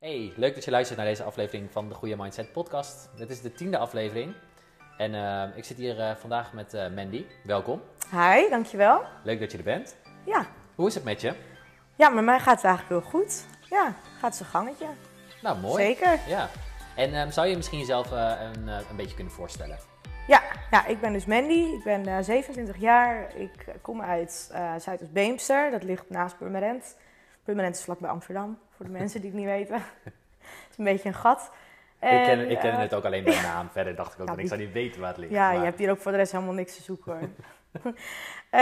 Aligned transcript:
Hey, 0.00 0.32
leuk 0.36 0.54
dat 0.54 0.64
je 0.64 0.70
luistert 0.70 0.98
naar 0.98 1.06
deze 1.06 1.22
aflevering 1.22 1.70
van 1.70 1.88
de 1.88 1.94
Goede 1.94 2.16
Mindset 2.16 2.52
Podcast. 2.52 3.10
Dit 3.16 3.30
is 3.30 3.40
de 3.40 3.52
tiende 3.52 3.78
aflevering. 3.78 4.34
En 4.96 5.14
eh, 5.14 5.56
ik 5.56 5.64
zit 5.64 5.76
hier 5.76 6.00
eh, 6.00 6.16
vandaag 6.16 6.52
met 6.52 6.74
eh, 6.74 6.90
Mandy. 6.94 7.24
Welkom. 7.44 7.82
Hi, 8.10 8.48
dankjewel. 8.48 9.02
Leuk 9.24 9.40
dat 9.40 9.52
je 9.52 9.58
er 9.58 9.64
bent. 9.64 9.96
Ja. 10.24 10.46
Hoe 10.74 10.86
is 10.86 10.94
het 10.94 11.04
met 11.04 11.20
je? 11.20 11.34
ja, 11.96 12.08
met 12.08 12.24
mij 12.24 12.38
gaat 12.38 12.56
het 12.56 12.64
eigenlijk 12.64 13.02
heel 13.02 13.10
goed. 13.10 13.46
Ja, 13.70 13.94
gaat 14.18 14.36
zijn 14.36 14.48
gangetje. 14.48 14.86
Nou, 15.42 15.58
mooi. 15.58 15.84
Zeker. 15.84 16.18
Ja. 16.28 16.48
En 16.96 17.14
ehm, 17.14 17.30
zou 17.30 17.46
je 17.46 17.56
misschien 17.56 17.78
jezelf 17.78 18.10
een, 18.10 18.66
een 18.66 18.96
beetje 18.96 19.14
kunnen 19.14 19.32
voorstellen? 19.32 19.78
Ja, 20.26 20.42
ja, 20.70 20.86
ik 20.86 21.00
ben 21.00 21.12
dus 21.12 21.24
Mandy. 21.24 21.74
Ik 21.76 21.84
ben 21.84 22.06
eh, 22.06 22.22
27 22.22 22.76
jaar. 22.76 23.36
Ik 23.36 23.64
kom 23.82 24.02
uit 24.02 24.50
Zuidoost-Beemster. 24.78 25.70
Dat 25.70 25.82
ligt 25.82 26.10
naast 26.10 26.38
Purmerend. 26.38 26.96
Purmerend 27.50 27.76
is 27.76 27.84
vlakbij 27.84 28.10
Amsterdam, 28.10 28.58
voor 28.76 28.86
de 28.86 28.92
mensen 28.92 29.20
die 29.20 29.30
het 29.30 29.38
niet 29.38 29.48
weten. 29.48 29.74
het 30.44 30.70
is 30.70 30.78
een 30.78 30.84
beetje 30.84 31.08
een 31.08 31.14
gat. 31.14 31.50
ik 32.00 32.08
ken, 32.08 32.28
En, 32.28 32.50
ik 32.50 32.58
ken 32.58 32.72
eh, 32.72 32.78
het 32.78 32.94
ook 32.94 33.04
alleen 33.04 33.24
bij 33.24 33.42
naam. 33.52 33.68
Verder 33.70 33.94
dacht 33.94 34.12
ik 34.14 34.20
ook 34.20 34.26
Ja, 34.26 34.32
dat 34.34 34.42
ik 34.42 34.48
zou 34.48 34.60
niet 34.60 34.72
weten 34.72 35.00
waar 35.00 35.08
het 35.08 35.18
ligt. 35.18 35.32
Ja, 35.32 35.48
maar- 35.50 35.58
je 35.58 35.64
hebt 35.64 35.78
hier 35.78 35.90
ook 35.90 35.98
voor 35.98 36.10
de 36.10 36.16
rest 36.16 36.32
helemaal 36.32 36.54
niks 36.54 36.76
te 36.76 36.82
zoeken 36.82 37.12
hoor. 37.12 37.28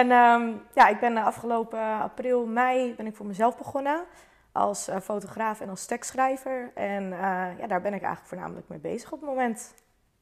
en 0.00 0.10
ehm, 0.10 0.52
ja, 0.74 0.88
ik 0.88 1.00
ben 1.00 1.16
eh, 1.16 1.24
afgelopen 1.24 2.00
april, 2.00 2.46
mei 2.46 2.94
ben 2.94 3.06
ik 3.06 3.16
voor 3.16 3.26
mezelf 3.26 3.56
begonnen. 3.56 4.04
Als 4.52 4.88
eh, 4.88 5.00
fotograaf 5.00 5.60
en 5.60 5.68
als 5.68 5.86
tekstschrijver. 5.86 6.70
En 6.74 7.08
ja, 7.58 7.66
daar 7.66 7.80
ben 7.80 7.94
ik 7.94 8.02
eigenlijk 8.02 8.26
voornamelijk 8.26 8.68
mee 8.68 8.78
bezig 8.78 9.12
op 9.12 9.20
het 9.20 9.28
moment. 9.28 9.74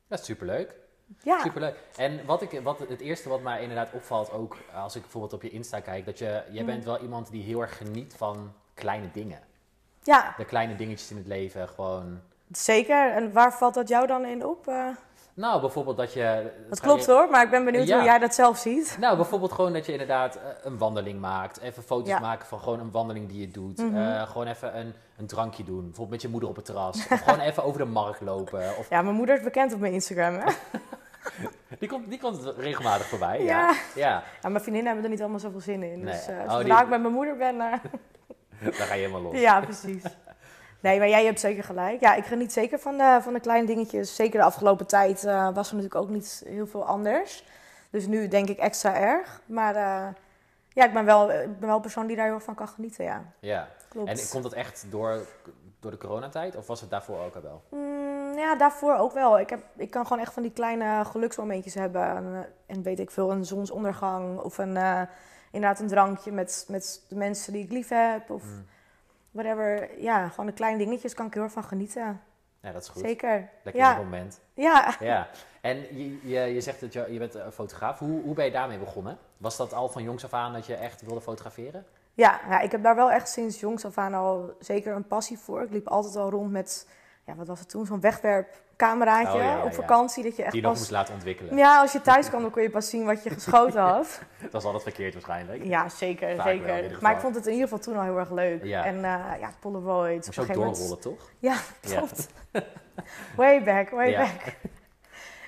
Dat 0.09 0.19
is 0.19 0.25
superleuk. 0.25 0.75
Ja, 1.23 1.41
Superleuk. 1.43 1.77
En 1.97 2.27
wat 2.27 2.43
ik, 2.43 2.61
wat, 2.63 2.79
het 2.79 3.01
eerste 3.01 3.29
wat 3.29 3.43
mij 3.43 3.61
inderdaad 3.63 3.93
opvalt, 3.93 4.33
ook 4.33 4.57
als 4.75 4.95
ik 4.97 5.03
bijvoorbeeld 5.03 5.33
op 5.33 5.43
je 5.43 5.51
Insta 5.51 5.81
kijk, 5.81 6.05
dat 6.05 6.19
je, 6.19 6.43
jij 6.51 6.61
Mm. 6.61 6.67
bent 6.67 6.85
wel 6.85 7.01
iemand 7.01 7.31
die 7.31 7.43
heel 7.43 7.61
erg 7.61 7.77
geniet 7.77 8.15
van 8.17 8.53
kleine 8.75 9.11
dingen. 9.13 9.41
ja, 10.03 10.35
De 10.37 10.45
kleine 10.45 10.77
dingetjes 10.77 11.11
in 11.11 11.17
het 11.17 11.27
leven, 11.27 11.69
gewoon... 11.69 12.21
zeker. 12.53 13.13
En 13.13 13.33
waar 13.33 13.53
valt 13.55 13.75
dat 13.75 13.89
jou 13.89 14.07
dan 14.07 14.25
in 14.25 14.47
op? 14.47 14.69
Eh, 14.69 14.89
Nou, 15.37 15.61
bijvoorbeeld 15.61 15.97
dat 15.97 16.13
je... 16.13 16.51
dat 16.69 16.81
klopt 16.81 17.07
hoor, 17.07 17.31
maar 17.31 17.45
ik 17.45 17.51
ben 17.51 17.65
benieuwd 17.65 17.87
Ja. 17.87 17.97
hoe 17.97 18.05
jij 18.05 18.19
dat 18.19 18.35
zelf 18.35 18.59
ziet. 18.59 18.97
Nou, 19.01 19.17
bijvoorbeeld 19.17 19.53
gewoon 19.53 19.73
dat 19.73 19.87
je 19.87 19.93
inderdaad 19.93 20.37
eh, 20.37 20.43
een 20.63 20.79
wandeling 20.79 21.21
maakt. 21.21 21.61
Even 21.61 21.83
foto's 21.83 22.09
Ja. 22.09 22.19
maken 22.19 22.47
van 22.47 22.59
gewoon 22.61 22.81
een 22.81 22.91
wandeling 22.91 23.29
die 23.29 23.41
je 23.41 23.49
doet. 23.51 23.79
Mhm. 23.79 23.97
Eh, 23.97 24.23
gewoon 24.29 24.47
even 24.47 24.79
een, 24.79 24.95
een 25.17 25.27
drankje 25.27 25.65
doen. 25.65 25.81
Bijvoorbeeld 25.83 26.11
met 26.11 26.23
je 26.23 26.29
moeder 26.29 26.49
op 26.49 26.57
het 26.57 26.65
terras. 26.65 27.07
of 27.11 27.21
gewoon 27.21 27.41
even 27.41 27.65
over 27.65 27.79
de 27.79 27.85
markt 27.87 28.21
lopen. 28.21 28.77
Of, 28.79 28.89
Ja, 28.91 29.03
mijn 29.03 29.15
moeder 29.15 29.37
is 29.37 29.43
bekend 29.43 29.73
op 29.73 29.81
mijn 29.81 29.93
Instagram. 29.93 30.35
Hè? 30.35 30.53
die, 31.79 31.89
komt, 31.89 32.09
die 32.09 32.19
komt 32.21 32.53
regelmatig 32.59 33.07
voorbij. 33.07 33.43
Ja. 33.43 33.59
Ja. 33.61 33.75
ja. 33.95 34.23
Ja, 34.43 34.49
mijn 34.49 34.63
vriendinnen 34.63 34.85
hebben 34.87 35.05
er 35.05 35.11
niet 35.11 35.21
allemaal 35.21 35.41
zoveel 35.41 35.61
zin 35.61 35.83
in. 35.83 36.01
Nee. 36.01 36.13
Dus 36.15 36.27
eh 36.27 36.37
Oh, 36.47 36.59
die- 36.59 36.73
ik 36.83 36.89
met 36.89 37.01
mijn 37.01 37.13
moeder 37.13 37.37
ben... 37.37 37.61
eh, 37.61 37.73
daar 38.63 38.73
ga 38.73 38.95
je 38.95 39.01
helemaal 39.01 39.21
los. 39.23 39.41
Ja, 39.41 39.61
precies. 39.61 40.03
Nee, 40.87 40.99
maar 40.99 41.09
jij 41.09 41.25
hebt 41.25 41.41
zeker 41.41 41.65
gelijk. 41.65 42.01
Ja, 42.01 42.15
ik 42.15 42.25
geniet 42.25 42.53
zeker 42.53 42.79
van 42.79 42.97
de, 42.97 43.19
van 43.23 43.33
de 43.33 43.41
kleine 43.41 43.67
dingetjes. 43.67 44.15
Zeker 44.15 44.39
de 44.39 44.45
afgelopen 44.45 44.87
tijd 44.87 45.25
eh, 45.25 45.55
was 45.55 45.69
er 45.69 45.75
natuurlijk 45.75 46.05
ook 46.05 46.09
niet 46.09 46.43
heel 46.47 46.67
veel 46.67 46.87
anders. 46.87 47.45
Dus 47.91 48.07
nu 48.07 48.29
denk 48.29 48.49
ik 48.49 48.59
extra 48.59 48.97
erg. 48.97 49.41
Maar 49.47 49.77
eh, 49.77 50.07
ja, 50.69 50.85
ik 50.85 50.93
ben, 50.93 51.05
wel, 51.05 51.33
ik 51.33 51.59
ben 51.59 51.67
wel 51.69 51.77
een 51.77 51.83
persoon 51.83 52.07
die 52.07 52.17
daar 52.17 52.25
heel 52.25 52.35
erg 52.35 52.45
van 52.45 52.55
kan 52.55 52.69
genieten, 52.69 53.05
ja. 53.05 53.25
Ja. 53.41 53.69
Klopt. 53.89 54.09
En 54.09 54.29
komt 54.31 54.43
dat 54.43 54.53
echt 54.53 54.87
door, 54.91 55.27
door 55.81 55.91
de 55.91 55.97
coronatijd? 55.97 56.57
Of 56.57 56.67
was 56.67 56.81
het 56.81 56.91
daarvoor 56.91 57.19
ook 57.19 57.35
al 57.35 57.43
wel? 57.43 57.63
Mm, 57.71 58.39
ja, 58.39 58.57
daarvoor 58.57 58.97
ook 58.97 59.13
wel. 59.13 59.39
Ik, 59.39 59.51
heb, 59.51 59.61
ik 59.77 59.91
kan 59.91 60.07
gewoon 60.07 60.23
echt 60.23 60.33
van 60.33 60.43
die 60.43 60.53
kleine 60.53 61.05
geluksmomentjes 61.05 61.75
hebben. 61.75 62.03
En, 62.03 62.25
eh, 62.35 62.75
en 62.77 62.83
weet 62.83 62.99
ik 62.99 63.11
veel, 63.11 63.31
een 63.31 63.45
zonsondergang 63.45 64.39
of 64.39 64.59
een, 64.59 64.79
inderdaad 65.51 65.81
een 65.81 65.89
drankje 65.89 66.33
met, 66.33 66.65
met 66.69 67.05
de 67.09 67.17
mensen 67.17 67.53
die 67.53 67.65
ik 67.65 67.73
lief 67.73 67.89
heb. 67.89 68.31
Of 68.31 68.43
Mm. 68.43 68.67
Whatever. 69.37 70.01
Ja, 70.01 70.29
gewoon 70.29 70.47
de 70.47 70.53
kleine 70.53 70.79
dingetjes 70.79 71.15
kan 71.15 71.27
ik 71.27 71.35
heel 71.35 71.43
erg 71.43 71.53
van 71.53 71.65
genieten. 71.65 72.21
Ja, 72.63 72.73
dat 72.73 72.83
is 72.83 72.89
goed. 72.89 73.03
Zeker. 73.03 73.51
Lekker 73.63 73.83
ja. 73.83 73.97
moment. 73.97 74.41
Ja. 74.55 74.95
Ja. 75.01 75.29
En 75.61 75.77
je, 75.77 76.29
je, 76.29 76.41
je 76.41 76.61
zegt 76.61 76.81
dat 76.81 76.93
je, 76.93 77.07
je 77.11 77.19
bent 77.19 77.35
een 77.35 77.53
fotograaf. 77.53 77.99
Hoe, 77.99 78.23
hoe 78.23 78.35
ben 78.35 78.45
je 78.45 78.51
daarmee 78.51 78.79
begonnen? 78.79 79.19
Was 79.37 79.57
dat 79.57 79.73
al 79.73 79.89
van 79.89 80.03
jongs 80.03 80.25
af 80.25 80.33
aan 80.33 80.53
dat 80.53 80.67
je 80.67 80.75
echt 80.75 81.03
wilde 81.03 81.21
fotograferen? 81.21 81.87
Ja, 82.15 82.41
ja, 82.49 82.61
ik 82.61 82.73
heb 82.73 82.83
daar 82.83 82.95
wel 82.95 83.11
echt 83.11 83.29
sinds 83.29 83.61
jongs 83.61 83.85
af 83.85 83.99
aan 83.99 84.15
al 84.15 84.57
zeker 84.61 84.95
een 84.95 85.07
passie 85.07 85.39
voor. 85.39 85.63
Ik 85.63 85.71
liep 85.71 85.89
altijd 85.89 86.17
al 86.17 86.31
rond 86.31 86.51
met, 86.51 86.89
ja, 87.27 87.35
wat 87.35 87.47
was 87.47 87.59
het 87.61 87.69
toen, 87.69 87.87
zo'n 87.87 88.01
wegwerpcameraatje 88.01 89.33
Oh, 89.39 89.45
ja, 89.45 89.57
ja, 89.57 89.65
op 89.65 89.75
vakantie. 89.75 90.23
Dat 90.23 90.37
je 90.37 90.43
echt 90.43 90.53
Die 90.53 90.61
je 90.61 90.67
nog 90.67 90.77
pas... 90.77 90.81
moest 90.81 90.93
laten 90.93 91.15
ontwikkelen. 91.15 91.57
Ja, 91.57 91.81
als 91.81 91.93
je 91.93 92.01
thuis 92.01 92.29
kwam, 92.29 92.43
dan 92.43 92.51
kon 92.51 92.63
je 92.63 92.71
pas 92.71 92.91
zien 92.91 93.05
wat 93.05 93.23
je 93.23 93.31
geschoten 93.31 93.81
had. 93.93 94.21
Dat 94.43 94.53
was 94.53 94.65
altijd 94.65 94.83
verkeerd 94.83 95.13
waarschijnlijk. 95.13 95.65
Ja, 95.65 95.89
zeker, 95.89 96.37
Vaak 96.37 96.47
zeker. 96.47 96.99
maar 97.01 97.13
ik 97.13 97.21
vond 97.21 97.35
het 97.35 97.47
in 97.47 97.53
ieder 97.53 97.69
geval 97.69 97.83
toen 97.85 97.97
al 97.97 98.03
heel 98.03 98.19
erg 98.19 98.31
leuk. 98.31 98.63
En 98.63 98.97
eh 99.05 99.41
ja, 99.41 99.51
Polaroids. 99.61 100.27
Moest 100.27 100.39
je 100.39 100.41
ook 100.55 100.59
moment- 100.59 100.77
doorrollen, 100.77 101.01
toch? 101.01 101.31
Ja, 101.39 101.57
klopt. 101.89 102.29
way 103.37 103.65
back, 103.65 103.91
way 103.91 104.17
back. 104.17 104.55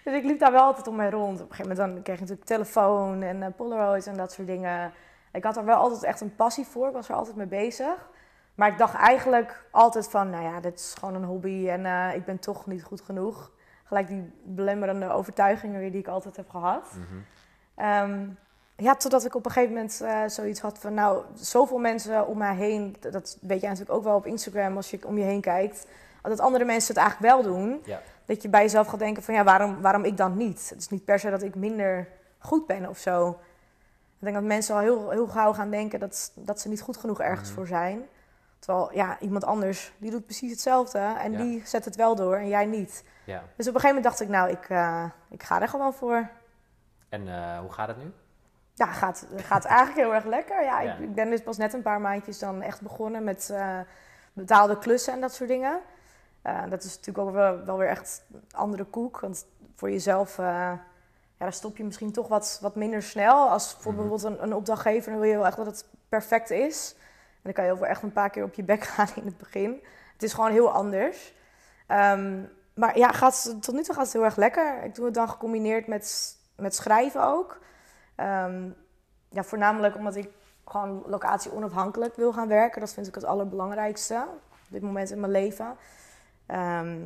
Dus 0.04 0.14
ik 0.14 0.24
liep 0.24 0.38
daar 0.38 0.52
wel 0.52 0.62
altijd 0.62 0.86
om 0.86 0.96
mij 0.96 1.10
rond. 1.10 1.40
Op 1.40 1.50
een 1.50 1.54
gegeven 1.56 1.76
moment 1.76 1.94
dan 1.94 2.02
kreeg 2.02 2.14
je 2.16 2.20
natuurlijk 2.22 2.48
telefoon 2.48 3.22
en 3.22 3.42
eh, 3.42 3.48
Polaroids 3.56 4.06
en 4.06 4.16
dat 4.16 4.32
soort 4.32 4.46
dingen. 4.46 4.92
Ik 5.32 5.44
had 5.44 5.56
er 5.56 5.64
wel 5.64 5.76
altijd 5.76 6.02
echt 6.02 6.20
een 6.20 6.34
passie 6.36 6.66
voor. 6.66 6.86
Ik 6.88 6.92
was 6.94 7.08
er 7.08 7.14
altijd 7.14 7.36
mee 7.36 7.46
bezig. 7.46 8.08
Maar 8.58 8.68
ik 8.68 8.78
dacht 8.78 8.94
eigenlijk 8.94 9.64
altijd 9.70 10.08
van, 10.08 10.30
nou 10.30 10.44
ja, 10.44 10.60
dit 10.60 10.78
is 10.78 10.94
gewoon 10.98 11.14
een 11.14 11.24
hobby 11.24 11.68
en 11.68 11.86
eh, 11.86 12.14
ik 12.14 12.24
ben 12.24 12.38
toch 12.38 12.66
niet 12.66 12.82
goed 12.84 13.00
genoeg. 13.00 13.50
Gelijk 13.84 14.06
die 14.08 14.32
belemmerende 14.44 15.08
overtuigingen 15.10 15.80
weer 15.80 15.90
die 15.90 16.00
ik 16.00 16.08
altijd 16.08 16.36
heb 16.36 16.48
gehad. 16.50 16.86
Ehm, 17.74 18.26
ja, 18.76 18.94
totdat 18.94 19.24
ik 19.24 19.34
op 19.34 19.44
een 19.44 19.50
gegeven 19.50 19.74
moment 19.74 20.00
eh, 20.00 20.20
zoiets 20.26 20.60
had 20.60 20.78
van, 20.78 20.94
nou, 20.94 21.22
zoveel 21.34 21.78
mensen 21.78 22.26
om 22.26 22.38
mij 22.38 22.54
heen. 22.54 22.96
Dat- 23.00 23.38
weet 23.40 23.60
jij 23.60 23.68
natuurlijk 23.70 23.98
ook 23.98 24.04
wel 24.04 24.16
op 24.16 24.26
Instagram 24.26 24.76
als 24.76 24.90
je 24.90 25.06
om 25.06 25.18
je 25.18 25.24
heen 25.24 25.40
kijkt. 25.40 25.86
Dat 26.22 26.40
andere 26.40 26.64
mensen 26.64 26.94
het 26.94 27.02
eigenlijk 27.04 27.32
wel 27.34 27.42
doen. 27.54 27.80
Ja. 27.84 28.00
Dat 28.24 28.42
je 28.42 28.48
bij 28.48 28.62
jezelf 28.62 28.86
gaat 28.86 28.98
denken 28.98 29.22
van, 29.22 29.34
ja, 29.34 29.44
waarom, 29.44 29.80
waarom 29.80 30.04
ik 30.04 30.16
dan 30.16 30.36
niet? 30.36 30.68
Het 30.68 30.78
is 30.78 30.88
niet 30.88 31.04
per 31.04 31.18
se 31.18 31.30
dat 31.30 31.42
ik 31.42 31.54
minder 31.54 32.08
goed 32.38 32.66
ben 32.66 32.88
of 32.88 32.98
zo. 32.98 33.28
Ik 34.18 34.24
denk 34.24 34.34
dat 34.34 34.44
mensen 34.44 34.74
al 34.74 34.80
heel, 34.80 35.10
heel 35.10 35.26
gauw 35.26 35.52
gaan 35.52 35.70
denken 35.70 36.00
dat, 36.00 36.32
dat 36.34 36.60
ze 36.60 36.68
niet 36.68 36.80
goed 36.80 36.96
genoeg 36.96 37.20
ergens 37.20 37.48
Mhm. 37.48 37.56
voor 37.58 37.66
zijn. 37.66 38.02
Terwijl, 38.58 38.92
ja, 38.94 39.16
iemand 39.20 39.44
anders, 39.44 39.92
die 39.98 40.10
doet 40.10 40.24
precies 40.24 40.50
hetzelfde. 40.50 40.98
En 40.98 41.32
Ja. 41.32 41.38
die 41.38 41.62
zet 41.66 41.84
het 41.84 41.96
wel 41.96 42.14
door 42.14 42.36
en 42.36 42.48
jij 42.48 42.66
niet. 42.66 43.04
ja. 43.24 43.42
Dus 43.56 43.68
op 43.68 43.74
een 43.74 43.80
gegeven 43.80 43.86
moment 43.88 44.04
dacht 44.04 44.20
ik, 44.20 44.28
nou, 44.28 44.50
ik, 44.50 44.68
eh, 44.68 45.04
ik 45.30 45.42
ga 45.42 45.60
er 45.60 45.68
gewoon 45.68 45.92
voor. 45.94 46.28
En 47.08 47.28
eh, 47.28 47.58
hoe 47.58 47.72
gaat 47.72 47.88
het 47.88 47.96
nu? 47.96 48.12
Ja, 48.74 48.86
gaat, 48.86 49.26
gaat 49.36 49.64
eigenlijk 49.64 49.98
heel 49.98 50.14
erg 50.14 50.24
lekker. 50.24 50.62
Ja, 50.64 50.80
Ja. 50.80 50.92
Ik, 50.92 50.98
ik 50.98 51.14
ben 51.14 51.30
dus 51.30 51.42
pas 51.42 51.56
net 51.56 51.72
een 51.72 51.82
paar 51.82 52.00
maandjes 52.00 52.38
dan 52.38 52.62
echt 52.62 52.80
begonnen 52.80 53.24
met 53.24 53.50
eh, 53.50 53.78
betaalde 54.32 54.78
klussen 54.78 55.12
en 55.12 55.20
dat 55.20 55.34
soort 55.34 55.48
dingen. 55.48 55.80
Dat 56.68 56.84
is 56.84 56.96
natuurlijk 56.96 57.26
ook 57.28 57.34
wel, 57.34 57.64
wel 57.64 57.78
weer 57.78 57.88
echt 57.88 58.24
een 58.32 58.42
andere 58.52 58.84
koek. 58.84 59.20
Want 59.20 59.46
voor 59.74 59.90
jezelf, 59.90 60.36
ja, 60.36 60.80
daar 61.36 61.52
stop 61.52 61.76
je 61.76 61.84
misschien 61.84 62.12
toch 62.12 62.28
wat, 62.28 62.58
wat 62.62 62.74
minder 62.74 63.02
snel. 63.02 63.48
Als 63.48 63.72
voor 63.72 63.92
Mhm. 63.92 64.00
bijvoorbeeld 64.00 64.32
een, 64.38 64.42
een 64.42 64.54
opdrachtgever, 64.54 65.10
dan 65.10 65.20
wil 65.20 65.30
je 65.30 65.36
wel 65.36 65.46
echt 65.46 65.56
dat 65.56 65.66
het 65.66 65.86
perfect 66.08 66.50
is. 66.50 66.94
Dan 67.48 67.56
kan 67.56 67.66
je 67.66 67.72
ook 67.72 67.78
wel 67.78 67.88
echt 67.88 68.02
een 68.02 68.12
paar 68.12 68.30
keer 68.30 68.44
op 68.44 68.54
je 68.54 68.62
bek 68.62 68.84
gaan 68.94 69.08
in 69.14 69.24
het 69.24 69.38
begin. 69.38 69.82
Het 70.12 70.22
is 70.22 70.32
gewoon 70.32 70.50
heel 70.50 70.70
anders. 70.70 71.34
Ehm, 71.86 72.42
maar 72.74 72.98
ja, 72.98 73.12
gaat, 73.12 73.56
tot 73.60 73.74
nu 73.74 73.82
toe 73.82 73.94
gaat 73.94 74.04
het 74.04 74.12
heel 74.12 74.24
erg 74.24 74.36
lekker. 74.36 74.82
Ik 74.82 74.94
doe 74.94 75.04
het 75.04 75.14
dan 75.14 75.28
gecombineerd 75.28 75.86
met, 75.86 76.36
met 76.56 76.74
schrijven 76.74 77.24
ook. 77.24 77.58
Ehm, 78.14 78.70
ja, 79.28 79.42
voornamelijk 79.42 79.96
omdat 79.96 80.16
ik 80.16 80.28
gewoon 80.64 81.02
locatie 81.06 81.52
onafhankelijk 81.52 82.16
wil 82.16 82.32
gaan 82.32 82.48
werken. 82.48 82.80
Dat 82.80 82.92
vind 82.92 83.06
ik 83.06 83.14
het 83.14 83.24
allerbelangrijkste 83.24 84.26
op 84.50 84.70
dit 84.70 84.82
moment 84.82 85.10
in 85.10 85.20
mijn 85.20 85.32
leven. 85.32 85.76
Ehm, 86.46 86.96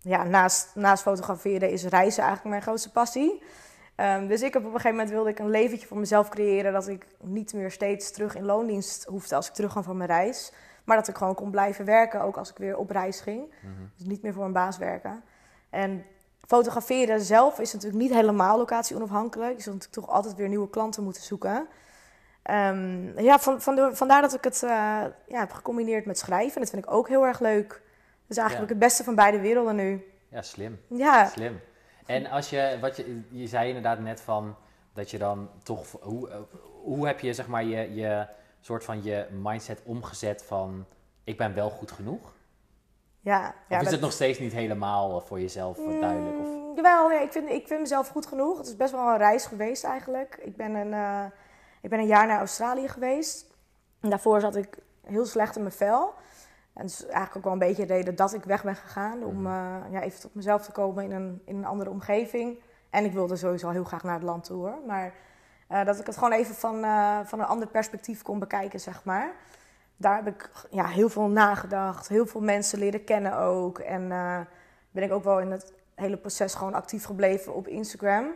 ja, 0.00 0.24
naast, 0.24 0.70
naast 0.74 1.02
fotograferen 1.02 1.70
is 1.70 1.84
reizen 1.84 2.22
eigenlijk 2.22 2.50
mijn 2.50 2.62
grootste 2.62 2.90
passie. 2.90 3.42
Ehm, 3.94 4.26
dus 4.26 4.42
ik 4.42 4.52
heb 4.52 4.62
op 4.62 4.68
een 4.68 4.74
gegeven 4.80 4.96
moment 4.96 5.10
wilde 5.10 5.30
ik 5.30 5.38
een 5.38 5.50
leventje 5.50 5.86
voor 5.86 5.98
mezelf 5.98 6.28
creëren 6.28 6.72
dat 6.72 6.88
ik 6.88 7.06
niet 7.20 7.52
meer 7.54 7.70
steeds 7.70 8.10
terug 8.10 8.34
in 8.36 8.44
loondienst 8.44 9.04
hoefde 9.04 9.34
als 9.34 9.48
ik 9.48 9.54
terugkwam 9.54 9.82
van 9.82 9.96
mijn 9.96 10.08
reis. 10.10 10.52
Maar 10.84 10.96
dat 10.96 11.08
ik 11.08 11.16
gewoon 11.16 11.34
kon 11.34 11.50
blijven 11.50 11.84
werken, 11.84 12.20
ook 12.22 12.36
als 12.36 12.50
ik 12.50 12.56
weer 12.58 12.76
op 12.76 12.90
reis 12.90 13.20
ging. 13.20 13.54
Mhm. 13.60 13.72
Dus 13.96 14.06
niet 14.06 14.22
meer 14.22 14.32
voor 14.32 14.44
een 14.44 14.52
baas 14.52 14.78
werken. 14.78 15.22
En 15.70 16.04
fotograferen 16.46 17.20
zelf 17.20 17.58
is 17.58 17.72
natuurlijk 17.72 18.02
niet 18.02 18.12
helemaal 18.14 18.58
locatie 18.58 18.96
onafhankelijk. 18.96 19.56
Je 19.56 19.62
zult 19.62 19.74
natuurlijk 19.74 20.06
toch 20.06 20.16
altijd 20.16 20.34
weer 20.34 20.48
nieuwe 20.48 20.70
klanten 20.70 21.02
moeten 21.04 21.22
zoeken. 21.22 21.66
Ehm, 22.42 23.18
ja, 23.20 23.38
van, 23.38 23.60
van 23.62 23.74
de- 23.74 23.90
vandaar 23.92 24.22
dat 24.22 24.34
ik 24.34 24.44
het 24.44 24.62
eh, 24.62 24.70
ja, 25.28 25.38
heb 25.38 25.52
gecombineerd 25.52 26.06
met 26.06 26.18
schrijven. 26.18 26.60
Dat 26.60 26.70
vind 26.70 26.84
ik 26.84 26.90
ook 26.92 27.08
heel 27.08 27.26
erg 27.26 27.40
leuk. 27.40 27.82
Dus 28.26 28.36
eigenlijk 28.36 28.68
het 28.70 28.78
beste 28.78 29.04
van 29.04 29.14
beide 29.14 29.40
werelden 29.40 29.76
nu. 29.76 30.04
Ja, 30.28 30.42
slim. 30.42 30.80
Ja, 30.88 31.26
Slim. 31.26 31.60
En 32.06 32.26
als 32.26 32.50
je, 32.50 32.78
wat 32.80 32.96
je, 32.96 33.22
je 33.30 33.46
zei 33.46 33.66
inderdaad 33.68 33.98
net 33.98 34.20
van 34.20 34.56
dat 34.92 35.10
je 35.10 35.18
dan 35.18 35.48
toch, 35.62 35.86
hoe, 36.00 36.28
eh, 36.30 36.36
hoe 36.82 37.06
heb 37.06 37.20
je 37.20 37.34
zeg 37.34 37.46
maar 37.48 37.64
je, 37.64 37.94
je 37.94 38.26
soort 38.60 38.84
van 38.84 39.02
je 39.02 39.26
mindset 39.42 39.80
omgezet 39.84 40.44
van 40.44 40.84
ik 41.24 41.36
ben 41.38 41.54
wel 41.54 41.70
goed 41.70 41.92
genoeg? 41.92 42.32
ja. 43.20 43.48
Of 43.48 43.54
ja 43.68 43.76
is 43.78 43.82
dat- 43.82 43.92
het 43.92 44.00
nog 44.00 44.12
steeds 44.12 44.38
niet 44.38 44.52
helemaal 44.52 45.20
voor 45.20 45.40
jezelf 45.40 45.78
eh, 45.78 46.00
duidelijk? 46.00 46.38
Of, 46.38 46.46
Mm, 46.46 46.74
jawel, 46.74 47.10
ja, 47.10 47.20
ik, 47.20 47.32
vind, 47.32 47.48
ik 47.50 47.66
vind 47.66 47.80
mezelf 47.80 48.08
goed 48.08 48.26
genoeg. 48.26 48.58
Het 48.58 48.66
is 48.66 48.76
best 48.76 48.92
wel 48.92 49.08
een 49.08 49.16
reis 49.18 49.46
geweest 49.46 49.84
eigenlijk. 49.84 50.38
Ik 50.42 50.56
ben 50.56 50.74
een, 50.74 50.92
eh, 50.92 51.24
ik 51.80 51.90
ben 51.90 51.98
een 51.98 52.06
jaar 52.06 52.26
naar 52.26 52.38
Australië 52.38 52.88
geweest. 52.88 53.46
En 54.00 54.10
daarvoor 54.10 54.40
zat 54.40 54.56
ik 54.56 54.78
heel 55.06 55.26
slecht 55.26 55.56
in 55.56 55.62
mijn 55.62 55.74
vel. 55.74 56.14
En 56.74 56.82
het 56.82 56.90
is 56.90 57.02
eigenlijk 57.04 57.36
ook 57.36 57.44
wel 57.44 57.52
een 57.52 57.58
beetje 57.58 57.86
de 57.86 57.92
reden 57.94 58.16
dat 58.16 58.34
ik 58.34 58.44
weg 58.44 58.62
ben 58.64 58.76
gegaan. 58.76 59.22
Om 59.24 59.42
Mhm. 59.42 59.46
eh, 59.46 59.92
ja, 59.92 60.00
even 60.00 60.20
tot 60.20 60.34
mezelf 60.34 60.64
te 60.64 60.72
komen 60.72 61.04
in 61.04 61.10
een, 61.12 61.42
in 61.44 61.56
een 61.56 61.64
andere 61.64 61.90
omgeving. 61.90 62.58
En 62.90 63.04
ik 63.04 63.12
wilde 63.12 63.36
sowieso 63.36 63.68
heel 63.70 63.84
graag 63.84 64.02
naar 64.02 64.14
het 64.14 64.22
land 64.22 64.44
toe 64.44 64.56
hoor. 64.56 64.78
Maar 64.86 65.12
eh, 65.68 65.84
dat 65.84 65.98
ik 65.98 66.06
het 66.06 66.14
gewoon 66.16 66.32
even 66.32 66.54
van, 66.54 66.84
eh, 66.84 67.18
van 67.24 67.38
een 67.40 67.46
ander 67.46 67.68
perspectief 67.68 68.22
kon 68.22 68.38
bekijken, 68.38 68.80
zeg 68.80 69.04
maar. 69.04 69.32
Daar 69.96 70.16
heb 70.16 70.26
ik 70.26 70.50
ja, 70.70 70.86
heel 70.86 71.08
veel 71.08 71.28
nagedacht. 71.28 72.08
Heel 72.08 72.26
veel 72.26 72.40
mensen 72.40 72.78
leren 72.78 73.04
kennen 73.04 73.36
ook. 73.38 73.78
En 73.78 74.08
ben 74.90 75.02
ik 75.02 75.12
ook 75.12 75.24
wel 75.24 75.40
in 75.40 75.50
het 75.50 75.72
hele 75.94 76.16
proces 76.16 76.54
gewoon 76.54 76.74
actief 76.74 77.04
gebleven 77.04 77.54
op 77.54 77.68
Instagram. 77.68 78.26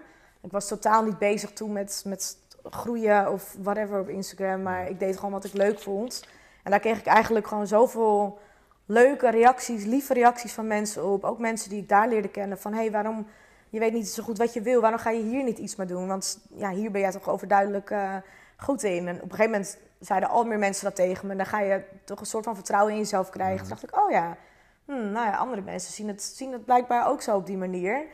Ik 0.41 0.53
was 0.53 0.69
totaal 0.69 1.05
niet 1.05 1.19
bezig 1.19 1.53
toen 1.53 1.73
met, 1.73 2.03
met 2.07 2.37
groeien 2.71 3.33
of 3.33 3.57
whatever 3.63 4.01
op 4.01 4.09
Instagram. 4.09 4.63
Maar 4.63 4.89
ik 4.89 4.99
deed 4.99 5.17
gewoon 5.17 5.33
wat 5.33 5.45
ik 5.45 5.53
leuk 5.53 5.79
vond. 5.81 6.27
En 6.63 6.71
daar 6.71 6.81
kreeg 6.81 6.99
ik 6.99 7.07
eigenlijk 7.07 7.47
gewoon 7.47 7.67
zoveel 7.67 8.39
leuke 8.87 9.31
reacties, 9.31 9.85
lieve 9.85 10.15
reacties 10.15 10.53
van 10.53 10.67
mensen 10.67 11.05
op. 11.05 11.25
Ook 11.25 11.39
mensen 11.39 11.71
die 11.71 11.83
ik 11.83 11.89
daar 11.89 12.09
leerde 12.09 12.29
kennen. 12.29 12.59
Van 12.59 12.73
hé, 12.73 12.79
hey, 12.79 12.91
waarom, 12.91 13.27
je 13.69 13.79
weet 13.79 13.93
niet 13.93 14.09
zo 14.09 14.23
goed 14.23 14.39
wat 14.39 14.53
je 14.53 14.61
wil. 14.61 14.81
Waarom 14.81 15.01
ga 15.01 15.11
je 15.11 15.23
hier 15.23 15.45
niet 15.45 15.59
iets 15.59 15.77
mee 15.77 15.87
doen? 15.87 16.07
Want 16.07 16.39
ja, 16.55 16.71
hier 16.71 16.91
ben 16.91 17.01
jij 17.01 17.11
toch 17.11 17.29
overduidelijk 17.29 17.91
eh, 17.91 18.17
goed 18.57 18.83
in. 18.83 19.09
En 19.09 19.17
op 19.17 19.23
een 19.23 19.31
gegeven 19.31 19.51
moment 19.51 19.79
zeiden 20.01 20.29
al 20.29 20.45
meer 20.45 20.59
mensen 20.59 20.85
dat 20.85 20.97
tegen 20.97 21.27
me. 21.27 21.33
En 21.33 21.39
dan 21.39 21.47
ga 21.47 21.61
je 21.61 21.85
toch 22.05 22.21
een 22.21 22.27
soort 22.27 22.45
van 22.45 22.55
vertrouwen 22.55 22.93
in 22.93 22.99
jezelf 22.99 23.31
krijgen. 23.31 23.55
Mhm. 23.55 23.69
Toen 23.69 23.79
dacht 23.81 23.93
ik, 23.93 24.05
oh 24.05 24.11
ja, 24.11 24.37
hmm, 24.85 25.13
nou 25.13 25.27
ja, 25.27 25.37
andere 25.37 25.63
mensen 25.63 25.93
zien 25.93 26.09
het, 26.09 26.23
zien 26.23 26.53
het 26.53 26.65
blijkbaar 26.65 27.09
ook 27.09 27.23
zo 27.23 27.37
op 27.37 27.47
die 27.47 27.57
manier. 27.57 28.05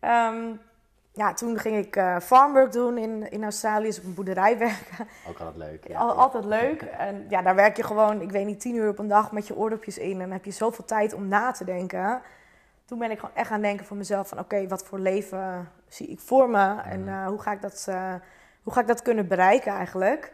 Ehm, 0.00 0.54
ja, 1.16 1.32
toen 1.34 1.58
ging 1.58 1.76
ik 1.76 1.96
eh, 1.96 2.16
farmwork 2.20 2.72
doen 2.72 2.98
in, 2.98 3.30
in 3.30 3.42
Australië, 3.42 3.86
dus 3.86 3.98
op 3.98 4.04
een 4.04 4.14
boerderij 4.14 4.58
werken. 4.68 5.08
Ook 5.28 5.38
altijd 5.38 5.56
leuk. 5.56 5.88
Ja, 5.88 5.98
Al-. 5.98 6.12
Altijd 6.12 6.44
leuk. 6.44 6.82
En 6.82 7.26
ja, 7.28 7.42
daar 7.42 7.54
werk 7.54 7.76
je 7.76 7.82
gewoon, 7.82 8.20
ik 8.20 8.30
weet 8.30 8.46
niet, 8.46 8.60
tien 8.60 8.74
uur 8.76 8.88
op 8.88 8.98
een 8.98 9.08
dag 9.08 9.32
met 9.32 9.46
je 9.46 9.56
oordopjes 9.56 9.98
in. 9.98 10.12
En 10.12 10.18
dan 10.18 10.30
heb 10.30 10.44
je 10.44 10.50
zoveel 10.50 10.84
tijd 10.84 11.12
om 11.12 11.28
na 11.28 11.50
te 11.50 11.64
denken. 11.64 12.20
Toen 12.84 12.98
ben 12.98 13.10
ik 13.10 13.18
gewoon 13.18 13.34
echt 13.34 13.48
gaan 13.48 13.60
denken 13.60 13.86
voor 13.86 13.96
mezelf 13.96 14.28
van... 14.28 14.38
oké, 14.38 14.68
wat 14.68 14.84
voor 14.84 14.98
leven 14.98 15.70
zie 15.88 16.06
ik 16.06 16.20
voor 16.20 16.50
me? 16.50 16.80
En 16.80 17.00
Mhm. 17.00 17.08
eh, 17.08 17.26
hoe, 17.26 17.38
ga 17.40 17.52
ik 17.52 17.62
dat, 17.62 17.86
eh, 17.88 18.14
hoe 18.62 18.72
ga 18.72 18.80
ik 18.80 18.86
dat 18.86 19.02
kunnen 19.02 19.28
bereiken 19.28 19.72
eigenlijk? 19.72 20.32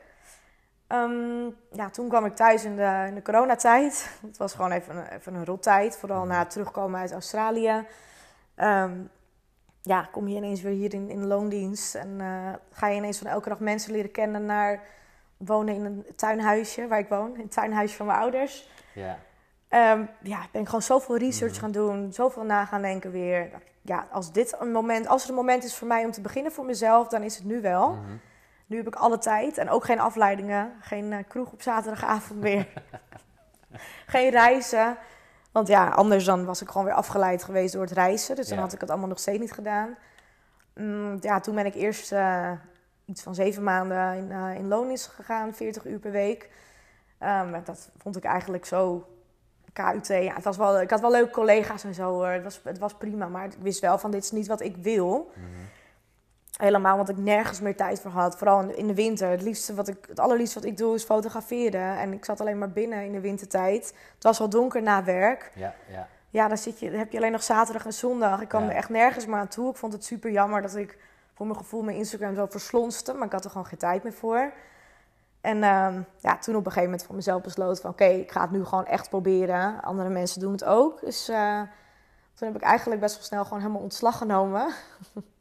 Ehm, 0.86 1.44
ja, 1.72 1.90
toen 1.90 2.08
kwam 2.08 2.24
ik 2.24 2.36
thuis 2.36 2.64
in 2.64 2.76
de, 2.76 3.04
in 3.08 3.14
de 3.14 3.22
coronatijd. 3.22 4.18
Het 4.26 4.36
was 4.36 4.54
gewoon 4.54 4.70
even 4.70 4.96
een, 4.96 5.06
even 5.08 5.34
een 5.34 5.44
rottijd. 5.44 5.96
Vooral 5.98 6.18
Mhm. 6.24 6.28
na 6.28 6.38
het 6.38 6.50
terugkomen 6.50 7.00
uit 7.00 7.12
Australië. 7.12 7.86
Ehm, 8.54 8.90
ja, 9.82 10.08
kom 10.12 10.28
je 10.28 10.36
ineens 10.36 10.60
weer 10.60 10.72
hier 10.72 10.94
in, 10.94 11.10
in 11.10 11.26
loondienst. 11.26 11.94
En 11.94 12.20
eh, 12.20 12.52
ga 12.72 12.86
je 12.86 12.96
ineens 12.96 13.18
van 13.18 13.26
elke 13.26 13.48
dag 13.48 13.60
mensen 13.60 13.92
leren 13.92 14.10
kennen 14.10 14.46
naar 14.46 14.80
wonen 15.36 15.74
in 15.74 15.84
een 15.84 16.06
tuinhuisje 16.16 16.86
waar 16.88 16.98
ik 16.98 17.08
woon. 17.08 17.34
In 17.34 17.40
het 17.40 17.52
tuinhuisje 17.52 17.96
van 17.96 18.06
mijn 18.06 18.18
ouders. 18.18 18.68
Ja. 18.94 19.18
Ehm, 19.68 20.04
ja, 20.22 20.46
ben 20.52 20.60
ik 20.60 20.66
gewoon 20.66 20.82
zoveel 20.82 21.16
research 21.16 21.52
Mhm. 21.52 21.60
gaan 21.60 21.70
doen. 21.72 22.12
Zoveel 22.12 22.42
na 22.44 22.64
gaan 22.64 22.82
denken 22.82 23.10
weer. 23.10 23.50
Ja, 23.82 24.06
als 24.10 24.32
dit 24.32 24.56
een 24.58 24.72
moment, 24.72 25.06
als 25.06 25.22
er 25.22 25.28
een 25.28 25.34
moment 25.34 25.64
is 25.64 25.76
voor 25.76 25.88
mij 25.88 26.04
om 26.04 26.10
te 26.10 26.20
beginnen 26.20 26.52
voor 26.52 26.64
mezelf, 26.64 27.08
dan 27.08 27.22
is 27.22 27.36
het 27.36 27.44
nu 27.44 27.60
wel. 27.60 27.90
Mhm. 27.92 28.12
Nu 28.66 28.76
heb 28.76 28.86
ik 28.86 28.94
alle 28.94 29.18
tijd 29.18 29.58
en 29.58 29.70
ook 29.70 29.84
geen 29.84 30.00
afleidingen. 30.00 30.72
Geen 30.80 31.12
eh, 31.12 31.18
kroeg 31.28 31.52
op 31.52 31.62
zaterdagavond 31.62 32.40
meer. 32.40 32.68
geen 34.06 34.30
reizen. 34.30 34.96
Want 35.52 35.68
ja, 35.68 35.88
anders 35.88 36.24
dan 36.24 36.44
was 36.44 36.62
ik 36.62 36.68
gewoon 36.68 36.84
weer 36.86 36.94
afgeleid 36.94 37.42
geweest 37.44 37.72
door 37.72 37.82
het 37.82 37.92
reizen. 37.92 38.36
Dus 38.36 38.48
dan 38.48 38.56
Ja. 38.56 38.62
had 38.62 38.72
ik 38.72 38.80
het 38.80 38.90
allemaal 38.90 39.08
nog 39.08 39.18
steeds 39.18 39.38
niet 39.38 39.52
gedaan. 39.52 39.96
Mm, 40.74 41.16
ja, 41.20 41.40
toen 41.40 41.54
ben 41.54 41.66
ik 41.66 41.74
eerst 41.74 42.12
eh, 42.12 42.50
iets 43.04 43.22
van 43.22 43.34
zeven 43.34 43.62
maanden 43.62 44.14
in, 44.16 44.30
eh 44.32 44.54
in 44.54 44.68
loondienst 44.68 45.06
gegaan. 45.06 45.54
40 45.54 45.84
uur 45.86 45.98
per 45.98 46.10
week. 46.10 46.50
Ehm, 47.18 47.60
dat 47.64 47.90
vond 47.96 48.16
ik 48.16 48.24
eigenlijk 48.24 48.64
zo... 48.64 49.06
KUT, 49.72 50.06
ja, 50.06 50.34
het 50.34 50.44
was 50.44 50.56
wel, 50.56 50.80
ik 50.80 50.90
had 50.90 51.00
wel 51.00 51.10
leuke 51.10 51.30
collega's 51.30 51.84
en 51.84 51.94
zo 51.94 52.10
hoor. 52.10 52.26
Het 52.26 52.42
was, 52.42 52.60
het 52.64 52.78
was 52.78 52.94
prima, 52.94 53.28
maar 53.28 53.44
ik 53.44 53.52
wist 53.60 53.80
wel 53.80 53.98
van 53.98 54.10
dit 54.10 54.22
is 54.24 54.30
niet 54.30 54.46
wat 54.46 54.60
ik 54.60 54.76
wil. 54.76 55.32
Mhm. 55.34 55.46
Helemaal, 56.62 56.96
want 56.96 57.08
ik 57.08 57.16
nergens 57.16 57.60
meer 57.60 57.76
tijd 57.76 58.00
voor 58.00 58.10
had. 58.10 58.36
Vooral 58.36 58.60
in 58.60 58.66
de, 58.66 58.76
in 58.76 58.86
de 58.86 58.94
winter. 58.94 59.28
Het, 59.28 59.42
liefste 59.42 59.74
wat 59.74 59.88
ik, 59.88 59.96
het 60.08 60.20
allerliefste 60.20 60.58
wat 60.58 60.68
ik 60.68 60.76
doe 60.76 60.94
is 60.94 61.04
fotograferen. 61.04 61.98
En 61.98 62.12
ik 62.12 62.24
zat 62.24 62.40
alleen 62.40 62.58
maar 62.58 62.70
binnen 62.70 63.04
in 63.04 63.12
de 63.12 63.20
wintertijd. 63.20 63.94
Het 64.14 64.22
was 64.22 64.40
al 64.40 64.48
donker 64.48 64.82
na 64.82 65.04
werk. 65.04 65.50
Ja, 65.54 65.74
ja. 65.90 66.08
Ja, 66.30 66.48
dan, 66.48 66.58
zit 66.58 66.80
je, 66.80 66.90
dan 66.90 66.98
heb 66.98 67.12
je 67.12 67.18
alleen 67.18 67.32
nog 67.32 67.42
zaterdag 67.42 67.84
en 67.84 67.92
zondag. 67.92 68.40
Ik 68.40 68.48
kwam 68.48 68.62
Ja. 68.62 68.70
er 68.70 68.76
echt 68.76 68.88
nergens 68.88 69.26
meer 69.26 69.36
aan 69.38 69.48
toe. 69.48 69.70
Ik 69.70 69.76
vond 69.76 69.92
het 69.92 70.04
super 70.04 70.30
jammer 70.30 70.62
dat 70.62 70.76
ik 70.76 70.98
voor 71.34 71.46
mijn 71.46 71.58
gevoel 71.58 71.82
mijn 71.82 71.96
Instagram 71.96 72.34
zo 72.34 72.46
verslonste. 72.50 73.12
Maar 73.12 73.26
ik 73.26 73.32
had 73.32 73.44
er 73.44 73.50
gewoon 73.50 73.66
geen 73.66 73.78
tijd 73.78 74.02
meer 74.02 74.12
voor. 74.12 74.52
En 75.40 75.62
ehm, 75.62 76.00
ja, 76.18 76.38
toen 76.38 76.54
op 76.54 76.66
een 76.66 76.72
gegeven 76.72 76.90
moment 76.90 77.04
voor 77.04 77.14
mezelf 77.14 77.42
besloten 77.42 77.82
van... 77.82 77.90
oké, 77.90 78.04
ik 78.04 78.32
ga 78.32 78.40
het 78.40 78.50
nu 78.50 78.64
gewoon 78.64 78.86
echt 78.86 79.08
proberen. 79.08 79.82
Andere 79.82 80.08
mensen 80.08 80.40
doen 80.40 80.52
het 80.52 80.64
ook. 80.64 81.00
Dus 81.00 81.28
eh, 81.28 81.60
toen 82.34 82.48
heb 82.48 82.56
ik 82.56 82.62
eigenlijk 82.62 83.00
best 83.00 83.14
wel 83.14 83.24
snel 83.24 83.44
gewoon 83.44 83.60
helemaal 83.60 83.82
ontslag 83.82 84.18
genomen. 84.18 84.66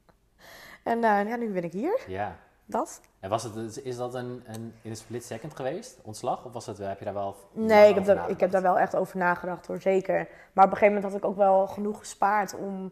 en 0.83 1.03
eh, 1.03 1.27
ja, 1.29 1.35
nu 1.35 1.51
ben 1.51 1.63
ik 1.63 1.71
hier. 1.71 1.99
ja. 2.07 2.35
Dat. 2.65 3.01
En 3.19 3.29
was 3.29 3.43
het, 3.43 3.83
is 3.83 3.97
dat 3.97 4.13
een, 4.13 4.43
een, 4.45 4.73
in 4.81 4.89
een 4.89 4.95
split 4.95 5.23
second 5.25 5.55
geweest, 5.55 5.99
ontslag? 6.01 6.45
Of 6.45 6.53
was 6.53 6.65
het, 6.65 6.77
heb 6.77 6.99
je 6.99 7.05
daar 7.05 7.13
wel 7.13 7.35
Nee, 7.51 7.89
ik 7.89 7.95
heb, 7.95 8.05
daar, 8.05 8.29
ik 8.29 8.39
heb 8.39 8.51
daar 8.51 8.61
wel 8.61 8.79
echt 8.79 8.95
over 8.95 9.17
nagedacht 9.17 9.67
hoor, 9.67 9.81
zeker. 9.81 10.27
Maar 10.53 10.65
op 10.65 10.71
een 10.71 10.77
gegeven 10.77 10.93
moment 10.95 11.03
had 11.13 11.23
ik 11.23 11.29
ook 11.29 11.35
wel 11.37 11.67
genoeg 11.67 11.99
gespaard 11.99 12.55
om... 12.55 12.91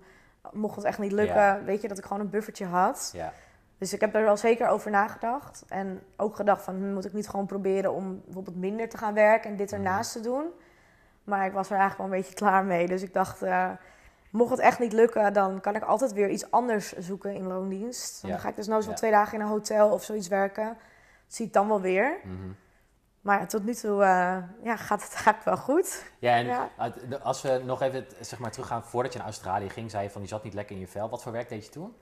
Mocht 0.52 0.76
het 0.76 0.86
echt 0.86 1.00
niet 1.00 1.12
lukken, 1.12 1.36
Ja. 1.36 1.62
weet 1.64 1.82
je, 1.82 1.88
dat 1.88 1.98
ik 1.98 2.04
gewoon 2.04 2.20
een 2.20 2.30
buffertje 2.30 2.66
had. 2.66 3.10
Ja, 3.14 3.34
Dus 3.78 3.94
ik 3.94 4.02
heb 4.02 4.14
daar 4.14 4.24
wel 4.24 4.38
zeker 4.38 4.68
over 4.68 4.92
nagedacht. 4.92 5.64
En 5.68 6.02
ook 6.18 6.36
gedacht 6.36 6.62
van, 6.64 6.76
hm, 6.76 6.94
moet 6.94 7.06
ik 7.06 7.14
niet 7.14 7.30
gewoon 7.30 7.46
proberen 7.46 7.94
om 7.94 8.22
bijvoorbeeld 8.26 8.56
minder 8.58 8.90
te 8.90 8.98
gaan 8.98 9.14
werken 9.14 9.50
en 9.52 9.56
dit 9.58 9.72
Mhm. 9.72 9.76
ernaast 9.80 10.12
te 10.12 10.20
doen. 10.20 10.46
Maar 11.24 11.46
ik 11.46 11.54
was 11.54 11.70
er 11.70 11.78
eigenlijk 11.78 12.10
wel 12.10 12.18
een 12.18 12.22
beetje 12.24 12.36
klaar 12.38 12.64
mee. 12.66 12.88
Dus 12.88 13.02
ik 13.02 13.14
dacht, 13.14 13.42
eh, 13.42 13.70
mocht 14.30 14.50
het 14.52 14.60
echt 14.60 14.80
niet 14.80 14.94
lukken, 14.94 15.34
dan 15.34 15.62
kan 15.62 15.76
ik 15.76 15.84
altijd 15.84 16.14
weer 16.14 16.30
iets 16.30 16.52
anders 16.52 16.92
zoeken 16.98 17.34
in 17.34 17.48
loondienst. 17.48 18.22
Dan 18.22 18.32
Ja. 18.32 18.38
ga 18.38 18.50
ik 18.50 18.56
dus 18.56 18.68
nou 18.68 18.82
zo 18.82 18.90
Ja. 18.90 18.96
twee 18.96 19.12
dagen 19.12 19.34
in 19.34 19.42
een 19.42 19.48
hotel 19.52 19.90
of 19.90 20.04
zoiets 20.04 20.28
werken. 20.28 20.66
Dat 20.66 21.36
zie 21.36 21.46
ik 21.46 21.54
dan 21.54 21.68
wel 21.68 21.82
weer. 21.82 22.18
mhm. 22.24 22.52
Maar 23.22 23.48
tot 23.48 23.66
nu 23.66 23.74
toe 23.74 24.02
eh, 24.04 24.38
ja, 24.64 24.76
gaat 24.76 25.04
het 25.04 25.14
eigenlijk 25.26 25.44
wel 25.44 25.58
goed. 25.58 26.04
ja 26.20 26.34
en 26.36 26.46
Ja. 26.46 26.70
als 27.24 27.42
we 27.42 27.62
nog 27.66 27.82
even 27.82 28.06
zeg 28.20 28.40
maar, 28.40 28.52
teruggaan, 28.52 28.84
voordat 28.84 29.12
je 29.12 29.18
naar 29.18 29.28
Australië 29.28 29.70
ging, 29.70 29.92
zei 29.92 30.04
je 30.04 30.10
van, 30.10 30.22
je 30.22 30.28
zat 30.28 30.44
niet 30.44 30.54
lekker 30.54 30.76
in 30.76 30.82
je 30.82 30.88
vel. 30.88 31.10
Wat 31.10 31.24
voor 31.24 31.32
werk 31.32 31.50
deed 31.50 31.66
je 31.66 31.72
toen? 31.72 31.96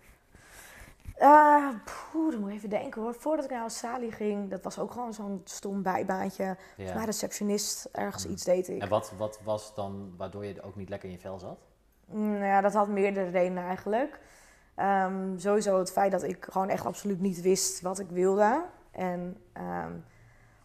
Poeh, 2.11 2.31
dan 2.31 2.39
moet 2.39 2.49
ik 2.49 2.55
even 2.55 2.69
denken 2.69 3.01
hoor. 3.01 3.13
Voordat 3.15 3.45
ik 3.45 3.51
naar 3.51 3.61
Australië 3.61 4.11
ging, 4.11 4.49
dat 4.49 4.63
was 4.63 4.79
ook 4.79 4.91
gewoon 4.91 5.13
zo'n 5.13 5.41
stom 5.43 5.81
bijbaantje. 5.83 6.43
Volgens 6.45 6.75
mij 6.93 7.01
Ja. 7.01 7.03
receptionist, 7.05 7.89
ergens 7.91 8.23
Mhm. 8.23 8.33
iets 8.33 8.43
deed 8.43 8.67
ik. 8.69 8.81
En 8.81 8.89
wat, 8.89 9.11
wat 9.17 9.39
was 9.43 9.73
dan 9.75 10.13
waardoor 10.17 10.45
je 10.45 10.61
ook 10.61 10.75
niet 10.75 10.89
lekker 10.89 11.09
in 11.09 11.15
je 11.15 11.21
vel 11.21 11.39
zat? 11.39 11.57
Mm, 12.11 12.31
Nou 12.31 12.45
ja, 12.45 12.61
dat 12.61 12.73
had 12.73 12.87
meerdere 12.87 13.29
redenen 13.29 13.63
eigenlijk. 13.63 14.19
Ehm, 14.75 15.37
sowieso 15.37 15.79
het 15.79 15.91
feit 15.91 16.11
dat 16.11 16.23
ik 16.23 16.47
gewoon 16.49 16.69
echt 16.69 16.85
absoluut 16.85 17.19
niet 17.21 17.41
wist 17.41 17.81
wat 17.81 17.99
ik 17.99 18.09
wilde. 18.09 18.63
En 18.91 19.37
ehm, 19.53 19.91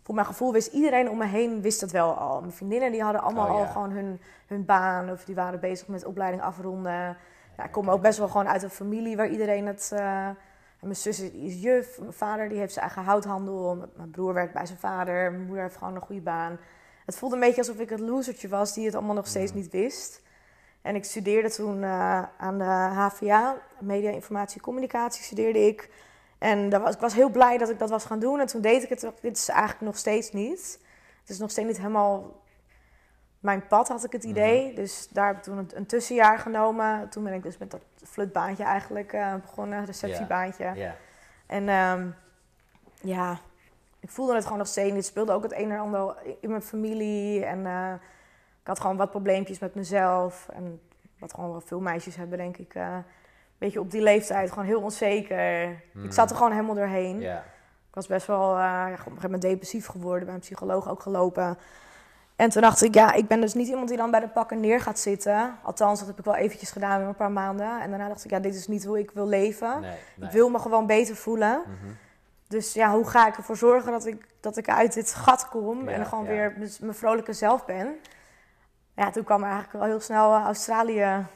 voor 0.03 0.15
mijn 0.15 0.27
gevoel 0.27 0.53
wist 0.53 0.73
iedereen 0.73 1.11
om 1.11 1.19
me 1.19 1.27
heen 1.27 1.61
wist 1.63 1.81
het 1.81 1.91
wel 1.91 2.15
al. 2.15 2.41
Mijn 2.41 2.53
vriendinnen 2.53 2.93
die 2.93 3.03
hadden 3.03 3.23
allemaal 3.23 3.49
Oh, 3.49 3.55
ja. 3.59 3.65
al 3.65 3.67
gewoon 3.73 3.91
hun, 3.91 4.21
hun 4.47 4.65
baan 4.65 5.11
of 5.11 5.25
die 5.25 5.35
waren 5.35 5.61
bezig 5.61 5.89
met 5.89 6.05
opleiding 6.05 6.43
afronden. 6.43 7.17
Ja, 7.57 7.65
ik 7.65 7.73
kom 7.73 7.91
ook 7.91 8.01
best 8.03 8.19
wel 8.19 8.29
gewoon 8.29 8.49
uit 8.49 8.63
een 8.63 8.71
familie 8.71 9.17
waar 9.17 9.29
iedereen 9.29 9.67
het... 9.67 9.93
en 9.95 10.37
mijn 10.81 10.97
zus 10.97 11.21
is 11.21 11.63
juf, 11.63 11.99
mijn 12.01 12.13
vader 12.13 12.49
die 12.49 12.59
heeft 12.59 12.73
zijn 12.73 12.85
eigen 12.85 13.05
houthandel. 13.05 13.77
Mijn- 13.97 14.11
broer 14.11 14.35
werkt 14.35 14.53
bij 14.53 14.67
zijn 14.67 14.79
vader, 14.79 15.31
mijn 15.31 15.45
moeder 15.45 15.63
heeft 15.63 15.77
gewoon 15.77 15.95
een 15.95 16.01
goede 16.01 16.21
baan. 16.23 16.59
Het 17.07 17.17
voelde 17.17 17.35
een 17.35 17.41
beetje 17.41 17.59
alsof 17.61 17.79
ik 17.79 17.91
het 17.91 18.01
losertje 18.01 18.49
was 18.49 18.75
die 18.75 18.85
het 18.87 18.95
allemaal 18.95 19.15
nog 19.15 19.27
steeds 19.27 19.53
niet 19.53 19.71
wist. 19.71 20.22
En 20.83 20.95
ik 20.95 21.05
studeerde 21.05 21.51
toen 21.51 21.83
eh, 21.83 22.23
aan 22.39 22.59
de 22.59 22.65
HVA, 22.65 23.57
Media, 23.79 24.11
Informatie, 24.11 24.61
Communicatie 24.61 25.25
studeerde 25.25 25.67
ik. 25.67 25.91
En 26.39 26.69
daar 26.69 26.81
was, 26.81 26.95
ik 26.95 27.01
was 27.01 27.15
heel 27.15 27.31
blij 27.31 27.59
dat 27.59 27.71
ik 27.71 27.79
dat 27.79 27.91
was 27.91 28.05
gaan 28.05 28.19
doen. 28.19 28.41
En 28.41 28.47
toen 28.47 28.61
deed 28.61 28.83
ik 28.83 28.89
het, 28.89 29.11
dit 29.21 29.37
is 29.37 29.49
eigenlijk 29.49 29.81
nog 29.81 29.97
steeds 29.97 30.33
niet. 30.33 30.79
Het 31.21 31.31
is 31.31 31.39
nog 31.39 31.51
steeds 31.51 31.67
niet 31.69 31.77
helemaal 31.77 32.43
mijn 33.41 33.67
pad, 33.67 33.89
had 33.89 34.05
ik 34.05 34.13
het 34.13 34.25
idee. 34.25 34.75
Dus 34.75 35.09
daar 35.09 35.27
heb 35.27 35.37
ik 35.37 35.43
toen 35.43 35.59
een, 35.59 35.71
een 35.75 35.87
tussenjaar 35.87 36.39
genomen. 36.39 37.09
Toen 37.09 37.25
ben 37.25 37.33
ik 37.33 37.43
dus 37.43 37.59
met 37.59 37.71
dat 37.71 37.81
flutbaantje 38.05 38.65
eigenlijk 38.65 39.13
eh, 39.13 39.35
begonnen, 39.35 39.85
receptiebaantje. 39.85 40.95
En 41.47 41.69
ehm, 41.69 42.09
ja, 43.01 43.39
ik 44.01 44.11
voelde 44.11 44.35
het 44.35 44.43
gewoon 44.43 44.59
nog 44.59 44.67
steeds 44.67 44.89
niet. 44.89 44.97
Het 44.97 45.07
speelde 45.07 45.33
ook 45.33 45.43
het 45.43 45.53
een 45.53 45.71
en 45.71 45.79
ander 45.79 46.17
in 46.41 46.51
mijn 46.51 46.63
familie. 46.63 47.45
En 47.45 47.67
eh, 47.67 47.93
ik 48.63 48.69
had 48.69 48.81
gewoon 48.81 48.97
wat 48.97 49.11
probleempjes 49.11 49.59
met 49.59 49.75
mezelf. 49.75 50.49
En 50.53 50.81
wat 51.19 51.35
gewoon 51.35 51.51
wel 51.51 51.61
veel 51.61 51.81
meisjes 51.81 52.17
hebben, 52.17 52.39
denk 52.39 52.57
ik. 52.57 52.75
eh, 52.75 52.83
een 52.93 53.69
beetje 53.69 53.81
op 53.81 53.91
die 53.91 54.03
leeftijd, 54.03 54.49
gewoon 54.51 54.65
heel 54.65 54.81
onzeker. 54.83 55.81
Hmm. 55.93 56.05
Ik 56.05 56.13
zat 56.13 56.31
er 56.31 56.37
gewoon 56.37 56.53
helemaal 56.53 56.75
doorheen. 56.75 57.23
Ik 57.89 57.95
was 57.99 58.07
best 58.07 58.27
wel 58.27 58.59
eh, 58.59 58.83
op 58.85 58.91
een 58.91 58.97
gegeven 58.97 59.23
moment 59.23 59.43
depressief 59.43 59.87
geworden. 59.87 60.25
Bij 60.25 60.35
een 60.35 60.41
psycholoog 60.41 60.89
ook 60.89 61.03
gelopen. 61.03 61.59
En 62.37 62.51
toen 62.51 62.63
dacht 62.63 62.83
ik, 62.83 62.95
ja, 62.95 63.13
ik 63.13 63.27
ben 63.29 63.41
dus 63.41 63.55
niet 63.55 63.69
iemand 63.69 63.89
die 63.89 63.97
dan 63.97 64.11
bij 64.11 64.21
de 64.21 64.29
pakken 64.29 64.61
neer 64.61 64.81
gaat 64.81 64.99
zitten. 64.99 65.55
Althans, 65.63 65.99
dat 65.99 66.09
heb 66.09 66.19
ik 66.19 66.25
wel 66.25 66.35
eventjes 66.35 66.71
gedaan 66.71 67.01
in 67.01 67.07
een 67.07 67.15
paar 67.15 67.31
maanden. 67.31 67.81
En 67.81 67.91
daarna 67.91 68.09
dacht 68.09 68.25
ik, 68.25 68.31
ja, 68.31 68.39
dit 68.39 68.55
is 68.55 68.67
niet 68.69 68.85
hoe 68.85 68.99
ik 68.99 69.11
wil 69.11 69.27
leven. 69.29 69.81
Nee, 69.81 69.91
nee. 70.17 70.29
Ik 70.29 70.35
wil 70.35 70.49
me 70.49 70.59
gewoon 70.59 70.87
beter 70.87 71.17
voelen. 71.17 71.63
Mhm. 71.67 71.93
Dus 72.49 72.73
ja, 72.73 72.93
hoe 72.95 73.09
ga 73.09 73.27
ik 73.27 73.37
ervoor 73.37 73.57
zorgen 73.57 73.93
dat 73.93 74.07
ik, 74.07 74.27
dat 74.41 74.57
ik 74.57 74.69
uit 74.69 74.93
dit 74.95 75.15
gat 75.15 75.49
kom 75.49 75.89
Ja, 75.89 75.95
en 75.95 76.07
gewoon 76.07 76.25
ja. 76.25 76.31
weer 76.31 76.55
mijn 76.81 76.95
vrolijke 76.95 77.33
zelf 77.33 77.65
ben? 77.65 77.97
Ja, 78.97 79.11
toen 79.11 79.25
kwam 79.25 79.43
er 79.43 79.49
eigenlijk 79.51 79.79
wel 79.79 79.89
heel 79.89 80.01
snel 80.01 80.35
eh, 80.35 80.43
Australië 80.45 81.27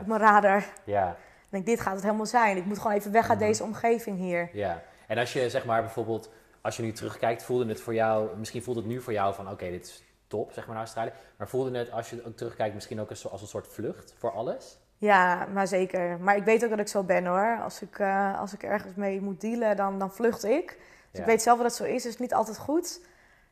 op 0.00 0.06
mijn 0.06 0.20
radar. 0.20 0.64
ja, 0.84 1.10
Ik 1.10 1.48
denk, 1.48 1.66
dit 1.66 1.80
gaat 1.80 1.94
het 1.94 2.02
helemaal 2.02 2.26
zijn. 2.26 2.56
Ik 2.56 2.64
moet 2.64 2.78
gewoon 2.78 2.96
even 2.96 3.12
weg 3.12 3.28
uit 3.30 3.38
Mhm. 3.38 3.48
deze 3.48 3.62
omgeving 3.62 4.18
hier. 4.18 4.48
ja. 4.52 4.82
En 5.06 5.18
als 5.18 5.32
je 5.32 5.50
zeg 5.50 5.64
maar 5.64 5.80
bijvoorbeeld, 5.82 6.30
als 6.60 6.76
je 6.76 6.82
nu 6.82 6.92
terugkijkt, 6.92 7.42
voelde 7.44 7.66
het 7.66 7.80
voor 7.80 7.94
jou, 7.94 8.36
misschien 8.36 8.62
voelt 8.62 8.76
het 8.76 8.86
nu 8.86 9.00
voor 9.00 9.12
jou 9.12 9.34
van 9.34 9.50
oké, 9.50 9.70
dit 9.70 9.84
is 9.86 10.04
top, 10.26 10.52
zeg 10.52 10.64
maar 10.66 10.74
naar 10.74 10.84
Australië. 10.84 11.12
Maar 11.36 11.48
voelde 11.48 11.78
het 11.78 11.90
als 11.92 12.10
je 12.10 12.22
ook 12.26 12.36
terugkijkt 12.36 12.74
misschien 12.74 13.00
ook 13.00 13.10
als 13.10 13.40
een 13.40 13.46
soort 13.46 13.68
vlucht 13.68 14.14
voor 14.18 14.30
alles? 14.32 14.78
Ja, 14.96 15.46
maar 15.52 15.66
zeker. 15.66 16.18
Maar 16.20 16.36
ik 16.36 16.44
weet 16.44 16.64
ook 16.64 16.70
dat 16.70 16.78
ik 16.78 16.88
zo 16.88 17.02
ben 17.02 17.26
hoor. 17.26 17.60
Als 17.62 17.82
ik, 17.82 17.98
eh, 17.98 18.40
als 18.40 18.52
ik 18.52 18.62
ergens 18.62 18.94
mee 18.94 19.20
moet 19.20 19.40
dealen, 19.40 19.76
dan, 19.76 19.98
dan 19.98 20.12
vlucht 20.12 20.44
ik. 20.44 20.66
Dus 20.66 20.76
Ja. 21.12 21.20
ik 21.20 21.26
weet 21.26 21.42
zelf 21.42 21.56
dat 21.58 21.66
het 21.66 21.74
zo 21.76 21.84
is. 21.84 22.04
Het 22.04 22.12
is 22.12 22.18
niet 22.18 22.34
altijd 22.34 22.58
goed. 22.58 23.00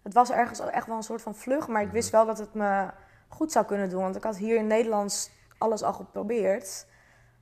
Het 0.03 0.15
was 0.15 0.31
ergens 0.31 0.61
echt 0.61 0.87
wel 0.87 0.97
een 0.97 1.03
soort 1.03 1.23
van 1.23 1.35
vlucht. 1.35 1.69
Maar 1.69 1.81
ik 1.81 1.87
Mhm. 1.87 1.97
wist 1.97 2.11
wel 2.11 2.27
dat 2.27 2.39
het 2.39 2.55
me 2.55 2.87
goed 3.29 3.53
zou 3.53 3.65
kunnen 3.67 3.89
doen. 3.91 4.03
Want 4.03 4.17
ik 4.17 4.23
had 4.23 4.37
hier 4.37 4.57
in 4.57 4.67
Nederland 4.67 5.31
alles 5.59 5.83
al 5.83 5.93
geprobeerd. 5.93 6.87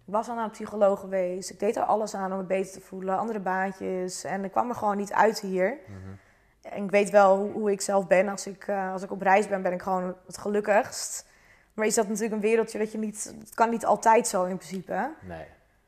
Ik 0.07 0.15
was 0.15 0.29
al 0.29 0.35
naar 0.35 0.45
een 0.45 0.51
psycholoog 0.51 1.01
geweest. 1.01 1.51
Ik 1.51 1.59
deed 1.61 1.77
er 1.77 1.83
alles 1.83 2.15
aan 2.15 2.33
om 2.33 2.39
me 2.39 2.45
beter 2.45 2.73
te 2.73 2.81
voelen. 2.81 3.19
Andere 3.19 3.41
baantjes. 3.41 4.25
En 4.25 4.45
ik 4.45 4.51
kwam 4.51 4.69
er 4.69 4.75
gewoon 4.75 4.97
niet 4.97 5.13
uit 5.13 5.41
hier. 5.41 5.77
Mhm. 5.87 6.75
En 6.75 6.85
ik 6.85 6.91
weet 6.91 7.11
wel 7.11 7.37
hoe, 7.37 7.53
hoe 7.53 7.71
ik 7.71 7.81
zelf 7.81 8.07
ben. 8.07 8.29
Als 8.29 8.47
ik, 8.47 8.67
eh, 8.67 8.93
als 8.93 9.03
ik 9.03 9.11
op 9.11 9.23
reis 9.23 9.49
ben, 9.49 9.63
ben 9.63 9.73
ik 9.73 9.83
gewoon 9.83 10.15
het 10.27 10.39
gelukkigst. 10.39 11.27
Maar 11.75 11.87
is 11.87 11.95
dat 11.95 12.07
natuurlijk 12.09 12.35
een 12.35 12.41
wereldje 12.41 12.79
dat 12.79 12.93
je 12.93 12.99
niet... 12.99 13.35
Het 13.39 13.55
kan 13.55 13.71
niet 13.71 13.87
altijd 13.87 14.29
zo 14.29 14.45
in 14.45 14.57
principe. 14.57 15.11
Nee. 15.21 15.45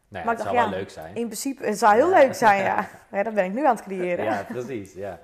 Nee, 0.08 0.24
Maar 0.24 0.34
het 0.34 0.42
zou 0.42 0.54
dacht, 0.56 0.68
wel 0.68 0.74
ja, 0.74 0.80
leuk 0.82 0.90
zijn. 0.90 1.14
In 1.16 1.26
principe, 1.26 1.66
het 1.66 1.78
zou 1.78 1.94
heel 1.94 2.10
Ja. 2.10 2.18
leuk 2.18 2.34
zijn, 2.34 2.62
ja. 2.62 2.86
ja. 3.12 3.22
Dat 3.22 3.34
ben 3.34 3.44
ik 3.44 3.52
nu 3.52 3.66
aan 3.66 3.74
het 3.76 3.84
creëren. 3.84 4.24
Ja, 4.24 4.44
precies. 4.48 4.92
Ja. 4.92 5.18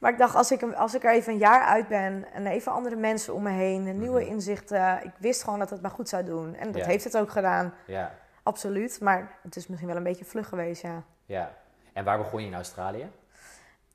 Maar 0.00 0.12
ik 0.12 0.18
dacht, 0.18 0.34
als 0.34 0.50
ik, 0.52 0.62
als 0.62 0.94
ik 0.94 1.04
er 1.04 1.10
even 1.12 1.32
een 1.32 1.38
jaar 1.38 1.62
uit 1.62 1.88
ben 1.88 2.26
en 2.32 2.46
even 2.46 2.72
andere 2.72 2.96
mensen 2.96 3.34
om 3.34 3.42
me 3.42 3.50
heen, 3.50 3.98
nieuwe 3.98 4.20
Mhm. 4.20 4.30
inzichten. 4.30 5.04
Ik 5.04 5.12
wist 5.18 5.42
gewoon 5.44 5.58
dat 5.58 5.70
het 5.70 5.82
me 5.82 5.88
goed 5.90 6.08
zou 6.08 6.24
doen. 6.24 6.54
En 6.54 6.72
dat 6.72 6.80
Ja. 6.82 6.86
heeft 6.88 7.04
het 7.04 7.16
ook 7.16 7.30
gedaan, 7.30 7.74
ja, 7.86 8.12
absoluut. 8.42 9.00
Maar 9.00 9.38
het 9.42 9.56
is 9.56 9.66
misschien 9.66 9.88
wel 9.88 9.96
een 9.98 10.02
beetje 10.02 10.24
vlug 10.24 10.48
geweest, 10.48 10.82
ja. 10.82 11.02
ja. 11.26 11.50
En 11.92 12.04
waar 12.04 12.18
begon 12.18 12.40
je 12.40 12.46
in 12.46 12.54
Australië? 12.54 13.10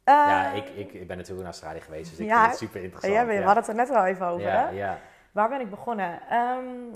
Ja, 0.05 0.51
ik, 0.51 0.67
ik, 0.69 0.93
ik 0.93 1.07
ben 1.07 1.17
natuurlijk 1.17 1.39
in 1.41 1.45
Australië 1.51 1.79
geweest, 1.81 2.09
dus 2.09 2.19
ik 2.19 2.25
Ja, 2.25 2.37
vind 2.39 2.49
het 2.49 2.59
super 2.59 2.81
interessant. 2.83 3.13
ja, 3.13 3.25
we 3.25 3.33
ja. 3.33 3.41
hadden 3.41 3.63
het 3.63 3.67
er 3.67 3.75
net 3.75 3.89
al 3.89 4.05
even 4.05 4.25
over, 4.25 4.47
ja, 4.47 4.65
hè? 4.67 4.69
ja. 4.69 4.97
Waar 5.31 5.49
ben 5.49 5.59
ik 5.61 5.69
begonnen? 5.69 6.19
Ehm, 6.29 6.93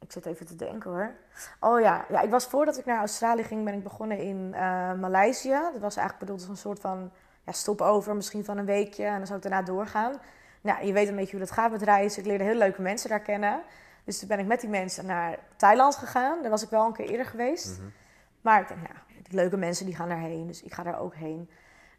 ik 0.00 0.12
zat 0.12 0.26
even 0.26 0.46
te 0.46 0.56
denken 0.56 0.90
hoor. 0.90 1.14
Oh 1.60 1.80
ja. 1.80 2.04
ja, 2.08 2.20
ik 2.20 2.30
was 2.30 2.46
voordat 2.46 2.78
ik 2.78 2.84
naar 2.84 2.98
Australië 2.98 3.42
ging, 3.42 3.64
ben 3.64 3.74
ik 3.74 3.82
begonnen 3.82 4.18
in 4.18 4.50
eh 4.54 4.92
Maleisië. 4.92 5.50
Dat 5.72 5.80
was 5.80 5.96
eigenlijk 5.96 6.18
bedoeld 6.18 6.40
als 6.40 6.48
een 6.48 6.56
soort 6.56 6.80
van 6.80 7.12
ja, 7.44 7.52
stopover, 7.52 8.14
misschien 8.14 8.44
van 8.44 8.58
een 8.58 8.64
weekje. 8.64 9.04
En 9.04 9.16
dan 9.16 9.26
zou 9.26 9.38
ik 9.38 9.44
daarna 9.44 9.62
doorgaan. 9.62 10.20
Nou, 10.60 10.86
je 10.86 10.92
weet 10.92 11.08
een 11.08 11.16
beetje 11.16 11.36
hoe 11.36 11.46
dat 11.46 11.50
gaat 11.50 11.70
met 11.70 11.82
reizen. 11.82 12.20
Ik 12.22 12.28
leerde 12.28 12.44
heel 12.44 12.54
leuke 12.54 12.82
mensen 12.82 13.08
daar 13.08 13.20
kennen. 13.20 13.62
Dus 14.04 14.18
toen 14.18 14.28
ben 14.28 14.38
ik 14.38 14.46
met 14.46 14.60
die 14.60 14.70
mensen 14.70 15.06
naar 15.06 15.38
Thailand 15.56 15.96
gegaan. 15.96 16.42
Daar 16.42 16.50
was 16.50 16.62
ik 16.62 16.70
wel 16.70 16.86
een 16.86 16.92
keer 16.92 17.08
eerder 17.08 17.26
geweest. 17.26 17.78
Mhm. 17.78 17.88
Maar 18.40 18.60
ik 18.60 18.68
nou, 18.68 18.94
die 19.22 19.34
leuke 19.34 19.56
mensen 19.56 19.86
die 19.86 19.94
gaan 19.94 20.08
daarheen, 20.08 20.46
dus 20.46 20.62
ik 20.62 20.74
ga 20.74 20.82
daar 20.82 21.00
ook 21.00 21.14
heen. 21.14 21.50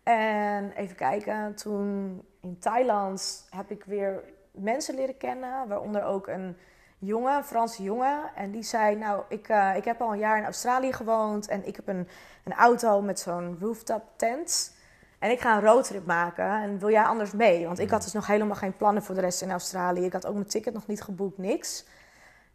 En 0.04 0.72
even 0.72 0.96
kijken, 0.96 1.56
toen 1.56 2.22
in 2.42 2.60
Thailand 2.60 3.48
heb 3.50 3.72
ik 3.72 3.84
weer 3.84 4.24
mensen 4.52 4.96
leren 4.96 5.18
kennen, 5.18 5.68
waaronder 5.68 6.04
ook 6.04 6.28
een 6.28 6.58
jongen, 6.98 7.36
een 7.36 7.44
Franse 7.44 7.84
jongen. 7.84 8.32
En 8.36 8.52
die 8.52 8.64
zei, 8.64 8.96
nou, 8.96 9.24
ik, 9.30 9.48
eh, 9.48 9.76
ik 9.76 9.86
heb 9.86 10.02
al 10.02 10.12
een 10.12 10.20
jaar 10.20 10.38
in 10.38 10.44
Australië 10.44 10.94
gewoond 10.94 11.48
en 11.48 11.68
ik 11.68 11.76
heb 11.76 11.88
een, 11.88 12.08
een 12.44 12.54
auto 12.54 13.02
met 13.02 13.20
zo'n 13.20 13.58
rooftop 13.60 14.04
tent. 14.16 14.74
En 15.20 15.32
ik 15.32 15.40
ga 15.40 15.56
een 15.56 15.64
roadtrip 15.64 16.06
maken 16.06 16.62
en 16.62 16.80
wil 16.80 16.90
jij 16.90 17.04
anders 17.04 17.32
mee? 17.32 17.66
Want 17.66 17.80
ik 17.80 17.90
had 17.90 18.04
dus 18.04 18.14
nog 18.14 18.28
helemaal 18.28 18.56
geen 18.56 18.78
plannen 18.78 19.04
voor 19.04 19.16
de 19.16 19.22
rest 19.22 19.42
in 19.42 19.52
Australië. 19.52 20.06
Ik 20.06 20.14
had 20.14 20.26
ook 20.26 20.34
mijn 20.34 20.48
ticket 20.48 20.74
nog 20.74 20.88
niet 20.88 21.02
geboekt, 21.02 21.38
niks. 21.38 21.86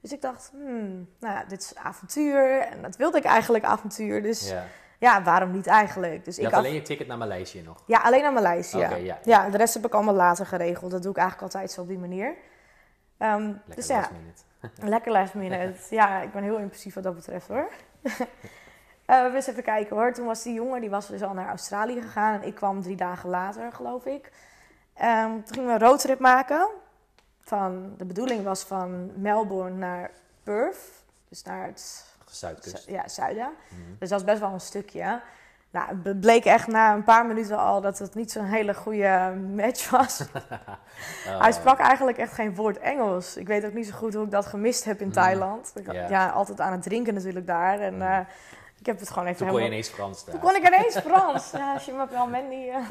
Dus 0.01 0.13
ik 0.13 0.21
dacht, 0.21 0.51
hmm, 0.53 1.09
nou 1.21 1.35
ja, 1.35 1.45
dit 1.45 1.61
is 1.61 1.75
avontuur. 1.75 2.61
En 2.61 2.83
dat 2.83 2.97
wilde 2.97 3.19
ik 3.19 3.25
eigenlijk 3.25 3.65
avontuur. 3.65 4.23
Dus 4.23 4.49
ja, 4.49 4.67
ja. 4.99 5.23
waarom 5.23 5.51
niet 5.51 5.67
eigenlijk? 5.67 6.25
Dus 6.25 6.37
Je 6.37 6.43
ik 6.43 6.49
had 6.49 6.59
alleen 6.59 6.75
je 6.75 6.83
ticket 6.83 7.07
naar 7.07 7.19
Maleisië 7.19 7.63
nog. 7.63 7.83
Ja, 7.87 7.99
alleen 7.99 8.23
naar 8.23 8.33
Maleisië. 8.33 8.85
Oké, 8.85 8.95
ja. 8.95 9.19
ja, 9.25 9.51
de 9.51 9.57
rest 9.57 9.75
heb 9.75 9.87
ik 9.87 9.95
allemaal 9.95 10.15
later 10.15 10.47
geregeld. 10.47 10.91
Dat 10.91 11.03
doe 11.03 11.11
ik 11.11 11.19
eigenlijk 11.19 11.53
altijd 11.55 11.73
zo 11.73 11.81
op 11.81 11.89
die 11.89 11.99
manier. 11.99 12.35
Ehm, 13.19 13.43
Lekker 13.47 13.75
dus 13.75 13.87
ja, 13.87 13.97
last 13.97 14.11
minute. 14.11 14.43
lekker 14.91 15.13
last 15.13 15.35
minute. 15.35 15.75
ja, 16.01 16.21
ik 16.21 16.33
ben 16.33 16.43
heel 16.43 16.59
impulsief 16.59 16.95
wat 16.95 17.05
dat 17.05 17.15
betreft 17.15 17.49
hoor. 17.49 17.69
Eh, 19.11 19.35
eens 19.35 19.47
even 19.47 19.63
kijken 19.63 19.97
hoor. 19.97 20.13
Toen 20.13 20.27
was 20.27 20.43
die 20.43 20.55
jongen, 20.55 20.81
die 20.81 20.91
was 20.91 21.07
dus 21.07 21.23
al 21.23 21.33
naar 21.35 21.49
Australië 21.49 22.01
gegaan. 22.03 22.35
En 22.41 22.47
ik 22.47 22.55
kwam 22.55 22.83
drie 22.83 22.97
dagen 22.97 23.29
later, 23.29 23.73
geloof 23.73 24.05
ik. 24.07 24.33
Ehm, 24.95 25.31
toen 25.31 25.55
gingen 25.55 25.67
we 25.67 25.73
een 25.73 25.79
roadtrip 25.89 26.19
maken. 26.19 26.69
Van, 27.41 27.95
de 27.97 28.05
bedoeling 28.05 28.45
was 28.45 28.63
van 28.63 29.11
Melbourne 29.21 29.77
naar 29.77 30.11
Perth. 30.43 30.79
Dus 31.29 31.43
naar 31.43 31.67
het 31.67 32.05
Zuidkust. 32.25 32.83
zu- 32.83 32.93
ja, 32.93 33.09
zuiden. 33.09 33.49
Mhm. 33.69 33.81
Dus 33.99 34.09
dat 34.09 34.19
is 34.21 34.27
best 34.27 34.41
wel 34.41 34.53
een 34.53 34.61
stukje. 34.61 35.21
Nou, 35.71 35.89
het 36.03 36.21
bleek 36.21 36.45
echt 36.45 36.67
na 36.67 36.95
een 36.95 37.05
paar 37.05 37.27
minuten 37.27 37.59
al 37.59 37.81
dat 37.81 37.99
het 37.99 38.15
niet 38.15 38.33
zo'n 38.33 38.45
hele 38.45 38.75
goede 38.75 39.35
match 39.57 39.91
was. 39.91 40.21
Oh. 41.29 41.41
Hij 41.41 41.53
sprak 41.53 41.79
eigenlijk 41.79 42.19
echt 42.19 42.33
geen 42.33 42.55
woord 42.55 42.79
Engels. 42.79 43.37
Ik 43.37 43.47
weet 43.47 43.65
ook 43.67 43.73
niet 43.73 43.87
zo 43.87 43.95
goed 43.97 44.15
hoe 44.15 44.25
ik 44.25 44.31
dat 44.31 44.47
gemist 44.47 44.85
heb 44.85 45.01
in 45.01 45.07
Mm. 45.07 45.13
Thailand. 45.13 45.73
Ik, 45.75 45.93
Ja. 45.93 46.09
Ja, 46.09 46.29
altijd 46.29 46.61
aan 46.61 46.73
het 46.73 46.83
drinken 46.83 47.15
natuurlijk 47.15 47.47
daar. 47.47 47.79
En 47.79 47.95
Mm. 47.95 48.03
eh, 48.03 48.19
ik 48.81 48.87
heb 48.87 48.99
het 48.99 49.11
gewoon 49.11 49.27
even 49.27 49.39
Toen 49.39 49.49
kon 49.49 49.57
je 49.57 49.63
helemaal... 49.63 49.79
ineens 49.79 49.89
Frans 49.89 50.25
daar. 50.25 50.35
Toen 50.35 50.43
kon 50.43 50.57
ik 50.57 50.67
ineens 50.67 50.99
Frans. 50.99 51.51
Ja, 51.51 51.73
als 51.73 51.85
je 51.85 51.93
me 51.93 52.07
wel 52.11 52.27
Mandy... 52.27 52.55
eh. 52.55 52.89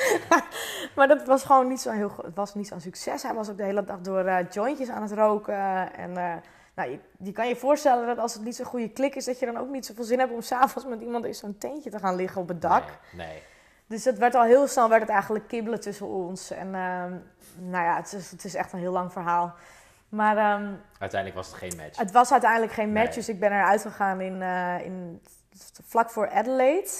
maar 0.96 1.08
dat 1.08 1.26
was 1.26 1.44
gewoon 1.44 1.68
niet 1.68 1.80
zo 1.80 1.90
heel 1.90 2.12
Het 2.24 2.34
was 2.34 2.54
niet 2.54 2.68
zo'n 2.68 2.80
succes. 2.80 3.22
Hij 3.22 3.34
was 3.34 3.50
ook 3.50 3.56
de 3.56 3.62
hele 3.62 3.84
dag 3.84 4.00
door 4.00 4.24
eh, 4.24 4.50
jointjes 4.50 4.88
aan 4.88 5.02
het 5.02 5.12
roken. 5.12 5.94
En 5.94 6.16
eh, 6.16 6.34
nou, 6.74 6.90
je, 6.90 6.98
je 7.18 7.32
kan 7.32 7.48
je 7.48 7.56
voorstellen 7.56 8.06
dat 8.06 8.18
als 8.18 8.34
het 8.34 8.44
niet 8.44 8.56
zo'n 8.56 8.66
goede 8.66 8.88
klik 8.88 9.14
is... 9.14 9.24
dat 9.24 9.38
je 9.38 9.46
dan 9.46 9.56
ook 9.56 9.68
niet 9.68 9.86
zoveel 9.86 10.04
zin 10.04 10.18
hebt 10.18 10.32
om 10.32 10.42
s'avonds 10.42 10.88
met 10.88 11.00
iemand 11.00 11.24
in 11.24 11.34
zo'n 11.34 11.58
tentje 11.58 11.90
te 11.90 11.98
gaan 11.98 12.16
liggen 12.16 12.40
op 12.40 12.48
het 12.48 12.62
dak. 12.62 12.84
Nee, 13.12 13.26
nee. 13.26 13.42
Dus 13.86 14.04
het 14.04 14.18
werd 14.18 14.34
al 14.34 14.42
heel 14.42 14.66
snel 14.66 14.88
werd 14.88 15.00
het 15.00 15.10
eigenlijk 15.10 15.48
kibbelen 15.48 15.80
tussen 15.80 16.06
ons. 16.06 16.50
En 16.50 16.74
ehm, 16.74 17.12
nou 17.70 17.84
ja, 17.84 17.96
het 17.96 18.12
is, 18.12 18.30
het 18.30 18.44
is 18.44 18.54
echt 18.54 18.72
een 18.72 18.78
heel 18.78 18.92
lang 18.92 19.12
verhaal. 19.12 19.54
Maar 20.12 20.36
ehm, 20.36 20.72
Uiteindelijk 20.98 21.40
was 21.40 21.46
het 21.46 21.56
geen 21.56 21.76
match. 21.76 21.98
het 21.98 22.10
was 22.10 22.32
uiteindelijk 22.32 22.72
geen 22.72 22.92
match. 22.92 23.06
Nee. 23.06 23.14
Dus 23.14 23.28
ik 23.28 23.40
ben 23.40 23.52
eruit 23.52 23.82
gegaan 23.82 24.20
in, 24.20 24.42
eh, 24.42 24.84
in, 24.84 25.22
vlak 25.84 26.10
voor 26.10 26.30
Adelaide. 26.30 26.90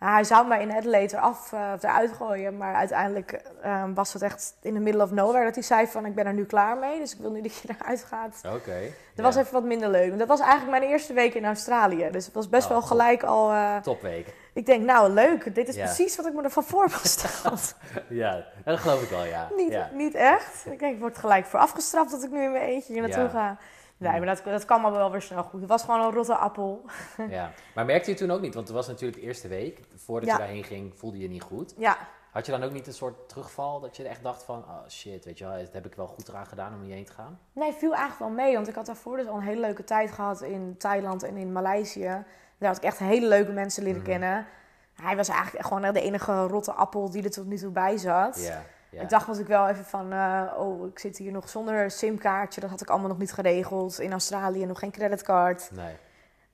Nou, 0.00 0.12
hij 0.12 0.24
zou 0.24 0.46
mij 0.46 0.60
in 0.62 0.72
Adelaide 0.72 1.16
eraf, 1.16 1.52
eh, 1.52 1.72
of 1.74 1.82
eruit 1.82 2.12
gooien. 2.12 2.56
Maar 2.56 2.74
uiteindelijk 2.74 3.40
ehm, 3.62 3.94
was 3.94 4.12
het 4.12 4.22
echt 4.22 4.54
in 4.62 4.74
the 4.74 4.80
middle 4.80 5.02
of 5.02 5.10
nowhere 5.10 5.44
dat 5.44 5.54
hij 5.54 5.64
zei 5.64 5.86
van... 5.86 6.06
ik 6.06 6.14
ben 6.14 6.26
er 6.26 6.32
nu 6.32 6.44
klaar 6.44 6.76
mee, 6.76 6.98
dus 6.98 7.12
ik 7.14 7.20
wil 7.20 7.30
nu 7.30 7.40
dat 7.42 7.56
je 7.56 7.68
eruit 7.80 8.04
gaat. 8.04 8.40
Oké. 8.54 8.80
Dat 9.14 9.24
was 9.24 9.36
even 9.36 9.52
wat 9.52 9.64
minder 9.64 9.88
leuk. 9.88 10.06
Want 10.06 10.18
Dat 10.18 10.28
was 10.28 10.40
eigenlijk 10.40 10.70
mijn 10.70 10.90
eerste 10.90 11.12
week 11.12 11.34
in 11.34 11.44
Australië. 11.44 12.08
Dus 12.10 12.24
het 12.26 12.34
was 12.34 12.48
best 12.48 12.64
Oh, 12.64 12.70
wel 12.70 12.82
gelijk 12.82 13.22
al... 13.22 13.50
eh, 13.50 13.76
Topweek. 13.76 14.34
ik 14.52 14.66
denk, 14.66 14.84
nou 14.84 15.10
leuk, 15.10 15.54
dit 15.54 15.68
is 15.68 15.74
Ja. 15.74 15.84
precies 15.84 16.16
wat 16.16 16.26
ik 16.26 16.32
me 16.34 16.42
ervan 16.42 16.64
voor 16.64 16.88
was 16.88 17.00
gesteld. 17.16 17.74
Ja, 18.08 18.44
dat 18.64 18.78
geloof 18.78 19.02
ik 19.02 19.08
wel, 19.08 19.24
ja. 19.24 19.48
Niet, 19.56 19.70
ja. 19.72 19.90
niet 19.92 20.14
echt. 20.14 20.66
Ik 20.70 20.78
denk, 20.78 20.94
ik 20.94 21.00
word 21.00 21.18
gelijk 21.18 21.46
voor 21.46 21.60
afgestraft 21.60 22.10
dat 22.10 22.22
ik 22.22 22.30
nu 22.30 22.42
in 22.42 22.52
mijn 22.52 22.64
eentje 22.64 22.92
hier 22.92 23.02
naartoe 23.02 23.28
ga. 23.28 23.56
Nee, 23.98 24.18
maar 24.20 24.26
dat, 24.34 24.44
dat 24.44 24.64
kwam 24.64 24.82
wel 24.92 25.10
weer 25.10 25.22
snel 25.22 25.42
goed. 25.42 25.60
Het 25.60 25.68
was 25.68 25.82
gewoon 25.84 26.00
een 26.00 26.12
rotte 26.12 26.34
appel. 26.36 26.84
ja. 27.28 27.50
Maar 27.74 27.84
merkte 27.84 28.10
je 28.10 28.16
toen 28.16 28.30
ook 28.30 28.40
niet, 28.40 28.54
want 28.54 28.66
het 28.66 28.76
was 28.76 28.86
natuurlijk 28.86 29.20
de 29.20 29.26
eerste 29.26 29.48
week. 29.48 29.80
Voordat 29.94 30.28
Ja. 30.28 30.34
je 30.34 30.40
daarheen 30.40 30.64
ging, 30.64 30.92
voelde 30.98 31.18
je 31.18 31.28
niet 31.28 31.42
goed. 31.42 31.74
Ja, 31.76 31.96
Had 32.30 32.46
je 32.46 32.52
dan 32.52 32.62
ook 32.62 32.72
niet 32.72 32.86
een 32.86 32.92
soort 32.92 33.28
terugval 33.28 33.80
dat 33.80 33.96
je 33.96 34.08
echt 34.08 34.22
dacht 34.22 34.42
van... 34.42 34.58
Oh 34.58 34.88
shit, 34.88 35.24
weet 35.24 35.38
je 35.38 35.44
wel, 35.44 35.56
dat 35.58 35.72
heb 35.72 35.86
ik 35.86 35.94
wel 35.94 36.06
goed 36.06 36.28
eraan 36.28 36.46
gedaan 36.46 36.74
om 36.74 36.82
hierheen 36.82 37.04
te 37.04 37.12
gaan? 37.12 37.38
nee, 37.52 37.72
viel 37.72 37.94
eigenlijk 37.94 38.18
wel 38.36 38.44
mee. 38.44 38.54
Want 38.54 38.68
ik 38.68 38.74
had 38.74 38.86
daarvoor 38.86 39.16
dus 39.16 39.26
al 39.26 39.34
een 39.36 39.42
hele 39.42 39.60
leuke 39.60 39.84
tijd 39.84 40.10
gehad 40.10 40.42
in 40.42 40.74
Thailand 40.78 41.22
en 41.22 41.36
in 41.36 41.52
Maleisië. 41.52 42.24
Daar 42.58 42.68
had 42.68 42.76
ik 42.76 42.82
echt 42.82 42.98
hele 42.98 43.26
leuke 43.28 43.52
mensen 43.52 43.82
leren 43.82 44.00
Mhm. 44.00 44.08
kennen. 44.10 44.46
Hij 44.94 45.16
was 45.16 45.28
eigenlijk 45.28 45.66
gewoon 45.66 45.92
de 45.92 46.00
enige 46.00 46.46
rotte 46.46 46.72
appel 46.72 47.10
die 47.10 47.22
er 47.24 47.30
tot 47.30 47.46
nu 47.46 47.56
toe 47.56 47.70
bij 47.70 47.96
zat. 47.96 48.42
Ja. 48.42 48.62
Ja. 48.90 49.02
Ik 49.02 49.08
dacht 49.08 49.26
natuurlijk 49.26 49.54
wel 49.54 49.68
even 49.68 49.84
van, 49.84 50.12
eh, 50.12 50.42
oh, 50.56 50.86
ik 50.86 50.98
zit 50.98 51.16
hier 51.16 51.32
nog 51.32 51.48
zonder 51.48 51.90
simkaartje. 51.90 52.60
Dat 52.60 52.70
had 52.70 52.80
ik 52.80 52.88
allemaal 52.88 53.08
nog 53.08 53.18
niet 53.18 53.32
geregeld. 53.32 53.98
In 53.98 54.12
Australië 54.12 54.66
nog 54.66 54.78
geen 54.78 54.90
creditcard. 54.90 55.70
Nee. 55.72 55.96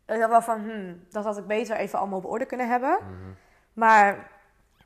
Ik 0.06 0.18
dacht 0.18 0.30
wel 0.30 0.42
van, 0.42 0.60
hmm, 0.60 1.06
dat 1.10 1.24
had 1.24 1.38
ik 1.38 1.46
beter 1.46 1.76
even 1.76 1.98
allemaal 1.98 2.18
op 2.18 2.24
orde 2.24 2.46
kunnen 2.46 2.68
hebben. 2.68 2.98
Mhm. 3.00 3.30
Maar 3.72 4.30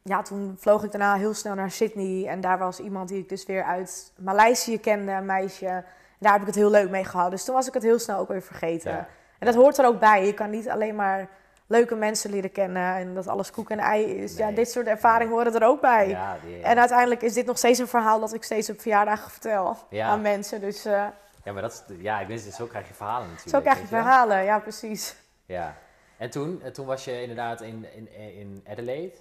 ja, 0.03 0.23
toen 0.23 0.57
vloog 0.59 0.85
ik 0.85 0.91
daarna 0.91 1.15
heel 1.15 1.35
snel 1.35 1.55
naar 1.55 1.71
Sydney. 1.71 2.27
En 2.27 2.41
daar 2.41 2.59
was 2.59 2.81
iemand 2.81 3.09
die 3.09 3.19
ik 3.19 3.29
dus 3.29 3.47
weer 3.47 3.65
uit 3.65 4.13
Maleisië 4.17 4.81
kende, 4.81 5.13
een 5.13 5.27
meisje. 5.27 5.67
En 5.67 5.85
daar 6.19 6.33
heb 6.33 6.41
ik 6.41 6.47
het 6.47 6.57
heel 6.57 6.71
leuk 6.71 6.91
mee 6.91 7.05
gehad. 7.05 7.31
Dus 7.31 7.45
toen 7.45 7.55
was 7.55 7.67
ik 7.67 7.75
het 7.75 7.83
heel 7.83 7.99
snel 7.99 8.19
ook 8.19 8.29
weer 8.29 8.43
vergeten. 8.43 8.91
Ja. 8.91 9.09
En 9.39 9.47
dat 9.47 9.55
hoort 9.55 9.79
er 9.79 9.87
ook 9.87 10.01
bij. 10.01 10.27
Je 10.27 10.35
kan 10.35 10.51
niet 10.51 10.69
alleen 10.69 10.95
maar 10.95 11.29
leuke 11.69 11.95
mensen 11.95 12.31
leren 12.31 12.53
kennen 12.53 12.95
en 12.97 13.15
dat 13.15 13.27
alles 13.29 13.51
koek 13.51 13.71
en 13.71 13.79
ei 13.79 14.05
is. 14.05 14.37
Ja, 14.37 14.51
dit 14.51 14.71
soort 14.71 14.87
ervaringen 14.87 15.33
horen 15.35 15.55
er 15.55 15.67
ook 15.67 15.81
bij. 15.81 16.09
Ja, 16.09 16.37
die, 16.45 16.63
En 16.63 16.79
uiteindelijk 16.79 17.23
is 17.23 17.33
dit 17.35 17.47
nog 17.47 17.59
steeds 17.59 17.79
een 17.79 17.89
verhaal 17.89 18.21
dat 18.21 18.35
ik 18.35 18.43
steeds 18.45 18.71
op 18.71 18.81
verjaardagen 18.81 19.31
vertel 19.31 19.77
Ja. 19.91 20.07
aan 20.09 20.21
mensen. 20.21 20.61
Dus 20.61 20.85
eh, 20.85 21.07
ja, 21.45 21.53
maar 21.53 21.63
dat 21.63 21.73
is, 21.89 21.97
ja, 21.99 22.21
ik 22.21 22.27
wist, 22.27 22.55
zo 22.55 22.67
krijg 22.67 22.89
je 22.89 22.95
verhalen 22.95 23.29
natuurlijk. 23.29 23.57
zo 23.57 23.61
krijg 23.61 23.81
je 23.81 23.87
verhalen. 23.87 24.45
Ja, 24.45 24.59
precies. 24.59 25.15
Ja. 25.47 25.75
En 26.17 26.31
toen, 26.31 26.63
en 26.63 26.73
toen 26.73 26.87
was 26.87 27.05
je 27.05 27.21
inderdaad 27.21 27.61
in, 27.61 27.87
in, 27.95 28.13
in 28.39 28.65
Adelaide. 28.69 29.17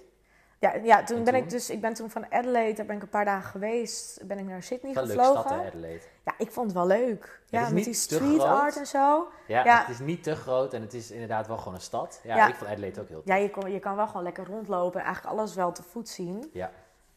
Ja, 0.60 0.74
ja 0.74 1.04
toen 1.04 1.16
En 1.16 1.24
ben 1.24 1.34
ik 1.34 1.50
dus, 1.50 1.70
ik 1.70 1.80
ben 1.80 1.94
toen 1.94 2.10
van 2.10 2.32
Adelaide, 2.32 2.72
daar 2.76 2.86
ben 2.86 2.96
ik 2.96 3.02
een 3.02 3.08
paar 3.08 3.24
dagen 3.24 3.50
geweest, 3.50 4.26
ben 4.26 4.38
ik 4.38 4.44
naar 4.44 4.62
Sydney 4.62 4.92
leuke 4.94 5.08
gevlogen. 5.08 5.40
stad, 5.40 5.66
Adelaide. 5.66 6.04
Ja, 6.24 6.34
ik 6.38 6.50
vond 6.52 6.66
het 6.66 6.74
wel 6.76 6.86
leuk. 6.86 7.40
Ja, 7.46 7.68
met 7.70 7.84
die 7.84 7.94
street 7.94 8.40
art 8.42 8.76
en 8.76 8.86
zo. 8.86 9.28
Ja, 9.46 9.64
Ja. 9.64 9.80
het 9.80 9.88
is 9.88 9.98
niet 9.98 10.22
te 10.22 10.34
groot 10.36 10.74
en 10.74 10.80
het 10.82 10.94
is 10.94 11.10
inderdaad 11.10 11.46
wel 11.46 11.58
gewoon 11.58 11.74
een 11.74 11.80
stad. 11.80 12.20
Ja, 12.22 12.36
Ja. 12.36 12.48
ik 12.48 12.54
vond 12.54 12.70
Adelaide 12.70 13.00
ook 13.00 13.08
heel 13.08 13.16
tof. 13.22 13.26
Ja, 13.26 13.34
je, 13.34 13.50
kon, 13.50 13.72
je 13.72 13.78
kan 13.78 13.96
wel 13.96 14.06
gewoon 14.06 14.22
lekker 14.22 14.46
rondlopen 14.46 15.00
en 15.00 15.06
eigenlijk 15.06 15.36
alles 15.36 15.54
wel 15.54 15.72
te 15.72 15.82
voet 15.82 16.08
zien. 16.08 16.50
Ja. 16.52 16.66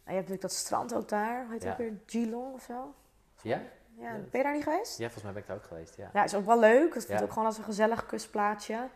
En 0.04 0.14
je 0.18 0.20
hebt 0.20 0.30
natuurlijk 0.30 0.42
dat 0.42 0.52
strand 0.54 0.94
ook 0.94 1.10
daar, 1.10 1.44
hoe 1.44 1.54
heet 1.54 1.68
ook 1.68 1.78
weer, 1.78 1.94
Geelong 2.06 2.54
of 2.54 2.62
zo? 2.68 2.94
Ja? 3.42 3.60
Ja, 3.98 4.12
ben 4.12 4.28
je 4.32 4.44
daar 4.44 4.54
niet 4.54 4.64
geweest? 4.64 4.98
Ja, 4.98 5.04
volgens 5.04 5.24
mij 5.24 5.34
ben 5.34 5.42
ik 5.42 5.48
daar 5.48 5.58
ook 5.58 5.64
geweest, 5.64 5.96
ja. 5.96 6.10
Ja, 6.14 6.24
is 6.24 6.36
ook 6.36 6.46
wel 6.46 6.60
leuk. 6.60 6.94
Het 6.94 7.06
voelt 7.06 7.22
ook 7.22 7.30
gewoon 7.32 7.46
als 7.46 7.58
een 7.58 7.64
gezellig 7.64 8.06
kustplaatsje. 8.06 8.88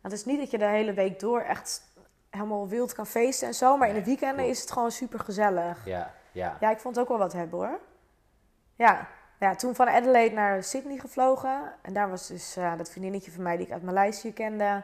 Het 0.00 0.12
is 0.12 0.24
niet 0.24 0.38
dat 0.38 0.50
je 0.50 0.58
de 0.58 0.64
hele 0.64 0.92
week 0.92 1.20
door 1.20 1.40
echt 1.40 1.89
helemaal 2.30 2.68
wild 2.68 2.92
kan 2.92 3.06
feesten 3.06 3.48
en 3.48 3.54
zo. 3.54 3.76
Maar 3.76 3.88
in 3.88 3.94
de 3.94 4.04
weekenden 4.04 4.46
is 4.48 4.60
het 4.60 4.72
gewoon 4.72 4.90
super 4.90 5.18
gezellig. 5.20 5.84
Ja, 5.86 6.14
ja. 6.32 6.56
Ja, 6.60 6.70
ik 6.70 6.78
vond 6.78 6.94
het 6.94 7.04
ook 7.04 7.10
wel 7.10 7.18
wat 7.18 7.32
hebben 7.32 7.58
hoor. 7.58 7.78
Ja. 8.74 9.06
ja, 9.38 9.54
toen 9.54 9.74
van 9.74 9.88
Adelaide 9.88 10.34
naar 10.34 10.62
Sydney 10.62 10.98
gevlogen. 10.98 11.72
En 11.82 11.92
daar 11.92 12.10
was 12.10 12.26
dus 12.26 12.56
eh, 12.56 12.76
dat 12.76 12.90
vriendinnetje 12.90 13.30
van 13.30 13.42
mij 13.42 13.56
die 13.56 13.66
ik 13.66 13.72
uit 13.72 13.82
Maleisië 13.82 14.32
kende. 14.32 14.82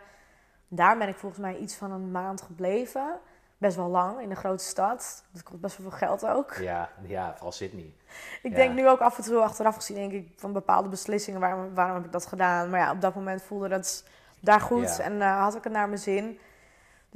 Daar 0.69 0.99
ben 0.99 1.09
ik 1.09 1.17
volgens 1.17 1.41
mij 1.41 1.57
iets 1.57 1.75
van 1.75 1.91
een 1.91 2.11
maand 2.11 2.43
gebleven. 2.43 3.19
Best 3.59 3.77
wel 3.77 3.89
lang 3.89 4.21
in 4.21 4.29
de 4.29 4.35
grote 4.35 4.65
stad. 4.65 5.25
Dat 5.33 5.43
kost 5.43 5.61
best 5.61 5.79
wel 5.79 5.91
veel 5.91 5.99
geld 5.99 6.27
ook. 6.27 6.55
Ja, 6.55 6.89
ja, 7.03 7.33
vooral 7.33 7.53
Sydney. 7.53 7.95
Ik 8.43 8.51
Ja. 8.51 8.57
denk 8.57 8.75
nu 8.75 8.89
ook 8.89 9.01
af 9.01 9.17
en 9.19 9.25
toe 9.25 9.39
achteraf 9.41 9.75
gezien, 9.75 9.97
denk 9.97 10.13
ik, 10.13 10.33
van 10.37 10.53
bepaalde 10.53 10.89
beslissingen, 10.89 11.41
waarom, 11.41 11.75
waarom 11.75 11.95
heb 11.97 12.05
ik 12.05 12.13
dat 12.13 12.27
gedaan? 12.27 12.71
Maar 12.71 12.81
ja, 12.81 12.91
op 12.91 13.01
dat 13.01 13.15
moment 13.15 13.43
voelde 13.43 13.69
dat 13.69 14.05
daar 14.41 14.61
goed 14.61 14.97
Ja. 14.97 15.03
en 15.05 15.23
eh, 15.23 15.41
had 15.43 15.55
ik 15.55 15.65
het 15.65 15.73
naar 15.73 15.89
mijn 15.89 16.01
zin. 16.01 16.39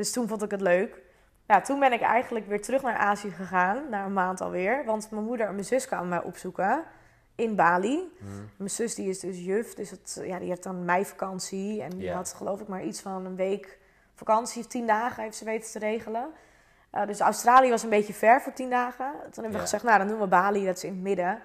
Dus 0.00 0.12
toen 0.12 0.28
vond 0.28 0.42
ik 0.42 0.50
het 0.50 0.61
leuk. 0.61 1.02
Ja, 1.47 1.61
toen 1.61 1.78
ben 1.78 1.92
ik 1.92 2.00
eigenlijk 2.00 2.47
weer 2.47 2.62
terug 2.62 2.83
naar 2.83 2.97
Azië 2.97 3.30
gegaan, 3.30 3.88
na 3.90 4.04
een 4.04 4.12
maand 4.12 4.40
alweer. 4.40 4.85
Want 4.85 5.11
mijn 5.11 5.25
moeder 5.25 5.47
en 5.47 5.52
mijn 5.52 5.64
zus 5.66 5.87
kwamen 5.87 6.09
mij 6.09 6.23
opzoeken 6.23 6.85
in 7.35 7.54
Bali. 7.57 8.09
Hm. 8.19 8.25
Mijn 8.57 8.71
zus 8.71 8.95
die 8.95 9.09
is 9.09 9.21
dus 9.21 9.38
juf, 9.45 9.75
dus 9.75 9.90
het, 9.90 10.21
ja, 10.25 10.38
die 10.38 10.49
heeft 10.49 10.62
dan 10.62 10.85
meivakantie. 10.85 11.83
En 11.83 11.90
die 11.90 12.12
had 12.12 12.35
geloof 12.37 12.61
ik 12.61 12.69
maar 12.69 12.83
iets 12.83 13.00
van 13.00 13.25
een 13.25 13.37
week 13.37 13.78
vakantie, 14.14 14.61
of 14.61 14.66
tien 14.66 14.87
dagen 14.87 15.23
heeft 15.23 15.37
ze 15.37 15.45
weten 15.45 15.71
te 15.71 15.78
regelen. 15.78 16.26
Eh, 16.90 17.07
dus 17.07 17.21
Australië 17.21 17.71
was 17.71 17.83
een 17.83 17.88
beetje 17.88 18.12
ver 18.14 18.40
voor 18.40 18.52
tien 18.52 18.71
dagen. 18.71 19.12
Toen 19.12 19.30
hebben 19.30 19.50
we 19.50 19.57
Ja. 19.57 19.62
gezegd, 19.62 19.83
nou 19.83 19.99
dan 19.99 20.09
doen 20.09 20.21
we 20.21 20.26
Bali, 20.26 20.64
dat 20.64 20.76
is 20.76 20.85
in 20.85 20.92
het 20.92 21.02
midden. 21.02 21.38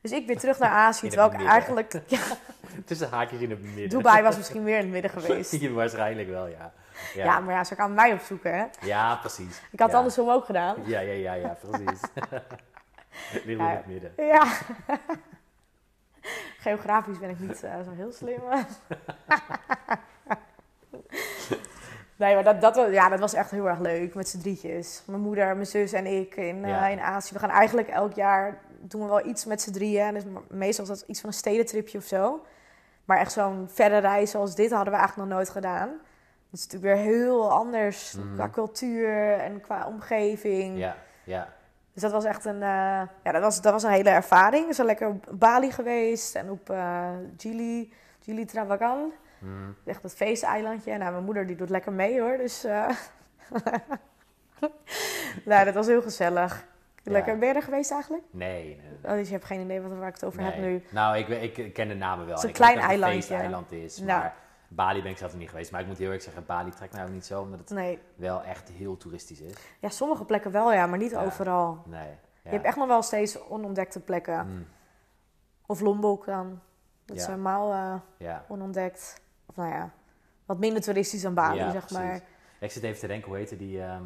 Dus 0.00 0.12
ik 0.12 0.26
weer 0.26 0.38
terug 0.38 0.58
naar 0.58 0.70
Azië, 0.88 1.08
terwijl 1.08 1.32
ik 1.32 1.46
eigenlijk... 1.46 2.00
Ja, 2.06 2.20
Tussen 2.84 3.08
haakjes 3.10 3.40
in 3.40 3.50
het 3.50 3.62
midden. 3.62 3.88
Dubai 3.88 4.22
was 4.22 4.36
misschien 4.36 4.62
meer 4.62 4.76
in 4.78 4.82
het 4.82 4.92
midden 4.92 5.10
geweest. 5.20 5.70
Waarschijnlijk 5.70 6.28
wel, 6.28 6.46
ja. 6.46 6.72
Ja. 7.14 7.24
Ja, 7.24 7.40
maar 7.40 7.54
ja, 7.54 7.64
ze 7.64 7.74
kwamen 7.74 7.94
mij 7.96 8.12
opzoeken, 8.12 8.54
hè. 8.54 8.64
ja 8.80 9.16
precies. 9.16 9.62
Ik 9.70 9.78
had 9.78 9.80
het 9.80 9.90
ja. 9.90 9.96
andersom 9.96 10.30
ook 10.30 10.44
gedaan. 10.44 10.76
Ja, 10.84 11.00
ja, 11.00 11.12
ja, 11.12 11.32
ja, 11.32 11.56
precies. 11.60 12.00
Liggen 13.44 13.68
in 13.68 13.76
het 13.76 13.86
midden. 13.86 14.12
Ja. 14.16 14.46
Geografisch 16.58 17.18
ben 17.18 17.30
ik 17.30 17.38
niet 17.38 17.62
eh, 17.62 17.74
zo 17.84 17.90
heel 17.90 18.12
slim. 18.12 18.40
nee, 22.16 22.34
maar 22.34 22.44
dat, 22.44 22.60
dat, 22.60 22.92
ja, 22.92 23.08
dat 23.08 23.20
was 23.20 23.34
echt 23.34 23.50
heel 23.50 23.68
erg 23.68 23.78
leuk 23.78 24.14
met 24.14 24.28
z'n 24.28 24.40
drietjes. 24.40 25.02
Mijn 25.06 25.20
moeder, 25.20 25.54
mijn 25.54 25.66
zus 25.66 25.92
en 25.92 26.06
ik 26.06 26.36
in, 26.36 26.64
eh, 26.64 26.90
in 26.90 27.00
Azië. 27.00 27.32
We 27.32 27.38
gaan 27.38 27.50
eigenlijk 27.50 27.88
elk 27.88 28.12
jaar 28.12 28.60
doen 28.80 29.00
we 29.00 29.06
wel 29.06 29.26
iets 29.26 29.44
met 29.44 29.62
z'n 29.62 29.72
drieën. 29.72 30.14
Dus 30.14 30.24
meestal 30.48 30.84
is 30.84 30.90
dat 30.90 31.04
iets 31.08 31.20
van 31.20 31.28
een 31.28 31.34
stedentripje 31.34 31.98
of 31.98 32.04
zo. 32.04 32.44
Maar 33.04 33.18
echt 33.18 33.32
zo'n 33.32 33.68
verre 33.68 33.98
reis 33.98 34.30
zoals 34.30 34.54
dit 34.54 34.70
hadden 34.70 34.92
we 34.92 34.98
eigenlijk 34.98 35.28
nog 35.28 35.38
nooit 35.38 35.50
gedaan. 35.50 35.90
Dat 36.52 36.60
is 36.60 36.66
natuurlijk 36.66 36.94
weer 36.94 37.04
heel 37.14 37.50
anders 37.52 38.12
Mhm. 38.14 38.34
qua 38.34 38.48
cultuur 38.48 39.32
en 39.38 39.60
qua 39.60 39.86
omgeving. 39.86 40.78
Ja, 40.78 40.96
ja. 41.24 41.48
Dus 41.92 42.02
dat 42.02 42.12
was 42.12 42.24
echt 42.24 42.44
een, 42.44 42.62
eh, 42.62 43.02
ja, 43.22 43.32
dat 43.32 43.42
was, 43.42 43.60
dat 43.60 43.72
was 43.72 43.82
een 43.82 43.90
hele 43.90 44.10
ervaring. 44.10 44.66
We 44.66 44.72
zijn 44.72 44.86
lekker 44.86 45.08
op 45.08 45.26
Bali 45.30 45.70
geweest 45.70 46.34
en 46.34 46.50
op 46.50 46.70
eh 46.70 47.08
Gili, 47.36 47.92
Gili 48.22 48.44
Travagan. 48.44 49.12
Hm. 49.38 49.46
Echt 49.84 50.02
dat 50.02 50.14
feesteilandje. 50.14 50.96
Nou, 50.98 51.12
mijn 51.12 51.24
moeder 51.24 51.46
die 51.46 51.56
doet 51.56 51.70
lekker 51.70 51.92
mee 51.92 52.20
hoor. 52.20 52.36
Dus 52.36 52.64
eh 52.64 52.88
nou, 55.44 55.64
dat 55.64 55.74
was 55.74 55.86
heel 55.86 56.02
gezellig. 56.02 56.64
Lekker. 57.04 57.32
Ja. 57.32 57.38
Ben 57.38 57.48
je 57.48 57.54
er 57.54 57.62
geweest 57.62 57.90
eigenlijk? 57.92 58.22
Nee, 58.30 58.64
nee. 58.64 59.12
Oh, 59.12 59.18
dus 59.18 59.26
je 59.26 59.32
hebt 59.34 59.44
geen 59.46 59.60
idee 59.60 59.80
wat, 59.80 59.98
waar 59.98 60.08
ik 60.08 60.14
het 60.14 60.24
over 60.24 60.42
heb 60.42 60.56
nu. 60.56 60.82
Nou, 60.90 61.16
ik, 61.18 61.28
ik 61.28 61.72
ken 61.74 61.88
de 61.88 61.94
namen 61.94 62.26
wel. 62.26 62.34
Het 62.34 62.36
is 62.36 62.42
een 62.42 62.48
Ik 62.48 62.54
klein 62.54 62.74
dat 62.74 62.82
het 62.82 62.90
eilandje. 62.92 63.16
Een 63.18 63.22
feesteiland 63.40 63.72
is, 63.72 63.96
Ja. 63.96 64.04
maar 64.04 64.34
Bali 64.74 65.02
ben 65.02 65.10
ik 65.10 65.18
zelf 65.18 65.30
nog 65.30 65.40
niet 65.40 65.50
geweest. 65.50 65.70
Maar 65.72 65.80
ik 65.80 65.86
moet 65.86 65.96
heel 65.96 66.04
eerlijk 66.06 66.24
zeggen, 66.24 66.46
Bali 66.46 66.70
trekt 66.70 67.00
ook 67.00 67.08
niet 67.08 67.26
zo, 67.26 67.40
omdat 67.40 67.58
het 67.58 67.70
Nee. 67.70 67.98
wel 68.14 68.42
echt 68.42 68.68
heel 68.68 68.96
toeristisch 68.96 69.40
is. 69.40 69.52
Ja, 69.80 69.88
sommige 69.88 70.24
plekken 70.24 70.50
wel 70.52 70.72
ja, 70.72 70.86
maar 70.86 70.98
niet 70.98 71.10
Ja. 71.10 71.24
overal. 71.24 71.82
Nee. 71.86 72.08
Ja. 72.08 72.18
Je 72.42 72.50
hebt 72.50 72.64
echt 72.64 72.76
nog 72.76 72.86
wel 72.86 73.02
steeds 73.02 73.48
onontdekte 73.48 74.00
plekken. 74.00 74.38
Hm, 74.38 74.62
Of 75.66 75.80
Lombok 75.80 76.24
dan. 76.26 76.60
Dat 77.04 77.16
is 77.16 77.26
helemaal 77.26 78.00
eh, 78.18 78.36
onontdekt. 78.48 79.20
Of 79.46 79.56
nou 79.56 79.70
ja, 79.72 79.90
wat 80.46 80.58
minder 80.58 80.82
toeristisch 80.82 81.22
dan 81.22 81.34
Bali, 81.34 81.70
zeg 81.70 81.90
maar. 81.90 82.20
Ik 82.60 82.70
zit 82.70 82.82
even 82.82 83.00
te 83.00 83.06
denken, 83.06 83.28
hoe 83.28 83.36
heette 83.36 83.56
die 83.56 83.82
ehm 83.82 84.02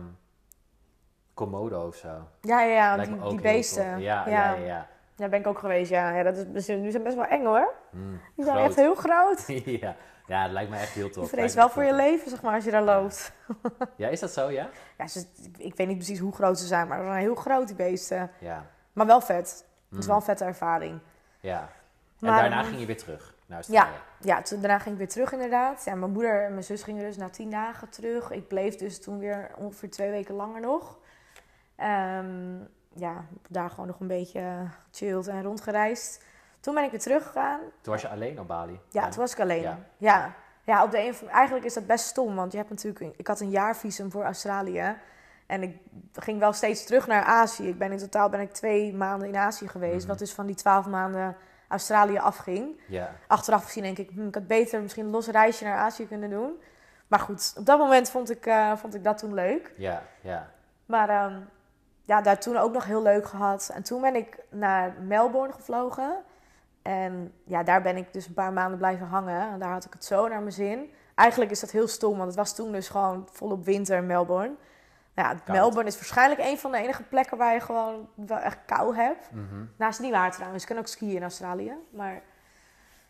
Komodo 1.35 1.87
of 1.87 1.95
zo? 1.97 2.09
Ja, 2.41 2.61
ja, 2.63 2.97
ja 2.97 3.05
die, 3.29 3.41
beesten. 3.41 3.99
Ja, 4.01 4.29
ja, 4.29 4.53
ja. 4.55 4.55
ja. 4.55 4.87
Daar 5.17 5.29
ben 5.29 5.41
ik 5.41 5.47
ook 5.47 5.59
geweest, 5.59 5.91
ja. 5.91 6.11
ja 6.11 6.23
dat 6.23 6.37
is, 6.37 6.65
die 6.67 6.91
zijn- 6.91 7.03
best 7.03 7.17
wel 7.17 7.25
eng 7.25 7.45
hoor. 7.45 7.75
Hm, 7.91 7.99
Die 8.35 8.45
zijn 8.45 8.57
groot. 8.57 8.67
echt 8.69 8.77
heel 8.77 8.95
groot. 8.95 9.47
ja. 9.81 9.97
Ja, 10.27 10.43
dat 10.45 10.53
lijkt 10.53 10.71
me 10.71 10.77
echt 10.77 10.93
heel 10.93 11.11
tof. 11.11 11.31
Je 11.31 11.37
Lijkt 11.37 11.55
me 11.55 11.61
wel 11.61 11.71
voor 11.71 11.85
je 11.85 11.95
leven, 11.95 12.31
zeg 12.31 12.43
maar, 12.43 12.55
als 12.55 12.65
je 12.65 12.71
daar 12.71 12.83
loopt. 12.83 13.33
Ja, 13.97 14.09
is 14.09 14.21
dat 14.21 14.33
zo, 14.33 14.51
ja? 14.51 14.69
Ja, 14.99 15.07
ze, 15.07 15.27
ik, 15.43 15.59
ik 15.59 15.75
weet 15.77 15.87
niet 15.87 15.97
precies 15.97 16.19
hoe 16.19 16.33
groot 16.35 16.59
ze 16.59 16.67
zijn, 16.67 16.89
maar 16.89 16.99
ze 16.99 17.05
zijn 17.05 17.19
heel 17.19 17.35
groot, 17.35 17.67
die 17.67 17.77
beesten. 17.77 18.31
Ja. 18.41 18.67
Maar 18.93 19.07
wel 19.07 19.21
vet. 19.21 19.65
Het 19.91 19.99
is 19.99 20.07
wel 20.07 20.17
een 20.17 20.23
vette 20.23 20.45
ervaring. 20.45 21.01
Ja. 21.41 21.61
En 21.61 22.27
Maar- 22.27 22.41
daarna 22.41 22.63
ging 22.63 22.81
je 22.81 22.87
weer 22.87 22.97
terug 22.99 23.35
naar 23.47 23.57
Australië. 23.59 23.97
Ja, 24.21 24.43
toen, 24.43 24.61
daarna 24.61 24.79
ging 24.79 24.93
ik 24.93 24.99
weer 24.99 25.09
terug 25.09 25.33
inderdaad. 25.33 25.85
Ja, 25.85 25.95
mijn 25.95 26.13
moeder 26.13 26.45
en 26.45 26.51
mijn 26.51 26.65
zus 26.65 26.83
gingen 26.83 27.05
dus 27.05 27.17
na 27.17 27.29
tien 27.29 27.51
dagen 27.51 27.89
terug. 27.89 28.31
Ik 28.31 28.49
bleef 28.49 28.77
dus 28.77 29.01
toen 29.03 29.19
weer 29.19 29.51
ongeveer 29.57 29.91
twee 29.91 30.11
weken 30.11 30.35
langer 30.35 30.61
nog. 30.61 30.99
Ehm, 31.77 32.57
ja, 32.95 33.25
daar 33.49 33.71
gewoon 33.71 33.87
nog 33.87 34.01
een 34.01 34.07
beetje 34.07 34.67
gechilled 34.91 35.27
en 35.27 35.43
rondgereisd. 35.43 36.25
Toen 36.67 36.75
ben 36.75 36.85
ik 36.85 36.91
weer 36.91 37.01
teruggegaan. 37.01 37.61
Toen 37.81 37.93
was 37.93 38.03
je 38.03 38.09
alleen 38.09 38.41
op 38.41 38.47
Bali? 38.47 38.81
Ja, 38.89 39.09
toen 39.09 39.21
was 39.21 39.33
ik 39.33 39.41
alleen. 39.41 39.63
Ja. 39.63 39.79
Ja. 39.97 40.33
Ja. 40.65 40.83
op 40.85 40.91
de 40.91 40.99
een 41.07 41.29
eigenlijk 41.29 41.65
is 41.65 41.75
dat 41.75 41.87
best 41.87 42.05
stom, 42.05 42.35
want 42.35 42.53
je 42.53 42.59
hebt 42.59 42.71
natuurlijk, 42.71 43.15
ik 43.17 43.27
had 43.27 43.41
een 43.41 43.51
jaarvisum 43.51 44.11
voor 44.11 44.25
Australië. 44.25 44.97
En 45.47 45.63
ik 45.63 45.79
ging 46.13 46.39
wel 46.39 46.53
steeds 46.53 46.85
terug 46.85 47.07
naar 47.07 47.23
Azië. 47.23 47.69
Ik 47.69 47.79
ben 47.79 47.93
in 47.93 47.99
totaal 47.99 48.29
ben 48.29 48.41
ik 48.41 48.53
twee 48.53 48.95
maanden 48.95 49.29
in 49.29 49.37
Azië 49.37 49.69
geweest, 49.69 49.99
Mhm. 49.99 50.07
wat 50.07 50.19
dus 50.19 50.33
van 50.33 50.47
die 50.47 50.55
twaalf 50.55 50.87
maanden 50.87 51.37
Australië 51.69 52.19
afging. 52.19 52.81
Achteraf 53.27 53.65
gezien 53.65 53.83
denk 53.83 53.99
ik, 53.99 54.11
hm, 54.11 54.27
ik 54.27 54.35
had 54.35 54.47
beter 54.47 54.81
misschien 54.83 55.05
een 55.05 55.11
los 55.11 55.27
reisje 55.29 55.65
naar 55.65 55.79
Azië 55.79 56.07
kunnen 56.09 56.31
doen. 56.31 56.61
Maar 57.07 57.21
goed, 57.21 57.55
op 57.57 57.67
dat 57.67 57.79
moment 57.79 58.11
vond 58.11 58.31
ik, 58.31 58.47
eh, 58.47 58.77
vond 58.77 58.95
ik 58.95 59.05
dat 59.05 59.19
toen 59.19 59.35
leuk. 59.35 59.73
Ja, 59.77 60.03
ja. 60.21 60.51
Maar 60.87 61.09
ehm, 61.09 61.39
ja, 62.05 62.21
daar 62.21 62.39
toen 62.39 62.57
ook 62.57 62.73
nog 62.73 62.85
heel 62.85 63.03
leuk 63.03 63.27
gehad. 63.27 63.71
En 63.75 63.83
toen 63.83 64.01
ben 64.01 64.15
ik 64.15 64.39
naar 64.51 64.95
Melbourne 65.01 65.53
gevlogen. 65.55 66.17
En 66.87 67.33
ja, 67.45 67.63
daar 67.63 67.83
ben 67.83 67.97
ik 67.97 68.13
dus 68.13 68.27
een 68.27 68.35
paar 68.35 68.53
maanden 68.53 68.79
blijven 68.79 69.07
hangen. 69.07 69.41
En 69.53 69.59
daar 69.59 69.71
had 69.73 69.85
ik 69.85 69.93
het 69.93 70.05
zo 70.05 70.29
naar 70.29 70.41
mijn 70.41 70.53
zin. 70.53 70.93
Eigenlijk 71.15 71.51
is 71.51 71.61
dat 71.61 71.71
heel 71.71 71.89
stom, 71.89 72.17
want 72.17 72.27
het 72.29 72.37
was 72.37 72.55
toen 72.55 72.73
dus 72.73 72.89
gewoon 72.89 73.29
volop 73.33 73.65
winter 73.65 73.97
in 73.97 74.07
Melbourne. 74.07 74.55
Nou 75.15 75.29
ja, 75.29 75.35
Koud. 75.35 75.57
Melbourne 75.59 75.89
is 75.91 75.95
waarschijnlijk 75.95 76.41
een 76.41 76.59
van 76.59 76.71
de 76.73 76.79
enige 76.79 77.03
plekken 77.03 77.37
waar 77.37 77.55
je 77.55 77.61
gewoon 77.61 78.09
wel 78.15 78.39
echt 78.39 78.59
kou 78.67 78.97
hebt. 78.97 79.31
Mhm. 79.33 79.89
Is 79.89 79.99
niet 79.99 80.13
waar 80.13 80.33
trouwens. 80.33 80.63
Ik 80.63 80.69
kan 80.69 80.79
ook 80.79 80.87
skiën 80.87 81.17
in 81.17 81.23
Australië. 81.23 81.73
Maar 81.91 82.23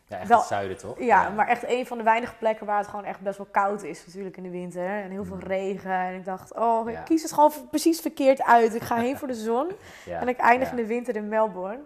Ja, 0.09 0.17
echt 0.19 0.27
Wel- 0.27 0.37
het 0.37 0.47
zuiden, 0.47 0.77
toch? 0.77 0.99
ja, 0.99 1.29
maar 1.29 1.47
echt 1.47 1.63
een 1.67 1.85
van 1.87 1.97
de 1.97 2.03
weinige 2.03 2.35
plekken 2.35 2.65
waar 2.65 2.77
het 2.77 2.87
gewoon 2.87 3.05
echt 3.05 3.19
best 3.21 3.37
wel 3.37 3.47
koud 3.51 3.83
is 3.83 4.05
natuurlijk 4.05 4.37
in 4.37 4.43
de 4.43 4.49
winter. 4.49 4.87
En 5.03 5.09
heel 5.11 5.25
veel 5.25 5.35
Mhm. 5.35 5.45
regen. 5.47 5.91
En 5.91 6.13
ik 6.15 6.25
dacht, 6.25 6.53
oh, 6.53 6.89
ik 6.89 6.95
Ja. 6.95 7.01
kies 7.01 7.21
het 7.21 7.31
gewoon 7.31 7.51
precies 7.69 7.99
verkeerd 8.01 8.43
uit. 8.43 8.75
Ik 8.75 8.81
ga 8.81 8.95
heen 8.95 9.17
voor 9.17 9.27
de 9.27 9.33
zon. 9.33 9.71
Ja, 10.05 10.19
En 10.21 10.27
ik 10.27 10.37
eindig 10.37 10.69
in 10.69 10.75
de 10.75 10.85
winter 10.85 11.15
in 11.15 11.27
Melbourne. 11.27 11.79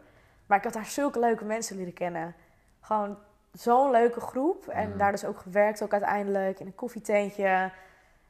Maar 0.51 0.59
ik 0.59 0.65
had 0.65 0.73
daar 0.73 0.85
zulke 0.85 1.19
leuke 1.19 1.45
mensen 1.45 1.77
leren 1.77 1.93
kennen. 1.93 2.35
Gewoon 2.81 3.17
zo'n 3.51 3.91
leuke 3.91 4.19
groep. 4.19 4.67
En 4.67 4.89
Mhm. 4.89 4.97
daar 4.97 5.11
dus 5.11 5.25
ook 5.25 5.39
gewerkt, 5.39 5.83
ook 5.83 5.91
uiteindelijk 5.91 6.59
in 6.59 6.65
een 6.65 6.75
koffietentje. 6.75 7.71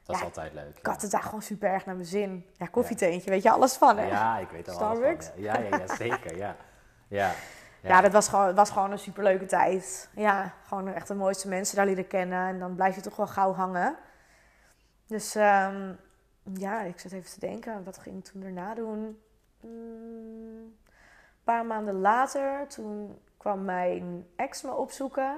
Dat 0.04 0.16
is 0.16 0.22
altijd 0.22 0.52
leuk. 0.52 0.78
Ik 0.78 0.86
had 0.86 1.02
het 1.02 1.10
daar 1.10 1.22
gewoon 1.22 1.42
super 1.42 1.68
erg 1.70 1.86
naar 1.86 1.94
mijn 1.94 2.06
zin. 2.06 2.46
Ja, 2.56 2.66
koffietentje, 2.66 3.30
weet 3.30 3.42
je 3.42 3.50
alles 3.50 3.76
van, 3.76 3.98
hè? 3.98 4.06
Ja, 4.06 4.38
ik 4.38 4.48
weet 4.48 4.66
er 4.66 4.72
alles 4.72 4.86
van. 4.86 4.96
Starbucks? 4.96 5.30
Ja, 5.36 5.58
ja, 5.58 5.76
ja, 5.78 5.94
zeker, 5.96 6.36
ja. 6.36 6.56
Ja, 7.08 7.32
Ja, 7.80 8.00
dat 8.00 8.12
was 8.12 8.28
gewoon, 8.28 8.54
was 8.54 8.70
gewoon 8.70 8.90
een 8.90 8.98
superleuke 8.98 9.44
tijd. 9.46 10.08
Ja, 10.14 10.52
gewoon 10.66 10.88
echt 10.88 11.08
de 11.08 11.14
mooiste 11.14 11.48
mensen 11.48 11.76
daar 11.76 11.86
leren 11.86 12.06
kennen. 12.06 12.48
En 12.48 12.58
dan 12.58 12.74
blijf 12.74 12.94
je 12.94 13.00
toch 13.00 13.16
wel 13.16 13.26
gauw 13.26 13.52
hangen. 13.52 13.96
Dus 15.06 15.34
ehm, 15.34 15.92
ja, 16.54 16.80
ik 16.82 17.00
zit 17.00 17.12
even 17.12 17.30
te 17.30 17.40
denken. 17.40 17.84
Wat 17.84 17.98
ging 17.98 18.18
ik 18.18 18.24
toen 18.24 18.40
daarna 18.40 18.74
doen? 18.74 19.22
Mm, 19.60 20.76
paar 21.44 21.66
maanden 21.66 22.00
later, 22.00 22.66
toen 22.68 23.18
kwam 23.36 23.64
mijn 23.64 24.26
ex 24.36 24.62
me 24.62 24.74
opzoeken. 24.74 25.36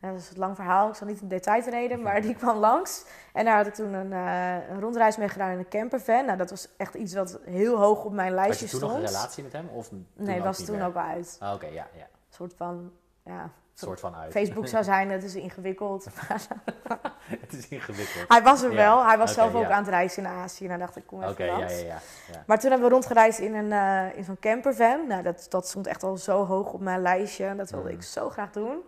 Dat 0.00 0.14
is 0.14 0.30
een 0.30 0.38
lang 0.38 0.56
verhaal, 0.56 0.88
ik 0.88 0.94
zal 0.94 1.06
niet 1.06 1.20
in 1.20 1.28
detail 1.28 1.62
treden, 1.62 2.02
maar 2.02 2.20
die 2.22 2.34
kwam 2.34 2.56
langs. 2.58 3.04
En 3.32 3.44
daar 3.44 3.56
had 3.56 3.66
ik 3.66 3.74
toen 3.74 3.92
een, 3.92 4.12
eh, 4.12 4.68
een 4.68 4.80
rondreis 4.80 5.16
mee 5.16 5.28
gedaan 5.28 5.50
in 5.50 5.58
een 5.58 5.68
campervan. 5.68 6.24
Nou, 6.24 6.38
dat 6.38 6.50
was 6.50 6.68
echt 6.76 6.94
iets 6.94 7.14
wat 7.14 7.38
heel 7.44 7.76
hoog 7.78 8.04
op 8.04 8.12
mijn 8.12 8.32
Had 8.32 8.36
lijstje 8.44 8.64
je 8.64 8.70
toen 8.70 8.80
stond. 8.80 8.92
nog 8.92 9.02
een 9.02 9.08
relatie 9.08 9.42
met 9.42 9.52
hem? 9.52 9.68
Of 9.68 9.90
nee, 10.14 10.42
was 10.42 10.64
toen 10.64 10.76
meer? 10.76 10.86
ook 10.86 10.94
al 10.94 11.02
uit. 11.02 11.36
Ah, 11.40 11.54
Oké, 11.54 11.66
ja, 11.66 11.86
ja. 11.94 12.02
Een 12.02 12.08
soort 12.28 12.54
van, 12.56 12.92
ja, 13.24 13.50
soort 13.74 14.00
van 14.00 14.14
uit. 14.14 14.32
Facebook 14.32 14.66
zou 14.66 14.84
zijn, 14.84 15.10
het 15.10 15.22
is 15.24 15.34
ingewikkeld. 15.34 16.04
het 17.44 17.52
is 17.52 17.68
ingewikkeld. 17.68 18.24
hij 18.28 18.42
was 18.42 18.62
er 18.62 18.70
Ja, 18.70 18.76
wel, 18.76 19.06
hij 19.06 19.18
was 19.18 19.30
oké, 19.30 19.40
zelf 19.40 19.54
ook 19.54 19.62
ja. 19.62 19.70
aan 19.70 19.82
het 19.82 19.88
reizen 19.88 20.24
in 20.24 20.28
Azië. 20.30 20.66
Nou 20.66 20.78
dacht 20.78 20.96
ik, 20.96 21.06
kom 21.06 21.18
Oké, 21.24 21.30
even 21.30 21.44
ja, 21.44 21.58
langs. 21.58 21.80
ja, 21.80 21.86
ja, 21.86 21.98
ja. 22.32 22.42
Maar 22.46 22.58
toen 22.60 22.70
hebben 22.70 22.88
we 22.88 22.94
rondgereisd 22.94 23.38
in, 23.38 23.54
een, 23.54 23.72
eh, 23.72 24.16
in 24.18 24.24
zo'n 24.24 24.38
campervan. 24.40 25.06
Nou, 25.06 25.22
dat, 25.22 25.46
dat 25.48 25.68
stond 25.68 25.86
echt 25.86 26.02
al 26.02 26.16
zo 26.16 26.44
hoog 26.46 26.72
op 26.72 26.80
mijn 26.80 27.02
lijstje. 27.02 27.54
Dat 27.54 27.70
wilde 27.70 27.88
Mm. 27.90 27.94
ik 27.96 28.02
zo 28.02 28.30
graag 28.30 28.50
doen. 28.50 28.78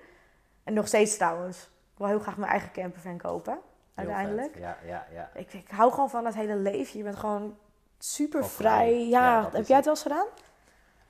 En 0.64 0.74
nog 0.74 0.86
steeds 0.86 1.16
trouwens. 1.16 1.62
Ik 1.92 1.98
wil 2.00 2.06
heel 2.08 2.18
graag 2.18 2.36
mijn 2.36 2.50
eigen 2.50 2.72
campervan 2.72 3.16
kopen, 3.18 3.58
uiteindelijk. 3.94 4.58
Ja, 4.58 4.76
ja, 4.86 5.06
ja. 5.12 5.30
Ik, 5.34 5.52
ik 5.52 5.70
hou 5.70 5.90
gewoon 5.92 6.10
van 6.10 6.24
dat 6.24 6.34
hele 6.34 6.56
leven. 6.56 6.98
Je 6.98 7.04
bent 7.04 7.16
gewoon 7.16 7.56
super 7.98 8.44
vrij. 8.46 9.08
Ja, 9.08 9.48
heb 9.52 9.66
jij 9.66 9.76
het. 9.76 9.84
het 9.84 9.84
wel 9.84 9.94
eens 9.94 10.02
gedaan? 10.02 10.26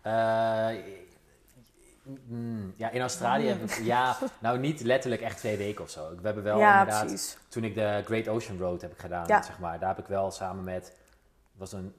Eh, 0.02 0.84
mm, 2.26 2.74
ja, 2.76 2.90
in 2.90 3.00
Australië 3.00 3.56
ja, 3.82 4.16
nou 4.38 4.58
niet 4.58 4.80
letterlijk 4.80 5.22
echt 5.22 5.38
twee 5.38 5.56
weken 5.56 5.84
of 5.84 5.90
zo. 5.90 6.08
We 6.08 6.20
hebben 6.22 6.42
wel 6.44 6.58
ja, 6.58 6.78
inderdaad, 6.78 7.06
precies. 7.06 7.36
toen 7.48 7.64
ik 7.64 7.74
de 7.74 8.02
Great 8.04 8.28
Ocean 8.28 8.58
Road 8.58 8.80
heb 8.80 8.92
ik 8.92 8.98
gedaan, 8.98 9.26
Ja. 9.26 9.42
zeg 9.42 9.58
maar, 9.58 9.78
daar 9.78 9.88
heb 9.88 9.98
ik 9.98 10.06
wel 10.06 10.30
samen 10.30 10.64
met, 10.64 10.96
was 11.56 11.72
een, 11.72 11.94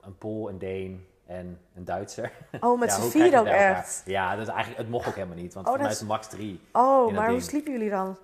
een 0.00 0.18
Pool, 0.18 0.48
een 0.48 0.58
Deen 0.58 1.06
en 1.26 1.60
een 1.74 1.84
Duitser. 1.84 2.32
Oh, 2.60 2.78
met 2.78 2.88
Ja, 2.96 3.00
z'n 3.00 3.08
vier 3.10 3.38
ook 3.38 3.46
echt. 3.46 4.02
Ja, 4.04 4.30
dat 4.36 4.42
is 4.46 4.48
eigenlijk, 4.48 4.78
het 4.78 4.88
mocht 4.90 5.08
ook 5.08 5.14
helemaal 5.14 5.36
niet, 5.36 5.54
want 5.54 5.68
Oh, 5.68 5.78
dat 5.78 5.90
is 5.90 6.02
max 6.02 6.26
drie. 6.28 6.60
Oh, 6.72 7.04
dat 7.04 7.14
maar 7.14 7.30
hoe 7.30 7.40
sliepen 7.40 7.72
jullie 7.72 7.90
dan? 7.90 8.18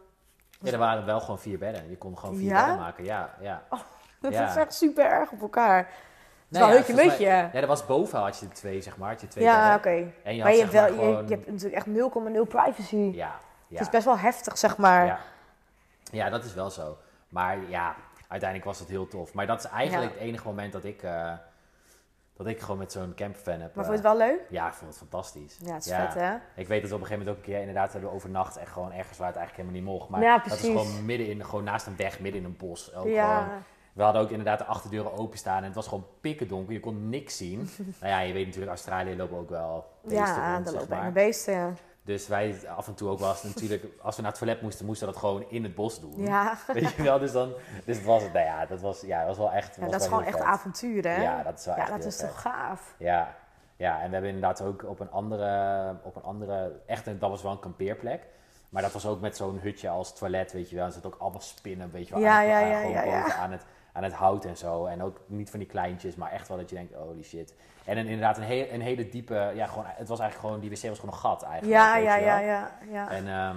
Ja, 0.61 0.73
er 0.73 0.79
waren 0.79 1.05
wel 1.05 1.21
gewoon 1.21 1.39
vier 1.39 1.59
bedden. 1.59 1.91
Je 1.91 1.97
kon 1.97 2.19
gewoon 2.19 2.37
vier 2.37 2.49
Ja? 2.49 2.61
bedden 2.61 2.77
maken, 2.83 3.05
ja. 3.05 3.35
ja. 3.41 3.63
Dat 4.21 4.33
Ja. 4.33 4.49
is 4.51 4.57
echt 4.57 4.75
super 4.75 5.05
erg 5.05 5.31
op 5.31 5.41
elkaar. 5.41 5.91
Wel 6.59 6.69
ja, 6.69 6.75
hutje 6.75 6.95
mutje. 6.95 7.25
Ja, 7.25 7.53
er 7.53 7.67
was 7.67 7.87
boven 7.87 8.19
had 8.19 8.39
je 8.39 8.49
twee, 8.49 8.81
zeg 8.81 8.97
maar, 8.97 9.11
had 9.11 9.21
je 9.21 9.29
twee 9.29 9.45
Ja, 9.45 9.75
oké. 9.77 10.13
En 10.23 10.37
je 10.37 10.43
Maar 10.43 10.53
je, 10.53 10.61
hebt 10.61 10.73
wel, 10.73 10.87
je, 10.87 10.93
gewoon... 10.93 11.29
je 11.29 11.35
hebt 11.35 11.47
natuurlijk 11.51 11.75
echt 11.75 11.87
0,0 11.87 12.49
privacy. 12.49 12.97
Ja, 12.97 13.13
ja. 13.15 13.35
Het 13.69 13.81
is 13.81 13.89
best 13.91 14.05
wel 14.05 14.19
heftig, 14.19 14.59
zeg 14.59 14.77
maar. 14.77 15.07
Ja. 15.07 15.19
ja, 16.11 16.31
dat 16.31 16.45
is 16.45 16.55
wel 16.55 16.71
zo. 16.71 16.97
Maar 17.29 17.59
ja, 17.69 17.95
uiteindelijk 18.29 18.65
was 18.71 18.79
het 18.79 18.89
heel 18.89 19.09
tof. 19.09 19.35
Maar 19.35 19.47
dat 19.47 19.59
is 19.65 19.71
eigenlijk 19.71 20.13
het 20.13 20.21
enige 20.21 20.47
moment 20.47 20.73
dat 20.73 20.85
ik, 20.85 21.03
eh, 21.03 21.33
dat 22.37 22.47
ik 22.47 22.61
gewoon 22.61 22.79
met 22.79 22.93
zo'n 22.93 23.13
campervan 23.17 23.61
heb. 23.61 23.75
Maar 23.75 23.85
eh, 23.85 23.91
vond 23.91 24.03
je 24.03 24.09
het 24.09 24.19
wel 24.19 24.27
leuk? 24.29 24.41
Ja, 24.49 24.67
ik 24.67 24.73
vond 24.73 24.91
het 24.91 24.99
fantastisch. 24.99 25.59
Ja, 25.61 25.75
het 25.75 25.87
is 25.87 25.93
vet, 25.93 26.15
hè? 26.15 26.35
Ik 26.55 26.69
weet 26.69 26.81
dat 26.81 26.91
we 26.91 26.97
op 26.97 27.01
een 27.01 27.07
gegeven 27.07 27.19
moment 27.19 27.29
ook 27.31 27.37
een 27.37 27.43
keer 27.53 27.59
inderdaad 27.61 27.93
hebben 27.93 28.13
overnacht. 28.13 28.57
En 28.57 28.67
gewoon 28.67 28.93
ergens 28.93 29.19
waar 29.19 29.29
het 29.29 29.37
eigenlijk 29.37 29.69
helemaal 29.69 29.93
niet 29.93 29.99
mocht. 29.99 30.11
Maar 30.11 30.23
Ja, 30.23 30.39
dat 30.39 30.53
is 30.59 30.61
gewoon 30.61 31.05
midden 31.05 31.27
in, 31.27 31.45
gewoon 31.45 31.65
naast 31.65 31.87
een 31.87 31.97
weg, 31.97 32.21
midden 32.21 32.41
in 32.41 32.47
een 32.47 32.57
bos. 32.57 32.95
Ook 32.95 33.07
Ja. 33.07 33.43
gewoon, 33.43 33.63
we 33.95 34.03
hadden 34.03 34.23
ook 34.23 34.31
inderdaad 34.31 34.59
de 34.59 34.65
achterdeuren 34.65 35.13
openstaan. 35.19 35.59
En 35.59 35.65
het 35.65 35.75
was 35.75 35.87
gewoon 35.87 36.07
pikken 36.21 36.49
donker. 36.49 36.73
Je 36.73 36.81
kon 36.81 37.09
niks 37.09 37.37
zien. 37.37 37.59
nou 38.01 38.13
ja, 38.13 38.21
je 38.21 38.33
weet 38.33 38.45
natuurlijk, 38.45 38.73
Australië 38.73 39.17
lopen 39.17 39.39
ook 39.39 39.51
wel 39.51 39.87
beesten 40.03 40.19
Ja, 40.19 40.53
rond, 40.55 40.65
daar 40.65 40.75
lopen 40.75 41.13
beesten. 41.13 41.55
Ja. 41.55 41.73
Dus 42.03 42.29
wij 42.29 42.69
af 42.77 42.87
en 42.87 42.95
toe 42.95 43.09
ook 43.09 43.19
was 43.19 43.43
natuurlijk, 43.43 43.85
als 44.03 44.17
we 44.17 44.23
naar 44.23 44.31
het 44.31 44.41
toilet 44.41 44.63
moesten, 44.63 44.87
moesten 44.87 45.07
we 45.07 45.13
dat 45.13 45.23
gewoon 45.23 45.45
in 45.49 45.63
het 45.63 45.75
bos 45.75 46.01
doen. 46.01 46.15
Ja, 46.17 46.57
Weet 46.73 46.93
je 46.93 47.03
wel, 47.03 47.19
dus 47.19 47.33
dan, 47.33 47.53
dus 47.85 47.97
het 47.97 48.07
was 48.07 48.23
het, 48.23 48.33
nou 48.33 48.45
ja, 48.45 48.67
dat 48.67 48.81
was, 48.81 49.01
ja, 49.01 49.19
dat 49.19 49.27
was 49.27 49.39
wel 49.39 49.53
echt. 49.53 49.75
ja 49.77 49.83
was 49.83 49.91
dat 49.91 50.01
is 50.01 50.07
gewoon 50.07 50.25
echt 50.25 50.37
vet. 50.37 50.47
avontuur, 50.47 51.03
hè? 51.09 51.23
Ja, 51.23 51.43
dat 51.43 51.59
is 51.59 51.65
wel 51.65 51.75
Ja, 51.75 51.81
echt 51.81 51.91
dat 51.91 52.05
is 52.05 52.17
vet. 52.17 52.29
toch 52.29 52.41
gaaf? 52.41 52.95
Ja, 52.99 53.35
ja, 53.77 54.01
en 54.01 54.07
we 54.07 54.13
hebben 54.13 54.31
inderdaad 54.31 54.63
ook 54.63 54.85
op 54.85 55.01
een 55.01 55.11
andere, 55.11 55.97
op 56.03 56.17
een 56.17 56.23
andere, 56.23 56.81
echt, 56.87 57.05
dat 57.21 57.31
was 57.31 57.43
wel 57.43 57.53
een 57.53 57.59
kampeerplek. 57.61 58.27
Maar 58.69 58.83
dat 58.83 58.93
was 58.93 59.07
ook 59.07 59.21
met 59.21 59.37
zo'n 59.37 59.59
hutje 59.59 59.89
als 59.89 60.15
toilet, 60.15 60.53
weet 60.53 60.71
je 60.71 60.77
wel. 60.77 60.87
Er 60.87 60.93
zit 60.93 61.07
ook 61.07 61.17
allemaal 61.19 61.41
spinnen, 61.41 61.91
weet 61.91 62.09
je 62.09 62.15
wel. 62.15 62.23
Ja, 62.23 62.37
aan, 62.37 62.47
ja, 62.47 63.03
ja, 63.03 63.35
aan 63.35 63.53
het, 63.53 63.63
aan 63.95 64.03
het 64.03 64.13
hout 64.13 64.45
en 64.45 64.57
zo. 64.57 64.85
En 64.87 65.03
ook 65.03 65.21
niet 65.27 65.51
van 65.51 65.59
die 65.59 65.69
kleintjes, 65.69 66.15
maar 66.17 66.31
echt 66.33 66.49
wel 66.49 66.57
dat 66.57 66.69
je 66.71 66.77
denkt, 66.77 66.95
holy 66.95 67.23
shit. 67.23 67.55
En 67.85 67.97
een, 67.99 68.05
inderdaad 68.07 68.37
een, 68.37 68.43
heel, 68.43 68.67
een 68.71 68.81
hele 68.81 69.09
diepe, 69.09 69.53
ja, 69.55 69.67
gewoon, 69.67 69.85
het 69.87 70.09
was 70.09 70.19
eigenlijk 70.21 70.49
gewoon, 70.51 70.69
die 70.69 70.71
wc 70.71 70.89
was 70.89 70.99
gewoon 70.99 71.15
een 71.15 71.21
gat 71.21 71.43
eigenlijk. 71.43 71.73
Ja, 71.81 71.97
ja, 71.97 72.17
ja, 72.17 72.39
ja, 72.39 72.79
ja. 72.91 73.11
En 73.11 73.29
ehm, 73.29 73.57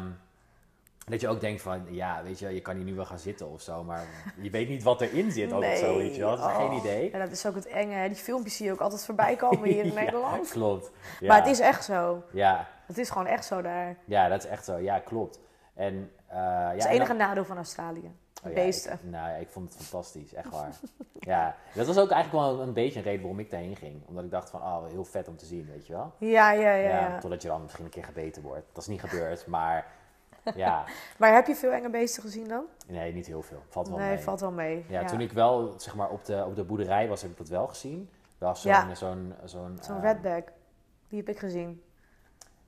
dat 1.05 1.21
je 1.21 1.27
ook 1.27 1.41
denkt 1.41 1.61
van, 1.61 1.85
ja, 1.89 2.23
weet 2.23 2.39
je, 2.39 2.53
je 2.53 2.61
kan 2.61 2.75
hier 2.75 2.83
nu 2.85 2.95
wel 2.95 3.05
gaan 3.05 3.19
zitten 3.19 3.49
of 3.51 3.61
zo, 3.61 3.83
maar 3.83 4.05
je 4.41 4.49
weet 4.49 4.67
niet 4.69 4.83
wat 4.83 5.01
erin 5.01 5.31
zit 5.31 5.53
ook 5.53 5.63
of 5.63 5.75
zo, 5.77 5.97
weet 5.97 6.15
je 6.15 6.21
wel. 6.21 6.29
Dat 6.37 6.39
is 6.39 6.45
oh. 6.55 6.57
geen 6.57 6.71
idee. 6.77 7.11
Ja, 7.11 7.19
dat 7.19 7.31
is 7.31 7.45
ook 7.45 7.55
het 7.55 7.67
enge. 7.67 7.93
hè. 7.93 8.07
Die 8.07 8.17
filmpjes 8.17 8.55
zie 8.55 8.65
je 8.65 8.71
ook 8.71 8.79
altijd 8.81 9.05
voorbij 9.05 9.35
komen 9.35 9.69
hier 9.69 9.83
in 9.83 9.91
Ja, 9.93 9.99
Nederland. 9.99 10.49
klopt. 10.49 10.91
Ja. 11.19 11.27
Maar 11.27 11.37
het 11.37 11.47
is 11.47 11.59
echt 11.59 11.83
zo. 11.83 12.23
Ja, 12.31 12.67
Het 12.85 12.97
is 12.97 13.09
gewoon 13.09 13.27
echt 13.27 13.45
zo 13.45 13.61
daar. 13.61 13.95
ja, 14.05 14.27
dat 14.27 14.43
is 14.43 14.49
echt 14.49 14.65
zo. 14.65 14.77
Ja, 14.77 14.99
klopt. 14.99 15.39
En, 15.73 16.11
eh, 16.27 16.37
ja, 16.37 16.65
Dat 16.67 16.75
is 16.75 16.83
het 16.83 16.91
en 16.91 16.95
enige 16.97 17.17
dan- 17.17 17.27
nadeel 17.27 17.45
van 17.45 17.57
Australië. 17.57 18.11
Oh 18.43 18.49
ja, 18.49 18.55
beesten. 18.55 18.93
ik, 18.93 18.99
nou 19.03 19.29
ja, 19.29 19.35
ik 19.35 19.49
vond 19.49 19.73
het 19.73 19.83
fantastisch, 19.83 20.33
echt 20.33 20.49
waar. 20.49 20.75
ja, 21.19 21.55
dat 21.73 21.87
was 21.87 21.97
ook 21.97 22.11
eigenlijk 22.11 22.45
wel 22.45 22.61
een 22.61 22.73
beetje 22.73 22.99
een 22.99 23.05
reden 23.05 23.21
waarom 23.21 23.39
ik 23.39 23.49
daarheen 23.49 23.75
ging. 23.75 24.01
Omdat 24.07 24.23
ik 24.23 24.31
dacht 24.31 24.49
van, 24.49 24.61
oh, 24.61 24.85
heel 24.85 25.05
vet 25.05 25.27
om 25.27 25.37
te 25.37 25.45
zien, 25.45 25.65
weet 25.65 25.87
je 25.87 25.93
wel. 25.93 26.13
Ja, 26.17 26.51
ja, 26.51 26.73
ja, 26.73 26.99
ja. 26.99 27.19
Totdat 27.19 27.41
je 27.41 27.47
dan 27.47 27.61
misschien 27.61 27.85
een 27.85 27.91
keer 27.91 28.03
gebeten 28.03 28.41
wordt. 28.41 28.65
Dat 28.71 28.83
is 28.83 28.89
niet 28.89 29.01
gebeurd, 29.01 29.47
maar 29.47 29.85
ja, 30.55 30.83
Maar 31.17 31.33
heb 31.33 31.47
je 31.47 31.55
veel 31.55 31.71
enge 31.71 31.89
beesten 31.89 32.23
gezien 32.23 32.47
dan? 32.47 32.63
nee, 32.87 33.13
niet 33.13 33.27
heel 33.27 33.41
veel. 33.41 33.61
Valt 33.69 33.87
wel 33.87 33.97
nee, 33.97 34.07
mee. 34.09 34.19
valt 34.19 34.39
wel 34.39 34.51
mee. 34.51 34.85
Ja, 34.89 35.03
toen 35.03 35.21
ik 35.21 35.31
wel, 35.31 35.73
zeg 35.77 35.95
maar, 35.95 36.09
op 36.09 36.25
de, 36.25 36.45
op 36.45 36.55
de 36.55 36.63
boerderij 36.63 37.07
was, 37.07 37.21
heb 37.21 37.31
ik 37.31 37.37
dat 37.37 37.49
wel 37.49 37.67
gezien. 37.67 38.09
Wel 38.37 38.55
zo'n, 38.55 38.95
zo'n, 38.95 39.33
zo'n... 39.43 39.77
Zo'n 39.81 40.01
redback. 40.01 40.51
Die 41.07 41.19
heb 41.19 41.29
ik 41.29 41.39
gezien. 41.39 41.81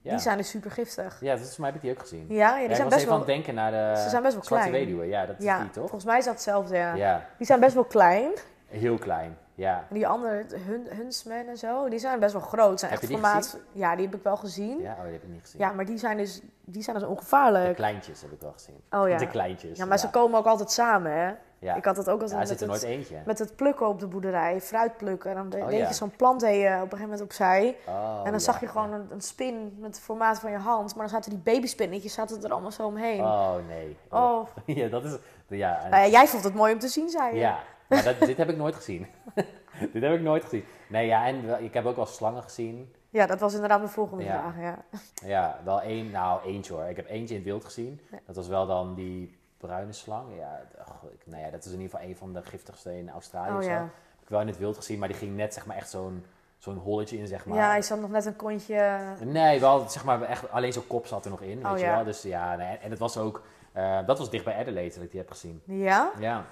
Ja. 0.02 0.12
Die 0.12 0.20
zijn 0.20 0.38
dus 0.38 0.50
super 0.50 0.72
giftig. 0.72 1.18
Ja, 1.22 1.36
volgens 1.36 1.58
mij 1.58 1.68
heb 1.68 1.76
ik 1.76 1.82
die 1.82 1.92
ook 1.92 2.00
gezien. 2.00 2.26
Ja, 2.30 2.58
ja 2.58 2.68
die 2.68 2.76
zijn 2.76 2.90
was 2.90 2.94
best 2.94 2.94
even 2.94 3.02
aan 3.02 3.08
wel... 3.08 3.18
het 3.18 3.28
denken 3.28 3.54
naar 3.54 3.72
de 3.72 4.02
Ze 4.02 4.10
zijn 4.10 4.24
best 4.24 4.34
wel 4.34 4.44
Zwarte 4.44 4.68
klein. 4.70 4.86
Weduwe. 4.86 5.06
Ja, 5.06 5.26
dat 5.26 5.36
is 5.40 5.46
die 5.46 5.70
toch? 5.70 5.74
volgens 5.74 6.06
mij 6.06 6.18
is 6.18 6.26
dat 6.26 6.34
hetzelfde, 6.34 6.76
ja. 6.76 7.26
Die 7.38 7.48
zijn 7.48 7.60
best 7.60 7.74
wel 7.74 7.84
klein. 7.86 8.32
heel 8.68 8.98
klein. 8.98 9.38
Ja. 9.56 9.86
En 9.90 9.96
die 9.96 10.08
andere, 10.08 10.46
hun, 10.56 10.88
Huntsman 10.90 11.48
en 11.48 11.58
zo, 11.58 11.90
die 11.90 12.00
zijn 12.00 12.20
best 12.20 12.34
wel 12.34 12.42
groot. 12.42 12.80
Zijn 12.80 12.92
Heb 12.92 13.02
echt 13.02 13.10
je 13.10 13.16
die 13.16 13.26
formaat. 13.26 13.60
Ja, 13.72 13.96
die 13.96 14.06
heb 14.06 14.16
ik 14.16 14.24
wel 14.24 14.38
gezien. 14.38 14.82
ja, 14.82 14.92
oh, 14.98 15.04
die 15.04 15.12
heb 15.12 15.24
ik 15.24 15.30
niet 15.30 15.42
gezien. 15.42 15.60
Ja, 15.60 15.72
maar 15.72 15.86
die 15.86 15.98
zijn 15.98 16.18
dus, 16.18 16.42
die 16.66 16.84
zijn 16.84 16.96
dus 16.96 17.06
De 17.06 17.12
ongevaarlijk. 17.12 17.76
kleintjes 17.76 18.22
heb 18.22 18.32
ik 18.32 18.42
wel 18.42 18.52
gezien. 18.52 18.82
Oh 18.90 19.10
ja. 19.10 19.18
De 19.18 19.28
kleintjes. 19.28 19.78
Ja, 19.78 19.86
maar 19.86 20.00
ze 20.00 20.10
komen 20.10 20.40
ook 20.40 20.46
altijd 20.46 20.72
samen, 20.72 21.12
hè. 21.12 21.34
Ja. 21.60 21.76
Ik 21.76 21.86
had 21.86 21.96
dat 21.96 22.10
ook 22.10 22.22
Ja, 22.28 22.38
altijd 22.38 22.50
er 22.62 22.68
met, 22.68 22.68
nooit 22.68 22.82
het, 22.82 22.90
eentje. 22.90 23.16
met 23.26 23.40
het 23.40 23.56
plukken 23.56 23.88
op 23.88 24.00
de 24.00 24.08
boerderij, 24.08 24.62
fruit 24.62 24.98
plukken. 24.98 25.36
Dan 25.36 25.50
de- 25.50 25.58
Oh, 25.58 25.68
deed 25.68 25.80
ja. 25.80 25.88
je 25.88 25.94
zo'n 25.94 26.12
plant 26.16 26.40
deed 26.40 26.62
je 26.62 26.68
op 26.68 26.74
een 26.74 26.80
gegeven 26.82 27.02
moment 27.02 27.22
opzij. 27.22 27.76
Oh, 27.88 28.18
en 28.18 28.24
dan 28.24 28.34
ja, 28.34 28.40
zag 28.40 28.60
je 28.60 28.66
ja. 28.66 28.72
gewoon 28.72 28.94
een, 28.94 29.08
een 29.12 29.22
spin 29.22 29.76
met 29.80 29.96
het 29.96 30.00
formaat 30.04 30.40
van 30.40 30.52
je 30.52 30.58
hand. 30.58 30.96
Maar 30.96 31.04
dan 31.10 31.16
zaten 31.16 31.30
die 31.32 31.40
babyspinnetjes 31.54 32.14
zaten 32.14 32.44
er 32.44 32.52
allemaal 32.52 32.72
zo 32.72 32.86
omheen. 32.86 33.20
Oh, 33.22 33.56
nee. 33.68 33.98
Oh. 34.10 34.48
ja, 34.66 34.88
dat 34.88 35.06
is... 35.06 35.18
Ja, 35.48 35.84
en- 35.84 35.90
Nou 35.90 36.04
ja, 36.04 36.10
jij 36.10 36.28
vond 36.28 36.44
het 36.44 36.54
mooi 36.54 36.74
om 36.74 36.80
te 36.80 36.88
zien, 36.88 37.10
zei 37.10 37.34
je. 37.34 37.40
ja. 37.40 37.60
maar 37.88 38.04
dat, 38.04 38.20
dit 38.20 38.38
heb 38.38 38.50
ik 38.50 38.58
nooit 38.58 38.76
gezien. 38.76 39.08
dit 39.94 40.04
heb 40.04 40.14
ik 40.14 40.22
nooit 40.22 40.44
gezien. 40.44 40.66
Nee, 40.90 41.08
ja, 41.08 41.26
en 41.26 41.64
ik 41.64 41.74
heb 41.74 41.86
ook 41.86 41.96
wel 41.96 42.06
slangen 42.06 42.44
gezien. 42.44 42.94
Ja, 43.10 43.26
dat 43.26 43.40
was 43.40 43.54
inderdaad 43.54 43.80
mijn 43.80 43.92
volgende 43.92 44.24
Ja. 44.24 44.40
vraag. 44.42 44.60
Ja. 44.62 44.78
Ja, 45.26 45.60
wel 45.64 45.82
één, 45.82 46.12
nou 46.12 46.42
eentje 46.46 46.74
hoor. 46.74 46.84
Ik 46.84 46.96
heb 46.96 47.08
eentje 47.10 47.36
in 47.36 47.42
het 47.42 47.50
wild 47.50 47.66
gezien. 47.66 48.02
Ja. 48.12 48.18
Dat 48.26 48.36
was 48.36 48.48
wel 48.48 48.68
dan 48.68 48.96
die 48.96 49.39
bruine 49.60 49.94
slang. 49.94 50.26
Ja, 50.38 50.62
ach, 50.86 51.04
ik- 51.12 51.26
nou 51.26 51.44
ja, 51.44 51.50
dat 51.50 51.66
is 51.66 51.72
in 51.72 51.80
ieder 51.80 51.90
geval 51.96 52.10
een 52.10 52.16
van 52.18 52.34
de 52.34 52.42
giftigste 52.44 52.98
in 52.98 53.10
Australië 53.10 53.56
Oh 53.58 53.64
ja. 53.64 53.78
Heb 53.80 54.22
ik 54.24 54.30
wel 54.30 54.42
in 54.42 54.48
het 54.48 54.58
wild 54.58 54.76
gezien, 54.78 55.00
maar 55.00 55.08
die 55.08 55.18
ging 55.18 55.36
net 55.36 55.54
zeg 55.54 55.66
maar 55.66 55.76
echt 55.76 55.90
zo'n 55.90 56.26
zo'n 56.58 56.78
holletje 56.78 57.18
in, 57.18 57.28
zeg 57.28 57.46
maar. 57.46 57.58
Ja, 57.58 57.70
hij 57.70 57.82
zat 57.82 58.00
nog 58.00 58.10
net 58.10 58.26
een 58.26 58.36
kontje. 58.36 59.00
Nee, 59.24 59.60
wel 59.60 59.90
zeg 59.90 60.04
maar 60.04 60.22
echt 60.22 60.52
alleen 60.52 60.74
zo'n 60.74 60.88
kop 60.88 61.06
zat 61.08 61.26
er 61.26 61.32
nog 61.32 61.42
in, 61.42 61.62
weet 61.62 61.72
Oh, 61.74 61.78
je 61.80 61.86
wel. 61.86 62.04
Dus 62.04 62.22
ja, 62.22 62.56
nee, 62.56 62.78
en 62.78 62.90
het 62.90 63.00
was 63.00 63.18
ook, 63.18 63.42
eh, 63.72 64.06
dat 64.06 64.18
was 64.18 64.30
dicht 64.30 64.44
bij 64.46 64.56
Adelaide 64.60 64.94
dat 64.96 65.04
ik 65.04 65.12
die 65.12 65.20
heb 65.20 65.30
gezien. 65.32 65.62
Ja? 65.66 66.12
Ja. 66.20 66.46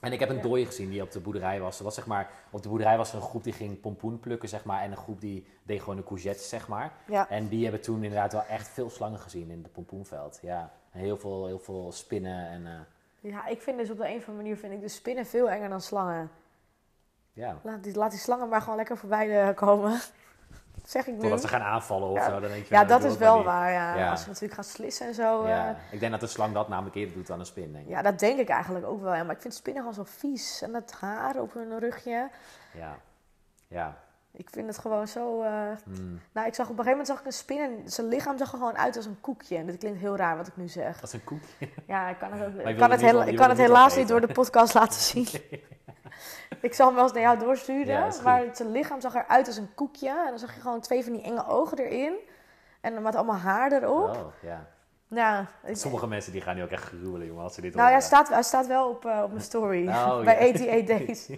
En 0.00 0.12
ik 0.12 0.20
heb 0.20 0.28
een 0.28 0.40
dooi 0.40 0.66
gezien 0.66 0.90
die 0.90 1.02
op 1.02 1.10
de 1.10 1.20
boerderij 1.20 1.60
was. 1.60 1.78
Er 1.78 1.84
was 1.84 1.94
zeg 1.94 2.06
maar, 2.06 2.30
op 2.50 2.62
de 2.62 2.68
boerderij 2.68 2.96
was 2.96 3.10
er 3.10 3.16
een 3.16 3.22
groep 3.22 3.44
die 3.44 3.52
ging 3.52 3.80
pompoen 3.80 4.20
plukken, 4.20 4.48
zeg 4.48 4.64
maar. 4.64 4.82
En 4.82 4.90
een 4.90 4.96
groep 4.96 5.20
die 5.20 5.46
deed 5.62 5.80
gewoon 5.80 5.96
de 5.96 6.04
courgettes, 6.04 6.48
zeg 6.48 6.68
maar. 6.68 6.92
Ja. 7.06 7.28
En 7.28 7.48
die 7.48 7.62
hebben 7.62 7.80
toen 7.80 8.02
inderdaad 8.02 8.32
wel 8.32 8.44
echt 8.44 8.68
veel 8.68 8.90
slangen 8.90 9.18
gezien 9.18 9.50
in 9.50 9.62
het 9.62 9.72
pompoenveld. 9.72 10.38
Ja, 10.42 10.72
en 10.90 11.00
heel 11.00 11.16
veel, 11.16 11.46
heel 11.46 11.58
veel 11.58 11.92
spinnen 11.92 12.48
en 12.48 12.66
eh, 12.66 13.30
Ja, 13.32 13.46
ik 13.46 13.62
vind 13.62 13.78
dus 13.78 13.90
op 13.90 13.96
de 13.96 14.08
een 14.08 14.16
of 14.16 14.28
andere 14.28 14.36
manier 14.36 14.56
vind 14.56 14.72
ik 14.72 14.80
de 14.80 14.88
spinnen 14.88 15.26
veel 15.26 15.50
enger 15.50 15.68
dan 15.68 15.80
slangen. 15.80 16.30
ja. 17.32 17.60
Laat 17.62 17.82
die, 17.82 17.94
laat 17.94 18.10
die 18.10 18.20
slangen 18.20 18.48
maar 18.48 18.60
gewoon 18.60 18.76
lekker 18.76 18.96
voorbij 18.96 19.48
eh, 19.48 19.54
komen. 19.54 20.00
Zeg 20.90 21.06
ik 21.06 21.14
nu. 21.14 21.20
Totdat 21.20 21.40
ze 21.40 21.48
gaan 21.48 21.60
aanvallen 21.62 22.08
of 22.08 22.16
Ja. 22.16 22.24
zo, 22.24 22.30
dan 22.40 22.50
denk 22.50 22.66
je 22.66 22.74
Ja, 22.74 22.82
nou, 22.82 23.00
dat 23.00 23.10
is 23.10 23.16
wel 23.16 23.42
waar. 23.44 23.72
Ja. 23.72 23.94
Ja. 23.96 24.10
Als 24.10 24.20
ze 24.20 24.26
natuurlijk 24.26 24.54
gaan 24.54 24.64
slissen 24.64 25.06
en 25.06 25.14
zo. 25.14 25.42
eh, 25.42 25.48
Ja, 25.48 25.76
ik 25.90 26.00
denk 26.00 26.12
dat 26.12 26.20
de 26.20 26.26
slang 26.26 26.54
dat 26.54 26.68
namelijk 26.68 26.96
eerder 26.96 27.14
doet 27.14 27.26
dan 27.26 27.38
een 27.40 27.46
spin, 27.46 27.72
denk 27.72 27.84
ik. 27.84 27.90
ja, 27.90 28.02
dat 28.02 28.18
denk 28.18 28.38
ik 28.38 28.48
eigenlijk 28.48 28.86
ook 28.86 29.02
wel. 29.02 29.14
Ja. 29.14 29.22
Maar 29.24 29.34
ik 29.34 29.40
vind 29.40 29.54
spinnen 29.54 29.82
gewoon 29.82 30.04
zo 30.04 30.10
vies. 30.18 30.62
En 30.62 30.72
dat 30.72 30.92
haar 31.00 31.36
op 31.40 31.52
hun 31.52 31.78
rugje. 31.78 32.28
Ja. 32.74 32.96
Ja. 33.68 33.96
Ik 34.32 34.48
vind 34.50 34.66
het 34.66 34.78
gewoon 34.78 35.08
zo... 35.08 35.42
eh, 35.42 35.50
Hmm. 35.84 36.20
Nou, 36.32 36.46
ik 36.46 36.54
zag 36.54 36.68
op 36.68 36.78
een 36.78 36.84
gegeven 36.84 36.90
moment 36.90 37.06
zag 37.06 37.18
ik 37.20 37.26
een 37.26 37.32
spin 37.32 37.58
en 37.60 37.90
zijn 37.90 38.06
lichaam 38.08 38.38
zag 38.38 38.52
er 38.52 38.58
gewoon 38.58 38.76
uit 38.78 38.96
als 38.96 39.06
een 39.06 39.20
koekje. 39.20 39.56
En 39.56 39.66
dit 39.66 39.78
klinkt 39.78 39.98
heel 40.00 40.16
raar 40.16 40.36
wat 40.36 40.46
ik 40.46 40.56
nu 40.56 40.68
zeg. 40.68 40.94
Dat 40.94 41.02
is 41.08 41.12
een 41.12 41.24
koekje. 41.24 41.68
Ja, 41.86 42.08
ik 42.08 42.18
kan 42.18 42.32
het, 42.32 42.42
ook, 42.48 42.66
ik 42.66 42.76
kan 42.76 42.90
het, 42.90 43.00
je 43.00 43.06
ik 43.26 43.36
kan 43.36 43.48
het 43.48 43.58
helaas 43.58 43.96
niet 43.96 44.08
door 44.08 44.20
de 44.20 44.32
podcast 44.32 44.74
laten 44.74 45.00
zien. 45.00 45.26
ik 46.60 46.74
zal 46.74 46.86
hem 46.86 46.94
wel 46.94 47.04
eens 47.04 47.12
naar 47.12 47.22
jou 47.22 47.38
doorsturen. 47.38 47.86
Ja, 47.86 48.10
maar 48.24 48.42
zijn 48.52 48.70
lichaam 48.72 49.00
zag 49.00 49.14
eruit 49.14 49.46
als 49.46 49.56
een 49.56 49.74
koekje. 49.74 50.08
En 50.08 50.28
dan 50.28 50.38
zag 50.38 50.54
je 50.54 50.60
gewoon 50.60 50.80
twee 50.80 51.04
van 51.04 51.12
die 51.12 51.22
enge 51.22 51.46
ogen 51.46 51.78
erin. 51.78 52.14
En 52.80 52.92
dan 52.94 53.02
met 53.02 53.14
allemaal 53.16 53.36
haar 53.36 53.72
erop. 53.72 54.08
Oh, 54.08 54.26
ja. 54.42 54.66
Ik- 55.64 55.76
Sommige 55.76 56.06
mensen 56.06 56.32
die 56.32 56.40
gaan 56.40 56.56
nu 56.56 56.62
ook 56.62 56.70
echt 56.70 56.82
gruwelen, 56.84 57.26
jongen, 57.26 57.42
als 57.42 57.54
ze 57.54 57.60
dit 57.60 57.74
nou 57.74 57.86
ja, 57.86 57.92
hij 57.92 58.02
staat, 58.02 58.28
hij 58.28 58.42
staat 58.42 58.66
wel 58.66 58.88
op, 58.88 59.04
eh, 59.06 59.20
op 59.24 59.30
mijn 59.30 59.42
story. 59.42 59.88
Oh, 59.88 60.20
bij 60.24 60.34
ja. 60.34 60.52
88 60.52 60.86
Days. 61.06 61.28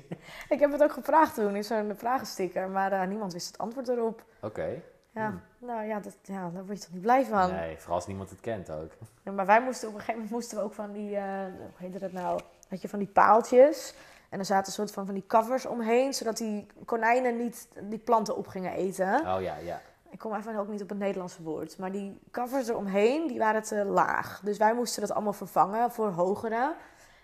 ik 0.49 0.61
heb 0.61 0.73
het 0.73 0.83
ook 0.83 0.93
gevraagd 0.93 1.35
toen 1.35 1.57
in 1.57 1.65
zo'n 1.65 1.93
vragensticker. 1.97 2.69
Maar 2.69 2.93
eh, 2.93 3.07
niemand 3.09 3.33
wist 3.33 3.47
het 3.47 3.59
antwoord 3.59 3.89
erop. 3.89 4.23
Oké. 4.41 4.83
Ja, 5.15 5.27
Hmm. 5.27 5.41
nou 5.59 5.85
ja, 5.87 6.01
dat, 6.01 6.17
ja, 6.23 6.51
daar 6.55 6.65
word 6.67 6.79
je 6.79 6.85
toch 6.85 6.93
niet 6.93 7.03
blij 7.03 7.25
van. 7.25 7.51
Nee, 7.53 7.77
vooral 7.79 7.95
als 7.97 8.07
niemand 8.07 8.31
het 8.31 8.41
kent 8.41 8.71
ook. 8.71 8.91
Ja, 9.25 9.33
maar 9.33 9.47
wij 9.47 9.61
moesten 9.63 9.89
op 9.89 9.95
een 9.95 10.01
gegeven 10.01 10.21
moment 10.21 10.39
moesten 10.41 10.59
we 10.59 10.65
ook 10.65 10.73
van 10.75 10.93
die, 10.93 11.17
eh, 11.17 11.23
hoe 11.45 11.71
heette 11.77 11.99
dat 11.99 12.13
nou? 12.13 12.41
Had 12.69 12.83
je 12.83 12.89
van 12.89 12.99
die 12.99 13.09
paaltjes. 13.09 13.95
En 14.31 14.39
er 14.39 14.45
zaten 14.45 14.67
een 14.67 14.73
soort 14.73 14.93
van, 14.93 15.05
van 15.07 15.15
die 15.15 15.25
covers 15.27 15.67
omheen, 15.67 16.15
zodat 16.15 16.37
die 16.37 16.67
konijnen 16.85 17.37
niet 17.37 17.69
die 17.83 17.99
planten 17.99 18.37
op 18.37 18.47
gingen 18.47 18.73
eten. 18.73 19.15
Oh 19.15 19.43
ja, 19.43 19.57
ja. 19.57 19.81
Ik 20.11 20.19
kom 20.19 20.35
even 20.35 20.57
ook 20.57 20.69
niet 20.69 20.83
op 20.83 20.89
het 20.89 20.99
Nederlandse 20.99 21.43
woord. 21.43 21.79
Maar 21.79 21.93
die 21.93 22.21
covers 22.31 22.69
eromheen, 22.69 23.27
die 23.27 23.39
waren 23.39 23.63
te 23.63 23.85
laag. 23.85 24.41
Dus 24.45 24.59
wij 24.59 24.75
moesten 24.75 25.01
dat 25.01 25.13
allemaal 25.13 25.33
vervangen 25.33 25.93
voor 25.93 26.09
hogere. 26.09 26.75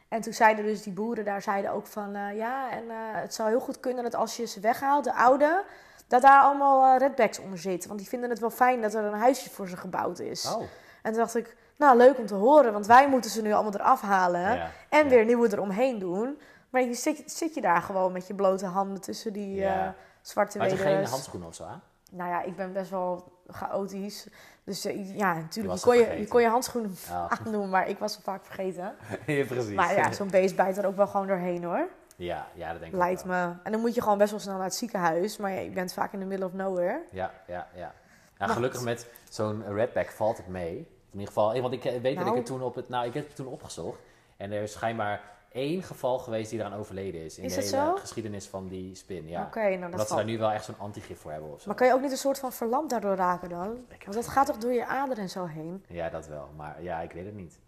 En 0.08 0.20
toen 0.20 0.32
zeiden 0.32 0.64
dus 0.64 0.82
die 0.82 0.92
boeren 0.92 1.24
daar 1.24 1.42
zeiden 1.42 1.72
ook 1.72 1.86
van... 1.86 2.14
eh, 2.14 2.36
ja, 2.36 2.70
en 2.70 2.90
eh, 2.90 2.96
het 2.98 3.34
zou 3.34 3.48
heel 3.48 3.60
goed 3.60 3.80
kunnen 3.80 4.04
dat 4.04 4.14
als 4.14 4.36
je 4.36 4.46
ze 4.46 4.60
weghaalt, 4.60 5.04
de 5.04 5.14
oude... 5.14 5.64
dat 6.06 6.22
daar 6.22 6.42
allemaal 6.42 6.94
eh, 6.94 6.98
redbacks 6.98 7.38
onder 7.38 7.58
zitten. 7.58 7.88
Want 7.88 8.00
die 8.00 8.08
vinden 8.08 8.30
het 8.30 8.38
wel 8.38 8.50
fijn 8.50 8.80
dat 8.80 8.94
er 8.94 9.04
een 9.04 9.18
huisje 9.18 9.50
voor 9.50 9.68
ze 9.68 9.76
gebouwd 9.76 10.18
is. 10.18 10.54
Oh. 10.54 10.62
En 11.02 11.12
toen 11.12 11.20
dacht 11.20 11.36
ik, 11.36 11.56
nou 11.76 11.96
leuk 11.96 12.18
om 12.18 12.26
te 12.26 12.34
horen. 12.34 12.72
Want 12.72 12.86
wij 12.86 13.08
moeten 13.08 13.30
ze 13.30 13.42
nu 13.42 13.52
allemaal 13.52 13.74
eraf 13.74 14.00
halen. 14.00 14.54
Ja. 14.54 14.70
En 14.88 15.04
ja. 15.04 15.08
weer 15.10 15.24
nieuwe 15.24 15.52
eromheen 15.52 15.98
doen. 15.98 16.38
Maar 16.76 16.84
je 16.84 16.94
zit, 16.94 17.22
zit 17.26 17.54
je 17.54 17.60
daar 17.60 17.82
gewoon 17.82 18.12
met 18.12 18.26
je 18.26 18.34
blote 18.34 18.66
handen 18.66 19.00
tussen 19.00 19.32
die 19.32 19.54
Ja. 19.54 19.86
eh, 19.86 19.90
zwarte 20.20 20.58
Had 20.58 20.70
je 20.70 20.76
geen 20.76 21.04
handschoenen 21.04 21.48
of 21.48 21.54
zo 21.54 21.64
aan? 21.64 21.82
Nou 22.10 22.30
ja, 22.30 22.42
ik 22.42 22.56
ben 22.56 22.72
best 22.72 22.90
wel 22.90 23.32
chaotisch. 23.46 24.26
Dus 24.64 24.84
eh, 24.84 25.16
ja, 25.16 25.34
natuurlijk. 25.34 25.74
Je 25.74 25.80
kon 25.80 25.96
je, 25.96 26.20
je 26.20 26.28
kon 26.28 26.40
je 26.40 26.48
handschoenen 26.48 26.96
Oh. 27.10 27.26
aandoen, 27.44 27.68
maar 27.68 27.88
ik 27.88 27.98
was 27.98 28.14
hem 28.14 28.22
vaak 28.22 28.44
vergeten. 28.44 28.94
ja, 29.26 29.44
precies. 29.44 29.74
Maar 29.74 29.94
ja, 29.94 30.12
zo'n 30.12 30.30
beest 30.30 30.56
bijt 30.56 30.76
er 30.76 30.86
ook 30.86 30.96
wel 30.96 31.06
gewoon 31.06 31.26
doorheen 31.26 31.64
hoor. 31.64 31.88
ja, 32.16 32.46
ja, 32.54 32.70
dat 32.70 32.80
denk 32.80 32.92
ik 32.92 32.98
Lijkt 32.98 33.24
me. 33.24 33.52
En 33.62 33.72
dan 33.72 33.80
moet 33.80 33.94
je 33.94 34.02
gewoon 34.02 34.18
best 34.18 34.30
wel 34.30 34.40
snel 34.40 34.54
naar 34.54 34.64
het 34.64 34.74
ziekenhuis. 34.74 35.36
Maar 35.36 35.50
ja, 35.50 35.60
je 35.60 35.70
bent 35.70 35.92
vaak 35.92 36.12
in 36.12 36.18
the 36.20 36.26
middle 36.26 36.46
of 36.46 36.52
nowhere. 36.52 37.02
Ja, 37.10 37.30
ja, 37.46 37.66
ja. 37.74 37.92
gelukkig 38.38 38.82
met 38.82 39.08
zo'n 39.30 39.64
redback 39.74 40.10
valt 40.10 40.36
het 40.36 40.48
mee. 40.48 40.76
In 40.76 41.18
ieder 41.22 41.26
geval, 41.26 41.60
want 41.60 41.72
ik 41.74 41.84
eh, 41.84 41.92
weet 41.92 42.02
dat 42.02 42.12
ik 42.12 42.24
Nou. 42.24 42.36
het 42.36 42.46
toen 42.46 42.62
op 42.62 42.74
het, 42.74 42.88
nou, 42.88 43.06
ik 43.06 43.14
heb 43.14 43.26
het 43.26 43.36
toen 43.36 43.46
opgezocht. 43.46 43.98
En 44.36 44.52
er 44.52 44.62
is 44.62 44.72
schijnbaar 44.72 45.20
één 45.56 45.82
geval 45.82 46.18
geweest 46.18 46.50
die 46.50 46.58
eraan 46.58 46.74
overleden 46.74 47.24
is. 47.24 47.38
In 47.38 47.44
Is 47.44 47.54
de 47.54 47.60
hele 47.60 47.86
zo? 47.86 47.96
geschiedenis 47.96 48.46
van 48.46 48.68
die 48.68 48.94
spin, 48.94 49.28
ja. 49.28 49.42
Oké, 49.42 49.60
nou 49.60 49.80
dat 49.80 49.90
Omdat 49.90 50.08
ze 50.08 50.14
daar 50.14 50.24
nu 50.24 50.38
wel 50.38 50.50
echt 50.50 50.64
zo'n 50.64 50.78
antigif 50.78 51.20
voor 51.20 51.30
hebben 51.30 51.52
of 51.52 51.60
zo. 51.60 51.66
Maar 51.66 51.76
kan 51.76 51.86
je 51.86 51.92
ook 51.92 52.00
niet 52.00 52.10
een 52.10 52.16
soort 52.16 52.38
van 52.38 52.52
verlamd 52.52 52.90
daardoor 52.90 53.14
raken 53.14 53.48
dan? 53.48 53.78
Want 54.04 54.14
dat 54.14 54.28
gaat 54.28 54.46
toch 54.46 54.58
door 54.58 54.72
je 54.72 54.86
aderen 54.86 55.22
en 55.22 55.30
zo 55.30 55.44
heen? 55.44 55.84
Ja, 55.88 56.08
dat 56.08 56.26
wel. 56.26 56.48
Maar 56.56 56.82
ja, 56.82 57.00
ik 57.00 57.12
weet 57.12 57.24
het 57.24 57.34
niet. 57.34 57.58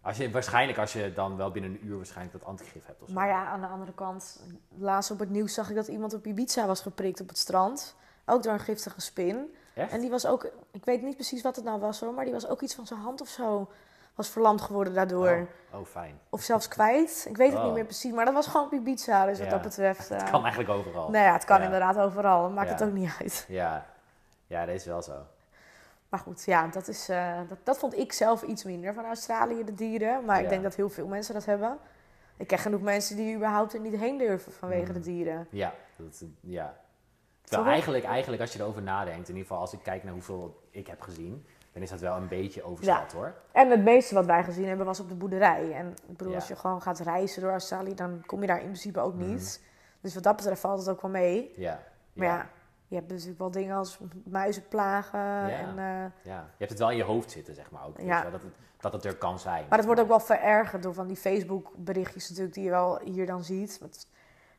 Als 0.00 0.16
je, 0.16 0.30
waarschijnlijk 0.30 0.78
als 0.78 0.92
je 0.92 1.12
dan 1.12 1.36
wel 1.36 1.50
binnen 1.50 1.70
een 1.70 1.86
uur 1.86 1.96
waarschijnlijk 1.96 2.38
dat 2.38 2.48
antigif 2.48 2.86
hebt 2.86 3.02
of 3.02 3.08
zo. 3.08 3.14
Maar 3.14 3.28
ja, 3.28 3.46
aan 3.46 3.60
de 3.60 3.66
andere 3.66 3.92
kant, 3.92 4.40
laatst 4.78 5.10
op 5.10 5.18
het 5.18 5.30
nieuws 5.30 5.54
zag 5.54 5.68
ik 5.70 5.76
dat 5.76 5.88
iemand 5.88 6.14
op 6.14 6.26
Ibiza 6.26 6.66
was 6.66 6.80
geprikt 6.80 7.20
op 7.20 7.28
het 7.28 7.38
strand. 7.38 7.96
Ook 8.26 8.42
door 8.42 8.52
een 8.52 8.60
giftige 8.60 9.00
spin. 9.00 9.54
Echt? 9.74 9.92
En 9.92 10.00
die 10.00 10.10
was 10.10 10.26
ook, 10.26 10.50
ik 10.70 10.84
weet 10.84 11.02
niet 11.02 11.14
precies 11.14 11.42
wat 11.42 11.56
het 11.56 11.64
nou 11.64 11.80
was 11.80 12.00
hoor, 12.00 12.12
maar 12.12 12.24
die 12.24 12.32
was 12.32 12.46
ook 12.46 12.60
iets 12.60 12.74
van 12.74 12.86
zijn 12.86 13.00
hand 13.00 13.20
of 13.20 13.28
zo. 13.28 13.68
Was 14.16 14.28
verlamd 14.28 14.60
geworden 14.60 14.94
daardoor. 14.94 15.46
Oh, 15.72 15.80
oh, 15.80 15.86
fijn. 15.86 16.18
Of 16.30 16.40
zelfs 16.42 16.68
kwijt. 16.68 17.26
Ik 17.28 17.36
weet 17.36 17.50
het 17.50 17.58
Oh. 17.58 17.64
niet 17.64 17.74
meer 17.74 17.84
precies, 17.84 18.12
maar 18.12 18.24
dat 18.24 18.34
was 18.34 18.46
gewoon 18.46 18.66
op 18.66 18.72
Ibiza. 18.72 19.24
Dus 19.26 19.38
wat 19.38 19.46
Ja. 19.46 19.52
dat 19.52 19.62
betreft. 19.62 20.08
Het 20.08 20.22
eh, 20.22 20.30
kan 20.30 20.40
eigenlijk 20.42 20.70
overal. 20.70 21.10
Nou 21.10 21.24
ja, 21.24 21.32
het 21.32 21.44
kan 21.44 21.58
Ja. 21.58 21.64
inderdaad 21.64 21.98
overal. 21.98 22.50
Maakt 22.50 22.70
het 22.70 22.82
ook 22.82 22.92
niet 22.92 23.10
uit. 23.20 23.44
Ja. 23.48 23.86
ja, 24.46 24.64
dat 24.66 24.74
is 24.74 24.84
wel 24.84 25.02
zo. 25.02 25.12
Maar 26.08 26.20
goed, 26.20 26.44
ja, 26.44 26.66
dat, 26.66 26.88
is, 26.88 27.08
eh, 27.08 27.38
dat, 27.48 27.58
dat 27.62 27.78
vond 27.78 27.96
ik 27.96 28.12
zelf 28.12 28.42
iets 28.42 28.64
minder 28.64 28.94
van 28.94 29.04
Australië, 29.04 29.64
de 29.64 29.74
dieren. 29.74 30.24
Maar 30.24 30.40
ik 30.42 30.48
denk 30.48 30.62
dat 30.62 30.74
heel 30.74 30.88
veel 30.88 31.06
mensen 31.06 31.34
dat 31.34 31.44
hebben. 31.44 31.78
Ik 32.36 32.46
ken 32.46 32.58
genoeg 32.58 32.80
mensen 32.80 33.16
die 33.16 33.34
überhaupt 33.36 33.74
er 33.74 33.80
niet 33.80 33.96
heen 33.96 34.18
durven 34.18 34.52
vanwege 34.52 34.86
Mm. 34.86 34.92
de 34.92 35.00
dieren. 35.00 35.46
Ja, 35.50 35.72
dat, 35.96 36.22
ja. 36.40 36.76
Terwijl 37.42 37.70
eigenlijk, 37.70 38.04
eigenlijk, 38.04 38.42
als 38.42 38.52
je 38.52 38.58
erover 38.60 38.82
nadenkt, 38.82 39.28
in 39.28 39.34
ieder 39.34 39.42
geval 39.42 39.58
als 39.58 39.72
ik 39.72 39.82
kijk 39.82 40.04
naar 40.04 40.12
hoeveel 40.12 40.62
ik 40.70 40.86
heb 40.86 41.00
gezien, 41.00 41.46
dan 41.76 41.84
is 41.84 41.90
dat 41.90 42.00
wel 42.00 42.16
een 42.16 42.28
beetje 42.28 42.62
overschat 42.62 43.12
hoor. 43.12 43.34
En 43.52 43.70
het 43.70 43.84
meeste 43.84 44.14
wat 44.14 44.26
wij 44.26 44.44
gezien 44.44 44.66
hebben 44.68 44.86
was 44.86 45.00
op 45.00 45.08
de 45.08 45.14
boerderij. 45.14 45.72
En 45.72 45.88
ik 46.08 46.16
bedoel, 46.16 46.32
Ja. 46.32 46.38
als 46.38 46.48
je 46.48 46.56
gewoon 46.56 46.82
gaat 46.82 46.98
reizen 46.98 47.42
door 47.42 47.50
Australië, 47.50 47.94
dan 47.94 48.22
kom 48.26 48.40
je 48.40 48.46
daar 48.46 48.58
in 48.58 48.64
principe 48.64 49.00
ook 49.00 49.14
Mhm. 49.14 49.26
niet. 49.30 49.62
Dus 50.00 50.14
wat 50.14 50.22
dat 50.22 50.36
betreft 50.36 50.60
valt 50.60 50.78
het 50.78 50.88
ook 50.88 51.02
wel 51.02 51.10
mee. 51.10 51.52
Ja. 51.56 51.82
Maar 52.12 52.26
ja, 52.26 52.48
je 52.88 52.94
hebt 52.96 53.08
natuurlijk 53.10 53.38
wel 53.38 53.50
dingen 53.50 53.76
als 53.76 53.98
muizenplagen. 54.24 55.20
En, 55.50 55.68
eh, 55.78 56.04
ja. 56.32 56.40
Je 56.40 56.58
hebt 56.58 56.70
het 56.70 56.78
wel 56.78 56.90
in 56.90 56.96
je 56.96 57.02
hoofd 57.02 57.30
zitten, 57.30 57.54
zeg 57.54 57.70
maar 57.70 57.84
ook. 57.86 58.00
Ja. 58.00 58.22
wel, 58.22 58.30
dat, 58.30 58.42
het, 58.42 58.52
dat 58.80 58.92
het 58.92 59.04
er 59.04 59.16
kan 59.16 59.38
zijn. 59.38 59.64
maar 59.68 59.78
het 59.78 59.86
wordt 59.86 60.00
ook 60.00 60.08
wel 60.08 60.20
verergerd 60.20 60.82
door 60.82 60.94
van 60.94 61.06
die 61.06 61.16
Facebook 61.16 61.70
berichtjes 61.76 62.28
natuurlijk 62.28 62.54
die 62.54 62.64
je 62.64 62.70
wel 62.70 63.00
hier 63.04 63.26
dan 63.26 63.44
ziet. 63.44 63.78
Met 63.80 64.06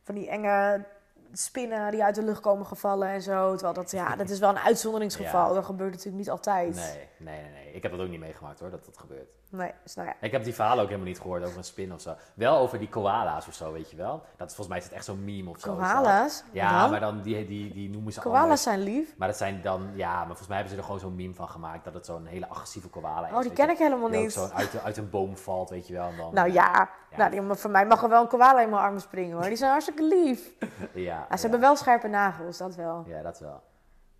van 0.03 0.15
die 0.15 0.30
enge 0.30 0.86
spinnen 1.31 1.91
die 1.91 2.03
uit 2.03 2.15
de 2.15 2.23
lucht 2.23 2.39
komen 2.41 2.65
gevallen 2.65 3.07
en 3.07 3.21
zo. 3.21 3.51
Terwijl 3.51 3.73
dat, 3.73 3.91
ja, 3.91 4.15
dat 4.15 4.29
is 4.29 4.39
wel 4.39 4.49
een 4.49 4.59
uitzonderingsgeval. 4.59 5.25
Ja. 5.47 5.53
Dat 5.53 5.65
gebeurt 5.65 5.91
natuurlijk 5.91 6.17
niet 6.17 6.29
altijd. 6.29 6.75
Nee, 6.75 7.07
nee, 7.17 7.41
nee, 7.41 7.51
nee. 7.51 7.73
Ik 7.73 7.83
heb 7.83 7.91
dat 7.91 8.01
ook 8.01 8.09
niet 8.09 8.19
meegemaakt 8.19 8.59
hoor, 8.59 8.69
dat 8.69 8.85
dat 8.85 8.97
gebeurt. 8.97 9.29
Nee, 9.49 9.71
dus 9.83 9.95
nou 9.95 10.07
ja. 10.07 10.13
Ik 10.21 10.31
heb 10.31 10.43
die 10.43 10.53
verhalen 10.53 10.79
ook 10.83 10.87
helemaal 10.89 11.07
niet 11.09 11.19
gehoord 11.19 11.43
over 11.43 11.57
een 11.57 11.63
spin 11.63 11.93
of 11.93 12.01
zo. 12.01 12.15
Wel 12.33 12.57
over 12.57 12.79
die 12.79 12.89
koala's 12.89 13.47
of 13.47 13.53
zo, 13.53 13.71
weet 13.71 13.89
je 13.91 13.97
wel. 13.97 14.23
Dat 14.37 14.49
is 14.49 14.55
volgens 14.55 14.67
mij 14.67 14.77
is 14.77 14.83
het 14.83 14.93
echt 14.93 15.05
zo'n 15.05 15.23
meme 15.23 15.49
of 15.49 15.59
zo. 15.59 15.73
Koala's? 15.75 16.43
Ja, 16.51 16.81
Dan? 16.81 16.89
maar 16.91 16.99
dan 16.99 17.21
die, 17.21 17.45
die, 17.45 17.73
die 17.73 17.89
noemen 17.89 18.13
ze 18.13 18.19
Koala's 18.19 18.41
anders. 18.41 18.63
zijn 18.63 18.79
lief. 18.79 19.17
Maar 19.17 19.27
dat 19.27 19.37
zijn 19.37 19.61
dan, 19.61 19.89
ja, 19.93 20.15
maar 20.17 20.25
volgens 20.25 20.47
mij 20.47 20.57
hebben 20.57 20.73
ze 20.75 20.79
er 20.79 20.85
gewoon 20.85 20.99
zo'n 20.99 21.15
meme 21.15 21.33
van 21.33 21.49
gemaakt 21.49 21.83
dat 21.83 21.93
het 21.93 22.05
zo'n 22.05 22.25
hele 22.25 22.47
agressieve 22.49 22.87
koala 22.87 23.27
is. 23.27 23.33
Oh, 23.33 23.41
die 23.41 23.51
ken 23.53 23.65
je. 23.65 23.71
ik 23.71 23.77
helemaal 23.77 24.09
niet. 24.09 24.33
zo 24.33 24.49
uit, 24.53 24.83
uit 24.83 24.97
een 24.97 25.09
boom 25.09 25.37
valt, 25.37 25.69
weet 25.69 25.87
je 25.87 25.93
wel. 25.93 26.07
En 26.07 26.17
dan, 26.17 26.33
Nou 26.33 26.51
Ja. 26.51 26.89
Nou, 27.17 27.32
die, 27.32 27.41
voor 27.56 27.71
mij 27.71 27.86
mag 27.86 28.03
er 28.03 28.10
wel 28.10 28.21
een 28.21 28.27
koala 28.27 28.62
in 28.62 28.69
mijn 28.69 28.82
armen 28.82 29.01
springen 29.01 29.36
hoor. 29.38 29.43
Die 29.45 29.56
zijn 29.56 29.71
hartstikke 29.71 30.03
lief. 30.03 30.53
ja, 30.93 31.25
Ja, 31.30 31.36
ze 31.36 31.41
hebben 31.41 31.60
wel 31.60 31.75
scherpe 31.75 32.08
nagels, 32.08 32.58
dat 32.58 32.75
wel. 32.75 33.03
Ja, 33.08 33.21
dat 33.21 33.39
wel. 33.39 33.63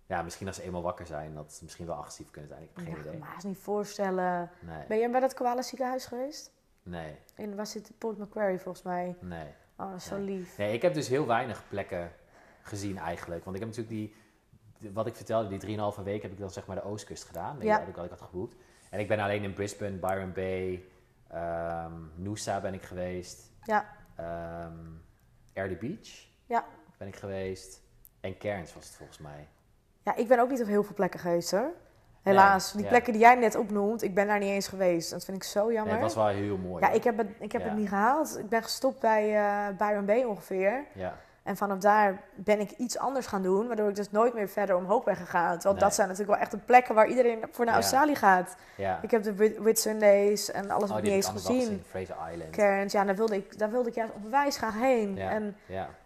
Ja, 0.06 0.22
misschien 0.22 0.46
als 0.46 0.56
ze 0.56 0.62
eenmaal 0.62 0.82
wakker 0.82 1.06
zijn, 1.06 1.34
dat 1.34 1.52
ze 1.52 1.64
misschien 1.64 1.86
wel 1.86 1.94
agressief 1.96 2.30
kunnen 2.30 2.50
zijn. 2.50 2.62
Ik 2.62 2.68
heb 2.74 2.84
geen 2.84 2.94
Ja, 2.94 3.00
idee. 3.00 3.18
maar 3.18 3.34
is 3.36 3.44
niet 3.44 3.58
voorstellen. 3.58 4.50
Nee, 4.60 4.86
Ben 4.88 4.98
je 4.98 5.10
bij 5.10 5.20
dat 5.20 5.34
koala 5.34 5.62
ziekenhuis 5.62 6.06
geweest? 6.06 6.50
nee, 6.82 7.18
In, 7.34 7.56
waar 7.56 7.66
zit 7.66 7.90
Port 7.98 8.18
Macquarie 8.18 8.58
volgens 8.58 8.84
mij? 8.84 9.16
nee. 9.20 9.54
Oh, 9.76 9.86
dat 9.90 9.96
is 9.96 10.04
zo 10.06 10.16
lief. 10.18 10.56
Nee, 10.58 10.72
ik 10.72 10.82
heb 10.82 10.94
dus 10.94 11.08
heel 11.08 11.26
weinig 11.26 11.62
plekken 11.68 12.12
gezien 12.62 12.98
eigenlijk. 12.98 13.44
Want 13.44 13.56
ik 13.56 13.62
heb 13.62 13.74
natuurlijk 13.76 13.96
die, 14.78 14.92
wat 14.92 15.06
ik 15.06 15.16
vertelde, 15.16 15.56
die 15.58 15.78
3,5 15.98 16.02
week 16.04 16.22
heb 16.22 16.32
ik 16.32 16.38
dan 16.38 16.50
zeg 16.50 16.66
maar 16.66 16.76
de 16.76 16.84
Oostkust 16.84 17.24
gedaan. 17.24 17.56
Ja. 17.60 17.80
ik, 17.80 17.94
had 17.96 18.04
ik 18.04 18.10
had 18.10 18.20
geboekt. 18.20 18.54
En 18.90 19.00
ik 19.00 19.08
ben 19.08 19.18
alleen 19.18 19.42
in 19.42 19.52
Brisbane, 19.52 19.96
Byron 19.96 20.32
Bay, 20.32 20.84
ehm 21.28 21.92
Noosa 22.14 22.60
ben 22.60 22.74
ik 22.74 22.82
geweest. 22.82 23.50
Ja. 23.62 23.84
Early 25.52 25.76
Beach 25.78 26.26
Ja. 26.46 26.64
ben 26.98 27.08
ik 27.08 27.16
geweest. 27.16 27.80
En 28.20 28.38
Cairns 28.38 28.74
was 28.74 28.84
het 28.86 28.94
volgens 28.94 29.18
mij. 29.18 29.48
Ja, 30.02 30.16
ik 30.16 30.28
ben 30.28 30.38
ook 30.38 30.50
niet 30.50 30.60
op 30.60 30.66
heel 30.66 30.82
veel 30.82 30.94
plekken 30.94 31.20
geweest 31.20 31.50
hoor. 31.50 31.70
Helaas. 32.22 32.72
die 32.72 32.82
ja. 32.82 32.88
plekken 32.88 33.12
die 33.12 33.22
jij 33.22 33.34
net 33.34 33.54
opnoemt, 33.56 34.02
ik 34.02 34.14
ben 34.14 34.26
daar 34.26 34.38
niet 34.38 34.48
eens 34.48 34.68
geweest. 34.68 35.10
Dat 35.10 35.24
vind 35.24 35.36
ik 35.36 35.42
zo 35.42 35.72
jammer. 35.72 35.94
Nee, 35.94 36.02
het 36.04 36.14
was 36.14 36.24
wel 36.24 36.34
heel 36.34 36.56
mooi. 36.56 36.80
Ja, 36.82 36.86
hoor. 36.88 36.96
ik 36.96 37.04
heb, 37.04 37.16
het, 37.18 37.28
ik 37.38 37.52
heb 37.52 37.60
Ja. 37.62 37.68
het 37.68 37.76
niet 37.76 37.88
gehaald. 37.88 38.38
Ik 38.38 38.48
ben 38.48 38.62
gestopt 38.62 39.00
bij 39.00 39.36
eh 39.36 39.76
Byron 39.76 40.04
Bay 40.04 40.22
ongeveer. 40.24 40.84
Ja, 40.94 41.16
En 41.48 41.56
vanaf 41.56 41.78
daar 41.78 42.20
ben 42.34 42.60
ik 42.60 42.70
iets 42.70 42.98
anders 42.98 43.26
gaan 43.26 43.42
doen, 43.42 43.66
waardoor 43.66 43.88
ik 43.88 43.94
dus 43.94 44.10
nooit 44.10 44.34
meer 44.34 44.48
verder 44.48 44.76
omhoog 44.76 45.04
ben 45.04 45.16
gegaan. 45.16 45.58
Nee. 45.62 45.74
dat 45.74 45.94
zijn 45.94 46.08
natuurlijk 46.08 46.34
wel 46.34 46.42
echt 46.42 46.50
de 46.50 46.58
plekken 46.58 46.94
waar 46.94 47.06
iedereen 47.08 47.44
voor 47.50 47.64
naar 47.64 47.74
Ja. 47.74 47.80
Australië 47.80 48.14
gaat. 48.14 48.56
ja. 48.76 48.98
Ik 49.02 49.10
heb 49.10 49.22
de 49.22 49.54
Whit 49.60 49.78
Sundays 49.78 50.50
en 50.50 50.70
alles 50.70 50.88
oh, 50.88 50.88
nog 50.88 51.00
die 51.00 51.14
niet 51.14 51.24
eens 51.24 51.26
ik 51.26 51.46
gezien. 51.46 51.82
Fraser 51.88 52.16
Island. 52.32 52.50
Cairns, 52.50 52.92
ja, 52.92 53.04
daar 53.04 53.16
wilde, 53.16 53.36
ik, 53.36 53.58
daar 53.58 53.70
wilde 53.70 53.88
ik 53.88 53.94
juist 53.94 54.12
onwijs 54.24 54.56
graag 54.56 54.74
heen. 54.74 55.14
Ja, 55.16 55.30
En 55.30 55.56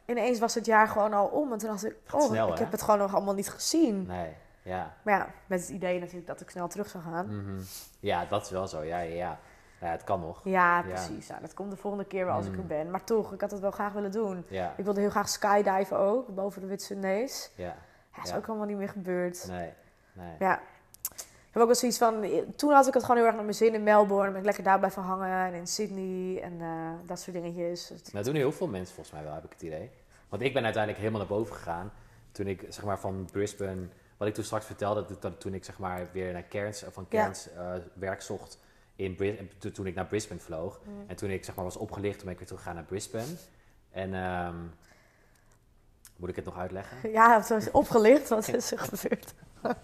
ineens 0.07 0.39
was 0.39 0.55
het 0.55 0.67
jaar 0.67 0.89
gewoon 0.89 1.13
al 1.13 1.27
om. 1.27 1.53
En 1.53 1.59
toen 1.59 1.69
dacht 1.69 1.85
ik, 1.85 1.97
oh, 2.13 2.21
snel, 2.21 2.53
ik 2.53 2.59
heb 2.59 2.71
het 2.71 2.83
gewoon 2.83 2.99
nog 2.99 3.15
allemaal 3.15 3.35
niet 3.35 3.51
gezien. 3.51 4.07
nee, 4.07 4.37
ja. 4.63 4.95
Maar 5.03 5.15
ja, 5.15 5.27
met 5.47 5.61
het 5.61 5.69
idee 5.69 5.99
natuurlijk 5.99 6.27
dat 6.27 6.41
ik 6.41 6.51
snel 6.51 6.69
terug 6.69 6.89
zou 6.89 7.05
gaan. 7.05 7.27
Mhm. 7.27 7.61
Ja, 8.01 8.25
dat 8.29 8.45
is 8.45 8.51
wel 8.51 8.67
zo. 8.69 8.83
Ja, 8.83 8.99
ja, 8.99 9.39
ja. 9.83 9.89
Nou 9.89 9.97
het 9.99 10.05
kan 10.05 10.21
nog. 10.21 10.41
Ja, 10.45 10.83
precies. 10.83 11.27
Ja, 11.27 11.39
dat 11.41 11.55
komt 11.55 11.71
de 11.71 11.77
volgende 11.77 12.05
keer 12.07 12.25
wel 12.25 12.35
als 12.35 12.47
ik 12.47 12.53
Mm. 12.53 12.59
er 12.59 12.67
ben. 12.67 12.91
Maar 12.91 13.05
toch, 13.05 13.33
ik 13.33 13.41
had 13.41 13.51
het 13.51 13.61
wel 13.61 13.71
graag 13.71 13.93
willen 13.93 14.11
doen. 14.13 14.45
Ja, 14.49 14.75
Ik 14.77 14.85
wilde 14.85 15.01
heel 15.01 15.11
graag 15.11 15.29
skydiven 15.29 15.99
ook, 15.99 16.35
boven 16.35 16.61
de 16.61 16.67
Whit 16.67 16.83
Sundays. 16.83 17.51
ja. 17.55 17.77
Ja, 18.17 18.23
is 18.23 18.35
ook 18.35 18.47
allemaal 18.49 18.67
niet 18.67 18.77
meer 18.77 18.89
gebeurd. 18.89 19.47
Nee, 19.49 19.71
nee. 20.13 20.35
Ja. 20.39 20.61
Ik 21.17 21.59
heb 21.59 21.63
ook 21.63 21.67
wel 21.69 21.75
zoiets 21.79 21.99
van, 21.99 22.25
toen 22.57 22.73
had 22.73 22.87
ik 22.87 22.95
het 22.95 23.03
gewoon 23.03 23.17
heel 23.17 23.27
erg 23.27 23.35
naar 23.35 23.45
mijn 23.45 23.57
zin 23.57 23.75
in 23.75 23.83
Melbourne. 23.83 24.31
Ben 24.31 24.39
ik 24.39 24.45
lekker 24.45 24.65
daar 24.65 24.79
blijven 24.79 25.03
hangen 25.03 25.47
en 25.47 25.55
in 25.55 25.67
Sydney 25.67 26.43
en 26.43 26.61
eh, 26.61 26.69
dat 27.07 27.21
soort 27.21 27.37
dingetjes. 27.37 27.87
Dus 27.87 28.03
Dat 28.03 28.25
doen 28.25 28.35
heel 28.35 28.53
veel 28.53 28.67
mensen 28.67 28.95
volgens 28.95 29.15
mij 29.17 29.25
wel, 29.25 29.35
heb 29.35 29.45
ik 29.45 29.53
het 29.53 29.63
idee. 29.63 29.91
Want 30.29 30.43
ik 30.43 30.53
ben 30.55 30.63
uiteindelijk 30.65 31.03
helemaal 31.05 31.27
naar 31.27 31.37
boven 31.39 31.55
gegaan. 31.57 31.93
Toen 32.33 32.47
ik 32.47 32.67
zeg 32.69 32.85
maar 32.85 32.99
van 32.99 33.29
Brisbane, 33.33 33.87
wat 34.17 34.29
ik 34.29 34.35
toen 34.35 34.45
straks 34.45 34.65
vertelde, 34.67 35.05
dat, 35.09 35.23
dat 35.23 35.41
toen 35.41 35.55
ik 35.55 35.65
zeg 35.65 35.79
maar 35.79 36.07
weer 36.13 36.33
naar 36.33 36.49
Cairns, 36.49 36.85
van 36.91 37.07
Ja. 37.09 37.19
Cairns 37.19 37.53
eh, 37.53 37.73
werk 37.95 38.23
zocht 38.23 38.59
in 39.03 39.51
toen 39.73 39.87
ik 39.87 39.95
naar 39.95 40.07
Brisbane 40.07 40.41
vloog. 40.41 40.81
Mm. 40.85 41.05
En 41.07 41.17
toen 41.17 41.31
ik 41.31 41.45
zeg 41.45 41.55
maar 41.55 41.65
was 41.65 41.77
opgelicht, 41.77 42.15
toen 42.15 42.25
ben 42.25 42.33
ik 42.33 42.39
weer 42.39 42.47
teruggegaan 42.47 42.75
naar 42.75 42.85
Brisbane. 42.85 43.37
En 43.91 44.15
ehm, 44.15 44.57
moet 46.17 46.29
ik 46.29 46.37
het 46.37 46.45
nog 46.45 46.59
uitleggen? 46.59 47.11
Ja, 47.19 47.37
het 47.39 47.49
was 47.49 47.71
opgelicht. 47.71 48.29
Wat 48.29 48.49
is 48.49 48.73
er 48.73 48.79
gebeurd? 48.79 49.35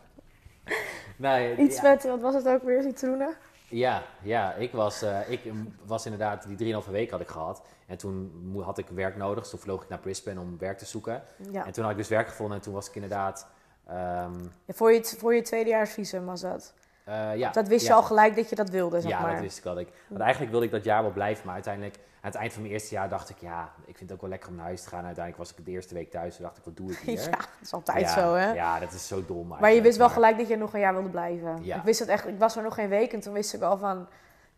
Nee, 1.17 1.57
Iets 1.57 1.77
ja. 1.77 1.83
met, 1.83 2.03
wat 2.05 2.21
was 2.21 2.35
het 2.35 2.49
ook 2.49 2.63
weer, 2.63 2.83
citroenen? 2.83 3.37
Ja, 3.69 4.03
ja 4.23 4.55
ik, 4.55 4.73
was, 4.73 5.03
eh, 5.03 5.31
ik 5.31 5.41
was 5.87 6.05
inderdaad, 6.05 6.47
die 6.57 6.75
3,5 6.85 6.91
week 6.91 7.11
had 7.11 7.21
ik 7.21 7.29
gehad. 7.29 7.63
En 7.87 7.99
toen 7.99 8.55
had 8.63 8.79
ik 8.79 8.89
werk 8.89 9.17
nodig, 9.17 9.41
dus 9.41 9.51
toen 9.51 9.59
vloog 9.59 9.83
ik 9.83 9.89
naar 9.89 9.99
Brisbane 9.99 10.41
om 10.41 10.59
werk 10.59 10.79
te 10.79 10.85
zoeken. 10.85 11.23
Ja. 11.51 11.67
En 11.67 11.73
toen 11.73 11.83
had 11.83 11.93
ik 11.93 11.99
dus 11.99 12.09
werk 12.09 12.29
gevonden 12.29 12.57
en 12.57 12.63
toen 12.63 12.75
was 12.75 12.89
ik 12.89 12.95
inderdaad... 12.95 13.47
ehm, 13.87 14.41
Ja, 14.65 14.75
voor, 14.75 14.93
je, 14.93 15.05
voor 15.05 15.35
je 15.35 15.43
tweedejaarsvisum 15.43 16.25
was 16.25 16.41
dat. 16.41 16.75
Eh, 17.09 17.37
ja, 17.37 17.51
dat 17.51 17.69
wist 17.69 17.87
ja. 17.87 17.93
je 17.93 18.01
al 18.01 18.03
gelijk 18.07 18.37
dat 18.37 18.49
je 18.49 18.55
dat 18.57 18.71
wilde, 18.71 19.01
zeg 19.01 19.11
Ja, 19.11 19.21
maar. 19.21 19.33
dat 19.33 19.41
wist 19.41 19.59
ik 19.59 19.65
wel. 19.65 19.79
Ik, 19.79 19.89
want 20.09 20.21
eigenlijk 20.21 20.51
wilde 20.51 20.67
ik 20.67 20.73
dat 20.73 20.85
jaar 20.85 21.03
wel 21.03 21.13
blijven, 21.13 21.45
maar 21.47 21.55
uiteindelijk, 21.55 21.97
aan 21.97 22.31
het 22.31 22.35
eind 22.35 22.53
van 22.53 22.63
mijn 22.63 22.75
eerste 22.75 22.95
jaar 22.95 23.09
dacht 23.09 23.31
ik, 23.31 23.37
ja, 23.39 23.73
ik 23.85 23.97
vind 23.97 24.01
het 24.01 24.13
ook 24.13 24.21
wel 24.21 24.31
lekker 24.31 24.49
om 24.49 24.55
naar 24.55 24.65
huis 24.65 24.83
te 24.83 24.89
gaan. 24.89 25.05
Uiteindelijk 25.05 25.37
was 25.37 25.55
ik 25.59 25.65
de 25.65 25.71
eerste 25.71 25.95
week 25.95 26.11
thuis 26.11 26.37
en 26.37 26.43
dacht 26.43 26.57
ik, 26.57 26.65
wat 26.65 26.77
doe 26.77 26.91
ik 26.91 26.99
hier? 27.07 27.21
Ja, 27.21 27.31
dat 27.31 27.49
is 27.63 27.73
altijd 27.73 28.01
ja, 28.01 28.09
zo, 28.13 28.35
hè? 28.35 28.53
Ja, 28.53 28.79
dat 28.81 28.93
is 28.93 29.07
zo 29.07 29.25
dom. 29.27 29.37
maar 29.37 29.59
je 29.59 29.65
eigenlijk, 29.65 29.83
wist 29.85 29.97
wel 29.97 30.07
maar- 30.07 30.17
gelijk 30.17 30.39
dat 30.39 30.49
je 30.49 30.57
nog 30.57 30.75
een 30.75 30.81
jaar 30.81 30.95
wilde 30.95 31.09
blijven. 31.09 31.59
Ja. 31.65 31.77
Ik 31.77 31.83
wist 31.83 31.99
het 31.99 32.09
echt, 32.09 32.27
ik 32.27 32.39
was 32.39 32.57
er 32.57 32.63
nog 32.63 32.75
geen 32.75 32.89
week 32.89 33.13
en 33.13 33.21
toen 33.21 33.33
wist 33.33 33.55
ik 33.55 33.63
al 33.63 33.79
van, 33.79 34.07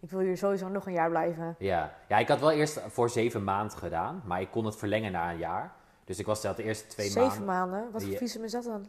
ik 0.00 0.10
wil 0.10 0.20
hier 0.20 0.36
sowieso 0.36 0.68
nog 0.68 0.86
een 0.86 0.92
jaar 0.92 1.08
blijven. 1.10 1.54
Ja. 1.58 1.92
ja, 2.08 2.18
ik 2.18 2.28
had 2.28 2.40
wel 2.40 2.50
eerst 2.50 2.80
voor 2.88 3.10
zeven 3.10 3.44
maanden 3.44 3.78
gedaan, 3.78 4.22
maar 4.24 4.40
ik 4.40 4.50
kon 4.50 4.64
het 4.64 4.76
verlengen 4.76 5.12
na 5.12 5.30
een 5.30 5.38
jaar. 5.38 5.72
Dus 6.04 6.18
ik 6.18 6.26
was 6.26 6.42
dat 6.42 6.56
de 6.56 6.62
eerste 6.62 6.86
twee 6.86 7.08
Zeven 7.08 7.44
maanden. 7.44 7.44
maanden? 7.70 7.92
Wat 7.92 8.02
voor 8.04 8.16
visum 8.16 8.44
is 8.44 8.52
dat 8.52 8.64
dan? 8.64 8.88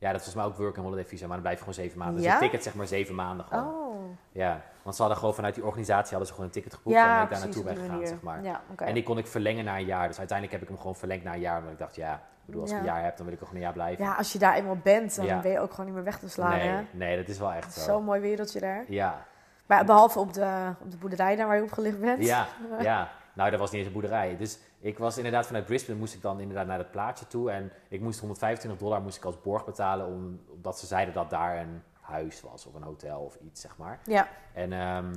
Ja, 0.00 0.12
dat 0.12 0.24
was 0.24 0.34
mij 0.34 0.44
ook 0.44 0.56
work 0.56 0.76
and 0.76 0.84
holiday 0.84 1.04
visa, 1.04 1.22
maar 1.26 1.32
dan 1.32 1.40
blijf 1.40 1.56
je 1.56 1.64
gewoon 1.64 1.74
zeven 1.82 1.98
maanden. 1.98 2.22
Dus 2.22 2.30
het 2.30 2.40
ticket 2.40 2.62
zeg 2.62 2.74
maar 2.74 2.86
zeven 2.86 3.14
maanden 3.14 3.46
gewoon. 3.46 3.66
Oh. 3.66 3.90
Ja, 4.32 4.60
want 4.82 4.94
ze 4.94 5.00
hadden 5.00 5.20
gewoon 5.20 5.34
vanuit 5.34 5.54
die 5.54 5.64
organisatie 5.64 6.08
hadden 6.08 6.26
ze 6.26 6.32
gewoon 6.32 6.46
een 6.46 6.54
ticket 6.54 6.74
geboekt 6.74 6.96
Ja, 6.96 7.02
en 7.02 7.14
ben 7.14 7.22
ik 7.22 7.30
daar 7.30 7.40
naartoe 7.40 7.64
ben 7.64 7.76
gegaan, 7.76 8.06
zeg 8.06 8.20
maar. 8.22 8.42
Ja. 8.42 8.60
En 8.76 8.94
die 8.94 9.02
kon 9.02 9.18
ik 9.18 9.26
verlengen 9.26 9.64
na 9.64 9.78
een 9.78 9.84
jaar. 9.84 10.08
Dus 10.08 10.18
uiteindelijk 10.18 10.58
heb 10.58 10.62
ik 10.62 10.74
hem 10.74 10.82
gewoon 10.82 10.96
verlengd 10.96 11.24
na 11.24 11.34
een 11.34 11.40
jaar. 11.40 11.58
Omdat 11.58 11.72
ik 11.72 11.78
dacht, 11.78 11.96
ja, 11.96 12.14
ik 12.14 12.46
bedoel, 12.46 12.60
als 12.62 12.70
ik 12.70 12.78
een 12.78 12.84
jaar 12.84 13.04
heb, 13.04 13.16
dan 13.16 13.26
wil 13.26 13.34
ik 13.34 13.40
nog 13.40 13.52
een 13.52 13.60
jaar 13.60 13.72
blijven. 13.72 14.04
Ja, 14.04 14.14
als 14.14 14.32
je 14.32 14.38
daar 14.38 14.54
eenmaal 14.54 14.76
bent, 14.82 15.16
dan 15.16 15.40
ben 15.40 15.50
je 15.50 15.60
ook 15.60 15.70
gewoon 15.70 15.86
niet 15.86 15.94
meer 15.94 16.04
weg 16.04 16.18
te 16.18 16.28
slaan, 16.28 16.50
nee, 16.50 16.68
hè? 16.68 16.82
nee, 16.90 17.16
dat 17.16 17.28
is 17.28 17.38
wel 17.38 17.52
echt 17.52 17.72
zo. 17.72 17.80
Zo'n 17.80 18.04
mooi 18.04 18.20
wereldje 18.20 18.60
daar. 18.60 18.84
Ja, 18.88 19.24
Maar 19.66 19.84
behalve 19.84 20.18
op 20.18 20.32
de, 20.32 20.74
op 20.80 20.90
de 20.90 20.96
boerderij 20.96 21.36
daar 21.36 21.46
waar 21.46 21.56
je 21.56 21.62
opgelicht 21.62 22.00
bent. 22.00 22.24
ja, 22.24 22.46
ja. 22.80 23.08
Nou, 23.32 23.50
dat 23.50 23.60
was 23.60 23.70
niet 23.70 23.78
eens 23.78 23.86
een 23.86 24.00
boerderij. 24.00 24.36
Dus 24.36 24.58
ik 24.80 24.98
was 24.98 25.16
inderdaad 25.16 25.46
vanuit 25.46 25.64
Brisbane 25.64 25.98
moest 25.98 26.14
ik 26.14 26.22
dan 26.22 26.40
inderdaad 26.40 26.66
naar 26.66 26.78
dat 26.78 26.90
plaatje 26.90 27.26
toe. 27.26 27.50
En 27.50 27.72
ik 27.88 28.00
moest 28.00 28.20
125 28.20 28.80
dollar 28.80 29.00
moest 29.02 29.16
ik 29.16 29.24
als 29.24 29.40
borg 29.40 29.64
betalen. 29.64 30.06
om- 30.06 30.40
Omdat 30.48 30.78
ze 30.78 30.86
zeiden 30.86 31.14
dat 31.14 31.30
daar 31.30 31.58
een 31.58 31.82
huis 32.00 32.40
was 32.40 32.66
of 32.66 32.74
een 32.74 32.82
hotel 32.82 33.20
of 33.20 33.36
iets, 33.40 33.60
zeg 33.60 33.76
maar. 33.76 33.98
Ja, 34.04 34.28
En 34.52 34.72
ehm, 34.72 35.12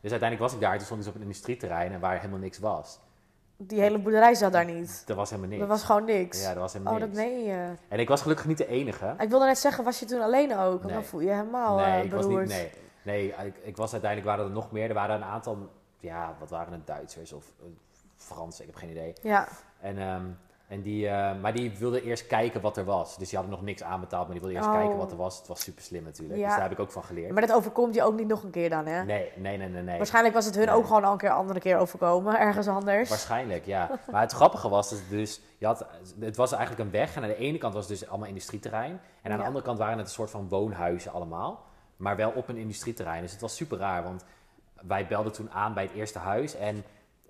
dus 0.00 0.10
uiteindelijk 0.10 0.40
was 0.40 0.52
ik 0.54 0.60
daar. 0.60 0.76
Toen 0.76 0.84
stond 0.86 1.00
ik 1.00 1.06
dus 1.06 1.14
op 1.14 1.20
een 1.20 1.26
industrieterrein 1.26 1.92
en 1.92 2.00
waar 2.00 2.16
helemaal 2.18 2.38
niks 2.38 2.58
was. 2.58 2.98
die 3.58 3.80
hele 3.80 3.98
boerderij 3.98 4.34
zat 4.34 4.52
daar 4.52 4.64
niet. 4.64 5.04
Er 5.06 5.14
was 5.14 5.30
helemaal 5.30 5.50
niks. 5.50 5.62
Er 5.62 5.68
was 5.68 5.84
gewoon 5.84 6.04
niks. 6.04 6.42
Ja, 6.42 6.50
er 6.50 6.58
was 6.58 6.72
helemaal 6.72 6.94
oh, 6.94 7.00
dat 7.00 7.08
niks. 7.08 7.20
meen 7.20 7.44
je. 7.44 7.74
En 7.88 7.98
ik 7.98 8.08
was 8.08 8.22
gelukkig 8.22 8.46
niet 8.46 8.58
de 8.58 8.66
enige. 8.66 9.14
Ik 9.18 9.28
wilde 9.28 9.44
net 9.46 9.58
zeggen, 9.58 9.84
was 9.84 9.98
je 10.00 10.06
toen 10.06 10.20
alleen 10.20 10.56
ook? 10.56 10.84
Nee. 10.84 10.92
Dan 10.92 11.04
voel 11.04 11.20
je 11.20 11.30
helemaal 11.30 11.76
nee, 11.76 11.86
eh, 11.86 12.04
ik 12.04 12.10
was 12.12 12.26
niet. 12.26 12.48
Nee, 12.48 12.70
nee 13.02 13.34
ik, 13.46 13.56
ik 13.62 13.76
was 13.76 13.92
uiteindelijk 13.92 14.30
waren 14.30 14.44
er 14.44 14.54
nog 14.54 14.70
meer. 14.72 14.88
Er 14.88 14.94
waren 14.94 15.16
een 15.16 15.24
aantal, 15.24 15.70
ja, 16.00 16.36
wat 16.38 16.50
waren 16.50 16.72
het 16.72 16.86
Duitsers 16.86 17.32
of 17.32 17.44
Fransen, 18.16 18.64
ik 18.64 18.70
heb 18.70 18.78
geen 18.78 18.90
idee. 18.90 19.12
Ja, 19.22 19.48
En, 19.80 19.98
ehm, 19.98 20.24
en 20.68 20.82
die, 20.82 21.08
eh, 21.08 21.40
maar 21.40 21.52
die 21.52 21.78
wilden 21.78 22.02
eerst 22.02 22.26
kijken 22.26 22.60
wat 22.60 22.76
er 22.76 22.84
was. 22.84 23.18
Dus 23.18 23.28
die 23.28 23.38
hadden 23.38 23.56
nog 23.56 23.64
niks 23.66 23.82
aanbetaald, 23.82 24.22
maar 24.28 24.32
die 24.32 24.40
wilden 24.40 24.58
eerst 24.62 24.74
Oh. 24.74 24.80
kijken 24.80 24.96
wat 24.96 25.10
er 25.10 25.16
was. 25.16 25.38
Het 25.38 25.46
was 25.46 25.60
super 25.60 25.82
slim 25.82 26.04
natuurlijk. 26.04 26.38
Ja. 26.38 26.44
Dus 26.46 26.54
daar 26.54 26.62
heb 26.62 26.72
ik 26.72 26.78
ook 26.78 26.90
van 26.92 27.04
geleerd. 27.04 27.32
maar 27.32 27.46
dat 27.46 27.56
overkomt 27.56 27.94
je 27.94 28.02
ook 28.02 28.14
niet 28.16 28.26
nog 28.28 28.42
een 28.42 28.50
keer 28.50 28.70
dan, 28.70 28.86
hè? 28.86 29.04
Nee, 29.04 29.32
nee, 29.36 29.56
nee, 29.56 29.68
nee. 29.68 29.82
nee. 29.82 29.96
Waarschijnlijk 29.96 30.34
was 30.34 30.44
het 30.44 30.54
hun 30.54 30.66
Nee. 30.66 30.74
ook 30.74 30.86
gewoon 30.86 31.04
al 31.04 31.12
een 31.12 31.18
keer 31.18 31.30
andere 31.30 31.60
keer 31.60 31.76
overkomen, 31.78 32.38
ergens 32.38 32.68
anders. 32.68 33.08
Waarschijnlijk, 33.08 33.64
ja. 33.66 33.90
Maar 34.10 34.20
het 34.20 34.32
grappige 34.32 34.68
was 34.68 34.88
dus, 34.88 35.08
dus 35.08 35.40
je 35.58 35.66
had, 35.66 35.86
het 36.20 36.36
was 36.36 36.52
eigenlijk 36.52 36.82
een 36.84 36.90
weg. 36.90 37.16
En 37.16 37.22
aan 37.22 37.28
de 37.28 37.36
ene 37.36 37.58
kant 37.58 37.74
was 37.74 37.88
het 37.88 37.98
dus 37.98 38.08
allemaal 38.08 38.28
industrieterrein. 38.28 39.00
En 39.22 39.30
aan 39.30 39.36
de 39.36 39.42
Ja. 39.42 39.46
andere 39.48 39.64
kant 39.64 39.78
waren 39.78 39.98
het 39.98 40.06
een 40.06 40.12
soort 40.12 40.30
van 40.30 40.48
woonhuizen 40.48 41.12
allemaal. 41.12 41.64
Maar 41.96 42.16
wel 42.16 42.30
op 42.30 42.48
een 42.48 42.56
industrieterrein. 42.56 43.22
Dus 43.22 43.32
het 43.32 43.40
was 43.40 43.56
super 43.56 43.78
raar, 43.78 44.02
want 44.02 44.24
wij 44.80 45.06
belden 45.06 45.32
toen 45.32 45.50
aan 45.50 45.74
bij 45.74 45.82
het 45.82 45.92
eerste 45.92 46.18
huis. 46.18 46.54
En, 46.56 46.84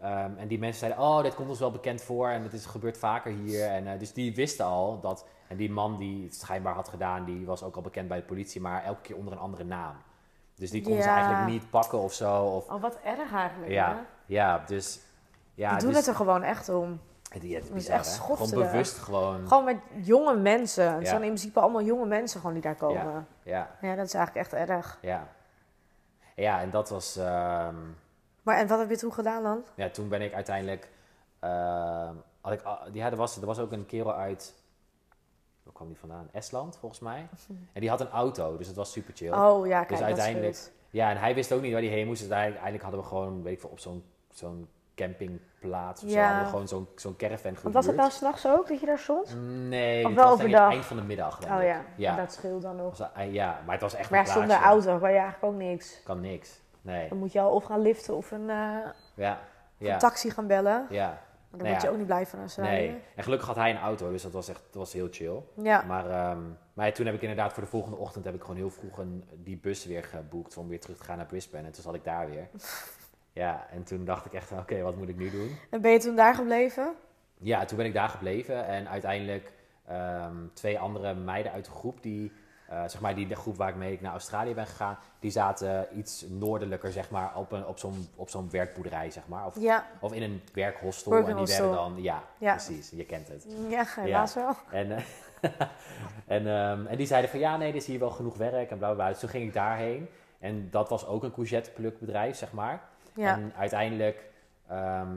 ehm, 0.07 0.37
en 0.37 0.49
die 0.49 0.59
mensen 0.59 0.79
zeiden, 0.79 1.03
oh, 1.05 1.23
dit 1.23 1.35
komt 1.35 1.49
ons 1.49 1.59
wel 1.59 1.71
bekend 1.71 2.03
voor. 2.03 2.29
En 2.29 2.43
het 2.43 2.53
is, 2.53 2.67
gebeurt 2.67 2.99
vaker 2.99 3.33
hier. 3.33 3.67
En, 3.69 3.87
eh, 3.87 3.99
dus 3.99 4.13
die 4.13 4.35
wisten 4.35 4.65
al 4.65 5.01
dat... 5.01 5.27
En 5.49 5.57
die 5.57 5.71
man 5.71 5.97
die 5.97 6.25
het 6.25 6.35
schijnbaar 6.35 6.75
had 6.75 6.89
gedaan, 6.89 7.25
die 7.25 7.47
was 7.47 7.63
ook 7.63 7.77
al 7.77 7.83
bekend 7.83 8.09
bij 8.09 8.17
de 8.19 8.25
politie. 8.25 8.61
Maar 8.61 8.85
elke 8.85 9.01
keer 9.01 9.17
onder 9.17 9.33
een 9.33 9.39
andere 9.39 9.65
naam. 9.65 9.95
Dus 10.55 10.71
die 10.71 10.83
konden 10.83 11.03
ze 11.03 11.09
eigenlijk 11.09 11.47
niet 11.47 11.71
pakken 11.71 11.99
of 11.99 12.13
zo. 12.13 12.43
Of, 12.45 12.71
Oh, 12.71 12.81
wat 12.83 12.99
erg 13.05 13.33
eigenlijk, 13.33 13.73
ja, 13.73 13.89
hè? 13.95 14.01
ja, 14.27 14.63
dus... 14.67 15.01
Ja, 15.55 15.71
Die 15.71 15.79
doen 15.79 15.89
dus, 15.89 15.99
het 15.99 16.07
er 16.07 16.15
gewoon 16.15 16.43
echt 16.43 16.69
om. 16.69 17.01
het 17.29 17.43
is, 17.75 17.89
echt 17.89 18.07
hè? 18.07 18.13
schofterig. 18.13 18.51
Gewoon 18.51 18.71
bewust 18.71 18.99
gewoon. 18.99 19.49
Gewoon 19.49 19.65
met 19.65 19.77
jonge 20.03 20.37
mensen. 20.37 20.93
Het 20.93 21.03
Ja. 21.03 21.09
zijn 21.09 21.23
in 21.23 21.27
principe 21.29 21.61
allemaal 21.61 21.83
jonge 21.83 22.07
mensen 22.07 22.39
gewoon 22.41 22.55
die 22.55 22.63
daar 22.65 22.75
komen. 22.75 23.27
Ja, 23.43 23.71
Ja, 23.81 23.95
dat 23.95 24.07
is 24.07 24.15
eigenlijk 24.15 24.47
echt 24.53 24.69
erg. 24.69 24.99
ja. 25.03 25.29
Ja, 26.35 26.61
en 26.61 26.71
dat 26.71 26.89
was... 26.89 27.17
ehm, 27.17 27.75
Maar 28.47 28.57
en 28.59 28.67
wat 28.67 28.79
heb 28.79 28.91
je 28.91 28.97
toen 28.97 29.13
gedaan 29.13 29.43
dan? 29.43 29.65
ja, 29.75 29.89
toen 29.91 30.09
ben 30.09 30.23
ik 30.23 30.33
uiteindelijk... 30.35 30.89
ehm, 31.41 32.15
had 32.41 32.53
ik, 32.53 32.63
ja, 32.93 33.11
er 33.11 33.17
was, 33.17 33.37
er 33.37 33.47
was 33.47 33.59
ook 33.59 33.73
een 33.73 33.87
kerel 33.87 34.15
uit... 34.15 34.55
Waar 35.63 35.75
kwam 35.75 35.89
die 35.89 35.97
vandaan? 35.97 36.29
Estland, 36.33 36.77
volgens 36.77 37.01
mij. 37.01 37.29
En 37.73 37.81
die 37.81 37.91
had 37.91 38.01
een 38.01 38.11
auto, 38.11 38.57
dus 38.57 38.67
het 38.67 38.77
was 38.77 38.93
super 38.93 39.15
chill. 39.17 39.33
Oh 39.33 39.67
ja, 39.67 39.77
kijk, 39.77 39.89
dus 39.89 39.99
dat 39.99 40.07
uiteindelijk... 40.07 40.59
Ja, 40.91 41.11
en 41.11 41.17
hij 41.17 41.35
wist 41.35 41.53
ook 41.53 41.61
niet 41.61 41.73
waar 41.73 41.81
hij 41.83 41.91
heen 41.91 42.07
moest. 42.07 42.21
Dus 42.21 42.31
eigenlijk, 42.31 42.63
eigenlijk 42.63 42.83
hadden 42.83 43.01
we 43.01 43.07
gewoon, 43.17 43.43
weet 43.43 43.53
ik 43.53 43.61
veel, 43.61 43.71
op 43.71 43.79
zo'n 43.79 44.05
zo'n 44.31 44.69
campingplaats 44.95 46.03
of 46.05 46.11
zo... 46.11 46.19
Hadden 46.19 46.43
we 46.43 46.49
gewoon 46.51 46.69
zo'n 46.69 46.89
zo'n 46.97 47.17
caravan 47.17 47.57
Want 47.63 47.75
was 47.75 47.87
het 47.87 47.97
nou 47.97 48.11
gehuurd. 48.11 48.13
s'nachts 48.39 48.47
ook 48.59 48.69
dat 48.69 48.81
je 48.81 48.87
daar 48.87 48.99
stond? 48.99 49.37
Nee, 49.69 50.03
Of 50.05 50.11
het 50.11 50.19
was 50.21 50.33
overdag? 50.33 50.71
eind 50.71 50.85
van 50.85 50.97
de 50.97 51.03
middag. 51.03 51.41
Oh 51.43 51.63
ja, 51.63 51.85
Ja. 51.97 52.17
dat 52.17 52.33
scheelt 52.33 52.63
dan 52.63 52.77
nog. 52.77 52.99
Was, 52.99 53.13
eh, 53.15 53.33
ja, 53.33 53.61
maar 53.65 53.73
het 53.73 53.83
was 53.83 53.95
echt 53.95 54.11
Maar 54.11 54.27
zonder 54.27 54.57
auto 54.57 54.99
kan 54.99 55.11
je 55.13 55.19
eigenlijk 55.19 55.45
ook 55.45 55.61
niks. 55.61 56.01
Kan 56.05 56.21
niks. 56.21 56.61
Nee. 56.87 57.09
Dan 57.09 57.19
moet 57.19 57.33
je 57.33 57.41
al 57.41 57.51
of 57.55 57.65
gaan 57.65 57.81
liften 57.81 58.17
of 58.17 58.31
een, 58.31 58.51
eh, 58.51 58.77
Ja. 59.15 59.39
een 59.79 59.99
taxi 59.99 60.31
gaan 60.31 60.47
bellen. 60.47 60.87
Ja. 60.91 61.07
Maar 61.09 61.19
daar 61.51 61.59
Nou 61.59 61.71
word 61.71 61.83
je 61.83 61.89
ook 61.91 61.97
niet 61.97 62.07
blij 62.07 62.27
van 62.27 62.41
als 62.41 62.57
rijden. 62.57 62.91
Nee. 62.91 63.03
En 63.15 63.23
gelukkig 63.23 63.47
had 63.47 63.57
hij 63.57 63.71
een 63.71 63.79
auto, 63.79 64.11
dus 64.11 64.23
dat 64.23 64.33
was 64.33 64.49
echt 64.49 64.63
dat 64.65 64.75
was 64.75 64.93
heel 64.93 65.09
chill. 65.11 65.43
Ja. 65.55 65.83
Maar, 65.87 66.11
ehm, 66.11 66.41
maar 66.75 66.93
toen 66.93 67.07
heb 67.07 67.15
ik 67.15 67.21
inderdaad 67.21 67.53
voor 67.53 67.63
de 67.63 67.69
volgende 67.69 67.97
ochtend 67.97 68.25
heb 68.25 68.35
ik 68.35 68.41
gewoon 68.41 68.57
heel 68.57 68.71
vroeg 68.71 68.99
een, 68.99 69.25
die 69.35 69.57
bus 69.57 69.85
weer 69.87 70.05
geboekt 70.05 70.57
om 70.57 70.69
weer 70.69 70.81
terug 70.81 70.97
te 70.97 71.05
gaan 71.05 71.17
naar 71.17 71.27
Brisbane. 71.27 71.67
En 71.67 71.73
toen 71.73 71.83
zat 71.83 71.95
ik 71.95 72.05
daar 72.05 72.31
weer. 72.31 72.49
Ja, 73.33 73.67
en 73.71 73.83
toen 73.85 74.05
dacht 74.05 74.27
ik 74.27 74.33
echt, 74.33 74.53
oké, 74.53 74.81
wat 74.83 74.97
moet 74.97 75.09
ik 75.09 75.17
nu 75.17 75.31
doen? 75.31 75.57
En 75.71 75.81
ben 75.81 75.91
je 75.91 75.99
toen 75.99 76.17
daar 76.17 76.35
gebleven? 76.35 76.95
Ja, 77.39 77.65
toen 77.65 77.77
ben 77.77 77.87
ik 77.87 77.95
daar 77.95 78.09
gebleven 78.09 78.67
en 78.67 78.89
uiteindelijk 78.89 79.53
ehm, 79.87 80.35
twee 80.53 80.79
andere 80.79 81.15
meiden 81.15 81.53
uit 81.53 81.65
de 81.65 81.71
groep 81.71 82.03
die, 82.03 82.33
eh, 82.69 82.81
zeg 82.87 83.01
maar 83.01 83.15
die 83.15 83.27
de 83.27 83.35
groep 83.37 83.57
waar 83.57 83.69
ik 83.69 83.75
mee 83.77 83.99
naar 84.01 84.13
Australië 84.13 84.55
ben 84.55 84.67
gegaan, 84.67 84.99
die 85.19 85.31
zaten 85.31 85.99
iets 85.99 86.25
noordelijker, 86.29 86.93
zeg 86.93 87.11
maar, 87.11 87.37
op, 87.37 87.53
een, 87.53 87.67
op 87.67 87.79
zo'n 87.79 88.09
op 88.15 88.29
zo'n 88.29 88.51
werkboerderij, 88.51 89.11
zeg 89.11 89.29
maar. 89.29 89.47
Of, 89.47 89.61
Ja. 89.61 89.87
of 90.01 90.13
in 90.13 90.23
een 90.23 90.43
werkhostel. 90.53 91.13
Working 91.13 91.31
en 91.39 91.45
die 91.45 91.55
hostel. 91.55 91.71
werden 91.71 91.95
dan, 91.95 92.03
ja, 92.03 92.23
Ja. 92.39 92.55
precies, 92.55 92.91
je 92.91 93.05
kent 93.05 93.29
het. 93.29 93.47
Ja, 93.69 93.85
helaas 93.87 94.35
wel. 94.35 94.55
En, 94.71 94.91
eh, 94.97 95.03
en, 96.37 96.47
ehm, 96.47 96.87
en 96.87 96.97
die 96.97 97.07
zeiden 97.07 97.31
van 97.31 97.39
ja, 97.39 97.57
nee, 97.57 97.69
er 97.69 97.75
is 97.77 97.87
hier 97.87 97.99
wel 97.99 98.11
genoeg 98.11 98.37
werk 98.37 98.71
en 98.71 98.79
bla 98.79 98.87
bla 98.87 98.95
bla. 98.95 99.09
Dus 99.09 99.19
toen 99.19 99.29
ging 99.29 99.45
ik 99.47 99.53
daarheen. 99.53 100.09
En 100.39 100.71
dat 100.71 100.89
was 100.89 101.07
ook 101.07 101.23
een 101.23 101.33
courgetteplukbedrijf, 101.33 102.37
zeg 102.37 102.53
maar. 102.53 102.83
Ja. 103.15 103.35
En 103.35 103.53
uiteindelijk, 103.57 104.25
ehm, 104.69 105.17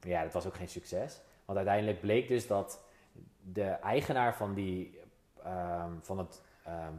ja, 0.00 0.22
dat 0.22 0.32
was 0.32 0.46
ook 0.46 0.56
geen 0.56 0.68
succes. 0.68 1.20
Want 1.44 1.58
uiteindelijk 1.58 2.00
bleek 2.00 2.28
dus 2.28 2.46
dat 2.46 2.84
de 3.52 3.64
eigenaar 3.64 4.34
van, 4.34 4.54
die, 4.54 4.95
ehm, 5.46 5.90
van 6.02 6.18
het 6.18 6.42
ehm, 6.64 6.92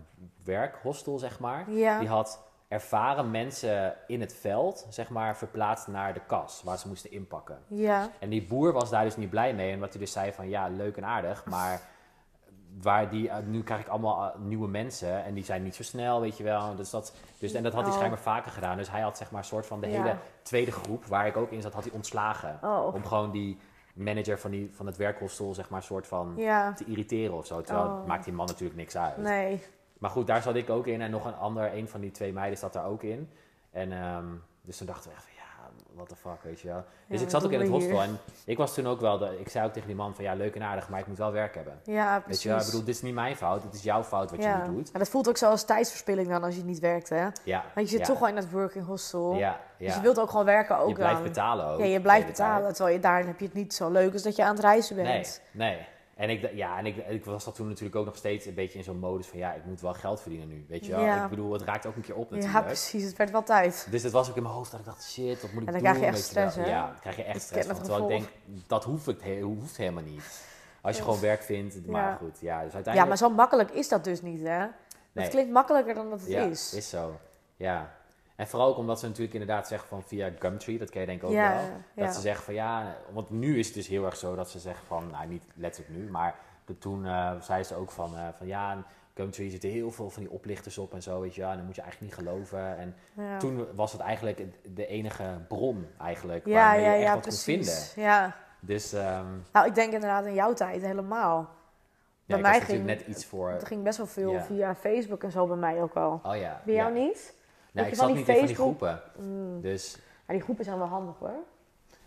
werkhostel, 0.44 1.18
zeg 1.18 1.40
maar, 1.40 1.72
Ja. 1.72 2.00
die 2.00 2.08
had 2.08 2.44
ervaren 2.68 3.32
mensen 3.32 3.96
in 4.08 4.22
het 4.22 4.34
veld, 4.36 4.86
zeg 4.90 5.10
maar, 5.10 5.38
verplaatst 5.38 5.88
naar 5.88 6.14
de 6.14 6.22
kas 6.28 6.62
waar 6.64 6.78
ze 6.78 6.88
moesten 6.88 7.12
inpakken. 7.12 7.60
Ja. 7.68 8.10
En 8.20 8.30
die 8.30 8.48
boer 8.48 8.72
was 8.74 8.90
daar 8.90 9.04
dus 9.04 9.16
niet 9.18 9.30
blij 9.30 9.54
mee. 9.54 9.74
Omdat 9.74 9.90
hij 9.90 10.00
dus 10.02 10.12
zei 10.12 10.32
van 10.34 10.50
ja, 10.50 10.68
leuk 10.68 10.98
en 10.98 11.06
aardig. 11.06 11.46
Maar 11.46 11.82
waar 12.82 13.10
die, 13.10 13.30
eh, 13.30 13.38
nu 13.46 13.64
krijg 13.64 13.82
ik 13.82 13.88
allemaal 13.88 14.24
eh, 14.34 14.40
nieuwe 14.40 14.68
mensen. 14.68 15.24
En 15.24 15.34
die 15.34 15.44
zijn 15.44 15.64
niet 15.64 15.76
zo 15.76 15.84
snel, 15.84 16.22
weet 16.22 16.38
je 16.38 16.44
wel. 16.44 16.76
Dus 16.76 16.90
dat, 16.90 17.14
dus, 17.40 17.54
en 17.54 17.64
dat 17.64 17.74
had 17.74 17.82
hij 17.82 17.92
Oh. 17.92 17.98
schijnbaar 17.98 18.20
vaker 18.22 18.52
gedaan. 18.52 18.78
Dus 18.78 18.92
hij 18.92 19.02
had 19.02 19.18
zeg 19.18 19.32
maar 19.32 19.40
een 19.42 19.48
soort 19.48 19.66
van 19.66 19.82
de 19.82 19.88
Ja. 19.90 20.02
hele 20.02 20.16
tweede 20.42 20.72
groep, 20.72 21.06
waar 21.06 21.28
ik 21.28 21.38
ook 21.38 21.52
in 21.52 21.62
zat, 21.62 21.74
had 21.74 21.84
hij 21.84 21.94
ontslagen. 21.94 22.60
Oh. 22.64 22.94
Om 22.94 23.06
gewoon 23.06 23.32
die 23.32 23.58
manager 23.98 24.40
van, 24.40 24.52
die, 24.52 24.70
van 24.74 24.86
het 24.86 24.98
werkhostel, 24.98 25.54
zeg 25.54 25.70
maar, 25.70 25.84
soort 25.84 26.08
van 26.08 26.34
Ja. 26.38 26.74
te 26.74 26.86
irriteren 26.86 27.36
of 27.36 27.46
zo. 27.46 27.62
Terwijl 27.62 27.88
Oh. 27.88 28.06
maakt 28.08 28.24
die 28.24 28.34
man 28.34 28.46
natuurlijk 28.46 28.80
niks 28.80 28.98
uit. 28.98 29.18
Nee. 29.18 29.62
Maar 29.98 30.10
goed, 30.10 30.28
daar 30.28 30.42
zat 30.42 30.56
ik 30.56 30.70
ook 30.70 30.88
in. 30.88 31.02
En 31.02 31.12
nog 31.12 31.26
een 31.26 31.36
ander, 31.36 31.74
een 31.74 31.88
van 31.88 32.02
die 32.02 32.12
twee 32.12 32.34
meiden 32.34 32.58
zat 32.60 32.74
daar 32.74 32.86
ook 32.86 33.04
in. 33.04 33.30
En 33.72 33.92
ehm, 33.92 34.26
dus 34.62 34.78
toen 34.78 34.88
dachten 34.88 35.10
we 35.10 35.16
echt 35.16 35.26
what 35.98 36.10
the 36.10 36.16
fuck, 36.16 36.44
weet 36.44 36.60
je 36.60 36.68
wel. 36.68 36.84
Dus 37.08 37.20
Ja, 37.20 37.26
ik 37.26 37.32
zat 37.32 37.46
ook 37.46 37.52
in 37.52 37.60
het 37.60 37.70
hostel. 37.70 38.02
En 38.02 38.20
ik 38.46 38.58
was 38.58 38.74
toen 38.74 38.88
ook 38.88 39.00
wel, 39.02 39.18
de, 39.18 39.40
ik 39.40 39.50
zei 39.50 39.66
ook 39.66 39.74
tegen 39.74 39.88
die 39.88 39.96
man 39.98 40.16
van, 40.16 40.24
ja, 40.24 40.34
leuk 40.34 40.56
en 40.56 40.62
aardig, 40.64 40.90
maar 40.90 41.00
ik 41.00 41.08
moet 41.08 41.18
wel 41.18 41.32
werk 41.32 41.56
hebben. 41.56 41.80
Ja, 41.84 42.14
Weet 42.14 42.24
precies. 42.24 42.44
je 42.44 42.50
wel, 42.50 42.60
ik 42.60 42.66
bedoel, 42.66 42.84
dit 42.84 42.96
is 42.96 43.02
niet 43.02 43.14
mijn 43.14 43.36
fout, 43.36 43.64
het 43.64 43.74
is 43.74 43.84
jouw 43.84 44.04
fout 44.04 44.32
wat 44.32 44.42
ja. 44.44 44.64
je 44.64 44.70
nu 44.70 44.76
doet. 44.76 44.92
Maar 44.92 45.02
dat 45.02 45.10
voelt 45.10 45.30
ook 45.30 45.38
zo 45.38 45.50
als 45.50 45.66
tijdsverspilling 45.66 46.28
dan 46.30 46.44
als 46.44 46.56
je 46.56 46.64
niet 46.64 46.80
werkt, 46.80 47.10
hè? 47.10 47.28
Ja. 47.44 47.64
Want 47.76 47.90
je 47.90 47.98
zit 47.98 48.06
toch 48.06 48.20
wel 48.20 48.28
in 48.30 48.36
dat 48.36 48.50
working 48.50 48.86
hostel. 48.86 49.34
Ja, 49.36 49.60
ja. 49.78 49.86
Dus 49.86 49.96
je 49.96 50.02
wilt 50.02 50.20
ook 50.20 50.30
gewoon 50.30 50.46
werken 50.46 50.78
ook 50.78 50.88
Je 50.90 50.94
blijft 50.96 51.14
dan. 51.16 51.24
betalen 51.24 51.66
ook. 51.68 51.80
Ja, 51.80 51.86
je 51.86 52.02
blijft 52.02 52.28
betalen. 52.28 52.74
Terwijl 52.74 52.96
je 52.96 53.02
daar 53.02 53.26
heb 53.26 53.40
je 53.40 53.46
het 53.46 53.54
niet 53.54 53.74
zo 53.74 53.90
leuk 53.92 54.14
als 54.14 54.22
dat 54.24 54.36
je 54.36 54.44
aan 54.44 54.52
het 54.56 54.60
reizen 54.64 54.96
Nee, 54.96 55.06
bent. 55.06 55.42
nee. 55.52 55.88
En 56.18 56.30
ik, 56.30 56.52
ja, 56.54 56.78
en 56.78 56.86
ik, 56.86 56.96
ik 57.08 57.26
was 57.26 57.44
dat 57.46 57.56
toen 57.56 57.68
natuurlijk 57.68 57.96
ook 57.96 58.06
nog 58.06 58.16
steeds 58.16 58.46
een 58.46 58.54
beetje 58.54 58.78
in 58.78 58.84
zo'n 58.84 59.00
modus 59.00 59.28
van 59.28 59.40
ja, 59.40 59.54
ik 59.54 59.66
moet 59.66 59.82
wel 59.82 59.94
geld 59.94 60.22
verdienen 60.22 60.48
nu. 60.48 60.66
Weet 60.70 60.86
je 60.86 60.92
wel? 60.92 61.02
Ja. 61.04 61.24
Ik 61.24 61.30
bedoel, 61.30 61.54
het 61.54 61.62
raakt 61.62 61.86
ook 61.86 61.96
een 61.96 62.02
keer 62.02 62.16
op 62.16 62.30
Ja, 62.30 62.36
natuurlijk. 62.36 62.66
precies. 62.66 63.04
Het 63.04 63.18
werd 63.18 63.32
wel 63.32 63.44
tijd. 63.44 63.88
dus 63.92 64.02
dat 64.02 64.12
was 64.12 64.30
ook 64.30 64.36
in 64.36 64.44
mijn 64.44 64.54
hoofd 64.56 64.72
dat 64.72 64.80
ik 64.80 64.86
dacht, 64.86 65.04
shit, 65.12 65.42
wat 65.42 65.52
moet 65.52 65.62
ik 65.62 65.68
En 65.68 65.74
dan 65.74 65.74
doen? 65.74 65.82
krijg 65.82 66.00
je 66.00 66.06
echt 66.06 66.24
stress, 66.26 66.56
hè? 66.56 66.66
Ja, 66.66 66.86
dan 66.88 67.00
krijg 67.00 67.16
je 67.16 67.24
echt 67.24 67.42
stress 67.42 67.68
van. 67.68 67.76
het 67.76 67.86
Terwijl 67.86 68.04
ik 68.04 68.18
denk, 68.20 68.30
dat 68.68 68.84
hoeft, 68.84 69.06
het, 69.06 69.24
he- 69.24 69.40
hoeft 69.42 69.78
helemaal 69.78 70.04
niet. 70.04 70.46
Als 70.82 70.96
je 70.96 71.02
Dus- 71.02 71.12
gewoon 71.12 71.20
werk 71.20 71.42
vindt, 71.44 71.88
maar 71.88 72.10
Ja. 72.10 72.16
goed. 72.16 72.40
Ja, 72.40 72.62
dus 72.64 72.68
Ja, 72.70 72.76
uiteindelijk... 72.76 73.08
maar 73.08 73.18
zo 73.18 73.30
makkelijk 73.30 73.72
is 73.72 73.90
dat 73.90 74.04
dus 74.04 74.22
niet, 74.22 74.40
hè? 74.42 74.58
Nee. 74.58 74.70
Het 75.14 75.30
klinkt 75.30 75.52
makkelijker 75.52 75.94
dan 75.94 76.10
dat 76.10 76.20
het 76.20 76.30
ja, 76.30 76.42
is. 76.44 76.74
is 76.74 76.90
zo. 76.90 77.20
Ja. 77.56 77.97
En 78.38 78.48
vooral 78.48 78.68
ook 78.70 78.78
omdat 78.78 79.00
ze 79.00 79.06
natuurlijk 79.06 79.34
inderdaad 79.34 79.68
zeggen 79.68 79.88
van 79.88 80.04
via 80.04 80.30
Gumtree, 80.40 80.78
dat 80.78 80.90
ken 80.90 81.02
je 81.02 81.08
denk 81.08 81.22
ik 81.22 81.28
ook 81.28 81.34
Ja, 81.34 81.50
wel. 81.56 81.64
ja. 81.94 82.04
Dat 82.06 82.16
ze 82.16 82.22
zeggen 82.22 82.44
van 82.46 82.54
ja, 82.54 82.96
want 83.12 83.30
nu 83.30 83.60
is 83.60 83.66
het 83.66 83.76
dus 83.76 83.88
heel 83.88 84.06
erg 84.06 84.16
zo 84.18 84.36
dat 84.36 84.50
ze 84.50 84.60
zeggen 84.60 84.86
van, 84.86 85.10
nou 85.12 85.28
niet 85.28 85.44
letterlijk 85.56 85.96
nu, 86.00 86.10
maar 86.10 86.36
de, 86.66 86.78
toen 86.78 87.06
eh 87.06 87.32
zei 87.42 87.64
ze 87.64 87.76
ook 87.76 87.92
van, 87.92 88.16
eh, 88.16 88.28
van 88.38 88.48
ja, 88.48 88.84
Gumtree 89.16 89.50
zitten 89.50 89.70
heel 89.70 89.92
veel 89.92 90.10
van 90.10 90.24
die 90.24 90.32
oplichters 90.32 90.78
op 90.78 90.94
en 90.94 91.02
zo, 91.02 91.20
weet 91.22 91.36
je 91.36 91.42
wel. 91.42 91.50
En 91.50 91.58
dan 91.58 91.66
moet 91.66 91.76
je 91.76 91.82
eigenlijk 91.82 92.12
niet 92.18 92.26
geloven. 92.28 92.78
En 92.78 92.96
Ja. 93.14 93.38
toen 93.38 93.68
was 93.76 93.92
het 93.92 94.02
eigenlijk 94.02 94.44
de 94.76 94.88
enige 94.88 95.24
bron 95.48 95.88
eigenlijk, 96.02 96.46
ja, 96.46 96.54
waarmee 96.54 96.82
ja, 96.84 96.90
je 96.92 96.96
echt 96.98 97.06
ja, 97.08 97.14
wat 97.14 97.24
kon 97.28 97.34
vinden. 97.38 97.66
precies. 97.66 97.94
Ja. 97.96 98.36
Dus 98.60 98.94
ehm, 98.94 99.26
Nou, 99.52 99.68
ik 99.68 99.76
denk 99.76 99.94
inderdaad 99.94 100.26
in 100.26 100.34
jouw 100.34 100.54
tijd 100.54 100.82
helemaal. 100.82 101.38
ja, 101.38 101.48
Bij 102.26 102.38
ik 102.38 102.42
mij 102.44 102.62
ging 102.62 102.86
net 102.86 103.02
iets 103.08 103.26
voor... 103.26 103.50
Het 103.50 103.66
ging 103.66 103.84
best 103.84 103.98
wel 103.98 104.08
veel 104.08 104.32
Ja. 104.32 104.44
via 104.44 104.76
Facebook 104.76 105.24
en 105.24 105.32
zo 105.32 105.48
bij 105.48 105.58
mij 105.58 105.82
ook 105.82 105.94
al. 105.96 106.20
Oh 106.24 106.36
ja. 106.36 106.62
Bij 106.66 106.74
jou 106.74 106.96
ja. 106.96 107.00
niet? 107.06 107.36
Nee, 107.72 107.86
je 107.86 107.92
ik 107.92 107.98
zat 107.98 108.08
niet 108.08 108.18
in 108.28 108.36
van 108.38 108.46
die 108.46 108.56
groepen. 108.56 109.02
Mm. 109.20 109.62
Dus 109.62 109.98
Ja, 110.28 110.34
die 110.34 110.42
groepen 110.42 110.66
zijn 110.66 110.78
wel 110.78 110.88
handig 110.88 111.16
hoor. 111.20 111.34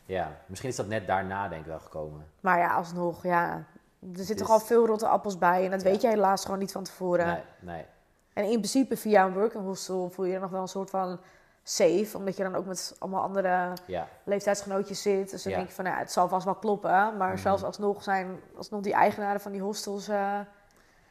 ja, 0.05 0.37
misschien 0.47 0.71
is 0.71 0.77
dat 0.77 0.87
net 0.87 1.07
daarna 1.07 1.49
denk 1.49 1.61
ik 1.61 1.67
wel 1.67 1.79
gekomen. 1.81 2.27
Maar 2.41 2.59
ja, 2.59 2.75
alsnog, 2.75 3.23
ja. 3.23 3.53
Er 3.53 4.07
zitten 4.17 4.37
Dus- 4.37 4.47
toch 4.47 4.51
al 4.51 4.61
veel 4.61 4.87
rotte 4.87 5.07
appels 5.09 5.39
bij. 5.39 5.65
En 5.65 5.71
dat 5.71 5.83
Ja. 5.83 5.91
weet 5.91 6.01
je 6.01 6.09
helaas 6.09 6.45
gewoon 6.45 6.59
niet 6.59 6.73
van 6.73 6.83
tevoren. 6.85 7.27
Nee, 7.27 7.43
nee. 7.59 7.85
En 8.33 8.45
in 8.45 8.51
principe 8.59 8.97
via 8.97 9.25
een 9.25 9.33
working 9.33 9.65
hostel 9.65 10.11
voel 10.11 10.25
je 10.25 10.33
je 10.33 10.39
nog 10.39 10.51
wel 10.51 10.61
een 10.61 10.69
soort 10.69 10.91
van 10.91 11.21
safe. 11.63 12.11
Omdat 12.17 12.37
je 12.37 12.43
dan 12.43 12.55
ook 12.55 12.67
met 12.67 12.97
allemaal 12.99 13.23
andere 13.23 13.73
Ja, 13.87 14.07
leeftijdsgenootjes 14.25 15.03
zit. 15.03 15.31
Dus 15.31 15.43
dan 15.43 15.53
Ja. 15.53 15.59
denk 15.59 15.69
je 15.71 15.75
van, 15.75 15.85
nou, 15.85 15.97
het 15.99 16.13
zal 16.13 16.29
vast 16.29 16.45
wel 16.45 16.55
kloppen. 16.55 16.91
Maar 17.17 17.33
Mhm. 17.33 17.37
zelfs 17.39 17.63
alsnog 17.63 18.03
zijn 18.03 18.41
alsnog 18.57 18.81
die 18.81 18.93
eigenaren 18.93 19.41
van 19.41 19.53
die 19.53 19.61
hostels 19.61 20.09
eh, 20.09 20.39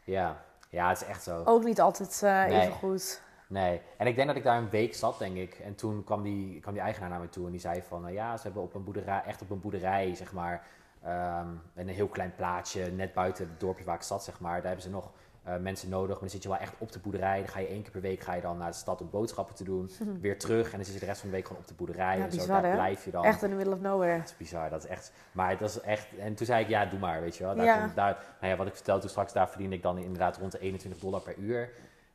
ja. 0.04 0.38
Ja, 0.70 0.90
het 0.90 1.02
is 1.02 1.08
echt 1.08 1.24
zo. 1.24 1.42
ook 1.46 1.64
niet 1.64 1.82
altijd 1.82 2.22
eh, 2.24 2.44
Nee. 2.46 2.60
even 2.62 2.74
goed. 2.74 3.22
Nee. 3.50 3.82
En 3.98 4.08
ik 4.08 4.16
denk 4.16 4.28
dat 4.28 4.38
ik 4.38 4.44
daar 4.44 4.58
een 4.58 4.70
week 4.70 4.96
zat, 4.96 5.20
denk 5.20 5.36
ik. 5.36 5.54
En 5.54 5.76
toen 5.76 6.04
kwam 6.04 6.24
die, 6.24 6.60
kwam 6.60 6.74
die 6.74 6.84
eigenaar 6.84 7.10
naar 7.10 7.20
me 7.20 7.30
toe 7.30 7.46
en 7.46 7.52
die 7.52 7.60
zei 7.60 7.82
van... 7.88 8.08
eh, 8.08 8.14
ja, 8.14 8.38
ze 8.38 8.44
hebben 8.44 8.62
op 8.62 8.74
een 8.76 8.84
boerderij, 8.84 9.22
echt 9.26 9.42
op 9.42 9.50
een 9.50 9.60
boerderij, 9.60 10.16
zeg 10.16 10.34
maar... 10.34 10.64
ehm, 11.04 11.48
een 11.76 11.88
heel 11.88 12.08
klein 12.08 12.36
plaatsje, 12.36 12.92
net 12.92 13.14
buiten 13.14 13.48
het 13.50 13.60
dorpje 13.60 13.84
waar 13.84 13.96
ik 13.96 14.02
zat, 14.02 14.24
zeg 14.24 14.40
maar. 14.40 14.56
Daar 14.56 14.64
hebben 14.66 14.82
ze 14.84 14.90
nog 14.90 15.12
eh, 15.44 15.58
mensen 15.58 15.90
nodig. 15.90 16.10
Maar 16.10 16.20
dan 16.20 16.30
zit 16.30 16.44
je 16.44 16.50
wel 16.50 16.58
echt 16.58 16.74
op 16.78 16.92
de 16.92 17.00
boerderij. 17.00 17.38
Dan 17.40 17.48
ga 17.48 17.60
je 17.60 17.68
één 17.68 17.82
keer 17.82 17.92
per 17.92 18.02
week 18.02 18.22
ga 18.22 18.34
je 18.34 18.42
dan 18.42 18.58
naar 18.58 18.70
de 18.72 18.78
stad 18.78 19.02
om 19.02 19.10
boodschappen 19.10 19.56
te 19.56 19.64
doen. 19.64 19.90
Weer 20.22 20.40
terug. 20.40 20.66
En 20.72 20.76
dan 20.76 20.86
zit 20.86 20.94
je 20.94 21.00
de 21.00 21.06
rest 21.06 21.20
van 21.20 21.30
de 21.30 21.36
week 21.36 21.46
gewoon 21.48 21.62
op 21.62 21.68
de 21.68 21.74
boerderij. 21.74 22.18
Ja, 22.18 22.24
en 22.24 22.32
zo, 22.32 22.48
daar 22.48 22.64
hè? 22.66 22.74
blijf 22.74 23.06
je 23.06 23.12
dan. 23.12 23.24
Echt 23.24 23.44
in 23.44 23.50
the 23.50 23.56
middle 23.56 23.74
of 23.74 23.80
nowhere. 23.82 24.18
Dat 24.18 24.28
is 24.30 24.38
bizar, 24.38 24.70
dat 24.70 24.84
is 24.84 24.90
echt. 24.90 25.12
Maar 25.32 25.58
dat 25.58 25.70
is 25.70 25.80
echt. 25.82 26.08
En 26.18 26.36
toen 26.36 26.46
zei 26.46 26.64
ik, 26.64 26.70
ja, 26.70 26.86
doe 26.86 27.00
maar, 27.00 27.22
weet 27.22 27.38
je 27.38 27.44
wel. 27.44 27.56
Daar 27.56 27.66
Ja. 27.66 27.80
komt, 27.82 27.96
daar, 27.96 28.18
nou 28.42 28.52
ja, 28.52 28.58
wat 28.58 28.68
ik 28.68 28.76
vertelde 28.76 29.02
toen 29.02 29.10
straks, 29.10 29.34
daar 29.34 29.50
verdiende 29.50 29.76
ik 29.76 29.82
dan 29.82 29.98
inderdaad 29.98 30.38
rond 30.38 30.52
de 30.52 30.60
21 30.60 31.02
dollar 31.02 31.22
per 31.22 31.36
uur. 31.38 31.70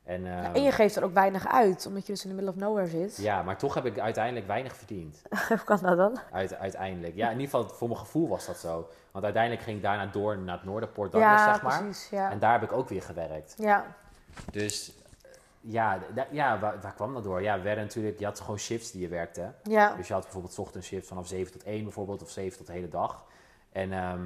En, 0.05 0.23
Ja, 0.23 0.43
ehm, 0.43 0.53
en 0.55 0.63
je 0.63 0.71
geeft 0.71 0.95
er 0.95 1.03
ook 1.03 1.13
weinig 1.13 1.47
uit, 1.47 1.85
omdat 1.85 2.05
je 2.05 2.11
dus 2.13 2.23
in 2.23 2.29
the 2.29 2.35
middle 2.35 2.51
of 2.53 2.59
nowhere 2.59 2.87
zit. 2.87 3.17
ja, 3.17 3.43
maar 3.43 3.57
toch 3.57 3.73
heb 3.73 3.85
ik 3.85 3.99
uiteindelijk 3.99 4.47
weinig 4.47 4.75
verdiend. 4.75 5.21
Hoe 5.47 5.57
kan 5.63 5.79
dat 5.81 5.97
dan? 5.97 6.19
Uit, 6.31 6.55
uiteindelijk. 6.55 7.15
Ja, 7.15 7.25
in 7.29 7.39
ieder 7.39 7.49
geval 7.59 7.69
voor 7.75 7.87
mijn 7.87 7.99
gevoel 7.99 8.27
was 8.27 8.45
dat 8.45 8.57
zo. 8.57 8.87
Want 9.11 9.23
uiteindelijk 9.25 9.63
ging 9.63 9.77
ik 9.77 9.83
daarna 9.83 10.05
door 10.05 10.37
naar 10.37 10.55
het 10.55 10.65
Noorderpoort 10.65 11.11
Douglas, 11.11 11.39
ja, 11.39 11.53
zeg 11.53 11.61
maar. 11.63 11.83
precies. 11.83 12.09
Ja. 12.09 12.31
En 12.31 12.39
daar 12.39 12.51
heb 12.51 12.63
ik 12.63 12.71
ook 12.71 12.89
weer 12.89 13.01
gewerkt. 13.01 13.53
ja. 13.57 13.85
Dus 14.51 14.91
ja, 15.61 15.99
da- 16.13 16.27
ja 16.31 16.59
waar, 16.59 16.81
waar 16.81 16.93
kwam 16.93 17.13
dat 17.13 17.23
door? 17.23 17.41
Ja, 17.41 17.57
we 17.57 17.63
werden 17.63 17.83
natuurlijk, 17.83 18.19
je 18.19 18.25
had 18.25 18.39
gewoon 18.39 18.59
shifts 18.59 18.91
die 18.91 19.01
je 19.01 19.07
werkte. 19.07 19.51
ja. 19.63 19.95
Dus 19.95 20.07
je 20.07 20.13
had 20.13 20.21
bijvoorbeeld 20.23 20.53
's 20.53 20.57
ochtends 20.59 20.87
shift 20.87 21.07
vanaf 21.07 21.27
7 21.27 21.51
tot 21.51 21.63
1 21.63 21.83
bijvoorbeeld, 21.83 22.21
of 22.21 22.29
7 22.29 22.57
tot 22.57 22.67
de 22.67 22.73
hele 22.73 22.87
dag. 22.89 23.25
En, 23.71 23.93
ehm, 23.93 24.21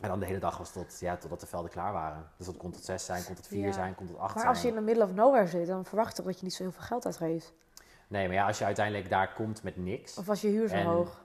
en 0.00 0.08
dan 0.08 0.20
de 0.20 0.26
hele 0.26 0.38
dag 0.38 0.58
was 0.58 0.72
tot, 0.72 1.00
ja, 1.00 1.16
totdat 1.16 1.40
de 1.40 1.46
velden 1.46 1.70
klaar 1.70 1.92
waren. 1.92 2.30
Dus 2.36 2.46
dat 2.46 2.56
kon 2.56 2.70
tot 2.70 2.84
6 2.84 3.04
zijn, 3.04 3.24
kon 3.24 3.34
tot 3.34 3.46
4 3.46 3.66
Ja. 3.66 3.72
zijn, 3.72 3.94
kon 3.94 4.06
tot 4.06 4.18
8 4.18 4.34
Maar 4.34 4.42
zijn. 4.42 4.54
als 4.54 4.62
je 4.62 4.68
in 4.68 4.74
the 4.74 4.80
middle 4.80 5.04
of 5.04 5.12
nowhere 5.12 5.46
zit, 5.46 5.66
dan 5.66 5.84
verwacht 5.84 6.10
je 6.10 6.16
toch 6.16 6.26
dat 6.26 6.38
je 6.38 6.44
niet 6.44 6.54
zo 6.54 6.62
heel 6.62 6.72
veel 6.72 6.82
geld 6.82 7.06
uitgeeft? 7.06 7.52
Nee, 8.08 8.26
maar 8.26 8.36
ja, 8.36 8.46
als 8.46 8.58
je 8.58 8.64
uiteindelijk 8.64 9.08
daar 9.10 9.32
komt 9.32 9.62
met 9.62 9.76
niks. 9.76 10.18
Of 10.18 10.26
was 10.26 10.40
je 10.40 10.48
huur 10.48 10.68
zo 10.68 10.74
En- 10.74 10.84
hoog? 10.86 11.24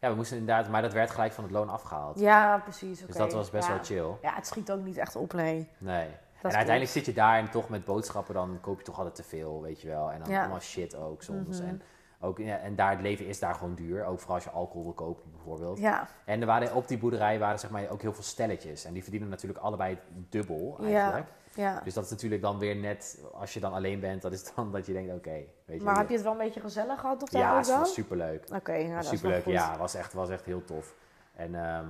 Ja, 0.00 0.08
we 0.10 0.14
moesten 0.14 0.36
inderdaad, 0.38 0.68
maar 0.70 0.82
dat 0.82 0.92
werd 0.92 1.10
gelijk 1.10 1.32
van 1.32 1.44
het 1.44 1.52
loon 1.52 1.68
afgehaald. 1.68 2.18
Ja, 2.18 2.58
precies. 2.58 3.06
dus 3.06 3.16
dat 3.16 3.32
was 3.32 3.50
best 3.50 3.68
ja. 3.68 3.74
wel 3.74 3.84
chill. 3.84 4.16
Ja, 4.22 4.34
het 4.34 4.46
schiet 4.46 4.72
ook 4.72 4.80
niet 4.84 4.96
echt 4.96 5.16
op, 5.16 5.32
nee. 5.32 5.68
Nee. 5.78 6.08
Dat 6.42 6.50
en 6.50 6.56
uiteindelijk 6.56 6.90
zit 6.96 7.06
je 7.06 7.12
daar 7.12 7.38
en 7.38 7.50
toch 7.50 7.68
met 7.68 7.84
boodschappen, 7.84 8.34
dan 8.34 8.58
koop 8.60 8.78
je 8.78 8.84
toch 8.84 8.96
altijd 8.96 9.14
te 9.14 9.22
veel, 9.22 9.62
weet 9.62 9.80
je 9.80 9.88
wel. 9.88 10.10
En 10.12 10.20
dan 10.20 10.30
Ja. 10.30 10.40
allemaal 10.40 10.60
shit 10.60 10.94
ook 10.94 11.22
soms. 11.22 11.58
Mhm. 11.58 11.68
En, 11.68 11.82
ook, 12.22 12.38
ja, 12.38 12.58
en 12.58 12.74
daar, 12.74 12.90
het 12.90 13.00
leven 13.00 13.26
is 13.26 13.38
daar 13.38 13.54
gewoon 13.54 13.74
duur. 13.74 14.04
Ook 14.04 14.18
vooral 14.18 14.34
als 14.34 14.44
je 14.44 14.50
alcohol 14.50 14.82
wil 14.82 14.92
kopen 14.92 15.30
bijvoorbeeld. 15.30 15.78
Ja, 15.78 16.08
En 16.24 16.40
er 16.40 16.46
waren, 16.46 16.74
op 16.74 16.88
die 16.88 16.98
boerderij 16.98 17.38
waren 17.38 17.58
zeg 17.58 17.70
maar, 17.70 17.88
ook 17.90 18.02
heel 18.02 18.12
veel 18.12 18.22
stelletjes. 18.22 18.84
En 18.84 18.92
die 18.92 19.02
verdienen 19.02 19.28
natuurlijk 19.28 19.60
allebei 19.60 19.98
dubbel 20.28 20.78
eigenlijk. 20.82 21.28
ja. 21.54 21.80
Dus 21.84 21.94
dat 21.94 22.04
is 22.04 22.10
natuurlijk 22.10 22.42
dan 22.42 22.58
weer 22.58 22.76
net, 22.76 23.24
als 23.32 23.54
je 23.54 23.60
dan 23.60 23.72
alleen 23.72 24.00
bent, 24.00 24.22
dat 24.22 24.32
is 24.32 24.54
dan 24.54 24.72
dat 24.72 24.86
je 24.86 24.92
denkt, 24.92 25.14
oké. 25.14 25.44
weet 25.64 25.78
je 25.78 25.82
Maar 25.82 25.96
heb 25.96 26.08
je 26.08 26.14
het 26.14 26.22
wel 26.22 26.32
een 26.32 26.38
beetje 26.38 26.60
gezellig 26.60 27.00
gehad 27.00 27.20
nog 27.20 27.28
daar 27.28 27.42
Ja, 27.42 27.56
het 27.56 27.68
was 27.68 27.94
superleuk. 27.94 28.44
Oké, 28.52 28.72
nou, 28.72 28.94
dat 28.94 29.02
is 29.02 29.08
wel 29.08 29.18
superleuk, 29.18 29.44
ja. 29.44 29.70
Het 29.70 29.78
was 29.78 29.94
echt, 29.94 30.12
was 30.12 30.30
echt 30.30 30.44
heel 30.44 30.64
tof. 30.64 30.94
En 31.34 31.54
ehm, 31.54 31.88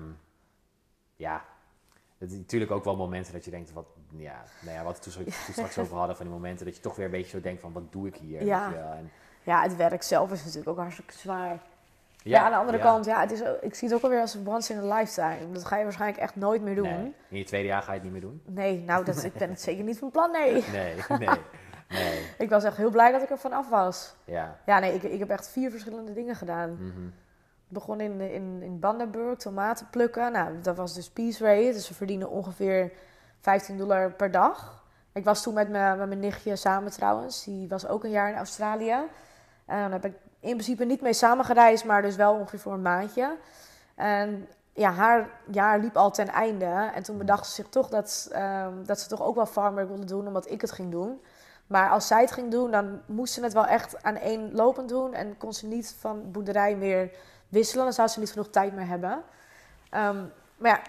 ja, 1.16 1.44
het, 2.18 2.30
natuurlijk 2.30 2.70
ook 2.70 2.84
wel 2.84 2.96
momenten 2.96 3.32
dat 3.32 3.44
je 3.44 3.50
denkt, 3.50 3.72
wat, 3.72 3.86
ja, 4.16 4.44
nou 4.60 4.76
ja, 4.76 4.84
wat 4.84 5.04
we 5.04 5.10
toen, 5.10 5.24
toen 5.24 5.32
straks 5.52 5.78
over 5.82 5.96
hadden, 5.96 6.16
van 6.16 6.26
die 6.26 6.34
momenten 6.34 6.66
dat 6.66 6.76
je 6.76 6.82
toch 6.82 6.96
weer 6.96 7.04
een 7.04 7.10
beetje 7.10 7.30
zo 7.30 7.40
denkt 7.40 7.60
van, 7.60 7.72
wat 7.72 7.92
doe 7.92 8.06
ik 8.06 8.16
hier? 8.16 8.44
Ja. 8.44 8.74
En, 8.96 9.10
Ja, 9.42 9.62
het 9.62 9.76
werk 9.76 10.02
zelf 10.02 10.32
is 10.32 10.40
natuurlijk 10.40 10.68
ook 10.68 10.76
hartstikke 10.78 11.12
zwaar. 11.12 11.58
Ja, 12.22 12.42
aan 12.44 12.50
de 12.50 12.56
andere 12.56 12.78
ja. 12.78 12.84
kant, 12.84 13.04
ja, 13.04 13.20
het 13.20 13.30
is, 13.30 13.42
ik 13.60 13.74
zie 13.74 13.88
het 13.88 13.96
ook 13.96 14.02
alweer 14.02 14.20
als 14.20 14.38
once 14.44 14.72
in 14.72 14.78
a 14.90 14.94
lifetime. 14.94 15.52
Dat 15.52 15.64
ga 15.64 15.76
je 15.76 15.82
waarschijnlijk 15.82 16.20
echt 16.20 16.36
nooit 16.36 16.62
meer 16.62 16.74
doen. 16.74 16.88
Nee. 16.88 16.98
Nee, 16.98 17.14
In 17.28 17.38
je 17.38 17.44
tweede 17.44 17.68
jaar 17.68 17.82
ga 17.82 17.92
je 17.92 18.00
het 18.00 18.12
niet 18.12 18.22
meer 18.22 18.30
doen? 18.44 18.84
nou, 18.86 19.04
dat, 19.04 19.24
ik 19.24 19.32
ben 19.32 19.48
het 19.50 19.60
zeker 19.60 19.84
niet 19.84 19.98
van 19.98 20.10
plan, 20.10 20.30
nee. 20.30 20.52
Nee, 20.72 20.94
nee, 21.18 21.28
nee. 21.88 22.26
Ik 22.38 22.48
was 22.48 22.64
echt 22.64 22.76
heel 22.76 22.90
blij 22.90 23.12
dat 23.12 23.22
ik 23.22 23.30
er 23.30 23.38
vanaf 23.38 23.68
was. 23.68 24.14
Ja. 24.24 24.58
Ja, 24.66 24.78
nee, 24.78 24.94
ik, 24.94 25.02
ik 25.02 25.18
heb 25.18 25.30
echt 25.30 25.48
vier 25.48 25.70
verschillende 25.70 26.12
dingen 26.12 26.34
gedaan. 26.34 26.70
mhm. 26.70 27.06
Ik 27.68 27.76
begon 27.76 28.00
in, 28.00 28.20
in, 28.20 28.62
in 28.62 28.78
Bandenburg 28.78 29.38
tomaten 29.38 29.86
plukken. 29.90 30.32
Nou, 30.32 30.60
dat 30.60 30.76
was 30.76 30.94
dus 30.94 31.10
piece 31.10 31.44
rate. 31.44 31.72
Dus 31.72 31.88
we 31.88 31.94
verdienen 31.94 32.30
ongeveer 32.30 32.92
15 33.40 33.76
dollar 33.78 34.12
per 34.12 34.30
dag. 34.30 34.84
Ik 35.12 35.24
was 35.24 35.42
toen 35.42 35.54
met, 35.54 35.68
mijn 35.68 35.98
met 35.98 36.08
mijn 36.08 36.20
nichtje 36.20 36.56
samen 36.56 36.90
trouwens. 36.92 37.44
Die 37.44 37.68
was 37.68 37.86
ook 37.86 38.04
een 38.04 38.10
jaar 38.10 38.30
in 38.30 38.36
Australië. 38.36 38.96
En 39.70 39.82
dan 39.82 39.92
heb 39.92 40.04
ik 40.04 40.12
in 40.40 40.50
principe 40.50 40.84
niet 40.84 41.00
mee 41.00 41.12
samengereisd, 41.12 41.84
maar 41.84 42.02
dus 42.02 42.16
wel 42.16 42.34
ongeveer 42.34 42.58
voor 42.58 42.72
een 42.72 42.82
maandje. 42.82 43.36
En 43.94 44.48
ja, 44.72 44.90
haar 44.90 45.30
jaar 45.50 45.78
liep 45.78 45.96
al 45.96 46.10
ten 46.10 46.28
einde. 46.28 46.90
En 46.94 47.02
toen 47.02 47.18
bedacht 47.18 47.46
ze 47.46 47.52
zich 47.52 47.68
toch 47.68 47.88
dat, 47.88 48.28
ehm, 48.32 48.84
dat 48.84 49.00
ze 49.00 49.08
toch 49.08 49.22
ook 49.22 49.34
wel 49.34 49.46
farmwork 49.46 49.88
wilde 49.88 50.04
doen, 50.04 50.26
omdat 50.26 50.50
ik 50.50 50.60
het 50.60 50.72
ging 50.72 50.90
doen. 50.90 51.20
Maar 51.66 51.90
als 51.90 52.06
zij 52.06 52.20
het 52.20 52.32
ging 52.32 52.50
doen, 52.50 52.70
dan 52.70 53.00
moest 53.06 53.32
ze 53.32 53.42
het 53.42 53.52
wel 53.52 53.66
echt 53.66 54.02
aan 54.02 54.16
één 54.16 54.54
lopend 54.54 54.88
doen. 54.88 55.14
En 55.14 55.36
kon 55.36 55.52
ze 55.52 55.66
niet 55.66 55.96
van 55.98 56.30
boerderij 56.30 56.76
meer 56.76 57.10
wisselen. 57.48 57.84
Dan 57.84 57.92
zou 57.92 58.08
ze 58.08 58.18
niet 58.18 58.30
genoeg 58.30 58.50
tijd 58.50 58.74
meer 58.74 58.86
hebben. 58.86 59.22
Ehm, 59.90 60.24
maar 60.56 60.70
ja, 60.70 60.80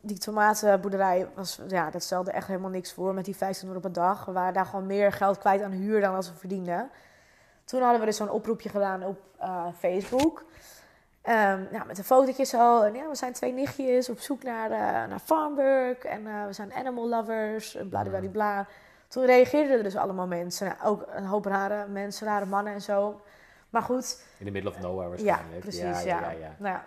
die 0.00 0.18
tomatenboerderij, 0.18 1.28
was, 1.34 1.60
ja, 1.68 1.90
dat 1.90 2.02
stelde 2.02 2.30
echt 2.30 2.46
helemaal 2.46 2.70
niks 2.70 2.92
voor 2.92 3.14
met 3.14 3.24
die 3.24 3.36
15 3.36 3.68
euro 3.68 3.80
per 3.80 3.92
dag. 3.92 4.24
We 4.24 4.32
waren 4.32 4.54
daar 4.54 4.66
gewoon 4.66 4.86
meer 4.86 5.12
geld 5.12 5.38
kwijt 5.38 5.62
aan 5.62 5.70
huur 5.70 6.00
dan 6.00 6.14
als 6.14 6.30
we 6.30 6.36
verdienden. 6.36 6.90
Toen 7.70 7.80
hadden 7.82 8.00
we 8.00 8.06
dus 8.06 8.16
zo'n 8.16 8.30
oproepje 8.30 8.68
gedaan 8.68 9.04
op 9.04 9.18
eh, 9.38 9.66
Facebook. 9.78 10.44
Ehm, 11.22 11.62
ja, 11.72 11.84
met 11.86 11.98
een 11.98 12.04
fotootje 12.04 12.44
zo. 12.44 12.82
En 12.82 12.94
ja, 12.94 13.08
we 13.08 13.14
zijn 13.14 13.32
twee 13.32 13.52
nichtjes 13.52 14.08
op 14.08 14.18
zoek 14.20 14.42
naar, 14.42 14.70
eh, 14.70 14.78
naar 15.08 15.18
farmwork. 15.24 16.04
En 16.04 16.26
eh, 16.26 16.46
we 16.46 16.52
zijn 16.52 16.72
animal 16.74 17.08
lovers. 17.08 17.74
En 17.74 17.88
bladibladibla. 17.88 18.66
Toen 19.08 19.24
reageerden 19.24 19.76
er 19.76 19.82
dus 19.82 19.96
allemaal 19.96 20.26
mensen. 20.26 20.66
Nou, 20.66 20.90
ook 20.90 21.06
een 21.14 21.24
hoop 21.24 21.44
rare 21.44 21.86
mensen, 21.88 22.26
rare 22.26 22.46
mannen 22.46 22.72
en 22.72 22.82
zo. 22.82 23.20
Maar 23.70 23.82
goed, 23.82 24.24
In 24.38 24.46
the 24.46 24.52
middle 24.52 24.70
of 24.70 24.80
nowhere 24.80 25.02
ja, 25.02 25.24
waarschijnlijk. 25.24 25.60
precies. 25.60 25.80
Ja, 25.82 26.20
Ja, 26.20 26.20
ja, 26.20 26.30
ja. 26.30 26.54
Nou 26.58 26.74
ja. 26.74 26.84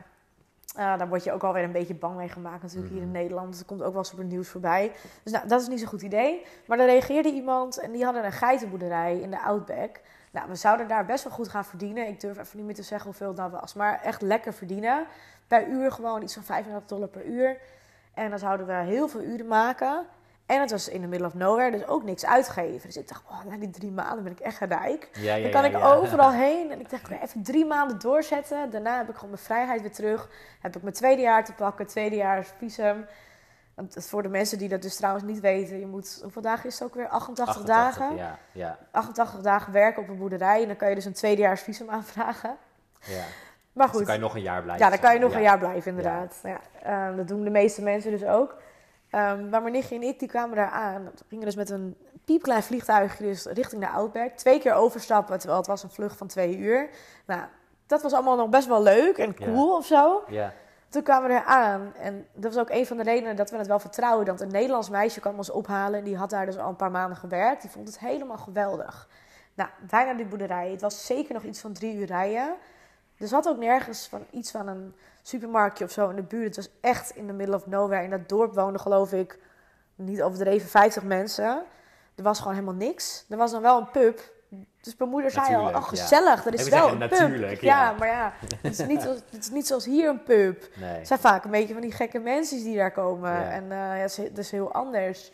Eh, 0.75 0.97
daar 0.97 1.07
word 1.07 1.23
je 1.23 1.31
ook 1.31 1.43
alweer 1.43 1.63
een 1.63 1.71
beetje 1.71 1.95
bang 1.95 2.15
mee 2.15 2.29
gemaakt 2.29 2.61
natuurlijk 2.61 2.89
hier 2.91 3.01
in 3.01 3.07
Mhm. 3.07 3.17
Nederland. 3.17 3.57
Dat 3.57 3.65
komt 3.65 3.81
ook 3.83 3.89
wel 3.91 3.97
eens 4.01 4.11
op 4.11 4.17
het 4.17 4.27
nieuws 4.27 4.47
voorbij. 4.49 4.91
Dus 5.23 5.33
nou, 5.33 5.47
dat 5.47 5.61
is 5.61 5.67
niet 5.67 5.79
zo'n 5.79 5.87
goed 5.87 6.01
idee. 6.01 6.45
Maar 6.67 6.79
er 6.79 6.85
reageerde 6.85 7.31
iemand 7.31 7.79
en 7.79 7.91
die 7.91 8.03
hadden 8.03 8.25
een 8.25 8.31
geitenboerderij 8.31 9.19
in 9.19 9.31
de 9.31 9.41
Outback. 9.41 9.99
Nou, 10.33 10.49
we 10.49 10.55
zouden 10.55 10.87
daar 10.87 11.05
best 11.05 11.23
wel 11.23 11.33
goed 11.33 11.49
gaan 11.49 11.65
verdienen. 11.65 12.07
Ik 12.07 12.19
durf 12.19 12.37
even 12.37 12.57
niet 12.57 12.65
meer 12.65 12.75
te 12.75 12.83
zeggen 12.83 13.05
hoeveel 13.05 13.27
het 13.27 13.37
nou 13.37 13.51
was. 13.51 13.73
Maar 13.73 14.01
echt 14.01 14.21
lekker 14.21 14.53
verdienen. 14.53 15.05
Per 15.47 15.67
uur 15.67 15.91
gewoon 15.91 16.21
iets 16.21 16.33
van 16.33 16.43
35 16.43 16.87
dollar 16.87 17.07
per 17.07 17.25
uur. 17.25 17.57
En 18.13 18.29
dan 18.29 18.39
zouden 18.39 18.65
we 18.65 18.73
heel 18.73 19.07
veel 19.07 19.21
uren 19.21 19.47
maken. 19.47 20.05
En 20.45 20.59
het 20.61 20.71
was 20.71 20.87
in 20.87 21.01
the 21.01 21.07
middle 21.07 21.27
of 21.27 21.33
nowhere, 21.33 21.71
dus 21.71 21.87
ook 21.87 22.03
niks 22.03 22.25
uitgeven. 22.25 22.87
Dus 22.87 22.97
ik 22.97 23.07
dacht, 23.07 23.23
oh, 23.29 23.43
na 23.43 23.57
die 23.57 23.69
drie 23.69 23.91
maanden 23.91 24.23
ben 24.23 24.31
ik 24.31 24.39
echt 24.39 24.59
rijk. 24.59 25.09
Ja, 25.13 25.35
ja, 25.35 25.41
Dan 25.41 25.51
kan 25.51 25.71
ja, 25.71 25.77
ik 25.77 25.83
overal 25.83 26.31
heen. 26.45 26.71
En 26.71 26.79
ik 26.79 26.89
dacht, 26.89 27.09
ik 27.09 27.21
even 27.21 27.43
drie 27.43 27.65
maanden 27.65 27.99
doorzetten. 27.99 28.69
Daarna 28.69 28.97
heb 28.97 29.09
ik 29.09 29.15
gewoon 29.15 29.29
mijn 29.29 29.41
vrijheid 29.41 29.81
weer 29.81 29.91
terug. 29.91 30.29
Heb 30.61 30.75
ik 30.75 30.81
mijn 30.81 30.93
tweede 30.93 31.21
jaar 31.21 31.45
te 31.45 31.53
pakken, 31.53 31.87
tweede 31.87 32.15
jaar 32.15 32.45
visum. 32.57 33.05
Want 33.75 33.95
voor 33.99 34.21
de 34.23 34.29
mensen 34.29 34.57
die 34.57 34.69
dat 34.69 34.81
dus 34.81 34.95
trouwens 34.95 35.25
niet 35.25 35.39
weten, 35.39 35.79
je 35.79 35.85
moet, 35.87 36.19
hoeveel 36.21 36.41
dagen 36.41 36.69
is 36.69 36.79
het 36.79 36.87
ook 36.87 36.95
weer? 36.95 37.07
88, 37.07 37.55
88, 37.55 37.75
dagen. 37.75 38.15
Ja, 38.15 38.37
ja, 38.51 38.77
88 38.91 39.41
dagen 39.41 39.73
werken 39.73 40.01
op 40.01 40.09
een 40.09 40.17
boerderij. 40.17 40.61
En 40.61 40.67
dan 40.67 40.75
kan 40.75 40.89
je 40.89 40.95
dus 40.95 41.05
een 41.05 41.13
tweedejaars 41.13 41.61
visum 41.61 41.89
aanvragen. 41.89 42.57
ja. 43.05 43.23
Maar 43.73 43.85
Dus 43.87 43.91
dan 43.95 44.01
goed, 44.01 44.05
kan 44.05 44.13
je 44.15 44.21
nog 44.21 44.35
een 44.35 44.41
jaar 44.41 44.61
blijven. 44.61 44.85
ja, 44.85 44.91
dan 44.91 44.99
kan 45.01 45.13
je 45.13 45.19
nog 45.19 45.33
een 45.33 45.41
jaar 45.41 45.57
blijven, 45.59 45.89
inderdaad. 45.89 46.39
Ja. 46.43 46.59
ehm, 46.83 47.15
dat 47.17 47.27
doen 47.27 47.43
de 47.43 47.49
meeste 47.49 47.81
mensen 47.81 48.11
dus 48.11 48.23
ook. 48.25 48.55
Ehm, 49.09 49.49
maar 49.49 49.61
mijn 49.61 49.73
nichtje 49.73 49.95
en 49.95 50.03
ik, 50.03 50.19
die 50.19 50.27
kwamen 50.27 50.55
daar 50.55 50.69
aan. 50.69 51.03
We 51.03 51.11
gingen 51.29 51.45
dus 51.45 51.55
met 51.55 51.69
een 51.69 51.95
piepklein 52.25 52.63
vliegtuigje 52.63 53.23
dus 53.23 53.45
richting 53.45 53.81
de 53.81 53.89
Outback. 53.89 54.31
Twee 54.31 54.59
keer 54.59 54.73
overstappen, 54.73 55.37
terwijl 55.37 55.59
het 55.59 55.67
was 55.69 55.83
een 55.83 55.89
vlucht 55.89 56.17
van 56.17 56.27
twee 56.27 56.57
uur. 56.57 56.89
Nou, 57.25 57.41
dat 57.87 58.01
was 58.01 58.13
allemaal 58.13 58.35
nog 58.35 58.49
best 58.49 58.67
wel 58.67 58.83
leuk 58.83 59.17
en 59.17 59.33
Ja. 59.37 59.45
cool 59.45 59.75
of 59.75 59.85
zo. 59.85 60.23
Ja, 60.27 60.53
Toen 60.93 61.03
kwamen 61.03 61.29
we 61.29 61.35
er 61.35 61.43
aan. 61.43 61.93
En 61.95 62.27
dat 62.33 62.53
was 62.53 62.63
ook 62.63 62.69
een 62.69 62.85
van 62.85 62.97
de 62.97 63.03
redenen 63.03 63.35
dat 63.35 63.49
we 63.49 63.57
het 63.57 63.67
wel 63.67 63.79
vertrouwen. 63.79 64.25
Dat 64.25 64.41
een 64.41 64.51
Nederlands 64.51 64.89
meisje 64.89 65.19
kwam 65.19 65.37
ons 65.37 65.49
ophalen. 65.49 65.99
En 65.99 66.05
die 66.05 66.17
had 66.17 66.29
daar 66.29 66.45
dus 66.45 66.57
al 66.57 66.69
een 66.69 66.75
paar 66.75 66.91
maanden 66.91 67.17
gewerkt. 67.17 67.61
Die 67.61 67.71
vond 67.71 67.87
het 67.87 67.99
helemaal 67.99 68.37
geweldig. 68.37 69.09
Nou, 69.53 69.69
wij 69.89 70.05
naar 70.05 70.17
die 70.17 70.25
boerderij. 70.25 70.71
Het 70.71 70.81
was 70.81 71.05
zeker 71.05 71.33
nog 71.33 71.43
iets 71.43 71.59
van 71.59 71.73
drie 71.73 71.95
uur 71.95 72.05
rijden. 72.05 72.55
Er 73.17 73.27
zat 73.27 73.47
ook 73.47 73.57
nergens 73.57 74.07
van 74.07 74.25
iets 74.31 74.51
van 74.51 74.67
een 74.67 74.95
supermarktje 75.21 75.85
of 75.85 75.91
zo 75.91 76.09
in 76.09 76.15
de 76.15 76.23
buurt. 76.23 76.55
Het 76.55 76.65
was 76.65 76.69
echt 76.81 77.15
in 77.15 77.27
the 77.27 77.33
middle 77.33 77.55
of 77.55 77.67
nowhere. 77.67 78.03
In 78.03 78.09
dat 78.09 78.29
dorp 78.29 78.53
woonden 78.53 78.81
geloof 78.81 79.13
ik, 79.13 79.39
niet 79.95 80.21
overdreven, 80.21 80.69
50 80.69 81.03
mensen. 81.03 81.63
Er 82.15 82.23
was 82.23 82.37
gewoon 82.37 82.53
helemaal 82.53 82.75
niks. 82.75 83.25
Er 83.29 83.37
was 83.37 83.51
dan 83.51 83.61
wel 83.61 83.79
een 83.79 83.91
pub. 83.91 84.19
Dus 84.83 84.95
mijn 84.97 85.09
moeder 85.09 85.31
zei 85.31 85.55
al, 85.55 85.65
oh 85.65 85.71
ja. 85.71 85.79
gezellig, 85.79 86.45
er 86.45 86.53
is 86.53 86.69
wel 86.69 86.79
zeggen, 86.79 87.01
een 87.01 87.09
pub. 87.09 87.19
natuurlijk, 87.19 87.61
ja. 87.61 87.83
ja. 87.83 87.95
maar 87.99 88.07
ja, 88.07 88.33
het 88.61 88.79
is, 88.79 88.85
niet 88.85 89.01
zoals, 89.01 89.17
het 89.29 89.43
is 89.43 89.49
niet 89.49 89.67
zoals 89.67 89.85
hier 89.85 90.09
een 90.09 90.23
pub. 90.23 90.69
nee. 90.75 90.89
Het 90.89 91.07
zijn 91.07 91.19
vaak 91.19 91.43
een 91.43 91.51
beetje 91.51 91.73
van 91.73 91.81
die 91.81 91.91
gekke 91.91 92.19
mensen 92.19 92.63
die 92.63 92.77
daar 92.77 92.91
komen. 92.91 93.31
Ja. 93.31 93.49
En 93.49 93.63
eh, 93.63 93.77
ja, 93.77 94.23
het 94.23 94.37
is, 94.37 94.51
heel 94.51 94.73
anders. 94.73 95.31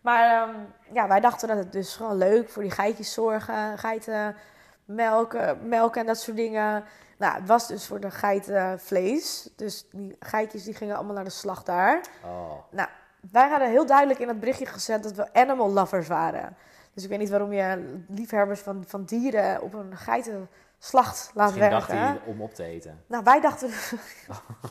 Maar 0.00 0.42
ehm, 0.42 0.54
ja, 0.92 1.08
wij 1.08 1.20
dachten 1.20 1.48
dat 1.48 1.56
het 1.56 1.72
dus 1.72 1.96
gewoon 1.96 2.16
leuk 2.16 2.48
voor 2.48 2.62
die 2.62 2.70
geitjes 2.70 3.12
zorgen. 3.12 3.78
Geiten 3.78 4.36
melken, 4.84 5.68
melken 5.68 6.00
en 6.00 6.06
dat 6.06 6.20
soort 6.20 6.36
dingen. 6.36 6.84
Nou, 7.18 7.34
het 7.34 7.46
was 7.46 7.68
dus 7.68 7.86
voor 7.86 8.00
de 8.00 8.10
geiten 8.10 8.80
vlees. 8.80 9.48
Dus 9.56 9.86
die 9.90 10.16
geitjes 10.20 10.64
die 10.64 10.74
gingen 10.74 10.96
allemaal 10.96 11.14
naar 11.14 11.24
de 11.24 11.30
slacht 11.30 11.66
daar. 11.66 12.00
Oh, 12.24 12.52
Nou, 12.70 12.88
wij 13.30 13.48
hadden 13.48 13.68
heel 13.68 13.86
duidelijk 13.86 14.18
in 14.18 14.28
het 14.28 14.40
berichtje 14.40 14.66
gezet 14.66 15.02
dat 15.02 15.12
we 15.12 15.32
animal 15.32 15.70
lovers 15.70 16.08
waren. 16.08 16.56
Dus 16.94 17.02
ik 17.02 17.08
weet 17.08 17.18
niet 17.18 17.30
waarom 17.30 17.52
je 17.52 17.98
liefhebbers 18.08 18.60
van, 18.60 18.84
van 18.86 19.04
dieren 19.04 19.62
op 19.62 19.74
een 19.74 19.96
geitenslacht 19.96 21.30
laat 21.34 21.46
misschien 21.46 21.70
dacht 21.70 21.88
werken. 21.88 22.06
hij 22.06 22.20
om 22.24 22.42
op 22.42 22.54
te 22.54 22.64
eten. 22.64 23.02
Nou, 23.06 23.24
wij 23.24 23.40
dachten 23.40 23.70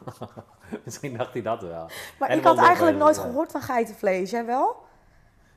misschien 0.86 1.18
dacht 1.18 1.34
hij 1.34 1.42
dat 1.42 1.62
wel. 1.62 1.90
Maar 2.20 2.30
En 2.30 2.38
ik 2.38 2.44
had 2.44 2.58
eigenlijk 2.58 2.98
nooit 2.98 3.18
gehoord 3.18 3.52
van 3.52 3.62
geitenvlees. 3.62 4.30
Jij 4.30 4.46
wel? 4.46 4.88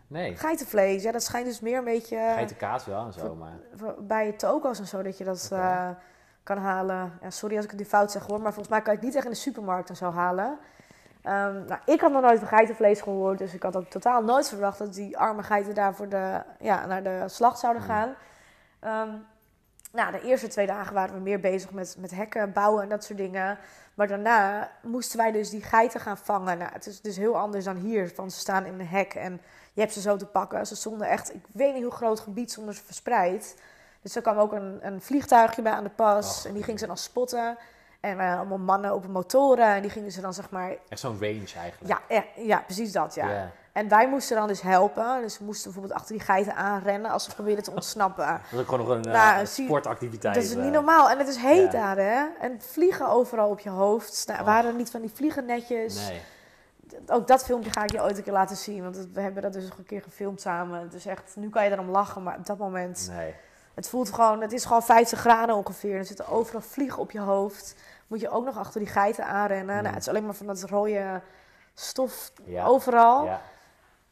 Nee, 0.07 0.37
Geitenvlees, 0.37 1.03
ja, 1.03 1.13
dat 1.13 1.23
schijnt 1.23 1.47
dus 1.47 1.61
meer 1.61 1.79
een 1.79 1.85
beetje 1.85 2.17
geitenkaas 2.17 2.85
wel 2.85 3.07
en 3.07 3.13
zo, 3.13 3.35
maar... 3.35 3.59
bij 3.99 4.33
toko's 4.33 4.79
en 4.79 4.87
zo 4.87 5.03
dat 5.03 5.19
je 5.19 5.25
dat 5.25 5.49
eh, 5.53 5.89
kan 6.43 6.59
halen. 6.59 7.19
Ja, 7.23 7.31
sorry 7.31 7.57
als 7.57 7.65
ik 7.65 7.71
het 7.71 7.81
nu 7.81 7.87
fout 7.87 8.11
zeg 8.11 8.27
hoor, 8.27 8.41
maar 8.41 8.53
volgens 8.53 8.69
mij 8.69 8.83
kan 8.83 8.93
je 8.93 8.99
het 8.99 9.07
niet 9.07 9.17
echt 9.17 9.25
in 9.25 9.31
de 9.31 9.37
supermarkt 9.37 9.89
en 9.89 9.97
zo 9.97 10.11
halen. 10.11 10.59
Ehm, 11.23 11.65
nou, 11.65 11.81
ik 11.85 12.01
had 12.01 12.13
nog 12.13 12.23
nooit 12.23 12.39
van 12.39 12.49
geitenvlees 12.49 13.01
gehoord, 13.01 13.39
dus 13.39 13.55
ik 13.55 13.63
had 13.63 13.77
ook 13.77 13.91
totaal 13.91 14.23
nooit 14.23 14.49
verwacht 14.49 14.79
dat 14.79 14.95
die 14.95 15.19
arme 15.19 15.43
geiten 15.43 15.75
daar 15.75 15.95
voor 15.95 16.09
de, 16.09 16.43
ja, 16.61 16.87
naar 16.87 17.03
de 17.03 17.23
slacht 17.27 17.59
zouden 17.59 17.83
Hmm. 17.83 17.91
gaan. 17.91 18.15
Ehm, 18.81 19.15
nou, 19.93 20.13
de 20.13 20.21
eerste 20.21 20.49
twee 20.49 20.67
dagen 20.67 20.95
waren 20.95 21.15
we 21.15 21.21
meer 21.21 21.41
bezig 21.41 21.71
met, 21.71 21.97
met 21.99 22.11
hekken 22.11 22.53
bouwen 22.53 22.83
en 22.83 22.89
dat 22.89 23.05
soort 23.05 23.19
dingen. 23.19 23.59
Maar 23.95 24.09
daarna 24.09 24.71
moesten 24.83 25.19
wij 25.19 25.33
dus 25.33 25.51
die 25.51 25.63
geiten 25.63 26.01
gaan 26.01 26.19
vangen. 26.19 26.59
Nou, 26.59 26.73
het 26.73 26.87
is 26.87 27.01
dus 27.01 27.17
heel 27.17 27.39
anders 27.39 27.65
dan 27.65 27.77
hier, 27.77 28.11
van 28.15 28.31
ze 28.31 28.39
staan 28.39 28.67
in 28.67 28.81
een 28.81 28.87
hek 28.87 29.15
en 29.15 29.41
je 29.73 29.81
hebt 29.81 29.93
ze 29.93 30.01
zo 30.01 30.17
te 30.17 30.27
pakken. 30.27 30.67
Ze 30.67 30.77
stonden 30.77 31.09
echt, 31.09 31.35
ik 31.35 31.45
weet 31.53 31.75
niet 31.75 31.83
hoe 31.83 31.93
groot 31.93 32.21
gebied, 32.21 32.51
stonden 32.51 32.75
ze 32.75 32.83
verspreid. 32.85 33.57
Dus 34.03 34.17
er 34.17 34.23
kwam 34.23 34.39
ook 34.39 34.53
een, 34.53 34.79
een 34.87 35.03
vliegtuigje 35.03 35.63
bij 35.63 35.73
aan 35.73 35.85
de 35.85 35.91
pas 35.91 36.45
en 36.45 36.55
die 36.55 36.63
ging 36.63 36.79
ze 36.79 36.87
dan 36.87 36.97
spotten. 36.97 37.57
En 38.03 38.21
eh, 38.21 38.37
allemaal 38.37 38.59
mannen 38.59 38.95
op 38.95 39.07
motoren 39.07 39.67
en 39.67 39.83
die 39.83 39.91
gingen 39.91 40.13
ze 40.13 40.21
dan 40.21 40.35
zeg 40.35 40.51
maar... 40.51 40.77
Echt 40.89 41.01
zo'n 41.01 41.19
range 41.21 41.53
eigenlijk. 41.57 41.87
Ja, 41.87 42.01
ja, 42.09 42.25
ja 42.37 42.63
precies 42.67 42.93
dat, 42.93 43.15
ja. 43.15 43.51
En 43.73 43.89
wij 43.89 44.09
moesten 44.09 44.37
dan 44.37 44.49
dus 44.49 44.63
helpen. 44.63 45.23
Dus 45.23 45.39
we 45.39 45.45
moesten 45.45 45.65
bijvoorbeeld 45.65 46.01
achter 46.01 46.17
die 46.17 46.25
geiten 46.25 46.55
aanrennen 46.55 47.11
als 47.11 47.25
ze 47.25 47.35
probeerden 47.35 47.65
te 47.65 47.71
ontsnappen. 47.81 48.27
Dat 48.27 48.41
is 48.53 48.59
ook 48.59 48.69
gewoon 48.69 48.87
nog 48.87 48.97
een 48.97 49.05
eh, 49.05 49.35
Nou, 49.35 49.47
sportactiviteit. 49.47 50.35
Dat 50.35 50.45
is 50.45 50.55
eh. 50.55 50.63
niet 50.63 50.73
normaal. 50.73 51.11
En 51.11 51.19
het 51.19 51.29
is 51.29 51.37
heet 51.37 51.73
daar, 51.73 51.97
hè? 51.97 52.25
En 52.41 52.61
vliegen 52.61 53.09
overal 53.09 53.49
op 53.49 53.61
je 53.61 53.71
hoofd. 53.71 54.25
Nou, 54.27 54.45
waren 54.45 54.71
er 54.71 54.77
niet 54.77 54.91
van 54.91 55.01
die 55.01 55.11
vliegennetjes. 55.15 56.09
Nee. 56.09 56.21
Ook 57.07 57.27
dat 57.27 57.45
filmpje 57.45 57.71
ga 57.71 57.83
ik 57.83 57.93
je 57.93 58.03
ooit 58.03 58.17
een 58.17 58.23
keer 58.23 58.33
laten 58.33 58.57
zien. 58.57 58.83
Want 58.83 59.09
we 59.13 59.21
hebben 59.21 59.43
dat 59.43 59.53
dus 59.53 59.69
nog 59.69 59.79
een 59.79 59.87
keer 59.87 60.03
gefilmd 60.03 60.41
samen. 60.41 60.81
Het 60.81 60.95
is 60.95 61.07
echt, 61.07 61.37
nu 61.37 61.49
kan 61.49 61.65
je 61.65 61.71
erom 61.71 61.91
lachen, 61.91 62.23
maar 62.23 62.37
op 62.37 62.47
dat 62.47 62.59
moment... 62.59 63.09
Nee. 63.17 63.35
Het 63.75 63.89
voelt 63.89 64.13
gewoon, 64.13 64.41
het 64.41 64.53
is 64.53 64.65
gewoon 64.65 64.83
50 64.83 65.19
graden 65.19 65.55
ongeveer. 65.55 65.97
Er 65.97 66.05
zitten 66.05 66.29
overal 66.29 66.61
vliegen 66.61 66.99
op 66.99 67.11
je 67.11 67.21
hoofd. 67.21 67.75
Moet 68.13 68.21
je 68.21 68.31
ook 68.31 68.45
nog 68.45 68.59
achter 68.59 68.81
die 68.81 68.89
geiten 68.89 69.27
aanrennen. 69.27 69.77
Mm. 69.77 69.83
Nou, 69.83 69.95
het 69.95 70.03
is 70.03 70.09
alleen 70.09 70.25
maar 70.25 70.35
van 70.35 70.47
dat 70.47 70.63
rode 70.63 71.21
stof 71.75 72.33
Ja. 72.45 72.65
overal. 72.65 73.25
Ja. 73.25 73.41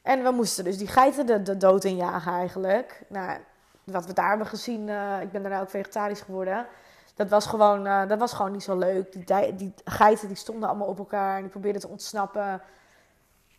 En 0.03 0.23
we 0.23 0.31
moesten 0.31 0.65
dus 0.65 0.79
die 0.79 0.87
geiten 0.87 1.27
de, 1.27 1.43
de 1.43 1.57
dood 1.57 1.85
injagen 1.85 2.33
eigenlijk. 2.33 3.03
Nou, 3.09 3.39
wat 3.85 4.07
we 4.07 4.13
daar 4.13 4.29
hebben 4.29 4.47
gezien, 4.47 4.89
eh, 4.89 5.21
ik 5.21 5.31
ben 5.33 5.43
daarna 5.43 5.61
ook 5.61 5.71
vegetarisch 5.71 6.21
geworden. 6.21 6.67
Dat 7.15 7.29
was 7.29 7.47
gewoon, 7.47 7.87
eh, 7.87 8.09
dat 8.09 8.19
was 8.19 8.33
gewoon 8.33 8.53
niet 8.53 8.63
zo 8.63 8.79
leuk. 8.79 9.13
Die, 9.13 9.55
die 9.55 9.75
geiten 9.85 10.29
die 10.29 10.37
stonden 10.37 10.69
allemaal 10.69 10.89
op 10.89 10.99
elkaar 10.99 11.37
en 11.37 11.43
die 11.43 11.51
probeerden 11.51 11.81
te 11.81 11.89
ontsnappen. 11.89 12.63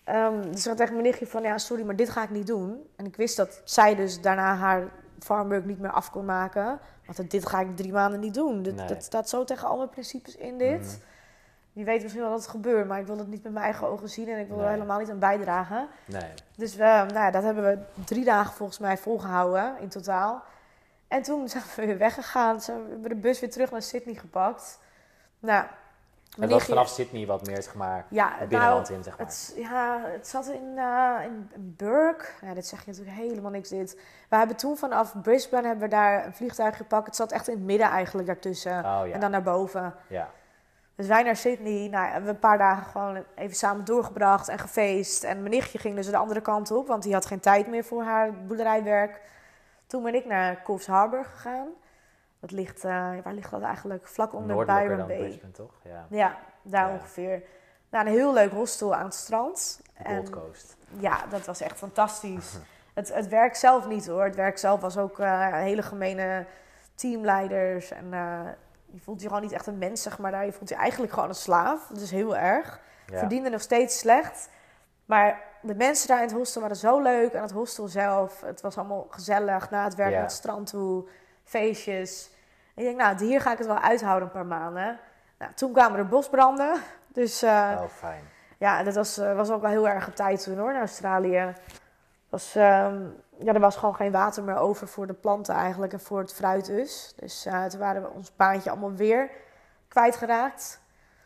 Ehm, 0.04 0.42
dus 0.42 0.62
ik 0.62 0.68
had 0.68 0.78
tegen 0.78 0.94
mijn 0.94 1.06
nichtje 1.06 1.28
van, 1.28 1.42
ja 1.42 1.58
sorry, 1.58 1.84
maar 1.84 1.96
dit 1.96 2.10
ga 2.10 2.24
ik 2.24 2.30
niet 2.30 2.48
doen. 2.48 2.90
En 2.96 3.06
ik 3.06 3.16
wist 3.16 3.38
dat 3.38 3.62
zij 3.64 3.96
dus 3.96 4.22
daarna 4.22 4.56
haar 4.56 4.92
farmwork 5.24 5.66
niet 5.66 5.80
meer 5.80 5.92
af 5.92 6.12
kon 6.12 6.26
maken. 6.26 6.80
Want 7.06 7.32
dit 7.32 7.48
ga 7.48 7.60
ik 7.60 7.76
drie 7.76 7.92
maanden 7.92 8.20
niet 8.20 8.34
doen. 8.34 8.62
Dit, 8.62 8.76
Nee. 8.76 8.88
Dat 8.88 9.04
staat 9.04 9.30
zo 9.30 9.44
tegen 9.44 9.68
al 9.68 9.78
mijn 9.78 9.90
principes 9.90 10.36
in 10.36 10.58
dit. 10.58 10.82
Mhm. 10.82 11.10
Wie 11.74 11.86
weet 11.86 12.02
misschien 12.02 12.22
wel 12.22 12.32
dat 12.32 12.42
het 12.42 12.50
gebeurt, 12.50 12.88
maar 12.88 13.00
ik 13.00 13.06
wil 13.06 13.18
het 13.18 13.28
niet 13.28 13.44
met 13.44 13.52
mijn 13.52 13.66
eigen 13.66 13.88
ogen 13.88 14.10
zien 14.10 14.30
en 14.30 14.40
ik 14.40 14.48
wil 14.48 14.62
er 14.62 14.70
helemaal 14.70 15.00
niet 15.00 15.10
aan 15.10 15.20
bijdragen. 15.20 15.88
Nee. 16.06 16.34
Dus 16.56 16.76
we, 16.76 16.84
nou 16.84 17.14
ja, 17.14 17.32
dat 17.32 17.44
hebben 17.44 17.64
we 17.64 18.04
drie 18.06 18.24
dagen 18.24 18.54
volgens 18.54 18.80
mij 18.80 18.98
volgehouden 18.98 19.80
in 19.80 19.90
totaal. 19.90 20.44
En 21.08 21.22
toen 21.22 21.50
zijn 21.50 21.64
we 21.76 21.86
weer 21.86 21.98
weggegaan. 21.98 22.58
We 22.58 22.72
hebben 22.72 23.10
de 23.10 23.16
bus 23.16 23.40
weer 23.40 23.52
terug 23.52 23.72
naar 23.72 23.82
Sydney 23.82 24.16
gepakt. 24.16 24.80
Nou, 25.40 25.66
Het 26.40 26.50
was 26.50 26.64
vanaf 26.64 26.90
Sydney 26.90 27.26
wat 27.26 27.46
meer, 27.46 27.64
zeg 27.64 27.76
maar, 27.76 28.06
ja, 28.10 28.32
het 28.38 28.50
binnenland 28.50 28.88
nou, 28.88 28.98
in, 28.98 29.04
zeg 29.04 29.18
maar. 29.18 29.28
het, 29.28 29.54
ja, 29.56 30.02
het 30.06 30.28
zat 30.28 30.48
in, 30.48 30.78
eh 30.78 31.16
in 31.24 31.50
in 31.54 31.74
Burke. 31.78 32.26
Ja, 32.42 32.54
dit 32.54 32.68
zeg 32.68 32.86
je 32.86 32.92
natuurlijk 32.92 33.18
helemaal 33.18 33.52
niks 33.52 33.70
dit. 33.70 34.00
We 34.30 34.36
hebben 34.36 34.56
toen 34.56 34.78
vanaf 34.78 35.22
Brisbane 35.22 35.68
hebben 35.68 35.90
we 35.90 35.96
daar 35.96 36.26
een 36.26 36.34
vliegtuig 36.34 36.78
gepakt. 36.78 37.06
Het 37.06 37.16
zat 37.16 37.32
echt 37.32 37.48
in 37.48 37.56
het 37.56 37.64
midden 37.64 37.88
eigenlijk 37.88 38.28
daartussen. 38.28 38.78
Oh 38.78 39.02
ja. 39.06 39.14
En 39.14 39.20
dan 39.20 39.32
naar 39.32 39.44
boven. 39.44 39.94
ja. 40.08 40.30
Dus 40.96 41.08
wij 41.08 41.24
naar 41.24 41.36
Sydney, 41.36 41.88
nou, 41.88 42.06
hebben 42.06 42.24
we 42.24 42.30
een 42.30 42.40
paar 42.40 42.58
dagen 42.58 42.86
gewoon 42.86 43.24
even 43.36 43.56
samen 43.56 43.86
doorgebracht 43.86 44.48
en 44.48 44.60
gefeest. 44.60 45.24
En 45.24 45.38
mijn 45.40 45.54
nichtje 45.54 45.78
ging 45.78 45.96
dus 45.96 46.06
de 46.10 46.18
andere 46.18 46.42
kant 46.42 46.72
op, 46.72 46.88
want 46.88 47.04
die 47.04 47.14
had 47.14 47.26
geen 47.26 47.40
tijd 47.40 47.68
meer 47.68 47.84
voor 47.84 48.04
haar 48.04 48.34
boerderijwerk. 48.34 49.22
Toen 49.88 50.04
ben 50.04 50.16
ik 50.16 50.26
naar 50.26 50.62
Coffs 50.64 50.88
Harbour 50.88 51.26
gegaan. 51.26 51.68
Dat 52.42 52.52
ligt, 52.52 52.84
eh, 52.84 52.92
waar 53.24 53.34
ligt 53.34 53.52
dat 53.52 53.62
eigenlijk? 53.62 54.08
Vlak 54.08 54.34
onder 54.34 54.66
Byron 54.66 55.08
Bay. 55.08 55.18
Brisbane, 55.18 55.52
toch? 55.52 55.74
Ja. 55.84 56.06
Ja, 56.10 56.38
daar 56.62 56.88
Ja. 56.88 56.94
ongeveer. 56.94 57.44
Nou, 57.90 58.06
een 58.06 58.12
heel 58.12 58.34
leuk 58.34 58.52
hostel 58.52 58.96
aan 58.96 59.04
het 59.06 59.14
strand. 59.14 59.82
Gold 60.06 60.26
En 60.28 60.32
Coast. 60.32 60.78
ja, 61.00 61.18
dat 61.30 61.46
was 61.46 61.62
echt 61.62 61.78
fantastisch. 61.78 62.54
Het, 62.94 63.14
het 63.14 63.28
werk 63.28 63.56
zelf 63.56 63.88
niet 63.88 64.08
hoor. 64.08 64.24
Het 64.24 64.36
werk 64.36 64.58
zelf 64.58 64.82
was 64.82 64.98
ook 64.98 65.20
eh, 65.20 65.54
hele 65.54 65.82
gemene 65.82 66.46
teamleiders. 66.96 67.92
En 67.92 68.14
eh, 68.14 68.40
je 68.86 69.00
voelt 69.00 69.22
je 69.22 69.28
gewoon 69.28 69.42
niet 69.42 69.52
echt 69.52 69.68
een 69.68 69.78
mens, 69.78 70.02
zeg 70.02 70.18
maar. 70.20 70.32
Daar. 70.32 70.46
Je 70.46 70.52
voelt 70.54 70.70
je 70.70 70.76
eigenlijk 70.76 71.14
gewoon 71.14 71.30
een 71.30 71.36
slaaf. 71.36 71.88
Dat 71.88 72.02
is 72.02 72.12
heel 72.12 72.38
erg. 72.38 72.80
Ja. 73.08 73.18
Verdiende 73.18 73.50
nog 73.50 73.62
steeds 73.62 74.00
slecht. 74.00 74.50
Maar 75.06 75.42
de 75.62 75.76
mensen 75.76 76.08
daar 76.08 76.18
in 76.18 76.24
het 76.28 76.34
hostel 76.34 76.62
waren 76.62 76.76
zo 76.76 77.02
leuk. 77.02 77.34
En 77.34 77.42
het 77.42 77.52
hostel 77.52 77.88
zelf, 77.88 78.42
het 78.42 78.62
was 78.62 78.78
allemaal 78.78 79.08
gezellig. 79.10 79.70
Na 79.70 79.84
het 79.84 79.96
werk 79.96 80.12
naar 80.12 80.22
het 80.22 80.32
strand 80.32 80.68
toe, 80.70 81.08
feestjes. 81.52 82.30
En 82.76 82.84
ik 82.84 82.84
denk, 82.84 82.98
nou, 82.98 83.26
hier 83.26 83.42
ga 83.42 83.52
ik 83.52 83.58
het 83.58 83.68
wel 83.68 83.80
uithouden 83.80 84.28
een 84.28 84.34
paar 84.34 84.46
maanden. 84.46 85.00
Nou, 85.40 85.52
toen 85.54 85.72
kwamen 85.74 86.00
er 86.00 86.08
bosbranden. 86.08 86.74
Dus 87.14 87.42
eh, 87.42 87.78
Oh, 87.82 87.88
fijn. 87.90 88.24
ja, 88.58 88.84
dat 88.84 88.96
was, 88.96 89.18
eh, 89.18 89.36
was 89.36 89.50
ook 89.50 89.62
wel 89.62 89.70
heel 89.70 89.88
erg 89.88 90.08
een 90.08 90.14
tijd 90.14 90.44
toen 90.44 90.58
hoor, 90.58 90.72
in 90.72 90.80
Australië. 90.80 91.54
Was, 92.30 92.56
ehm, 92.56 93.00
ja, 93.38 93.54
er 93.54 93.60
was 93.60 93.76
gewoon 93.76 93.96
geen 93.96 94.12
water 94.12 94.44
meer 94.44 94.56
over 94.58 94.88
voor 94.88 95.08
de 95.08 95.14
planten 95.14 95.56
eigenlijk 95.56 95.94
en 95.94 96.00
voor 96.00 96.20
het 96.20 96.34
fruit 96.34 96.66
dus. 96.66 97.14
Dus 97.16 97.46
eh, 97.46 97.66
toen 97.66 97.80
waren 97.80 98.02
we 98.02 98.10
ons 98.10 98.36
baantje 98.36 98.70
allemaal 98.70 98.94
weer 98.94 99.30
kwijtgeraakt. 99.88 100.80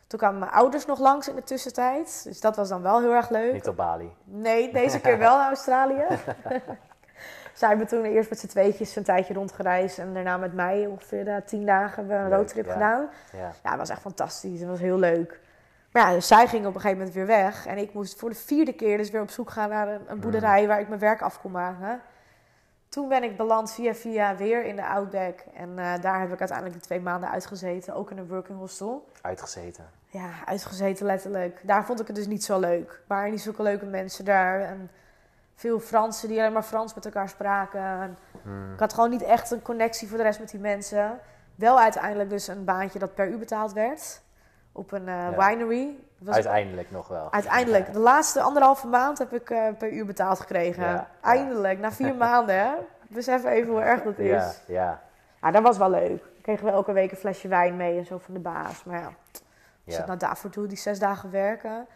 Toen 0.07 0.19
kwamen 0.19 0.39
mijn 0.39 0.51
ouders 0.51 0.85
nog 0.85 0.99
langs 0.99 1.27
in 1.27 1.35
de 1.35 1.43
tussentijd. 1.43 2.23
Dus 2.23 2.39
dat 2.41 2.55
was 2.55 2.69
dan 2.69 2.81
wel 2.81 2.99
heel 2.99 3.13
erg 3.13 3.29
leuk. 3.29 3.53
Niet 3.53 3.67
op 3.67 3.75
Bali. 3.75 4.15
Nee, 4.23 4.73
deze 4.73 4.99
keer 4.99 5.17
wel 5.17 5.37
naar 5.37 5.47
Australië. 5.55 6.05
Zij 7.55 7.69
hebben 7.69 7.87
toen 7.87 8.03
eerst 8.03 8.29
met 8.29 8.39
z'n 8.39 8.47
tweetjes 8.47 8.95
een 8.95 9.03
tijdje 9.03 9.33
rondgereisd. 9.33 9.97
En 9.97 10.13
daarna 10.13 10.37
met 10.37 10.53
mij 10.53 10.85
ongeveer 10.85 11.27
uh, 11.27 11.35
tien 11.45 11.65
dagen 11.65 11.95
hebben 11.95 12.17
we 12.17 12.23
een 12.23 12.29
Leuk, 12.29 12.37
roadtrip 12.37 12.65
ja. 12.65 12.73
gedaan. 12.73 13.09
Ja. 13.31 13.51
Ja, 13.63 13.69
het 13.69 13.79
was 13.79 13.89
echt 13.89 14.01
fantastisch. 14.01 14.59
Het 14.59 14.69
was 14.69 14.79
heel 14.79 14.99
leuk. 14.99 15.39
Maar 15.91 16.07
ja, 16.07 16.13
dus 16.13 16.27
zij 16.27 16.47
ging 16.47 16.65
op 16.65 16.75
een 16.75 16.81
gegeven 16.81 16.97
moment 16.97 17.15
weer 17.15 17.25
weg. 17.25 17.65
En 17.65 17.77
ik 17.77 17.93
moest 17.93 18.19
voor 18.19 18.29
de 18.29 18.35
vierde 18.35 18.73
keer 18.73 18.97
dus 18.97 19.09
weer 19.09 19.21
op 19.21 19.29
zoek 19.29 19.49
gaan 19.49 19.69
naar 19.69 19.87
een, 19.87 20.01
een 20.07 20.19
boerderij 20.19 20.67
waar 20.67 20.79
ik 20.79 20.87
mijn 20.87 20.99
werk 20.99 21.21
af 21.21 21.41
kon 21.41 21.51
maken. 21.51 22.01
Toen 22.89 23.07
ben 23.07 23.23
ik 23.23 23.37
beland 23.37 23.73
via 23.73 23.93
via 23.93 24.35
weer 24.35 24.65
in 24.65 24.75
de 24.75 24.85
Outback. 24.85 25.39
En 25.53 25.79
eh, 25.79 26.01
daar 26.01 26.19
heb 26.19 26.33
ik 26.33 26.39
uiteindelijk 26.39 26.79
de 26.79 26.85
twee 26.85 26.99
maanden 26.99 27.29
uitgezeten. 27.29 27.95
Ook 27.95 28.11
in 28.11 28.17
een 28.17 28.27
working 28.27 28.57
hostel. 28.57 29.07
Uitgezeten. 29.21 29.85
Ja, 30.07 30.29
uitgezeten 30.45 31.05
letterlijk. 31.05 31.59
Daar 31.63 31.85
vond 31.85 31.99
ik 31.99 32.07
het 32.07 32.15
dus 32.15 32.27
niet 32.27 32.43
zo 32.43 32.59
leuk. 32.59 33.01
Waren 33.07 33.31
niet 33.31 33.41
zulke 33.41 33.63
leuke 33.63 33.85
mensen 33.85 34.25
daar. 34.25 34.61
En 34.61 34.89
veel 35.55 35.79
Fransen 35.79 36.27
die 36.29 36.39
alleen 36.39 36.53
maar 36.53 36.63
Frans 36.63 36.93
met 36.93 37.05
elkaar 37.05 37.29
spraken. 37.29 37.79
En 37.81 38.17
Hmm. 38.43 38.73
ik 38.73 38.79
had 38.79 38.93
gewoon 38.93 39.09
niet 39.09 39.21
echt 39.23 39.51
een 39.51 39.61
connectie 39.61 40.07
voor 40.07 40.17
de 40.17 40.23
rest 40.23 40.39
met 40.39 40.49
die 40.49 40.59
mensen. 40.59 41.19
Wel 41.55 41.79
uiteindelijk 41.79 42.29
dus 42.29 42.47
een 42.47 42.63
baantje 42.65 42.99
dat 42.99 43.13
per 43.15 43.27
uur 43.27 43.37
betaald 43.37 43.73
werd. 43.73 44.21
Op 44.71 44.91
een 44.91 45.05
Ja. 45.05 45.35
winery. 45.47 45.95
Was 46.19 46.35
Uiteindelijk 46.35 46.91
nog 46.91 47.07
wel. 47.07 47.31
Uiteindelijk, 47.31 47.93
de 47.93 47.99
laatste 47.99 48.41
anderhalve 48.41 48.87
maand 48.87 49.17
heb 49.17 49.33
ik 49.33 49.49
eh, 49.49 49.63
per 49.77 49.91
uur 49.91 50.05
betaald 50.05 50.39
gekregen. 50.39 50.83
Ja. 50.83 51.07
Eindelijk, 51.21 51.79
na 51.79 51.91
vier 51.91 52.15
maanden. 52.25 52.55
Hè? 52.59 52.71
Besef 53.07 53.45
even 53.45 53.71
hoe 53.71 53.81
erg 53.81 54.03
dat 54.03 54.17
is. 54.17 54.27
Ja, 54.29 54.51
Ja. 54.67 55.01
ja, 55.41 55.51
dat 55.51 55.63
was 55.63 55.77
wel 55.77 55.89
leuk. 55.89 56.23
Kregen 56.41 56.65
we 56.65 56.71
elke 56.71 56.91
week 56.91 57.11
een 57.11 57.17
flesje 57.17 57.47
wijn 57.47 57.75
mee 57.75 57.97
en 57.97 58.05
zo 58.05 58.17
van 58.17 58.33
de 58.33 58.39
baas. 58.39 58.83
Maar 58.83 58.99
ja, 58.99 59.05
als 59.85 59.95
ja. 59.95 59.99
ik 59.99 60.05
nou 60.05 60.19
daarvoor 60.19 60.51
doe, 60.51 60.67
die 60.67 60.77
zes 60.77 60.99
dagen 60.99 61.31
werken. 61.31 61.87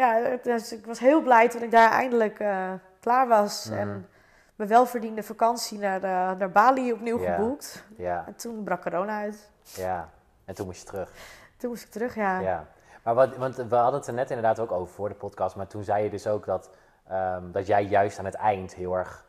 Ja, 0.00 0.36
dus 0.42 0.72
ik 0.72 0.86
was 0.86 0.98
heel 0.98 1.22
blij 1.22 1.48
toen 1.48 1.62
ik 1.62 1.70
daar 1.70 1.90
eindelijk 1.90 2.38
eh, 2.40 2.72
klaar 3.00 3.28
was. 3.28 3.64
Mhm. 3.64 3.78
En 3.78 4.08
mijn 4.56 4.68
welverdiende 4.68 5.22
vakantie 5.22 5.78
naar, 5.78 6.02
eh, 6.02 6.38
naar 6.38 6.50
Bali 6.50 6.92
opnieuw 6.92 7.20
Ja. 7.20 7.34
geboekt. 7.34 7.84
ja, 7.96 8.24
En 8.26 8.34
toen 8.36 8.64
brak 8.64 8.82
corona 8.82 9.18
uit. 9.20 9.50
ja. 9.62 10.08
En 10.44 10.54
toen 10.54 10.66
moest 10.66 10.80
je 10.80 10.86
terug. 10.86 11.12
Toen 11.56 11.70
moest 11.70 11.84
ik 11.84 11.90
terug, 11.90 12.14
ja. 12.14 12.38
Ja. 12.38 12.66
Maar 13.02 13.14
wat, 13.14 13.36
want 13.36 13.56
we 13.56 13.74
hadden 13.76 13.98
het 14.00 14.06
er 14.08 14.14
net 14.14 14.28
inderdaad 14.30 14.58
ook 14.58 14.72
over 14.72 14.94
voor 14.94 15.08
de 15.08 15.14
podcast. 15.14 15.56
Maar 15.56 15.66
toen 15.66 15.82
zei 15.82 16.04
je 16.04 16.10
dus 16.10 16.26
ook 16.26 16.44
dat, 16.44 16.70
ehm, 17.08 17.50
dat 17.50 17.66
jij 17.66 17.84
juist 17.84 18.18
aan 18.18 18.24
het 18.24 18.34
eind 18.34 18.74
heel 18.74 18.94
erg 18.96 19.24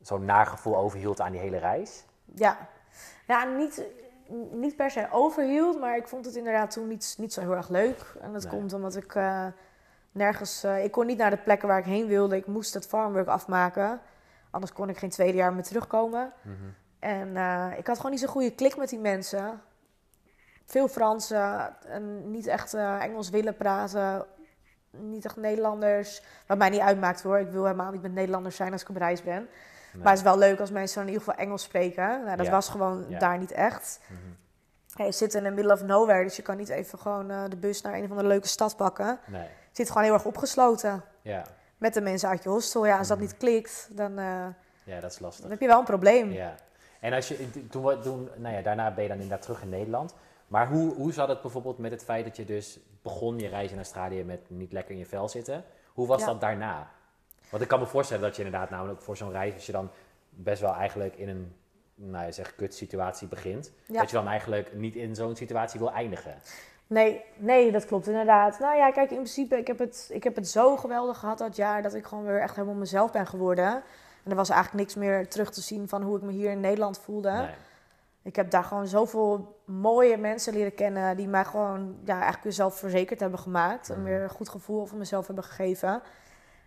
zo'n 0.00 0.24
nagevoel 0.24 0.76
overhield 0.76 1.20
aan 1.20 1.30
die 1.32 1.40
hele 1.40 1.58
reis. 1.58 2.04
Ja, 2.34 2.56
ja 3.26 3.44
niet, 3.44 3.82
niet 4.50 4.76
per 4.76 4.90
se 4.90 5.06
overhield, 5.10 5.80
maar 5.80 5.96
ik 5.96 6.08
vond 6.08 6.24
het 6.24 6.34
inderdaad 6.36 6.70
toen 6.70 6.88
niet, 6.88 7.14
niet 7.18 7.32
zo 7.32 7.40
heel 7.40 7.54
erg 7.56 7.68
leuk. 7.68 8.14
En 8.20 8.32
dat 8.32 8.42
Nee. 8.42 8.52
komt 8.52 8.72
omdat 8.72 8.96
ik 8.96 9.14
eh, 9.14 9.46
nergens... 10.14 10.62
eh, 10.64 10.84
ik 10.84 10.90
kon 10.90 11.06
niet 11.06 11.18
naar 11.18 11.30
de 11.30 11.36
plekken 11.36 11.68
waar 11.68 11.78
ik 11.78 11.84
heen 11.84 12.06
wilde. 12.06 12.36
Ik 12.36 12.46
moest 12.46 12.74
het 12.74 12.86
farmwork 12.86 13.26
afmaken. 13.28 14.00
Anders 14.50 14.72
kon 14.72 14.88
ik 14.88 14.98
geen 14.98 15.10
tweede 15.10 15.36
jaar 15.36 15.52
meer 15.52 15.62
terugkomen. 15.62 16.32
Mhm. 16.42 16.54
En 16.98 17.36
eh, 17.36 17.66
ik 17.78 17.86
had 17.86 17.96
gewoon 17.96 18.10
niet 18.10 18.20
zo'n 18.20 18.28
goede 18.28 18.50
klik 18.54 18.76
met 18.76 18.88
die 18.88 18.98
mensen. 18.98 19.60
Veel 20.64 20.88
Fransen 20.88 21.76
en 21.86 22.30
niet 22.30 22.46
echt 22.46 22.74
eh, 22.74 23.02
Engels 23.02 23.30
willen 23.30 23.56
praten. 23.56 24.24
Niet 24.90 25.24
echt 25.24 25.36
Nederlanders. 25.36 26.22
Wat 26.46 26.58
mij 26.58 26.68
niet 26.70 26.80
uitmaakt 26.80 27.22
hoor. 27.22 27.38
Ik 27.38 27.50
wil 27.50 27.64
helemaal 27.64 27.92
niet 27.92 28.02
met 28.02 28.12
Nederlanders 28.12 28.56
zijn 28.56 28.72
als 28.72 28.82
ik 28.82 28.88
op 28.88 28.96
reis 28.96 29.22
ben. 29.22 29.34
Nee. 29.92 30.02
Maar 30.02 30.08
het 30.12 30.18
is 30.18 30.24
wel 30.24 30.38
leuk 30.38 30.60
als 30.60 30.70
mensen 30.70 31.00
in 31.00 31.06
ieder 31.08 31.22
geval 31.22 31.38
Engels 31.38 31.62
spreken. 31.62 32.24
Nou, 32.24 32.36
dat 32.36 32.46
Ja. 32.46 32.52
was 32.52 32.68
gewoon 32.68 33.04
Ja. 33.08 33.18
daar 33.18 33.38
niet 33.38 33.52
echt. 33.52 34.00
Ja, 34.86 35.04
je 35.04 35.12
zit 35.12 35.34
in 35.34 35.42
the 35.42 35.50
middle 35.50 35.72
of 35.72 35.82
nowhere, 35.82 36.22
dus 36.22 36.36
je 36.36 36.42
kan 36.42 36.56
niet 36.56 36.68
even 36.68 36.98
gewoon 36.98 37.28
de 37.50 37.56
bus 37.56 37.80
naar 37.82 37.94
een 37.94 38.04
of 38.04 38.10
andere 38.10 38.28
leuke 38.28 38.48
stad 38.48 38.76
pakken. 38.76 39.18
Nee. 39.26 39.48
Zit 39.74 39.88
gewoon 39.88 40.02
heel 40.02 40.12
erg 40.12 40.24
opgesloten 40.24 41.02
Ja. 41.22 41.42
met 41.78 41.94
de 41.94 42.00
mensen 42.00 42.28
uit 42.28 42.42
je 42.42 42.48
hostel. 42.48 42.86
Ja, 42.86 42.98
als 42.98 43.08
dat 43.08 43.16
Mhm. 43.18 43.26
niet 43.26 43.36
klikt, 43.36 43.88
dan, 43.92 44.18
eh, 44.18 44.46
ja, 44.84 45.00
dat 45.00 45.10
is 45.12 45.18
lastig. 45.18 45.40
dan 45.42 45.50
heb 45.50 45.60
je 45.60 45.66
wel 45.66 45.78
een 45.78 45.84
probleem. 45.84 46.32
Ja. 46.32 46.54
En 47.00 47.12
als 47.12 47.28
je, 47.28 47.50
toen, 47.70 48.00
toen, 48.02 48.28
nou 48.36 48.54
ja, 48.54 48.62
daarna 48.62 48.90
ben 48.90 49.02
je 49.02 49.08
dan 49.08 49.18
inderdaad 49.20 49.42
terug 49.42 49.62
in 49.62 49.68
Nederland. 49.68 50.14
Maar 50.48 50.68
hoe, 50.68 50.94
hoe 50.94 51.12
zat 51.12 51.28
het 51.28 51.40
bijvoorbeeld 51.42 51.78
met 51.78 51.90
het 51.90 52.04
feit 52.04 52.24
dat 52.24 52.36
je 52.36 52.44
dus 52.44 52.78
begon 53.02 53.38
je 53.38 53.48
reis 53.48 53.70
in 53.70 53.76
Australië 53.76 54.24
met 54.24 54.40
niet 54.46 54.72
lekker 54.72 54.92
in 54.92 54.98
je 54.98 55.06
vel 55.06 55.28
zitten? 55.28 55.64
Hoe 55.92 56.06
was 56.06 56.20
Ja. 56.20 56.26
dat 56.26 56.40
daarna? 56.40 56.90
Want 57.50 57.62
ik 57.62 57.68
kan 57.68 57.80
me 57.80 57.86
voorstellen 57.86 58.22
dat 58.22 58.36
je 58.36 58.44
inderdaad 58.44 58.70
namelijk 58.70 59.00
voor 59.02 59.16
zo'n 59.16 59.30
reis, 59.30 59.54
als 59.54 59.66
je 59.66 59.72
dan 59.72 59.90
best 60.30 60.60
wel 60.60 60.74
eigenlijk 60.74 61.16
in 61.16 61.28
een, 61.28 61.56
nou 61.94 62.24
ja, 62.24 62.32
zeg, 62.32 62.54
kut 62.54 62.74
situatie 62.74 63.28
begint, 63.28 63.72
Ja. 63.86 64.00
dat 64.00 64.10
je 64.10 64.16
dan 64.16 64.28
eigenlijk 64.28 64.74
niet 64.74 64.94
in 64.94 65.14
zo'n 65.14 65.36
situatie 65.36 65.80
wil 65.80 65.92
eindigen. 65.92 66.34
Nee, 66.86 67.24
nee, 67.36 67.72
dat 67.72 67.86
klopt 67.86 68.06
inderdaad. 68.06 68.58
Nou 68.58 68.76
ja, 68.76 68.90
kijk, 68.90 69.10
in 69.10 69.16
principe, 69.16 69.56
ik 69.56 69.66
heb, 69.66 69.78
het, 69.78 70.08
ik 70.12 70.24
heb 70.24 70.36
het 70.36 70.48
zo 70.48 70.76
geweldig 70.76 71.18
gehad 71.18 71.38
dat 71.38 71.56
jaar 71.56 71.82
dat 71.82 71.94
ik 71.94 72.06
gewoon 72.06 72.24
weer 72.24 72.40
echt 72.40 72.56
helemaal 72.56 72.76
mezelf 72.76 73.12
ben 73.12 73.26
geworden. 73.26 73.82
En 74.22 74.30
er 74.30 74.36
was 74.36 74.50
eigenlijk 74.50 74.80
niks 74.80 74.94
meer 74.94 75.28
terug 75.28 75.50
te 75.50 75.60
zien 75.60 75.88
van 75.88 76.02
hoe 76.02 76.16
ik 76.16 76.22
me 76.22 76.32
hier 76.32 76.50
in 76.50 76.60
Nederland 76.60 76.98
voelde. 76.98 77.30
Nee. 77.30 77.48
Ik 78.22 78.36
heb 78.36 78.50
daar 78.50 78.64
gewoon 78.64 78.86
zoveel 78.86 79.58
mooie 79.64 80.16
mensen 80.16 80.54
leren 80.54 80.74
kennen 80.74 81.16
die 81.16 81.28
mij 81.28 81.44
gewoon 81.44 81.96
ja, 82.04 82.12
eigenlijk 82.12 82.42
weer 82.42 82.52
zelfverzekerd 82.52 83.20
hebben 83.20 83.38
gemaakt. 83.38 83.90
En 83.90 84.04
weer 84.04 84.22
een 84.22 84.30
goed 84.30 84.48
gevoel 84.48 84.80
over 84.80 84.96
mezelf 84.96 85.26
hebben 85.26 85.44
gegeven. 85.44 86.02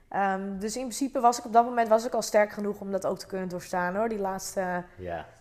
Ehm, 0.09 0.57
dus 0.57 0.75
in 0.75 0.81
principe 0.81 1.19
was 1.19 1.37
ik 1.37 1.45
op 1.45 1.53
dat 1.53 1.65
moment 1.65 1.87
was 1.87 2.05
ik 2.05 2.13
al 2.13 2.21
sterk 2.21 2.51
genoeg 2.51 2.79
om 2.79 2.91
dat 2.91 3.05
ook 3.05 3.19
te 3.19 3.27
kunnen 3.27 3.49
doorstaan 3.49 3.95
hoor. 3.95 4.09
Die 4.09 4.19
laatste, 4.19 4.83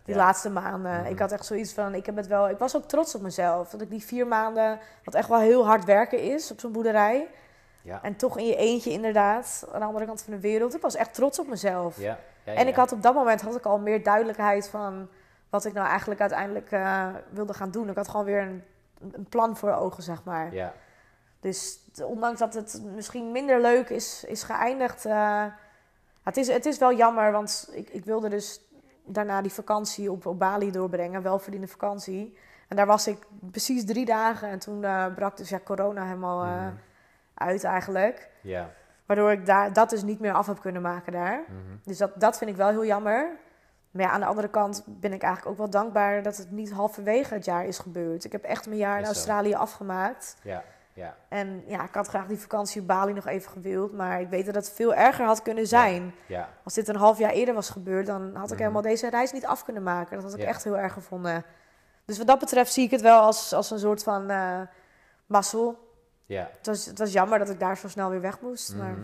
die 0.04 0.14
laatste 0.14 0.50
maanden. 0.50 1.00
Mhm. 1.00 1.10
Ik 1.10 1.18
had 1.18 1.32
echt 1.32 1.46
zoiets 1.46 1.72
van, 1.72 1.94
ik 1.94 2.06
heb 2.06 2.16
het 2.16 2.26
wel. 2.26 2.48
Ik 2.48 2.58
was 2.58 2.76
ook 2.76 2.84
trots 2.84 3.14
op 3.14 3.20
mezelf. 3.20 3.70
Dat 3.70 3.80
ik 3.80 3.90
die 3.90 4.04
vier 4.04 4.26
maanden, 4.26 4.78
wat 5.04 5.14
echt 5.14 5.28
wel 5.28 5.38
heel 5.38 5.66
hard 5.66 5.84
werken 5.84 6.22
is 6.22 6.50
op 6.50 6.60
zo'n 6.60 6.72
boerderij. 6.72 7.28
En 8.02 8.16
toch 8.16 8.38
in 8.38 8.46
je 8.46 8.56
eentje 8.56 8.90
inderdaad, 8.90 9.68
aan 9.72 9.80
de 9.80 9.86
andere 9.86 10.04
kant 10.06 10.22
van 10.22 10.32
de 10.32 10.40
wereld. 10.40 10.74
Ik 10.74 10.80
was 10.80 10.94
echt 10.94 11.14
trots 11.14 11.38
op 11.38 11.48
mezelf. 11.48 11.98
En 12.44 12.66
ik 12.68 12.74
had 12.74 12.92
op 12.92 13.02
dat 13.02 13.14
moment 13.14 13.40
had 13.40 13.56
ik 13.56 13.64
al 13.64 13.78
meer 13.78 14.02
duidelijkheid 14.02 14.68
van 14.68 15.08
wat 15.50 15.64
ik 15.64 15.72
nou 15.72 15.88
eigenlijk 15.88 16.20
uiteindelijk 16.20 16.70
eh, 16.70 17.06
wilde 17.30 17.54
gaan 17.54 17.70
doen. 17.70 17.88
Ik 17.88 17.96
had 17.96 18.08
gewoon 18.08 18.26
weer 18.26 18.40
een, 18.40 18.62
een 19.12 19.26
plan 19.28 19.56
voor 19.56 19.72
ogen, 19.72 20.02
zeg 20.02 20.24
maar. 20.24 20.54
Ja. 20.54 20.72
Dus 21.46 21.78
ondanks 22.02 22.38
dat 22.38 22.54
het 22.54 22.82
misschien 22.94 23.32
minder 23.32 23.60
leuk 23.60 23.88
is, 23.88 24.24
is 24.24 24.42
geëindigd. 24.42 25.04
eh, 25.04 25.44
het, 26.22 26.36
is, 26.36 26.48
het 26.48 26.66
is 26.66 26.78
wel 26.78 26.92
jammer, 26.94 27.32
want 27.32 27.68
ik, 27.72 27.88
ik 27.90 28.04
wilde 28.04 28.28
dus 28.28 28.60
daarna 29.04 29.42
die 29.42 29.52
vakantie 29.52 30.10
op, 30.10 30.26
op 30.26 30.38
Bali 30.38 30.70
doorbrengen. 30.70 31.22
Welverdiende 31.22 31.66
vakantie. 31.66 32.38
En 32.68 32.76
daar 32.76 32.86
was 32.86 33.06
ik 33.06 33.18
precies 33.50 33.84
drie 33.84 34.04
dagen. 34.04 34.48
En 34.48 34.58
toen 34.58 34.84
eh, 34.84 35.14
brak 35.14 35.36
dus 35.36 35.48
ja, 35.48 35.60
corona 35.64 36.04
helemaal 36.04 36.42
eh, 36.44 36.50
Mhm. 36.50 36.74
uit 37.34 37.64
eigenlijk. 37.64 38.30
Ja. 38.40 38.70
Waardoor 39.06 39.32
ik 39.32 39.46
daar, 39.46 39.72
dat 39.72 39.90
dus 39.90 40.02
niet 40.02 40.20
meer 40.20 40.32
af 40.32 40.46
heb 40.46 40.60
kunnen 40.60 40.82
maken 40.82 41.12
daar. 41.12 41.40
Mhm. 41.48 41.76
Dus 41.84 41.98
dat, 41.98 42.10
dat 42.20 42.38
vind 42.38 42.50
ik 42.50 42.56
wel 42.56 42.68
heel 42.68 42.84
jammer. 42.84 43.30
Maar 43.90 44.04
ja, 44.04 44.10
aan 44.10 44.20
de 44.20 44.26
andere 44.26 44.48
kant 44.48 44.82
ben 44.86 45.12
ik 45.12 45.22
eigenlijk 45.22 45.52
ook 45.52 45.58
wel 45.58 45.70
dankbaar 45.82 46.22
dat 46.22 46.36
het 46.36 46.50
niet 46.50 46.70
halverwege 46.72 47.34
het 47.34 47.44
jaar 47.44 47.64
is 47.64 47.78
gebeurd. 47.78 48.24
Ik 48.24 48.32
heb 48.32 48.44
echt 48.44 48.66
mijn 48.66 48.78
jaar 48.78 48.98
in. 48.98 49.04
Australië 49.04 49.54
afgemaakt. 49.54 50.36
Ja. 50.42 50.62
Ja. 50.96 51.16
En 51.28 51.62
ja, 51.66 51.84
ik 51.84 51.94
had 51.94 52.08
graag 52.08 52.26
die 52.26 52.38
vakantie 52.38 52.80
op 52.80 52.86
Bali 52.86 53.12
nog 53.12 53.26
even 53.26 53.50
gewild. 53.50 53.92
Maar 53.92 54.20
ik 54.20 54.28
weet 54.28 54.46
dat 54.46 54.54
het 54.54 54.70
veel 54.70 54.94
erger 54.94 55.24
had 55.26 55.42
kunnen 55.42 55.66
zijn. 55.66 56.14
Ja. 56.26 56.48
Als 56.64 56.74
dit 56.74 56.88
een 56.88 56.96
half 56.96 57.18
jaar 57.18 57.30
eerder 57.30 57.54
was 57.54 57.70
gebeurd, 57.70 58.06
dan 58.06 58.22
had 58.34 58.44
ik 58.44 58.50
Mhm. 58.52 58.58
helemaal 58.60 58.82
deze 58.82 59.10
reis 59.10 59.32
niet 59.32 59.46
af 59.46 59.64
kunnen 59.64 59.82
maken. 59.82 60.14
Dat 60.20 60.30
had 60.30 60.40
ik 60.40 60.46
echt 60.46 60.64
heel 60.64 60.78
erg 60.78 60.92
gevonden. 60.92 61.44
Dus 62.04 62.18
wat 62.18 62.26
dat 62.26 62.38
betreft 62.38 62.72
zie 62.72 62.84
ik 62.84 62.90
het 62.90 63.00
wel 63.00 63.20
als, 63.20 63.52
als 63.52 63.70
een 63.70 63.78
soort 63.78 64.02
van 64.02 64.30
eh 64.30 64.60
mazzel. 65.26 65.78
Ja. 66.26 66.48
Het 66.56 66.66
was, 66.66 66.86
het 66.86 66.98
was 66.98 67.12
jammer 67.12 67.38
dat 67.38 67.50
ik 67.50 67.60
daar 67.60 67.76
zo 67.76 67.88
snel 67.88 68.10
weer 68.10 68.20
weg 68.20 68.40
moest. 68.40 68.76
Maar 68.76 68.90
Mhm. 68.92 69.00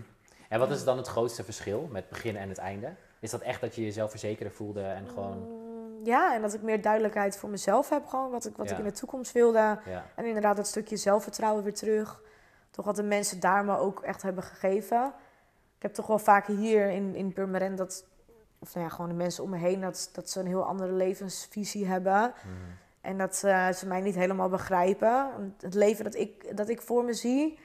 En 0.48 0.58
wat 0.58 0.70
is 0.70 0.84
dan 0.84 0.96
het 0.96 1.06
grootste 1.08 1.44
verschil 1.44 1.88
met 1.90 2.00
het 2.02 2.08
begin 2.12 2.36
en 2.36 2.48
het 2.48 2.58
einde? 2.58 2.92
Is 3.20 3.30
dat 3.30 3.40
echt 3.40 3.60
dat 3.60 3.74
je 3.74 3.82
jezelf 3.82 4.10
verzekerder 4.10 4.54
voelde 4.54 4.82
en 4.82 5.06
gewoon... 5.08 5.60
Ja, 6.04 6.34
en 6.34 6.42
dat 6.42 6.54
ik 6.54 6.62
meer 6.62 6.82
duidelijkheid 6.82 7.36
voor 7.38 7.48
mezelf 7.50 7.88
heb, 7.88 8.06
gewoon 8.06 8.30
wat 8.30 8.44
ik, 8.44 8.56
wat 8.56 8.66
Ja. 8.68 8.72
ik 8.72 8.78
in 8.78 8.84
de 8.84 8.92
toekomst 8.92 9.32
wilde. 9.32 9.78
Ja. 9.84 10.04
En 10.14 10.24
inderdaad, 10.24 10.56
dat 10.56 10.66
stukje 10.66 10.96
zelfvertrouwen 10.96 11.62
weer 11.64 11.74
terug. 11.74 12.20
Toch 12.70 12.84
wat 12.84 12.96
de 12.96 13.02
mensen 13.02 13.40
daar 13.40 13.64
me 13.64 13.78
ook 13.78 14.00
echt 14.00 14.22
hebben 14.22 14.44
gegeven. 14.44 15.12
Ik 15.76 15.82
heb 15.82 15.94
toch 15.94 16.06
wel 16.06 16.18
vaker 16.18 16.56
hier 16.56 16.90
in, 16.90 17.14
in 17.14 17.32
Purmerend 17.32 17.78
dat, 17.78 18.04
of 18.58 18.74
nou 18.74 18.86
ja, 18.86 18.92
gewoon 18.92 19.10
de 19.10 19.16
mensen 19.16 19.44
om 19.44 19.50
me 19.50 19.56
heen, 19.56 19.80
dat, 19.80 20.10
dat 20.12 20.30
ze 20.30 20.40
een 20.40 20.46
heel 20.46 20.64
andere 20.64 20.92
levensvisie 20.92 21.86
hebben. 21.86 22.20
Mhm. 22.42 22.54
En 23.00 23.18
dat 23.18 23.42
eh, 23.44 23.68
ze 23.68 23.86
mij 23.86 24.00
niet 24.00 24.14
helemaal 24.14 24.48
begrijpen. 24.48 25.30
Het 25.60 25.74
leven 25.74 26.04
dat 26.04 26.14
ik, 26.14 26.56
dat 26.56 26.68
ik 26.68 26.82
voor 26.82 27.04
me 27.04 27.12
zie. 27.12 27.58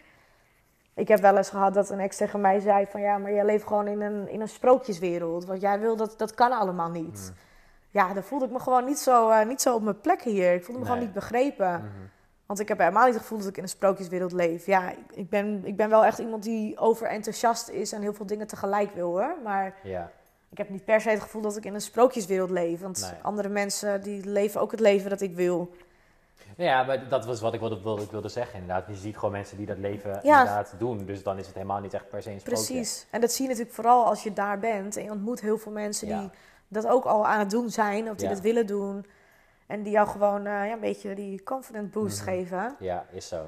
Ik 0.93 1.07
heb 1.07 1.19
wel 1.19 1.37
eens 1.37 1.49
gehad 1.49 1.73
dat 1.73 1.89
een 1.89 1.99
ex 1.99 2.17
tegen 2.17 2.41
mij 2.41 2.59
zei 2.59 2.85
van 2.85 3.01
ja, 3.01 3.17
maar 3.17 3.33
jij 3.33 3.45
leeft 3.45 3.67
gewoon 3.67 3.87
in 3.87 4.01
een, 4.01 4.29
in 4.29 4.41
een 4.41 4.47
sprookjeswereld. 4.47 5.45
Wat 5.45 5.61
jij 5.61 5.79
wil, 5.79 5.95
dat, 5.95 6.17
dat 6.17 6.33
kan 6.33 6.51
allemaal 6.51 6.89
niet. 6.89 7.31
Mhm. 7.33 7.45
Ja, 7.97 8.13
dan 8.13 8.23
voelde 8.23 8.45
ik 8.45 8.51
me 8.51 8.59
gewoon 8.59 8.85
niet 8.85 8.99
zo, 8.99 9.29
eh, 9.29 9.45
niet 9.47 9.61
zo 9.61 9.75
op 9.75 9.81
mijn 9.81 10.01
plek 10.01 10.21
hier. 10.21 10.53
Ik 10.53 10.63
voelde 10.63 10.79
me 10.81 10.85
gewoon 10.87 11.01
niet 11.01 11.13
begrepen. 11.13 11.71
Mhm. 11.71 11.85
Want 12.45 12.59
ik 12.59 12.67
heb 12.67 12.77
helemaal 12.77 13.05
niet 13.05 13.13
het 13.13 13.21
gevoel 13.21 13.37
dat 13.39 13.47
ik 13.47 13.57
in 13.57 13.63
een 13.63 13.69
sprookjeswereld 13.69 14.31
leef. 14.31 14.65
Ja, 14.65 14.89
ik, 14.91 14.97
ik 15.13 15.29
ben, 15.29 15.61
ik 15.65 15.75
ben 15.77 15.89
wel 15.89 16.05
echt 16.05 16.17
iemand 16.19 16.43
die 16.43 16.77
overenthousiast 16.77 17.69
is 17.69 17.91
en 17.91 18.01
heel 18.01 18.13
veel 18.13 18.25
dingen 18.25 18.47
tegelijk 18.47 18.93
wil 18.93 19.07
hoor. 19.09 19.35
Maar 19.43 19.75
Ja. 19.83 20.11
ik 20.49 20.57
heb 20.57 20.69
niet 20.69 20.85
per 20.85 21.01
se 21.01 21.09
het 21.09 21.21
gevoel 21.21 21.41
dat 21.41 21.57
ik 21.57 21.65
in 21.65 21.73
een 21.73 21.81
sprookjeswereld 21.81 22.49
leef. 22.49 22.81
Want 22.81 22.99
Nee. 23.11 23.21
andere 23.21 23.49
mensen 23.49 24.01
die 24.01 24.25
leven 24.25 24.61
ook 24.61 24.71
het 24.71 24.79
leven 24.79 25.09
dat 25.09 25.21
ik 25.21 25.35
wil. 25.35 25.75
Ja, 26.57 26.83
maar 26.83 27.07
dat 27.09 27.25
was 27.25 27.41
wat 27.41 27.53
ik 27.53 27.59
wilde, 27.59 27.81
wilde, 27.81 28.01
ik 28.01 28.11
wilde 28.11 28.29
zeggen 28.29 28.59
inderdaad. 28.59 28.87
Je 28.87 28.95
ziet 28.95 29.15
gewoon 29.17 29.31
mensen 29.31 29.57
die 29.57 29.65
dat 29.65 29.77
leven 29.77 30.19
Ja. 30.23 30.39
inderdaad 30.39 30.73
doen. 30.77 31.05
Dus 31.05 31.23
dan 31.23 31.37
is 31.37 31.45
het 31.45 31.55
helemaal 31.55 31.79
niet 31.79 31.93
echt 31.93 32.09
per 32.09 32.21
se 32.21 32.31
een 32.31 32.39
sprookje. 32.39 32.63
Precies. 32.65 33.07
En 33.09 33.21
dat 33.21 33.31
zie 33.31 33.43
je 33.43 33.49
natuurlijk 33.49 33.75
vooral 33.75 34.05
als 34.05 34.23
je 34.23 34.33
daar 34.33 34.59
bent 34.59 34.97
en 34.97 35.03
je 35.03 35.11
ontmoet 35.11 35.41
heel 35.41 35.57
veel 35.57 35.71
mensen 35.71 36.07
Ja. 36.07 36.19
die 36.19 36.29
dat 36.67 36.87
ook 36.87 37.05
al 37.05 37.25
aan 37.27 37.39
het 37.39 37.49
doen 37.49 37.69
zijn, 37.69 38.09
of 38.09 38.15
die 38.15 38.27
Ja. 38.27 38.33
dat 38.33 38.43
willen 38.43 38.65
doen. 38.67 39.05
En 39.67 39.83
die 39.83 39.91
jou 39.91 40.07
gewoon 40.07 40.39
eh, 40.45 40.51
ja, 40.67 40.71
een 40.73 40.79
beetje 40.79 41.15
die 41.15 41.43
confident 41.43 41.91
boost 41.91 42.21
Mhm. 42.21 42.29
geven. 42.29 42.75
Ja, 42.79 43.05
is 43.11 43.27
zo. 43.27 43.45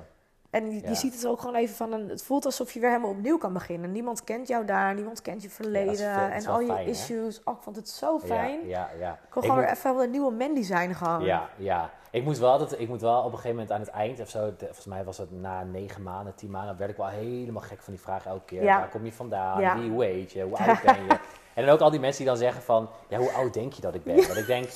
En 0.50 0.72
je, 0.72 0.82
Ja. 0.82 0.94
ziet 0.94 1.14
het 1.14 1.26
ook 1.28 1.40
gewoon 1.40 1.56
even 1.56 1.76
van 1.76 1.92
een. 1.94 2.10
Het 2.10 2.24
voelt 2.24 2.46
alsof 2.46 2.72
je 2.72 2.80
weer 2.80 2.90
helemaal 2.90 3.10
opnieuw 3.12 3.38
kan 3.38 3.54
beginnen. 3.54 3.92
Niemand 3.92 4.24
kent 4.24 4.48
jou 4.48 4.66
daar, 4.66 4.94
niemand 4.94 5.22
kent 5.22 5.42
je 5.42 5.50
verleden. 5.50 6.32
en 6.32 6.46
al 6.46 6.60
je 6.60 6.72
hè? 6.74 6.82
issues. 6.84 7.42
Oh, 7.44 7.56
ik 7.58 7.62
vond 7.64 7.76
het 7.76 7.90
zo 7.90 8.20
fijn. 8.20 8.68
Ja, 8.68 8.90
ja. 9.00 9.12
Ik 9.12 9.18
kon 9.30 9.42
Ik 9.44 9.50
gewoon 9.50 9.56
moet- 9.66 9.66
weer 9.82 9.92
even 9.92 10.04
een 10.04 10.12
nieuwe 10.12 10.32
Mandy 10.32 10.62
zijn 10.62 10.96
gewoon. 10.96 11.24
Ja, 11.24 11.50
ja. 11.56 11.90
Ik 12.12 12.24
moet 12.24 12.38
wel, 12.38 12.58
dat, 12.58 12.80
ik 12.80 12.88
moet 12.88 13.02
wel 13.02 13.18
op 13.20 13.26
een 13.26 13.32
gegeven 13.32 13.50
moment 13.52 13.72
aan 13.72 13.80
het 13.80 13.90
eind 13.90 14.20
of 14.20 14.30
zo, 14.30 14.54
volgens 14.60 14.86
mij 14.86 15.04
was 15.04 15.18
het 15.18 15.32
na 15.32 15.64
negen 15.64 16.04
maanden, 16.04 16.36
tien 16.36 16.50
maanden, 16.50 16.78
werd 16.78 16.92
ik 16.92 16.98
wel 16.98 17.08
helemaal 17.08 17.62
gek 17.62 17.82
van 17.82 17.94
die 17.94 18.02
vraag 18.02 18.26
elke 18.26 18.46
keer. 18.46 18.64
Waar 18.64 18.90
kom 18.90 19.06
je 19.06 19.12
vandaan? 19.14 19.80
Wie, 19.80 19.90
hoe 19.90 20.04
heet 20.06 20.32
je? 20.32 20.44
Hoe 20.44 20.58
oud 20.68 20.82
ben 20.84 21.04
je? 21.06 21.18
En 21.54 21.66
dan 21.66 21.74
ook 21.74 21.80
al 21.82 21.90
die 21.92 22.00
mensen 22.00 22.18
die 22.24 22.28
dan 22.28 22.38
zeggen 22.42 22.62
van, 22.62 22.90
ja, 23.08 23.18
hoe 23.18 23.32
oud 23.32 23.54
denk 23.54 23.74
je 23.74 23.82
dat 23.82 23.96
ik 23.96 24.04
ben? 24.04 24.16
Dat 24.28 24.38
ik 24.38 24.46
denk, 24.46 24.70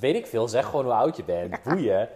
weet 0.00 0.14
ik 0.14 0.26
veel, 0.26 0.48
zeg 0.48 0.64
gewoon 0.64 0.84
hoe 0.84 0.94
oud 0.94 1.16
je 1.16 1.24
bent. 1.24 1.62
Boeien. 1.62 2.08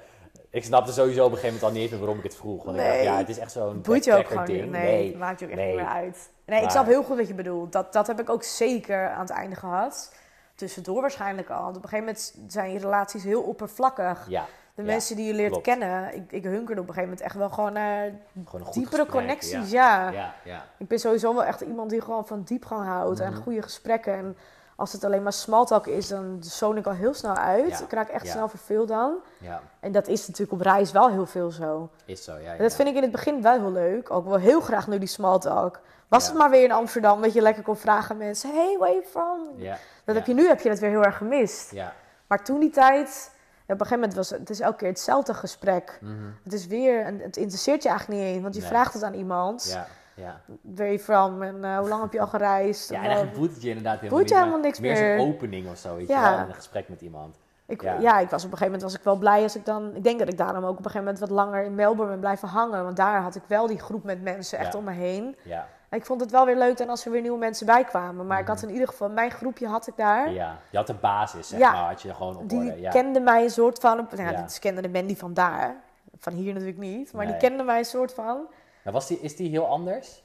Ik 0.50 0.64
snapte 0.64 0.92
sowieso 0.92 1.24
op 1.24 1.30
een 1.32 1.36
gegeven 1.38 1.54
moment 1.60 1.74
al 1.76 1.80
niet 1.80 1.90
meer 1.90 1.98
waarom 2.00 2.18
ik 2.18 2.24
het 2.24 2.36
vroeg. 2.36 2.64
Want 2.64 2.76
ik 2.76 2.82
dacht, 2.82 2.94
Nee. 2.96 3.04
ja, 3.04 3.16
het 3.16 3.28
is 3.28 3.38
echt 3.38 3.52
zo'n 3.52 3.80
Boeit 3.80 4.04
je 4.04 4.14
ook 4.16 4.26
gewoon 4.26 4.44
ding. 4.44 4.62
niet. 4.62 4.70
Nee, 4.70 5.08
het 5.08 5.18
maakt 5.18 5.40
je 5.40 5.44
ook 5.46 5.52
echt 5.52 5.60
niet 5.66 5.74
meer 5.76 5.86
uit. 5.86 6.30
Nee, 6.46 6.62
ik 6.62 6.70
snap 6.70 6.86
heel 6.86 7.02
goed 7.02 7.16
wat 7.16 7.28
je 7.28 7.34
bedoelt. 7.34 7.72
Dat, 7.72 7.92
dat 7.92 8.06
heb 8.06 8.20
ik 8.20 8.30
ook 8.30 8.42
zeker 8.42 9.08
aan 9.10 9.20
het 9.20 9.30
einde 9.30 9.56
gehad. 9.56 10.14
Tussendoor 10.54 11.00
waarschijnlijk 11.00 11.50
al. 11.50 11.62
Want 11.62 11.76
op 11.76 11.82
een 11.82 11.88
gegeven 11.88 12.04
moment 12.04 12.52
zijn 12.52 12.72
je 12.72 12.78
relaties 12.78 13.24
heel 13.24 13.42
oppervlakkig. 13.42 14.26
Ja, 14.28 14.44
De 14.74 14.82
Ja, 14.82 14.92
mensen 14.92 15.16
die 15.16 15.26
je 15.26 15.34
leert 15.34 15.50
klopt. 15.50 15.64
kennen. 15.66 16.14
Ik, 16.14 16.32
ik 16.32 16.42
hunkerde 16.44 16.80
op 16.80 16.88
een 16.88 16.94
gegeven 16.94 17.02
moment 17.02 17.20
echt 17.20 17.34
wel 17.34 17.50
gewoon 17.50 17.72
naar 17.72 18.10
gewoon 18.44 18.66
diepere 18.72 18.84
gesprek, 18.86 19.08
connecties. 19.08 19.70
Ja. 19.70 20.10
Ja. 20.10 20.10
Ja, 20.12 20.34
ja. 20.44 20.64
Ik 20.78 20.88
ben 20.88 20.98
sowieso 20.98 21.34
wel 21.34 21.44
echt 21.44 21.60
iemand 21.60 21.90
die 21.90 22.00
gewoon 22.00 22.26
van 22.26 22.42
diepgang 22.42 22.86
houdt. 22.86 23.20
En 23.20 23.32
Mhm. 23.32 23.42
goede 23.42 23.62
gesprekken. 23.62 24.14
En 24.14 24.36
als 24.80 24.92
het 24.92 25.04
alleen 25.04 25.22
maar 25.22 25.32
small 25.32 25.64
talk 25.64 25.86
is, 25.86 26.08
dan 26.08 26.36
zoon 26.40 26.76
ik 26.76 26.86
al 26.86 26.92
heel 26.92 27.14
snel 27.14 27.34
uit. 27.34 27.68
Ja, 27.70 27.80
Ik 27.84 27.92
raak 27.92 28.08
echt 28.08 28.24
ja. 28.26 28.30
snel 28.32 28.48
verveeld 28.48 28.88
dan. 28.88 29.14
ja, 29.38 29.60
En 29.80 29.92
dat 29.92 30.08
is 30.08 30.26
natuurlijk 30.26 30.52
op 30.52 30.60
reis 30.60 30.92
wel 30.92 31.10
heel 31.10 31.26
veel 31.26 31.50
zo. 31.50 31.90
is 32.04 32.24
zo, 32.24 32.36
ja. 32.36 32.52
En 32.52 32.58
dat 32.62 32.74
vind 32.74 32.88
ik 32.88 32.94
in 32.94 33.02
het 33.02 33.10
begin 33.10 33.42
wel 33.42 33.58
heel 33.58 33.72
leuk. 33.72 34.10
Ook 34.10 34.26
wel 34.26 34.38
heel 34.38 34.60
graag 34.60 34.86
nu 34.88 34.98
die 34.98 35.08
small 35.08 35.38
talk. 35.38 35.80
Was 36.08 36.26
het 36.26 36.34
maar 36.36 36.50
weer 36.50 36.64
in 36.64 36.72
Amsterdam 36.72 37.22
dat 37.22 37.32
je 37.32 37.40
lekker 37.40 37.62
kon 37.62 37.76
vragen 37.76 38.10
aan 38.10 38.16
mensen: 38.16 38.50
Hey, 38.54 38.76
where 38.78 38.84
are 38.84 38.92
you 38.92 39.06
from? 39.06 39.38
Dat 40.04 40.14
heb 40.14 40.26
je 40.26 40.34
nu 40.34 40.46
heb 40.48 40.60
je 40.60 40.68
dat 40.68 40.78
weer 40.78 40.90
heel 40.90 41.04
erg 41.04 41.16
gemist. 41.16 41.70
Ja. 41.70 41.92
Maar 42.26 42.44
toen 42.44 42.60
die 42.60 42.70
tijd, 42.70 43.30
op 43.62 43.68
een 43.68 43.76
gegeven 43.76 43.98
moment 43.98 44.14
was 44.14 44.30
het, 44.30 44.38
het 44.38 44.50
is 44.50 44.60
elke 44.60 44.76
keer 44.76 44.88
hetzelfde 44.88 45.34
gesprek. 45.34 45.98
Mhm. 46.00 46.12
Het 46.44 46.52
is 46.52 46.66
weer, 46.66 47.04
en 47.04 47.18
het 47.20 47.36
interesseert 47.36 47.82
je 47.82 47.88
eigenlijk 47.88 48.20
niet 48.20 48.28
eens, 48.28 48.42
want 48.42 48.54
je 48.54 48.60
Nee. 48.60 48.70
vraagt 48.70 48.92
het 48.94 49.02
aan 49.02 49.14
iemand. 49.14 49.78
Ja. 50.14 50.40
Where 50.60 50.98
from? 50.98 51.42
En 51.42 51.64
eh, 51.64 51.78
hoe 51.78 51.88
lang 51.88 52.02
heb 52.02 52.12
je 52.12 52.20
al 52.20 52.26
gereisd? 52.38 52.88
Ja, 52.90 52.96
En 52.96 53.04
eigenlijk 53.04 53.36
boeit 53.36 53.52
het 53.52 53.62
je 53.62 53.68
inderdaad 53.68 54.00
helemaal 54.00 54.18
niet, 54.20 54.34
helemaal 54.34 54.58
niks 54.58 54.80
meer 54.80 54.92
meer. 54.92 55.18
zo'n 55.18 55.28
opening 55.28 55.68
of 55.70 55.76
zo, 55.78 55.96
weet 55.96 56.08
Ja. 56.08 56.24
je 56.24 56.30
wel, 56.34 56.44
in 56.44 56.48
een 56.48 56.54
gesprek 56.54 56.88
met 56.88 57.00
iemand. 57.00 57.38
Ik, 57.66 57.82
Ja. 57.82 57.96
ja. 58.00 58.18
ik 58.18 58.30
was 58.30 58.44
op 58.44 58.50
een 58.52 58.58
gegeven 58.58 58.64
moment 58.64 58.82
was 58.82 58.94
ik 58.94 59.02
wel 59.04 59.16
blij 59.16 59.42
als 59.42 59.56
ik 59.56 59.64
dan. 59.64 59.94
Ik 59.94 60.02
denk 60.04 60.18
dat 60.18 60.28
ik 60.28 60.36
daarom 60.38 60.64
ook 60.64 60.70
op 60.70 60.76
een 60.84 60.90
gegeven 60.90 61.00
moment 61.04 61.18
wat 61.18 61.30
langer 61.30 61.62
in 61.64 61.74
Melbourne 61.74 62.10
ben 62.12 62.20
blijven 62.20 62.48
hangen. 62.48 62.84
Want 62.84 62.96
daar 62.96 63.20
had 63.22 63.34
ik 63.34 63.42
wel 63.46 63.66
die 63.66 63.78
groep 63.78 64.04
met 64.04 64.22
mensen 64.22 64.58
echt 64.58 64.72
Ja. 64.72 64.78
om 64.78 64.84
me 64.84 64.92
heen. 64.92 65.36
Ja, 65.42 65.66
En 65.88 65.98
ik 65.98 66.04
vond 66.06 66.20
het 66.20 66.30
wel 66.30 66.46
weer 66.46 66.56
leuk 66.56 66.76
dan 66.76 66.88
als 66.88 67.04
er 67.04 67.10
weer 67.10 67.20
nieuwe 67.20 67.38
mensen 67.38 67.66
bij 67.66 67.84
kwamen. 67.84 68.26
Maar 68.26 68.38
ik 68.38 68.44
Mhm. 68.46 68.52
had 68.52 68.62
in 68.62 68.70
ieder 68.70 68.88
geval, 68.88 69.08
mijn 69.10 69.30
groepje 69.30 69.66
had 69.66 69.86
ik 69.86 69.96
daar. 69.96 70.30
ja. 70.30 70.56
Je 70.70 70.76
had 70.76 70.86
de 70.86 70.94
basis, 70.94 71.48
zeg 71.48 71.58
Ja. 71.58 71.72
maar, 71.72 71.88
had 71.88 72.02
je 72.02 72.14
gewoon 72.14 72.36
op 72.36 72.48
Die 72.48 72.58
orde. 72.58 72.80
Ja. 72.80 72.90
kende 72.90 73.20
mij 73.20 73.42
een 73.42 73.50
soort 73.50 73.78
van. 73.78 73.96
Nou, 74.16 74.30
Ja. 74.32 74.48
Ze 74.48 74.60
kenden 74.60 74.82
de 74.82 74.88
Mandy 74.88 75.16
van 75.16 75.34
daar. 75.34 75.74
Van 76.18 76.32
hier 76.32 76.52
natuurlijk 76.52 76.78
niet. 76.78 77.12
Maar 77.12 77.24
Nee. 77.26 77.38
die 77.38 77.48
kende 77.48 77.62
mij 77.62 77.78
een 77.78 77.84
soort 77.84 78.14
van. 78.14 78.38
Was 78.92 79.06
die, 79.06 79.18
is 79.20 79.36
die 79.36 79.50
heel 79.50 79.66
anders? 79.66 80.22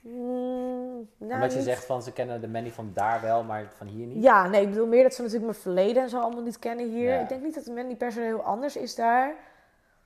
Mm, 0.00 1.08
nou, 1.18 1.32
Omdat 1.32 1.50
je 1.50 1.56
niet- 1.56 1.66
zegt 1.66 1.84
van 1.84 2.02
ze 2.02 2.12
kennen 2.12 2.40
de 2.40 2.48
Manny 2.48 2.70
van 2.70 2.90
daar 2.94 3.20
wel, 3.20 3.42
maar 3.42 3.64
van 3.76 3.86
hier 3.86 4.06
niet? 4.06 4.22
Ja, 4.22 4.46
nee, 4.48 4.62
ik 4.62 4.68
bedoel 4.68 4.86
meer 4.86 5.02
dat 5.02 5.14
ze 5.14 5.22
natuurlijk 5.22 5.50
mijn 5.50 5.62
verleden 5.62 6.02
en 6.02 6.08
zo 6.08 6.20
allemaal 6.20 6.42
niet 6.42 6.58
kennen 6.58 6.90
hier. 6.90 7.10
Ja. 7.14 7.20
Ik 7.20 7.28
denk 7.28 7.42
niet 7.42 7.54
dat 7.54 7.64
de 7.64 7.72
Mandy 7.72 7.96
per 7.96 8.12
se 8.12 8.20
heel 8.20 8.42
anders 8.42 8.76
is 8.76 8.94
daar. 8.94 9.34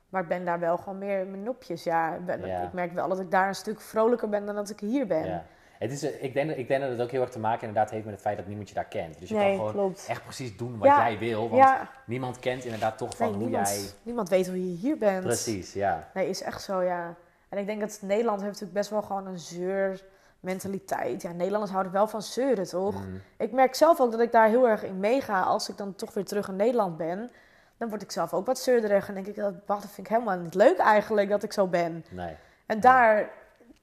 Maar 0.09 0.21
ik 0.21 0.27
ben 0.27 0.45
daar 0.45 0.59
wel 0.59 0.77
gewoon 0.77 0.97
meer 0.97 1.19
in 1.19 1.29
mijn 1.31 1.43
nopjes. 1.43 1.83
Ja, 1.83 2.13
ik, 2.15 2.25
ben- 2.25 2.45
Ja. 2.45 2.61
ik 2.61 2.73
merk 2.73 2.91
wel 2.93 3.07
dat 3.07 3.19
ik 3.19 3.31
daar 3.31 3.47
een 3.47 3.55
stuk 3.55 3.81
vrolijker 3.81 4.29
ben 4.29 4.45
dan 4.45 4.55
dat 4.55 4.69
ik 4.69 4.79
hier 4.79 5.07
ben. 5.07 5.25
Ja. 5.25 5.45
Het 5.79 5.91
is, 5.91 6.03
eh, 6.03 6.23
ik, 6.23 6.33
denk, 6.33 6.49
dat- 6.49 6.57
ik 6.57 6.67
denk 6.67 6.81
dat 6.81 6.89
het 6.89 7.01
ook 7.01 7.11
heel 7.11 7.21
erg 7.21 7.29
te 7.29 7.39
maken 7.39 7.67
inderdaad 7.67 7.91
heeft 7.91 8.03
met 8.05 8.13
het 8.13 8.23
feit 8.23 8.37
dat 8.37 8.47
niemand 8.47 8.69
je 8.69 8.75
daar 8.75 8.85
kent. 8.85 9.19
Dus 9.19 9.29
je 9.29 9.35
nee, 9.35 9.45
kan 9.47 9.55
gewoon 9.67 9.71
klopt. 9.71 10.05
echt 10.09 10.23
precies 10.23 10.57
doen 10.57 10.77
wat 10.77 10.87
Ja. 10.87 11.09
jij 11.09 11.17
wil, 11.19 11.49
want 11.49 11.61
Ja, 11.63 11.89
niemand 12.05 12.39
kent 12.39 12.63
inderdaad 12.63 12.97
toch 12.97 13.15
van 13.17 13.25
nee, 13.27 13.35
hoe 13.35 13.45
niemand, 13.45 13.67
jij... 13.69 13.79
niemand 14.03 14.29
weet 14.29 14.47
hoe 14.47 14.69
je 14.69 14.75
hier 14.75 14.97
bent. 14.97 15.23
Precies, 15.23 15.73
ja. 15.73 16.09
Nee, 16.13 16.29
is 16.29 16.41
echt 16.41 16.61
zo, 16.61 16.81
ja. 16.81 17.15
En 17.49 17.57
ik 17.57 17.65
denk 17.65 17.79
dat 17.79 17.99
Nederland 18.01 18.41
heeft 18.41 18.51
natuurlijk 18.51 18.79
best 18.79 18.89
wel 18.89 19.01
gewoon 19.01 19.27
een 19.27 19.39
zeurmentaliteit. 19.39 21.21
Ja, 21.21 21.31
Nederlanders 21.31 21.71
houden 21.71 21.91
wel 21.91 22.07
van 22.07 22.21
zeuren, 22.21 22.67
toch? 22.67 22.93
Mhm. 22.93 23.15
Ik 23.37 23.51
merk 23.51 23.75
zelf 23.75 23.99
ook 23.99 24.11
dat 24.11 24.19
ik 24.19 24.31
daar 24.31 24.47
heel 24.47 24.67
erg 24.67 24.83
in 24.83 24.99
meega. 24.99 25.41
Als 25.41 25.69
ik 25.69 25.77
dan 25.77 25.95
toch 25.95 26.13
weer 26.13 26.25
terug 26.25 26.47
in 26.47 26.55
Nederland 26.55 26.97
ben, 26.97 27.31
dan 27.77 27.89
word 27.89 28.01
ik 28.01 28.11
zelf 28.11 28.33
ook 28.33 28.45
wat 28.45 28.59
zeurderig. 28.59 29.07
En 29.07 29.13
denk 29.13 29.27
ik, 29.27 29.35
dat, 29.35 29.53
wacht, 29.65 29.81
dat 29.81 29.91
vind 29.91 30.07
ik 30.07 30.13
helemaal 30.13 30.37
niet 30.37 30.53
leuk 30.53 30.77
eigenlijk 30.77 31.29
dat 31.29 31.43
ik 31.43 31.53
zo 31.53 31.67
ben. 31.67 32.05
Nee. 32.09 32.35
En 32.65 32.79
daar, 32.79 33.29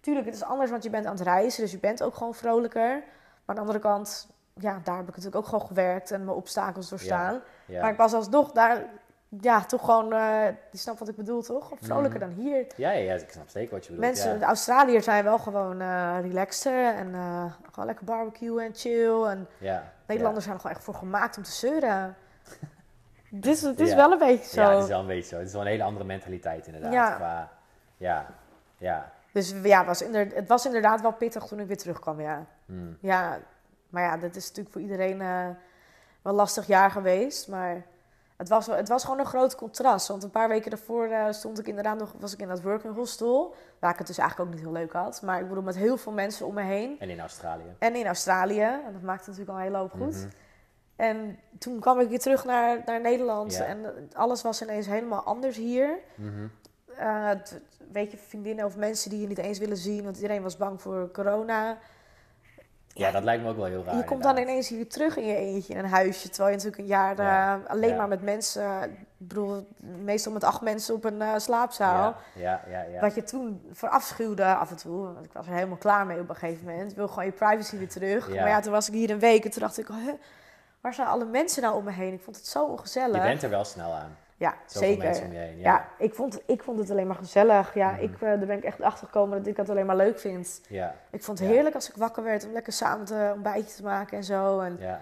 tuurlijk, 0.00 0.26
het 0.26 0.34
is 0.34 0.42
anders, 0.42 0.70
want 0.70 0.82
je 0.82 0.90
bent 0.90 1.06
aan 1.06 1.14
het 1.14 1.22
reizen, 1.22 1.62
dus 1.62 1.72
je 1.72 1.78
bent 1.78 2.02
ook 2.02 2.14
gewoon 2.14 2.34
vrolijker. 2.34 2.90
Maar 2.90 3.02
aan 3.46 3.54
de 3.54 3.60
andere 3.60 3.78
kant, 3.78 4.28
ja, 4.54 4.80
daar 4.84 4.96
heb 4.96 5.08
ik 5.08 5.16
natuurlijk 5.16 5.36
ook 5.36 5.44
gewoon 5.44 5.66
gewerkt 5.66 6.10
en 6.10 6.24
mijn 6.24 6.36
obstakels 6.36 6.88
doorstaan. 6.88 7.40
Ja. 7.66 7.80
Maar 7.80 7.90
ik 7.90 7.96
was 7.96 8.12
alsnog 8.12 8.52
daar, 8.52 8.84
ja, 9.40 9.64
toch 9.64 9.84
gewoon, 9.84 10.12
eh 10.12 10.44
je 10.70 10.78
snapt 10.78 10.98
wat 10.98 11.08
ik 11.08 11.16
bedoel, 11.16 11.42
toch? 11.42 11.72
Vrolijker 11.80 12.20
Mhm. 12.20 12.28
dan 12.28 12.44
hier. 12.44 12.66
Ja, 12.76 12.90
ja, 12.90 13.14
ik 13.14 13.30
snap 13.30 13.48
zeker 13.48 13.74
wat 13.74 13.86
je 13.86 13.92
bedoelt. 13.92 14.06
Mensen, 14.12 14.32
ja. 14.32 14.38
de 14.38 14.44
Australiërs 14.44 15.04
zijn 15.04 15.24
wel 15.24 15.38
gewoon 15.38 15.80
eh 15.80 16.16
relaxter 16.20 16.94
en 16.94 17.14
eh, 17.14 17.44
gewoon 17.70 17.86
lekker 17.86 18.04
barbecuen 18.04 18.64
en 18.64 18.74
chill. 18.74 19.22
En 19.24 19.48
Ja. 19.58 19.92
Nederlanders 20.06 20.44
zijn 20.44 20.56
er 20.56 20.60
gewoon 20.62 20.76
echt 20.76 20.84
voor 20.86 20.94
gemaakt 20.94 21.36
om 21.36 21.42
te 21.42 21.50
zeuren. 21.50 22.16
Dit 23.30 23.46
is, 23.46 23.62
het 23.62 23.80
is 23.80 23.94
wel 23.94 24.12
een 24.12 24.18
beetje 24.18 24.48
zo. 24.54 24.60
Ja, 24.62 24.70
het 24.74 24.82
is 24.82 24.88
wel 24.88 25.00
een 25.00 25.06
beetje 25.06 25.28
zo. 25.28 25.36
Het 25.38 25.46
is 25.46 25.52
wel 25.52 25.62
een 25.62 25.66
hele 25.68 25.82
andere 25.82 26.04
mentaliteit 26.04 26.66
inderdaad. 26.66 26.92
Ja. 26.92 27.14
Qua, 27.14 27.50
ja, 27.96 28.26
ja. 28.78 29.12
Dus 29.32 29.54
ja, 29.62 29.84
was 29.84 30.02
inder- 30.02 30.34
het 30.34 30.48
was 30.48 30.66
inderdaad 30.66 31.00
wel 31.00 31.12
pittig 31.12 31.44
toen 31.44 31.60
ik 31.60 31.66
weer 31.66 31.76
terugkwam, 31.76 32.20
ja. 32.20 32.44
Hmm. 32.66 32.96
Ja, 33.00 33.38
maar 33.88 34.02
ja, 34.02 34.16
dat 34.16 34.36
is 34.36 34.42
natuurlijk 34.48 34.72
voor 34.72 34.80
iedereen 34.82 35.18
wel 35.18 35.56
een 36.22 36.32
lastig 36.34 36.66
jaar 36.66 36.90
geweest. 36.90 37.48
Maar 37.48 37.82
het 38.36 38.48
was, 38.48 38.66
wel- 38.66 38.76
het 38.76 38.88
was 38.88 39.04
gewoon 39.04 39.18
een 39.18 39.26
groot 39.26 39.54
contrast. 39.54 40.08
Want 40.08 40.22
een 40.22 40.30
paar 40.30 40.48
weken 40.48 40.70
daarvoor 40.70 41.06
eh, 41.06 41.26
stond 41.32 41.58
ik 41.58 41.66
inderdaad 41.66 41.98
nog, 41.98 42.14
was 42.18 42.32
ik 42.32 42.40
in 42.40 42.48
dat 42.48 42.62
working 42.62 42.94
hostel. 42.94 43.54
Waar 43.78 43.92
ik 43.92 43.98
het 43.98 44.06
dus 44.06 44.18
eigenlijk 44.18 44.48
ook 44.50 44.54
niet 44.56 44.64
heel 44.64 44.74
leuk 44.74 44.92
had. 44.92 45.22
Maar 45.22 45.40
ik 45.40 45.48
bedoel, 45.48 45.62
met 45.62 45.76
heel 45.76 45.96
veel 45.96 46.12
mensen 46.12 46.46
om 46.46 46.54
me 46.54 46.62
heen. 46.62 46.96
En 47.00 47.10
in 47.10 47.20
Australië. 47.20 47.74
En 47.78 47.94
in 47.94 48.06
Australië. 48.06 48.60
En 48.60 48.92
dat 48.92 49.02
maakte 49.02 49.30
natuurlijk 49.30 49.50
al 49.50 49.64
een 49.64 49.70
hele 49.70 49.76
hoop 49.78 49.90
goed. 49.92 50.16
Mhm. 50.16 50.28
En 50.96 51.38
toen 51.58 51.80
kwam 51.80 52.00
ik 52.00 52.08
weer 52.08 52.18
terug 52.20 52.44
naar, 52.44 52.82
naar 52.86 53.00
Nederland. 53.00 53.60
En 53.60 54.08
alles 54.14 54.42
was 54.42 54.62
ineens 54.62 54.86
helemaal 54.86 55.22
anders 55.22 55.56
hier. 55.56 55.98
Mhm. 56.14 56.46
Eh, 56.96 57.30
weet 57.92 58.10
je, 58.10 58.16
vriendinnen 58.16 58.64
of 58.64 58.76
mensen 58.76 59.10
die 59.10 59.20
je 59.20 59.26
niet 59.26 59.38
eens 59.38 59.58
willen 59.58 59.76
zien. 59.76 60.04
Want 60.04 60.16
iedereen 60.16 60.42
was 60.42 60.56
bang 60.56 60.82
voor 60.82 61.10
corona. 61.10 61.78
Ja, 62.98 63.10
dat 63.10 63.22
lijkt 63.22 63.42
me 63.42 63.48
ook 63.48 63.56
wel 63.56 63.64
heel 63.64 63.84
raar. 63.84 63.96
je 63.96 64.04
komt 64.04 64.22
dan 64.22 64.38
ineens 64.38 64.68
hier 64.68 64.88
terug 64.88 65.16
in 65.16 65.26
je 65.26 65.36
eentje 65.36 65.72
in 65.72 65.78
een 65.78 65.90
huisje. 65.90 66.28
Terwijl 66.28 66.48
je 66.48 66.56
natuurlijk 66.56 66.82
een 66.82 66.88
jaar 66.88 67.16
Ja, 67.16 67.54
eh, 67.54 67.70
alleen 67.70 67.90
ja. 67.90 67.96
maar 67.96 68.08
met 68.08 68.22
mensen... 68.22 68.82
Ik 68.82 69.28
bedoel, 69.28 69.68
meestal 70.02 70.32
met 70.32 70.44
acht 70.44 70.60
mensen 70.60 70.94
op 70.94 71.04
een 71.04 71.22
eh, 71.22 71.32
slaapzaal. 71.36 72.16
Ja, 72.34 72.60
ja, 72.70 72.70
ja. 72.70 72.82
ja. 72.82 73.00
Wat 73.00 73.14
je 73.14 73.22
toen 73.22 73.68
verafschuwde 73.72 74.44
af 74.44 74.70
en 74.70 74.76
toe. 74.76 75.12
Want 75.12 75.24
ik 75.24 75.32
was 75.32 75.46
er 75.46 75.52
helemaal 75.52 75.76
klaar 75.76 76.06
mee 76.06 76.20
op 76.20 76.28
een 76.28 76.36
gegeven 76.36 76.66
moment. 76.66 76.90
Ik 76.90 76.96
wil 76.96 77.08
gewoon 77.08 77.24
je 77.24 77.32
privacy 77.32 77.78
weer 77.78 77.88
terug. 77.88 78.28
Maar 78.28 78.48
ja, 78.48 78.60
toen 78.60 78.72
was 78.72 78.88
ik 78.88 78.94
hier 78.94 79.10
een 79.10 79.18
week 79.18 79.44
en 79.44 79.50
toen 79.50 79.62
dacht 79.62 79.78
ik... 79.78 79.86
Huh, 79.86 80.12
waar 80.80 80.94
zijn 80.94 81.08
alle 81.08 81.24
mensen 81.24 81.62
nou 81.62 81.76
om 81.76 81.84
me 81.84 81.90
heen? 81.90 82.12
Ik 82.12 82.22
vond 82.22 82.36
het 82.36 82.46
zo 82.46 82.64
ongezellig. 82.64 83.16
Je 83.16 83.28
bent 83.28 83.42
er 83.42 83.50
wel 83.50 83.64
snel 83.64 83.92
aan. 83.92 84.16
Ja, 84.38 84.54
Zoveel 84.66 84.88
zeker. 84.88 85.04
mensen 85.04 85.24
om 85.26 85.32
je 85.32 85.38
heen. 85.38 85.58
Ja, 85.58 85.62
Ja. 85.72 85.88
ik, 85.98 86.14
vond, 86.14 86.40
ik 86.46 86.62
vond 86.62 86.78
het 86.78 86.90
alleen 86.90 87.06
maar 87.06 87.16
gezellig. 87.16 87.74
Ja, 87.74 87.90
Mhm. 87.90 88.02
ik, 88.02 88.12
eh, 88.14 88.20
daar 88.20 88.38
ben 88.38 88.56
ik 88.56 88.64
echt 88.64 88.80
achter 88.80 89.06
gekomen 89.06 89.38
dat 89.38 89.46
ik 89.46 89.56
dat 89.56 89.70
alleen 89.70 89.86
maar 89.86 89.96
leuk 89.96 90.18
vind. 90.18 90.60
Ja, 90.68 90.94
Ik 91.10 91.22
vond 91.22 91.38
het 91.38 91.48
heerlijk 91.48 91.74
als 91.74 91.88
ik 91.88 91.96
wakker 91.96 92.22
werd 92.22 92.46
om 92.46 92.52
lekker 92.52 92.72
samen 92.72 93.06
te 93.06 93.14
een 93.14 93.32
ontbijtje 93.32 93.76
te 93.76 93.82
maken 93.82 94.16
en 94.16 94.24
zo. 94.24 94.60
En 94.60 94.76
ja. 94.80 95.00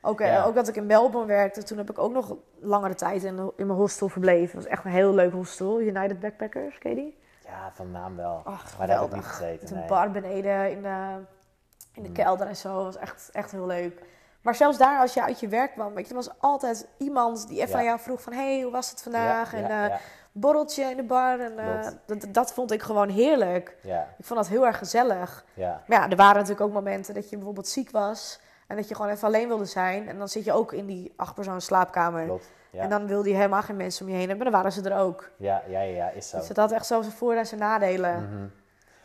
ook, 0.00 0.20
eh, 0.20 0.26
Ja. 0.26 0.44
ook 0.44 0.54
dat 0.54 0.68
ik 0.68 0.76
in 0.76 0.86
Melbourne 0.86 1.32
werkte, 1.32 1.62
toen 1.62 1.78
heb 1.78 1.90
ik 1.90 1.98
ook 1.98 2.12
nog 2.12 2.34
langere 2.60 2.94
tijd 2.94 3.22
in, 3.22 3.36
in 3.56 3.66
mijn 3.66 3.78
hostel 3.78 4.08
verbleven. 4.08 4.44
Het 4.44 4.54
was 4.54 4.66
echt 4.66 4.84
een 4.84 4.90
heel 4.90 5.14
leuk 5.14 5.32
hostel, 5.32 5.80
United 5.80 6.20
Backpackers, 6.20 6.78
ken 6.78 6.90
je 6.90 6.96
die? 6.96 7.18
Ja, 7.44 7.70
van 7.74 7.90
naam 7.90 8.16
wel. 8.16 8.40
Ach, 8.44 8.78
maar 8.78 8.86
daar 8.86 9.00
heb 9.00 9.08
ik 9.08 9.14
niet 9.14 9.24
gezeten. 9.24 9.58
Met 9.60 9.70
een 9.70 9.78
nee. 9.78 9.86
bar 9.88 10.10
beneden 10.10 10.70
in 10.70 10.82
de, 10.82 11.18
in 11.92 12.02
de 12.02 12.08
Mm. 12.08 12.14
kelder 12.14 12.46
en 12.46 12.56
zo. 12.56 12.74
Dat 12.74 12.84
was 12.84 12.96
echt, 12.96 13.28
echt 13.32 13.50
heel 13.50 13.66
leuk. 13.66 14.02
Maar 14.44 14.54
zelfs 14.54 14.78
daar, 14.78 15.00
als 15.00 15.14
je 15.14 15.22
uit 15.22 15.40
je 15.40 15.48
werk 15.48 15.72
kwam, 15.72 15.94
weet 15.94 16.04
je, 16.04 16.10
er 16.10 16.16
was 16.24 16.30
altijd 16.38 16.88
iemand 16.98 17.48
die 17.48 17.56
even 17.60 17.70
Ja. 17.70 17.78
aan 17.78 17.84
jou 17.84 17.98
vroeg 17.98 18.22
van... 18.22 18.32
Hé, 18.32 18.52
hey, 18.54 18.62
hoe 18.62 18.72
was 18.72 18.90
het 18.90 19.02
vandaag? 19.02 19.52
Ja, 19.52 19.58
en 19.58 19.68
ja, 19.68 19.86
ja, 19.86 19.98
borreltje 20.32 20.84
in 20.84 20.96
de 20.96 21.02
bar. 21.02 21.40
En, 21.40 21.58
eh, 21.58 21.88
dat, 22.06 22.26
dat 22.28 22.52
vond 22.52 22.70
ik 22.72 22.82
gewoon 22.82 23.08
heerlijk. 23.08 23.76
Ik 24.18 24.24
vond 24.24 24.40
dat 24.40 24.48
heel 24.48 24.66
erg 24.66 24.78
gezellig. 24.78 25.44
ja. 25.54 25.82
Maar 25.86 25.98
ja, 26.00 26.08
er 26.10 26.16
waren 26.16 26.34
natuurlijk 26.34 26.60
ook 26.60 26.72
momenten 26.72 27.14
dat 27.14 27.30
je 27.30 27.36
bijvoorbeeld 27.36 27.68
ziek 27.68 27.90
was. 27.90 28.40
En 28.66 28.76
dat 28.76 28.88
je 28.88 28.94
gewoon 28.94 29.10
even 29.10 29.26
alleen 29.26 29.48
wilde 29.48 29.64
zijn. 29.64 30.08
En 30.08 30.18
dan 30.18 30.28
zit 30.28 30.44
je 30.44 30.52
ook 30.52 30.72
in 30.72 30.86
die 30.86 31.12
acht 31.16 31.34
persoon 31.34 31.60
slaapkamer. 31.60 32.24
Klopt. 32.24 32.50
Ja. 32.70 32.82
En 32.82 32.88
dan 32.90 33.06
wilde 33.06 33.28
je 33.28 33.34
helemaal 33.34 33.62
geen 33.62 33.76
mensen 33.76 34.06
om 34.06 34.12
je 34.12 34.18
heen 34.18 34.28
hebben. 34.28 34.44
Dan 34.44 34.54
waren 34.54 34.72
ze 34.72 34.90
er 34.90 34.98
ook. 34.98 35.30
ja, 35.36 35.62
ja, 35.68 35.80
ja, 35.80 35.94
ja, 35.96 36.08
is 36.10 36.28
zo. 36.28 36.38
Dus 36.38 36.48
het 36.48 36.56
had 36.56 36.72
echt 36.72 36.86
zo 36.86 37.02
zijn 37.02 37.14
voor- 37.14 37.34
en 37.34 37.46
zijn 37.46 37.60
nadelen. 37.60 38.14
Mhm. 38.30 38.46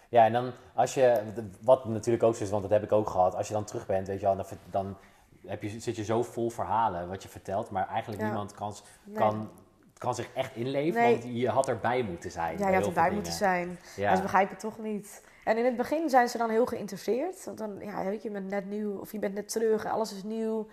Ja, 0.09 0.25
en 0.25 0.33
dan 0.33 0.51
als 0.75 0.93
je, 0.93 1.21
wat 1.61 1.85
natuurlijk 1.85 2.23
ook 2.23 2.35
zo 2.35 2.43
is, 2.43 2.49
want 2.49 2.61
dat 2.61 2.71
heb 2.71 2.83
ik 2.83 2.91
ook 2.91 3.09
gehad, 3.09 3.35
als 3.35 3.47
je 3.47 3.53
dan 3.53 3.63
terug 3.63 3.85
bent, 3.85 4.07
weet 4.07 4.19
je 4.19 4.25
wel, 4.25 4.45
dan 4.69 4.97
heb 5.45 5.61
je, 5.63 5.79
zit 5.79 5.95
je 5.95 6.03
zo 6.03 6.23
vol 6.23 6.49
verhalen 6.49 7.07
wat 7.09 7.23
je 7.23 7.29
vertelt, 7.29 7.69
maar 7.69 7.87
eigenlijk 7.87 8.21
Ja. 8.21 8.27
niemand 8.27 8.53
kan, 8.53 8.73
Nee. 9.03 9.15
kan, 9.17 9.49
kan 9.97 10.15
zich 10.15 10.29
echt 10.33 10.55
inleven, 10.55 11.01
Nee. 11.01 11.11
want 11.19 11.35
je 11.37 11.49
had 11.49 11.67
erbij 11.67 12.01
moeten 12.03 12.31
zijn. 12.31 12.57
Ja, 12.57 12.69
je 12.69 12.75
had 12.75 12.85
erbij 12.85 13.11
moeten 13.11 13.33
zijn. 13.33 13.79
Ja. 13.95 14.15
Ze 14.15 14.21
begrijpen 14.21 14.51
het 14.51 14.59
toch 14.59 14.79
niet. 14.79 15.23
En 15.43 15.57
in 15.57 15.65
het 15.65 15.77
begin 15.77 16.09
zijn 16.09 16.29
ze 16.29 16.37
dan 16.37 16.49
heel 16.49 16.65
geïnteresseerd. 16.65 17.45
Want 17.45 17.57
dan, 17.57 17.79
ja, 17.79 18.03
weet 18.03 18.21
je, 18.21 18.27
je 18.27 18.33
bent 18.33 18.49
net 18.49 18.65
nieuw 18.65 18.97
of 18.99 19.11
je 19.11 19.19
bent 19.19 19.33
net 19.33 19.49
terug 19.51 19.85
en 19.85 19.91
alles 19.91 20.13
is 20.13 20.23
nieuw. 20.23 20.67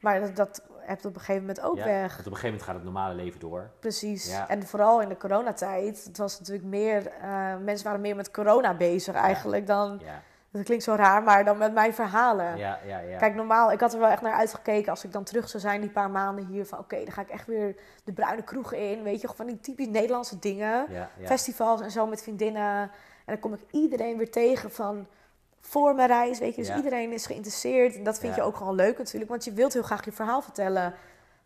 Maar 0.00 0.20
dat, 0.20 0.36
dat 0.36 0.62
hebt 0.78 1.04
op 1.04 1.14
een 1.14 1.20
gegeven 1.20 1.40
moment 1.40 1.60
ook 1.60 1.76
Ja, 1.76 1.84
weg. 1.84 2.14
Want 2.14 2.26
op 2.26 2.32
een 2.32 2.38
gegeven 2.38 2.44
moment 2.46 2.62
gaat 2.62 2.74
het 2.74 2.84
normale 2.84 3.14
leven 3.14 3.40
door. 3.40 3.70
Precies. 3.80 4.30
Ja. 4.30 4.48
En 4.48 4.62
vooral 4.66 5.00
in 5.02 5.08
de 5.08 5.16
coronatijd. 5.16 6.04
Het 6.04 6.18
was 6.18 6.38
natuurlijk 6.38 6.66
meer, 6.66 7.06
eh, 7.06 7.56
mensen 7.56 7.86
waren 7.86 8.00
meer 8.00 8.16
met 8.16 8.30
corona 8.30 8.74
bezig 8.74 9.14
eigenlijk 9.14 9.66
dan, 9.66 10.00
Ja, 10.04 10.22
dat 10.56 10.64
klinkt 10.64 10.84
zo 10.84 10.94
raar, 10.94 11.22
maar 11.22 11.44
dan 11.44 11.58
met 11.58 11.74
mijn 11.74 11.94
verhalen. 11.94 12.56
ja, 12.56 12.78
ja. 12.86 12.98
ja. 12.98 13.18
Kijk, 13.18 13.34
normaal, 13.34 13.72
ik 13.72 13.80
had 13.80 13.92
er 13.92 13.98
wel 13.98 14.08
echt 14.08 14.22
naar 14.22 14.32
uitgekeken 14.32 14.90
als 14.90 15.04
ik 15.04 15.12
dan 15.12 15.24
terug 15.24 15.48
zou 15.48 15.62
zijn 15.62 15.80
die 15.80 15.90
paar 15.90 16.10
maanden 16.10 16.46
hier. 16.46 16.66
Van 16.66 16.78
oké, 16.78 16.96
dan 16.96 17.12
ga 17.12 17.20
ik 17.20 17.28
echt 17.28 17.46
weer 17.46 17.76
de 18.04 18.12
bruine 18.12 18.42
kroegen 18.42 18.78
in. 18.90 19.02
Weet 19.02 19.20
je, 19.20 19.28
van 19.34 19.46
die 19.46 19.60
typisch 19.60 19.88
Nederlandse 19.88 20.38
dingen. 20.38 20.86
Festivals 21.22 21.80
en 21.80 21.90
zo 21.90 22.06
met 22.06 22.22
vriendinnen. 22.22 22.80
En 23.24 23.32
dan 23.32 23.38
kom 23.38 23.52
ik 23.52 23.60
iedereen 23.70 24.16
weer 24.16 24.30
tegen 24.30 24.70
van 24.70 25.06
voor 25.60 25.94
mijn 25.94 26.08
reis. 26.08 26.38
Weet 26.38 26.54
je, 26.54 26.62
dus 26.62 26.76
iedereen 26.76 27.12
is 27.12 27.26
geïnteresseerd. 27.26 27.96
En 27.96 28.04
dat 28.04 28.18
vind 28.18 28.34
je 28.34 28.42
ook 28.42 28.56
gewoon 28.56 28.74
leuk 28.74 28.98
natuurlijk, 28.98 29.30
want 29.30 29.44
je 29.44 29.52
wilt 29.52 29.72
heel 29.72 29.82
graag 29.82 30.04
je 30.04 30.12
verhaal 30.12 30.42
vertellen. 30.42 30.94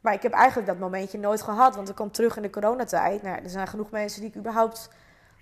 Maar 0.00 0.12
ik 0.12 0.22
heb 0.22 0.32
eigenlijk 0.32 0.66
dat 0.66 0.78
momentje 0.78 1.18
nooit 1.18 1.42
gehad, 1.42 1.74
want 1.76 1.88
ik 1.88 1.94
kwam 1.94 2.11
terug 2.11 2.36
in 2.36 2.42
de 2.42 2.50
coronatijd. 2.50 3.22
Nou, 3.22 3.42
er 3.42 3.50
zijn 3.50 3.66
genoeg 3.66 3.90
mensen 3.90 4.20
die 4.20 4.30
ik 4.30 4.36
überhaupt 4.36 4.90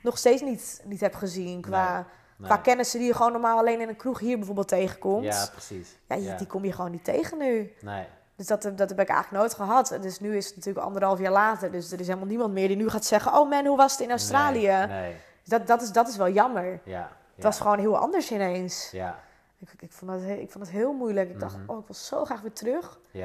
nog 0.03 0.19
steeds 0.19 0.43
niet, 0.43 0.83
niet 0.85 1.01
heb 1.01 1.15
gezien. 1.15 1.61
Qua, 1.61 1.95
Nee. 1.95 2.05
Qua 2.43 2.57
kennissen 2.57 2.99
die 2.99 3.09
je 3.09 3.15
gewoon 3.15 3.33
normaal 3.33 3.59
alleen 3.59 3.81
in 3.81 3.89
een 3.89 3.97
kroeg 3.97 4.19
hier 4.19 4.37
bijvoorbeeld 4.37 4.69
tegenkomt. 4.69 5.25
Ja, 5.25 5.47
precies. 5.53 5.97
Ja, 6.09 6.37
die 6.37 6.47
kom 6.47 6.65
je 6.65 6.73
gewoon 6.73 6.91
niet 6.91 7.05
tegen 7.05 7.39
nu. 7.39 7.73
Nee. 7.81 8.07
Dus 8.37 8.47
dat, 8.47 8.63
heb- 8.63 8.77
dat 8.77 8.89
heb 8.89 9.01
ik 9.01 9.09
eigenlijk 9.09 9.43
nooit 9.43 9.55
gehad. 9.55 9.99
Dus 10.01 10.21
nu 10.21 10.37
is 10.37 10.47
het 10.47 10.57
natuurlijk 10.57 10.85
anderhalf 10.87 11.19
jaar 11.19 11.33
later. 11.33 11.71
Dus 11.71 11.93
er 11.93 12.01
is 12.01 12.07
helemaal 12.07 12.29
niemand 12.29 12.53
meer 12.53 12.69
die 12.69 12.77
nu 12.77 12.89
gaat 12.89 13.05
zeggen... 13.05 13.33
Oh 13.35 13.51
man, 13.51 13.67
hoe 13.67 13.77
was 13.77 13.93
het 13.93 14.01
in 14.01 14.11
Australië? 14.11 14.67
Nee, 14.67 14.87
nee. 14.87 15.17
Dat, 15.45 15.67
dat, 15.67 15.83
is, 15.83 15.93
dat 15.93 16.09
is 16.09 16.17
wel 16.17 16.29
jammer. 16.31 16.81
Ja. 16.85 17.11
Het 17.35 17.45
was 17.45 17.61
gewoon 17.61 17.79
heel 17.79 17.97
anders 17.99 18.31
ineens. 18.33 18.91
Ja, 18.91 19.19
Ik, 19.59 19.69
ik, 19.79 19.93
vond 19.93 20.11
dat, 20.11 20.21
ik 20.23 20.51
vond 20.51 20.65
het 20.67 20.75
heel 20.75 20.93
moeilijk. 20.93 21.31
Ik 21.31 21.41
dacht, 21.41 21.57
Mhm. 21.57 21.71
oh, 21.71 21.79
ik 21.79 21.87
wil 21.87 21.95
zo 21.97 22.25
graag 22.25 22.41
weer 22.41 22.53
terug. 22.53 22.99
ja. 23.11 23.21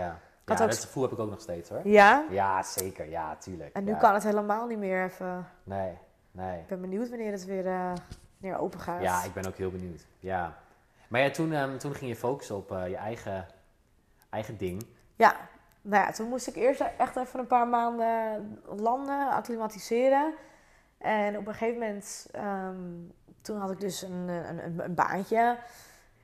ja 0.45 0.51
ook- 0.51 0.57
dat 0.57 0.79
gevoel 0.79 1.03
heb 1.03 1.11
ik 1.11 1.19
ook 1.19 1.29
nog 1.29 1.41
steeds 1.41 1.69
hoor. 1.69 1.79
Ja? 1.83 2.23
Ja, 2.29 2.63
zeker. 2.63 3.09
Ja, 3.09 3.35
tuurlijk. 3.35 3.75
En 3.75 3.83
nu 3.83 3.91
ja. 3.91 3.97
kan 3.97 4.13
het 4.13 4.23
helemaal 4.23 4.67
niet 4.67 4.77
meer 4.79 5.03
even... 5.03 5.47
Nee, 5.63 5.97
nee. 6.31 6.59
Ik 6.59 6.67
ben 6.67 6.81
benieuwd 6.81 7.09
wanneer 7.09 7.31
het 7.31 7.45
weer, 7.45 7.65
eh, 7.67 7.91
weer 8.43 8.57
open 8.57 8.79
gaat. 8.79 9.01
Ja, 9.01 9.23
ik 9.23 9.33
ben 9.33 9.47
ook 9.47 9.55
heel 9.57 9.71
benieuwd. 9.71 10.05
Ja. 10.19 10.57
Maar 11.07 11.21
ja, 11.21 11.29
toen, 11.29 11.53
ehm, 11.53 11.77
toen 11.77 11.93
ging 11.95 12.09
je 12.11 12.15
focussen 12.17 12.55
op 12.55 12.71
eh, 12.71 12.87
je 12.89 12.95
eigen, 12.95 13.47
eigen 14.29 14.57
ding. 14.57 14.85
Ja, 15.15 15.35
nou 15.81 16.05
ja, 16.05 16.11
toen 16.11 16.29
moest 16.29 16.47
ik 16.47 16.55
eerst 16.55 16.83
echt 16.97 17.15
even 17.15 17.39
een 17.39 17.47
paar 17.47 17.67
maanden 17.67 18.61
landen, 18.65 19.29
acclimatiseren. 19.29 20.33
En 20.97 21.37
op 21.37 21.47
een 21.47 21.53
gegeven 21.53 21.79
moment, 21.79 22.27
ehm, 22.31 22.75
toen 23.41 23.57
had 23.57 23.71
ik 23.71 23.79
dus 23.79 24.01
een, 24.01 24.27
een, 24.27 24.79
een, 24.79 24.93
baantje. 24.95 25.57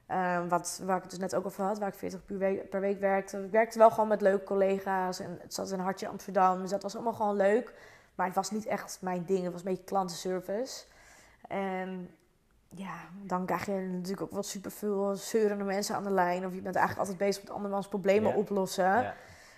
ehm, 0.07 0.47
wat, 0.47 0.81
waar 0.83 0.95
ik 0.95 1.01
het 1.01 1.11
dus 1.11 1.19
net 1.19 1.35
ook 1.35 1.45
over 1.45 1.63
had, 1.63 1.79
waar 1.79 1.87
ik 1.87 1.93
40 1.93 2.21
uur 2.27 2.37
week- 2.37 2.69
per 2.69 2.79
week 2.81 2.99
werkte. 2.99 3.43
Ik 3.43 3.51
werkte 3.51 3.77
wel 3.77 3.89
gewoon 3.89 4.07
met 4.07 4.21
leuke 4.21 4.43
collega's 4.43 5.19
en 5.19 5.37
het 5.41 5.53
zat 5.53 5.71
in 5.71 5.79
Hartje 5.79 6.07
Amsterdam. 6.07 6.61
Dus 6.61 6.69
dat 6.69 6.83
was 6.83 6.95
allemaal 6.95 7.13
gewoon 7.13 7.35
leuk. 7.35 7.73
Maar 8.15 8.25
het 8.25 8.35
was 8.35 8.51
niet 8.51 8.65
echt 8.65 8.97
mijn 9.01 9.25
ding, 9.25 9.43
het 9.43 9.51
was 9.51 9.61
een 9.61 9.69
beetje 9.69 9.83
klantenservice. 9.83 10.83
En 11.49 12.09
ja, 12.69 12.93
dan 13.23 13.45
krijg 13.45 13.65
je 13.65 13.71
natuurlijk 13.71 14.21
ook 14.21 14.31
wel 14.31 14.43
superveel 14.43 15.15
zeurende 15.15 15.63
mensen 15.63 15.95
aan 15.95 16.03
de 16.03 16.11
lijn. 16.11 16.45
Of 16.45 16.53
je 16.53 16.61
bent 16.61 16.75
eigenlijk 16.75 17.07
altijd 17.09 17.27
bezig 17.27 17.43
met 17.43 17.51
andermans 17.51 17.87
problemen 17.87 18.31
Ja. 18.31 18.37
oplossen. 18.37 18.83
Ja. 18.83 19.13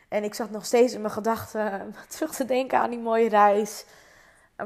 En 0.08 0.24
ik 0.24 0.34
zat 0.34 0.50
nog 0.50 0.66
steeds 0.66 0.94
in 0.94 1.02
mijn 1.02 1.14
gedachten 1.14 1.96
terug 2.10 2.36
te 2.36 2.46
denken 2.46 2.80
aan 2.80 2.90
die 2.90 3.00
mooie 3.00 3.30
reis. 3.30 3.86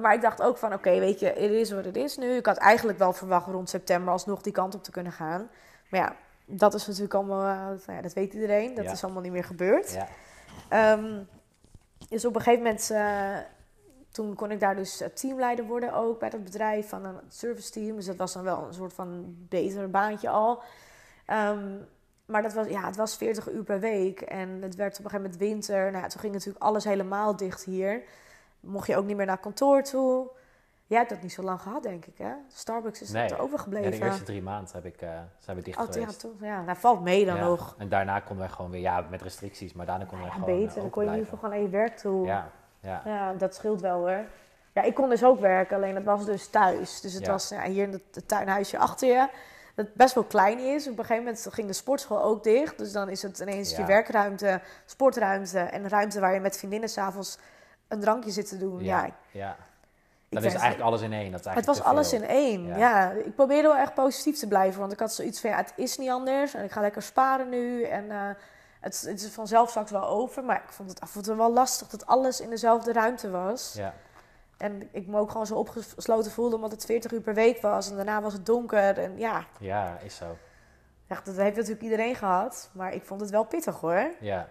Maar 0.01 0.13
ik 0.13 0.21
dacht 0.21 0.41
ook 0.41 0.57
van, 0.57 0.73
oké, 0.73 0.99
weet 0.99 1.19
je, 1.19 1.25
het 1.25 1.37
is 1.37 1.71
wat 1.71 1.85
het 1.85 1.95
is 1.95 2.17
nu. 2.17 2.31
Ik 2.35 2.45
had 2.45 2.57
eigenlijk 2.57 2.97
wel 2.97 3.13
verwacht 3.13 3.47
rond 3.47 3.69
september 3.69 4.11
alsnog 4.13 4.41
die 4.41 4.53
kant 4.53 4.75
op 4.75 4.83
te 4.83 4.91
kunnen 4.91 5.11
gaan. 5.11 5.49
Maar 5.89 5.99
ja, 5.99 6.15
dat 6.45 6.73
is 6.73 6.85
natuurlijk 6.87 7.13
allemaal, 7.13 7.41
eh, 7.45 7.57
nou 7.85 7.93
ja, 7.97 8.01
dat 8.01 8.13
weet 8.13 8.33
iedereen. 8.33 8.75
Dat 8.75 8.85
Ja. 8.85 8.91
is 8.91 9.03
allemaal 9.03 9.21
niet 9.21 9.31
meer 9.31 9.43
gebeurd. 9.43 9.93
Ja. 9.93 10.07
Ehm, 10.69 11.19
dus 12.09 12.25
op 12.25 12.35
een 12.35 12.41
gegeven 12.41 12.63
moment, 12.63 12.89
eh, 12.91 13.37
toen 14.15 14.35
kon 14.35 14.51
ik 14.51 14.59
daar 14.59 14.75
dus 14.75 15.01
eh, 15.01 15.07
teamleider 15.09 15.65
worden 15.65 15.93
ook 15.93 16.19
bij 16.19 16.29
dat 16.29 16.43
bedrijf 16.43 16.89
van 16.89 17.05
een 17.05 17.19
service 17.29 17.71
team. 17.71 17.95
Dus 17.95 18.05
dat 18.05 18.15
was 18.15 18.33
dan 18.33 18.43
wel 18.43 18.63
een 18.67 18.73
soort 18.73 18.93
van 18.93 19.35
beter 19.49 19.89
baantje 19.89 20.29
al. 20.29 20.61
Ehm, 21.25 21.75
maar 22.25 22.41
dat 22.41 22.53
was, 22.53 22.67
ja, 22.67 22.85
het 22.85 22.95
was 22.95 23.17
40 23.17 23.51
uur 23.51 23.63
per 23.63 23.79
week 23.79 24.21
en 24.21 24.49
het 24.61 24.75
werd 24.75 24.99
op 24.99 25.03
een 25.05 25.09
gegeven 25.09 25.21
moment 25.21 25.37
winter. 25.37 25.91
Nou, 25.91 26.03
ja, 26.03 26.07
toen 26.09 26.19
ging 26.19 26.33
natuurlijk 26.33 26.63
alles 26.63 26.83
helemaal 26.83 27.35
dicht 27.35 27.63
hier. 27.63 28.01
Mocht 28.59 28.87
je 28.87 28.97
ook 28.97 29.05
niet 29.05 29.17
meer 29.17 29.25
naar 29.25 29.37
kantoor 29.37 29.81
toe. 29.83 30.27
Jij 30.87 30.97
hebt 30.97 31.09
dat 31.09 31.21
niet 31.21 31.33
zo 31.33 31.41
lang 31.43 31.61
gehad, 31.61 31.83
denk 31.83 32.05
ik, 32.05 32.17
hè? 32.17 32.31
Starbucks 32.47 33.01
is 33.01 33.11
Nee. 33.11 33.23
er 33.23 33.29
Ja, 33.29 33.37
overgebleven. 33.37 33.91
de 33.99 34.05
eerste 34.05 34.23
drie 34.23 34.41
maanden 34.41 34.73
heb 34.73 34.85
ik, 34.85 35.01
eh, 35.01 35.09
zijn 35.39 35.57
we 35.57 35.63
dicht 35.63 35.79
Oh, 35.79 35.85
ja, 35.85 35.91
geweest. 35.91 36.19
toch? 36.19 36.31
Ja, 36.41 36.61
nou, 36.61 36.77
valt 36.77 37.01
mee 37.01 37.25
dan 37.25 37.35
Ja. 37.35 37.43
nog. 37.47 37.75
En 37.77 37.89
daarna 37.89 38.19
konden 38.19 38.37
wij 38.45 38.55
gewoon 38.55 38.71
weer, 38.71 38.81
ja, 38.81 39.05
met 39.09 39.21
restricties, 39.21 39.73
maar 39.73 39.85
daarna 39.85 40.05
konden 40.05 40.25
Ja, 40.27 40.33
wij 40.33 40.39
gewoon 40.41 40.59
beter, 40.59 40.75
eh, 40.75 40.81
dan 40.81 40.89
kon 40.91 41.03
je 41.03 41.09
in 41.09 41.15
ieder 41.15 41.29
geval 41.31 41.43
gewoon 41.49 41.59
aan 41.63 41.65
je 41.71 41.77
werk 41.77 41.97
toe. 41.97 42.25
Ja, 42.25 42.51
ja. 42.85 43.01
Ja, 43.05 43.33
dat 43.33 43.55
scheelt 43.55 43.81
wel 43.81 43.97
hoor. 43.97 44.23
Ja, 44.73 44.81
ik 44.81 44.93
kon 44.93 45.09
dus 45.09 45.23
ook 45.23 45.39
werken, 45.39 45.75
alleen 45.75 45.93
dat 45.93 46.03
was 46.03 46.25
dus 46.25 46.47
thuis. 46.47 47.01
Dus 47.01 47.13
het 47.13 47.25
Ja. 47.25 47.31
was 47.31 47.49
ja, 47.49 47.61
hier 47.63 47.83
in 47.83 47.91
het, 47.91 48.27
tuinhuisje 48.27 48.77
achter 48.77 49.07
je, 49.07 49.27
dat 49.75 49.93
best 49.93 50.13
wel 50.13 50.23
klein 50.23 50.59
is. 50.59 50.83
Op 50.87 50.97
een 50.97 51.05
gegeven 51.05 51.23
moment 51.23 51.47
ging 51.51 51.67
de 51.67 51.73
sportschool 51.73 52.21
ook 52.23 52.43
dicht. 52.43 52.77
Dus 52.77 52.91
dan 52.91 53.09
is 53.09 53.21
het 53.21 53.39
ineens 53.39 53.75
je 53.75 53.85
werkruimte, 53.85 54.61
sportruimte 54.85 55.59
en 55.59 55.89
ruimte 55.89 56.19
waar 56.19 56.33
je 56.33 56.39
met 56.39 56.57
vriendinnen 56.57 56.89
s'avonds 56.89 57.37
een 57.87 57.99
drankje 57.99 58.31
zit 58.31 58.49
te 58.49 58.57
doen. 58.57 58.83
Ja, 58.83 59.09
Ja, 59.31 59.55
Dan 60.29 60.43
is 60.43 60.53
eigenlijk 60.53 60.81
alles 60.81 61.01
in 61.01 61.13
één. 61.13 61.31
Dat 61.31 61.45
is 61.45 61.53
het 61.53 61.65
was 61.65 61.83
alles 61.83 62.13
in 62.13 62.23
één. 62.23 62.65
Ja. 62.65 62.77
Ja. 62.77 63.11
ik 63.11 63.35
probeerde 63.35 63.67
wel 63.67 63.77
echt 63.77 63.93
positief 63.93 64.37
te 64.39 64.47
blijven. 64.47 64.79
Want 64.79 64.91
ik 64.91 64.99
had 64.99 65.13
zoiets 65.13 65.41
van, 65.41 65.49
ja, 65.49 65.55
het 65.55 65.73
is 65.75 65.97
niet 65.97 66.09
anders. 66.09 66.53
En 66.53 66.63
ik 66.63 66.71
ga 66.71 66.81
lekker 66.81 67.01
sparen 67.01 67.49
nu. 67.49 67.83
En 67.83 68.11
eh, 68.11 68.29
het, 68.85 69.01
het 69.01 69.21
is 69.21 69.27
vanzelf 69.27 69.69
straks 69.69 69.91
wel 69.91 70.07
over. 70.07 70.43
Maar 70.43 70.63
ik 70.63 70.71
vond 70.71 70.89
het 70.89 71.01
af 71.01 71.15
en 71.15 71.21
toe 71.21 71.35
wel 71.35 71.53
lastig 71.53 71.87
dat 71.87 72.05
alles 72.05 72.41
in 72.41 72.49
dezelfde 72.49 72.93
ruimte 72.93 73.29
was. 73.29 73.73
Ja, 73.77 73.93
En 74.57 74.89
ik 74.91 75.07
me 75.07 75.17
ook 75.19 75.31
gewoon 75.31 75.45
zo 75.45 75.55
opgesloten 75.55 76.31
voelde 76.31 76.55
omdat 76.55 76.71
het 76.71 76.85
40 76.85 77.11
uur 77.11 77.21
per 77.21 77.33
week 77.33 77.61
was. 77.61 77.89
En 77.89 77.95
daarna 77.95 78.21
was 78.21 78.33
het 78.33 78.45
donker. 78.45 78.97
En 78.97 79.17
ja, 79.17 79.45
ja, 79.59 79.97
is 80.03 80.15
zo. 80.15 80.37
echt, 81.07 81.25
dat 81.25 81.35
heeft 81.35 81.55
natuurlijk 81.55 81.83
iedereen 81.83 82.15
gehad. 82.15 82.69
Maar 82.73 82.93
ik 82.93 83.05
vond 83.05 83.21
het 83.21 83.29
wel 83.29 83.43
pittig 83.43 83.79
hoor. 83.79 84.11
Ja, 84.19 84.47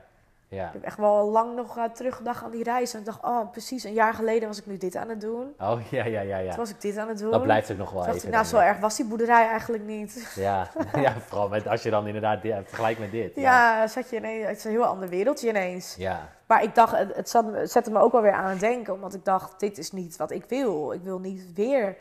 ja. 0.54 0.66
Ik 0.66 0.72
heb 0.72 0.82
echt 0.82 0.96
wel 0.96 1.30
lang 1.30 1.54
nog 1.54 1.76
uh, 1.76 1.84
teruggedacht 1.84 2.42
aan 2.44 2.50
die 2.50 2.62
reis. 2.62 2.94
En 2.94 2.98
ik 2.98 3.04
dacht, 3.04 3.22
oh 3.22 3.50
precies, 3.50 3.84
een 3.84 3.92
jaar 3.92 4.14
geleden 4.14 4.48
was 4.48 4.58
ik 4.58 4.66
nu 4.66 4.76
dit 4.76 4.96
aan 4.96 5.08
het 5.08 5.20
doen. 5.20 5.54
Oh, 5.58 5.80
ja, 5.90 6.04
ja, 6.04 6.20
ja, 6.20 6.36
Toen 6.36 6.46
ja. 6.46 6.56
was 6.56 6.70
ik 6.70 6.80
dit 6.80 6.96
aan 6.96 7.08
het 7.08 7.18
doen. 7.18 7.30
Dat 7.30 7.42
blijft 7.42 7.70
ook 7.70 7.76
nog 7.76 7.90
wel 7.90 8.02
Toen 8.02 8.12
even. 8.14 8.28
ik, 8.28 8.34
nou, 8.34 8.46
zo 8.46 8.56
ja. 8.56 8.66
erg 8.66 8.78
was 8.78 8.96
die 8.96 9.06
boerderij 9.06 9.48
eigenlijk 9.48 9.84
niet. 9.84 10.12
Ja, 10.34 10.70
ja, 10.94 11.14
vooral 11.20 11.48
met, 11.48 11.68
als 11.68 11.82
je 11.82 11.90
dan 11.90 12.06
inderdaad 12.06 12.42
dit, 12.42 12.68
tegelijk 12.68 12.98
met 12.98 13.10
dit. 13.10 13.34
Ja, 13.34 13.86
zat 13.86 14.10
je 14.10 14.16
ineens, 14.16 14.46
het 14.46 14.56
is 14.56 14.64
een 14.64 14.70
heel 14.70 14.84
ander 14.84 15.08
wereldje 15.08 15.48
ineens. 15.48 15.94
Ja, 15.94 16.28
Maar 16.46 16.62
ik 16.62 16.74
dacht, 16.74 16.96
het, 16.96 17.16
het, 17.16 17.28
zat, 17.28 17.52
het 17.52 17.70
zette 17.70 17.90
me 17.90 17.98
ook 17.98 18.12
wel 18.12 18.22
weer 18.22 18.32
aan 18.32 18.50
het 18.50 18.60
denken. 18.60 18.92
Omdat 18.92 19.14
ik 19.14 19.24
dacht, 19.24 19.60
dit 19.60 19.78
is 19.78 19.92
niet 19.92 20.16
wat 20.16 20.30
ik 20.30 20.44
wil. 20.48 20.92
Ik 20.92 21.02
wil 21.02 21.18
niet 21.18 21.52
weer 21.54 21.96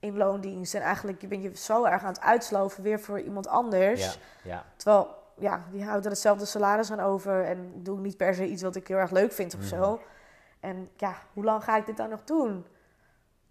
in 0.00 0.16
loondienst. 0.16 0.74
En 0.74 0.82
eigenlijk 0.82 1.28
ben 1.28 1.42
je 1.42 1.56
zo 1.56 1.84
erg 1.84 2.02
aan 2.02 2.12
het 2.12 2.20
uitsloven 2.20 2.82
weer 2.82 3.00
voor 3.00 3.20
iemand 3.20 3.48
anders. 3.48 4.04
ja, 4.04 4.12
ja. 4.42 4.64
Terwijl, 4.76 5.08
ja, 5.38 5.64
die 5.70 5.84
houdt 5.84 6.04
er 6.04 6.10
hetzelfde 6.10 6.44
salaris 6.44 6.92
aan 6.92 7.00
over. 7.00 7.44
En 7.44 7.72
doe 7.82 7.98
niet 8.00 8.16
per 8.16 8.34
se 8.34 8.46
iets 8.46 8.62
wat 8.62 8.76
ik 8.76 8.88
heel 8.88 8.96
erg 8.96 9.10
leuk 9.10 9.32
vind 9.32 9.54
of 9.54 9.60
Mhm. 9.60 9.68
zo. 9.68 10.00
En 10.60 10.90
ja, 10.96 11.14
hoe 11.32 11.44
lang 11.44 11.64
ga 11.64 11.76
ik 11.76 11.86
dit 11.86 11.96
dan 11.96 12.08
nog 12.08 12.24
doen? 12.24 12.66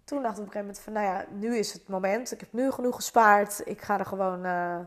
Toen 0.04 0.22
dacht 0.22 0.34
ik 0.38 0.40
op 0.42 0.46
een 0.46 0.52
gegeven 0.52 0.60
moment 0.60 0.78
van, 0.78 0.92
nou 0.92 1.06
ja, 1.06 1.24
nu 1.30 1.56
is 1.56 1.72
het 1.72 1.88
moment. 1.88 2.32
Ik 2.32 2.40
heb 2.40 2.52
nu 2.52 2.70
genoeg 2.70 2.94
gespaard. 2.94 3.62
Ik 3.64 3.80
ga 3.80 3.98
er 3.98 4.06
gewoon, 4.06 4.44
eh, 4.44 4.78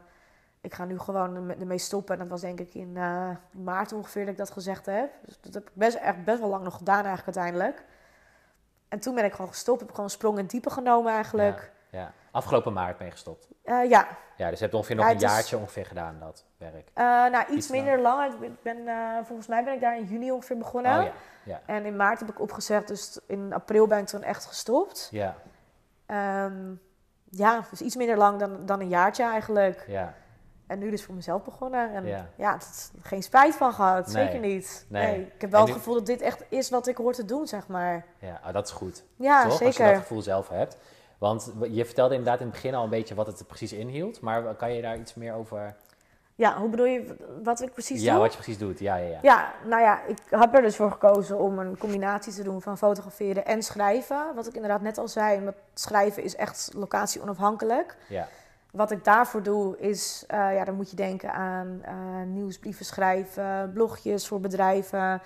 ik 0.62 0.74
ga 0.74 0.86
nu 0.86 1.00
gewoon 1.00 1.50
ermee 1.60 1.78
stoppen. 1.78 2.14
En 2.14 2.20
dat 2.22 2.30
was 2.30 2.42
denk 2.42 2.60
ik 2.60 2.74
in 2.74 2.98
eh, 2.98 3.30
maart 3.52 3.94
ongeveer 3.94 4.22
dat 4.22 4.32
ik 4.32 4.38
dat 4.38 4.52
gezegd 4.52 4.86
heb. 4.86 5.12
Dus 5.26 5.40
dat 5.42 5.54
heb 5.54 5.64
ik 5.68 5.76
best, 5.76 5.96
echt 5.98 6.24
best 6.24 6.40
wel 6.40 6.50
lang 6.50 6.64
nog 6.64 6.76
gedaan 6.78 7.06
eigenlijk 7.06 7.38
uiteindelijk. 7.38 7.84
En 8.88 9.00
toen 9.00 9.16
ben 9.16 9.26
ik 9.26 9.32
gewoon 9.34 9.48
gestopt. 9.52 9.80
Heb 9.80 9.90
ik 9.90 9.96
gewoon 9.96 10.10
sprong 10.10 10.38
in 10.38 10.46
diepe 10.46 10.70
genomen 10.70 11.14
eigenlijk. 11.14 11.72
ja. 11.90 12.12
Afgelopen 12.32 12.74
maart 12.74 12.98
ben 12.98 13.06
je 13.06 13.12
gestopt. 13.12 13.48
Ja, 13.66 13.82
ja. 13.82 14.08
Ja, 14.38 14.50
dus 14.50 14.58
je 14.58 14.64
hebt 14.64 14.74
ongeveer 14.78 14.96
nog 14.96 15.06
Ja, 15.06 15.12
een 15.12 15.18
is- 15.18 15.22
jaartje 15.24 15.58
ongeveer 15.58 15.86
gedaan, 15.86 16.18
dat 16.20 16.46
werk. 16.58 16.90
Eh, 16.94 17.04
nou, 17.06 17.42
iets, 17.42 17.52
Iets 17.56 17.70
minder 17.70 18.00
lang. 18.00 18.34
Ik 18.44 18.62
ben, 18.64 18.88
eh, 18.88 18.96
volgens 19.26 19.48
mij 19.48 19.64
ben 19.64 19.74
ik 19.74 19.82
daar 19.82 19.98
in 19.98 20.04
juni 20.06 20.32
ongeveer 20.32 20.58
begonnen. 20.58 20.98
Oh 21.00 21.04
ja, 21.06 21.12
ja. 21.44 21.62
En 21.66 21.86
in 21.86 21.96
maart 21.96 22.20
heb 22.20 22.30
ik 22.30 22.40
opgezegd, 22.40 22.88
dus 22.88 23.20
in 23.28 23.54
april 23.54 23.88
ben 23.88 24.00
ik 24.00 24.06
toen 24.08 24.24
echt 24.24 24.46
gestopt. 24.46 25.08
Ja, 25.12 25.36
Ehm, 26.06 26.74
ja, 27.30 27.64
dus 27.70 27.82
iets 27.82 27.96
minder 27.96 28.18
lang 28.18 28.40
dan, 28.40 28.66
dan 28.66 28.80
een 28.80 28.88
jaartje 28.90 29.24
eigenlijk. 29.24 29.84
ja. 29.88 30.14
En 30.68 30.80
nu 30.80 30.90
dus 30.90 31.04
voor 31.06 31.16
mezelf 31.16 31.44
begonnen. 31.44 31.94
En 31.94 32.06
Ja. 32.06 32.26
ja, 32.36 32.54
het 32.54 32.92
geen 33.02 33.24
spijt 33.24 33.56
van 33.56 33.74
gehad. 33.74 34.08
Nee. 34.08 34.26
Zeker 34.26 34.40
niet. 34.40 34.86
Nee. 34.90 35.06
Nee. 35.08 35.26
Ik 35.36 35.42
heb 35.42 35.52
wel 35.52 35.62
het 35.62 35.72
gevoel 35.72 35.94
dat 35.94 36.06
dit 36.06 36.22
echt 36.22 36.44
is 36.50 36.70
wat 36.70 36.88
ik 36.88 36.98
hoor 36.98 37.14
te 37.14 37.26
doen, 37.26 37.48
zeg 37.48 37.68
maar. 37.68 38.06
Ja, 38.20 38.40
ah, 38.44 38.54
dat 38.54 38.66
is 38.68 38.72
goed. 38.74 39.04
Ja, 39.16 39.42
toch? 39.42 39.50
Als 39.50 39.60
je 39.60 39.66
dat 39.66 39.74
zeker. 39.74 39.96
gevoel 39.96 40.22
zelf 40.22 40.50
hebt. 40.50 40.78
Want 41.20 41.54
je 41.72 41.86
vertelde 41.86 42.16
inderdaad 42.16 42.40
in 42.40 42.46
het 42.46 42.56
begin 42.56 42.76
al 42.76 42.84
een 42.84 42.90
beetje 42.90 43.16
wat 43.16 43.28
het 43.28 43.48
precies 43.48 43.74
inhield. 43.74 44.22
Maar 44.22 44.56
kan 44.56 44.74
je 44.74 44.82
daar 44.82 45.00
iets 45.00 45.14
meer 45.14 45.34
over... 45.34 45.76
Ja, 46.36 46.58
hoe 46.58 46.70
bedoel 46.70 46.86
je 46.86 47.16
wat 47.44 47.62
ik 47.62 47.74
precies 47.74 48.02
ja, 48.02 48.12
doe? 48.12 48.22
wat 48.22 48.32
je 48.32 48.38
precies 48.38 48.58
doet. 48.58 48.80
Ja, 48.80 48.96
ja, 48.96 49.08
ja. 49.08 49.20
Ja, 49.22 49.54
nou 49.66 49.82
ja, 49.82 50.04
ik 50.04 50.18
heb 50.30 50.56
er 50.56 50.62
dus 50.62 50.76
voor 50.76 50.92
gekozen 50.92 51.40
om 51.40 51.60
een 51.60 51.78
combinatie 51.78 52.34
te 52.34 52.44
doen 52.44 52.62
van 52.62 52.78
fotograferen 52.78 53.46
en 53.46 53.64
schrijven. 53.64 54.36
Wat 54.36 54.48
ik 54.48 54.54
inderdaad 54.54 54.82
net 54.82 54.98
al 54.98 55.08
zei, 55.08 55.38
omdat 55.38 55.56
schrijven 55.74 56.24
is 56.24 56.36
echt 56.36 56.72
locatie 56.76 57.22
onafhankelijk. 57.22 57.98
Ja, 58.08 58.28
Wat 58.72 58.92
ik 58.92 59.04
daarvoor 59.04 59.44
doe 59.44 59.78
is, 59.78 60.24
eh, 60.28 60.54
ja, 60.54 60.66
dan 60.66 60.76
moet 60.76 60.90
je 60.90 60.96
denken 60.96 61.34
aan 61.34 61.82
eh, 61.84 61.94
nieuwsbrieven 62.26 62.86
schrijven, 62.86 63.72
blogjes 63.74 64.28
voor 64.28 64.40
bedrijven. 64.40 65.22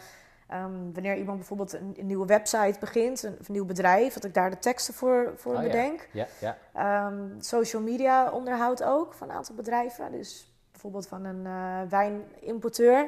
Ehm, 0.48 0.72
wanneer 0.94 1.16
iemand 1.18 1.38
bijvoorbeeld 1.38 1.74
een, 1.74 1.94
een 2.00 2.06
nieuwe 2.06 2.26
website 2.26 2.76
begint, 2.80 3.24
een, 3.24 3.32
een 3.40 3.54
nieuw 3.54 3.66
bedrijf, 3.66 4.14
dat 4.14 4.24
ik 4.24 4.34
daar 4.34 4.50
de 4.50 4.60
teksten 4.60 4.94
voor, 4.94 5.34
voor 5.36 5.54
Oh 5.56 5.62
bedenk. 5.62 6.08
ja, 6.12 6.26
ja. 6.40 6.58
Ehm, 6.74 7.16
social 7.40 7.82
media 7.82 8.30
onderhoud 8.30 8.84
ook 8.84 9.14
van 9.14 9.30
een 9.30 9.36
aantal 9.36 9.56
bedrijven. 9.56 10.12
Dus 10.12 10.54
bijvoorbeeld 10.72 11.08
van 11.08 11.26
een 11.26 11.46
eh, 11.46 11.90
wijnimporteur. 11.90 13.08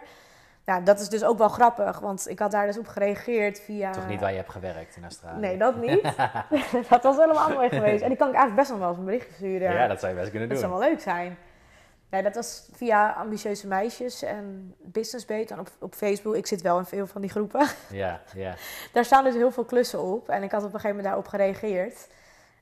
Ja, 0.65 0.79
dat 0.81 0.99
is 0.99 1.09
dus 1.09 1.23
ook 1.23 1.37
wel 1.37 1.49
grappig, 1.49 1.99
want 1.99 2.29
ik 2.29 2.39
had 2.39 2.51
daar 2.51 2.65
dus 2.65 2.77
op 2.77 2.87
gereageerd 2.87 3.59
via... 3.59 3.91
Toch 3.91 4.07
niet 4.07 4.19
waar 4.19 4.29
je 4.31 4.37
hebt 4.37 4.51
gewerkt 4.51 4.95
in 4.95 5.03
Australië. 5.03 5.39
Nee, 5.39 5.57
dat 5.57 5.75
niet. 5.75 6.01
dat 6.89 7.03
was 7.03 7.17
helemaal 7.17 7.49
mooi 7.49 7.69
geweest. 7.69 8.01
En 8.01 8.09
die 8.09 8.17
kan 8.17 8.27
ik 8.29 8.35
eigenlijk 8.35 8.55
best 8.55 8.69
nog 8.69 8.79
wel 8.79 8.89
eens 8.89 8.97
een 8.97 9.05
berichtje 9.05 9.33
sturen. 9.33 9.71
Ja, 9.73 9.87
dat 9.87 9.99
zou 9.99 10.11
je 10.13 10.17
best 10.19 10.29
kunnen 10.31 10.49
Dat 10.49 10.57
doen. 10.59 10.67
zou 10.69 10.79
wel 10.79 10.89
leuk 10.89 11.01
zijn. 11.01 11.37
Nee, 12.09 12.23
dat 12.23 12.35
was 12.35 12.69
via 12.71 13.11
ambitieuze 13.11 13.67
meisjes 13.67 14.21
en 14.21 14.75
Business 14.81 15.25
Beat 15.25 15.51
en 15.51 15.59
op, 15.59 15.71
op 15.79 15.95
Facebook. 15.95 16.35
Ik 16.35 16.47
zit 16.47 16.61
wel 16.61 16.77
in 16.77 16.85
veel 16.85 17.07
van 17.07 17.21
die 17.21 17.29
groepen. 17.29 17.67
Ja, 17.89 18.21
ja. 18.35 18.55
Daar 18.93 19.05
staan 19.05 19.23
dus 19.23 19.33
heel 19.33 19.51
veel 19.51 19.65
klussen 19.65 20.01
op. 20.01 20.29
En 20.29 20.43
ik 20.43 20.51
had 20.51 20.63
op 20.63 20.73
een 20.73 20.79
gegeven 20.79 20.95
moment 20.95 21.07
daarop 21.07 21.27
gereageerd. 21.27 22.07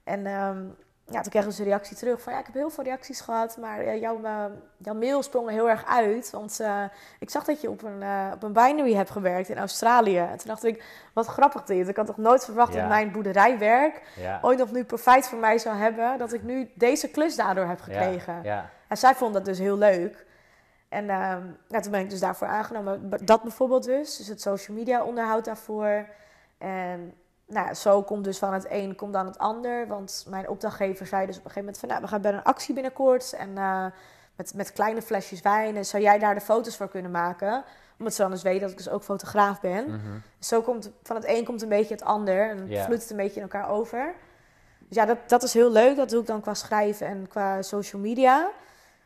En 0.04 0.26
ehm, 0.26 0.66
ja, 1.06 1.22
toen 1.22 1.32
kreeg 1.32 1.44
ik 1.44 1.50
dus 1.50 1.60
een 1.60 1.66
reactie 1.66 1.98
terug 1.98 2.22
van... 2.22 2.34
Ja, 2.34 2.40
ik 2.40 2.46
heb 2.46 2.56
heel 2.56 2.70
veel 2.70 2.84
reacties 2.84 3.22
gehad, 3.22 3.58
maar 3.58 3.86
ja, 3.86 3.96
jouw, 3.96 4.24
eh, 4.24 4.46
jouw 4.78 4.94
mail 4.94 5.24
sprong 5.24 5.48
er 5.48 5.54
heel 5.54 5.70
erg 5.70 5.86
uit. 5.86 6.30
Want 6.30 6.60
eh, 6.60 6.84
ik 7.20 7.30
zag 7.30 7.44
dat 7.44 7.62
je 7.62 7.70
op 7.70 7.84
een, 7.84 8.02
eh, 8.02 8.32
op 8.34 8.44
een 8.44 8.54
binary 8.54 8.94
hebt 8.94 9.10
gewerkt 9.10 9.50
in 9.50 9.58
Australië. 9.58 10.18
En 10.18 10.38
toen 10.38 10.48
dacht 10.48 10.64
ik, 10.64 10.84
wat 11.14 11.26
grappig 11.26 11.64
dit. 11.64 11.88
Ik 11.88 11.96
had 11.96 12.06
toch 12.06 12.18
nooit 12.18 12.46
verwacht 12.46 12.74
Ja. 12.74 12.80
dat 12.80 12.90
mijn 12.90 13.12
boerderijwerk... 13.12 14.02
ja. 14.16 14.40
ooit 14.42 14.58
nog 14.58 14.72
nu 14.72 14.84
profijt 14.84 15.28
voor 15.28 15.40
mij 15.40 15.58
zou 15.58 15.76
hebben... 15.76 16.18
dat 16.18 16.34
ik 16.34 16.44
nu 16.44 16.72
deze 16.76 17.10
klus 17.10 17.36
daardoor 17.36 17.66
heb 17.66 17.82
gekregen. 17.82 18.40
Ja. 18.44 18.70
En 18.88 18.98
zij 18.98 19.16
vond 19.16 19.34
dat 19.34 19.46
dus 19.46 19.60
heel 19.60 19.78
leuk. 19.78 20.26
En 20.90 21.10
ehm, 21.10 21.42
ja, 21.68 21.80
toen 21.80 21.92
ben 21.92 22.02
ik 22.02 22.10
dus 22.10 22.20
daarvoor 22.20 22.48
aangenomen. 22.48 23.10
Dat 23.26 23.42
bijvoorbeeld 23.42 23.84
dus. 23.84 24.18
Dus 24.18 24.28
het 24.28 24.42
social 24.42 24.78
media 24.78 25.04
onderhoud 25.04 25.46
daarvoor. 25.46 26.08
En 26.58 27.14
nou, 27.54 27.68
ja, 27.68 27.74
zo 27.74 28.02
komt 28.04 28.24
dus 28.24 28.38
van 28.38 28.54
het 28.54 28.66
een 28.70 28.96
komt 28.96 29.14
dan 29.14 29.26
het 29.26 29.38
ander. 29.38 29.88
Want 29.88 30.26
mijn 30.30 30.50
opdrachtgever 30.50 31.06
zei 31.08 31.26
dus 31.26 31.38
op 31.38 31.46
een 31.46 31.52
gegeven 31.52 31.60
moment 31.62 31.80
van... 31.80 31.90
Nou, 31.90 32.02
we 32.02 32.08
gaan 32.08 32.22
bij 32.22 32.34
een 32.34 32.44
actie 32.44 32.74
binnenkort. 32.74 33.34
En 33.34 33.58
eh, 33.58 33.86
met, 34.36 34.54
met 34.54 34.74
kleine 34.74 35.02
flesjes 35.02 35.42
wijn. 35.42 35.76
En 35.76 35.86
zou 35.86 36.04
jij 36.04 36.20
daar 36.20 36.34
de 36.36 36.42
foto's 36.42 36.78
voor 36.78 36.90
kunnen 36.90 37.12
maken? 37.12 37.64
Omdat 38.00 38.14
ze 38.14 38.22
dan 38.22 38.32
dus 38.32 38.42
weten 38.42 38.62
dat 38.62 38.70
ik 38.72 38.78
dus 38.78 38.90
ook 38.90 39.04
fotograaf 39.04 39.62
ben. 39.62 39.86
Mhm. 39.86 40.00
Zo 40.40 40.62
komt 40.62 40.92
van 41.04 41.16
het 41.16 41.28
een 41.28 41.46
komt 41.46 41.62
een 41.62 41.70
beetje 41.70 41.94
het 41.94 42.04
ander. 42.04 42.50
En 42.50 42.68
Ja. 42.68 42.84
vloeit 42.84 43.02
het 43.02 43.12
een 43.12 43.18
beetje 43.18 43.36
in 43.36 43.42
elkaar 43.42 43.70
over. 43.70 44.14
Dus 44.88 44.98
ja, 44.98 45.06
dat, 45.06 45.18
dat 45.28 45.44
is 45.44 45.54
heel 45.54 45.72
leuk. 45.72 45.96
Dat 45.96 46.10
doe 46.10 46.22
ik 46.22 46.28
dan 46.28 46.42
qua 46.42 46.54
schrijven 46.54 47.08
en 47.08 47.28
qua 47.28 47.62
social 47.62 48.02
media. 48.02 48.50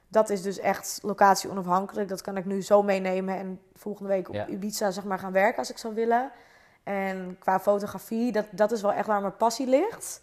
Dat 0.07 0.29
is 0.29 0.41
dus 0.41 0.59
echt 0.59 0.99
locatie 1.01 1.49
onafhankelijk. 1.49 2.09
Dat 2.09 2.21
kan 2.21 2.37
ik 2.37 2.45
nu 2.45 2.61
zo 2.61 2.83
meenemen 2.83 3.37
en 3.37 3.59
volgende 3.75 4.09
week 4.09 4.29
op 4.29 4.35
Ja. 4.35 4.47
Ibiza 4.47 4.91
zeg 4.91 5.03
maar, 5.03 5.19
gaan 5.19 5.31
werken 5.31 5.57
als 5.57 5.69
ik 5.69 5.77
zou 5.77 5.93
willen. 5.93 6.31
En 6.87 7.35
qua 7.39 7.59
fotografie, 7.59 8.31
dat, 8.31 8.45
dat 8.51 8.71
is 8.71 8.81
wel 8.81 8.93
echt 8.93 9.07
waar 9.07 9.21
mijn 9.21 9.37
passie 9.37 9.67
ligt. 9.67 10.21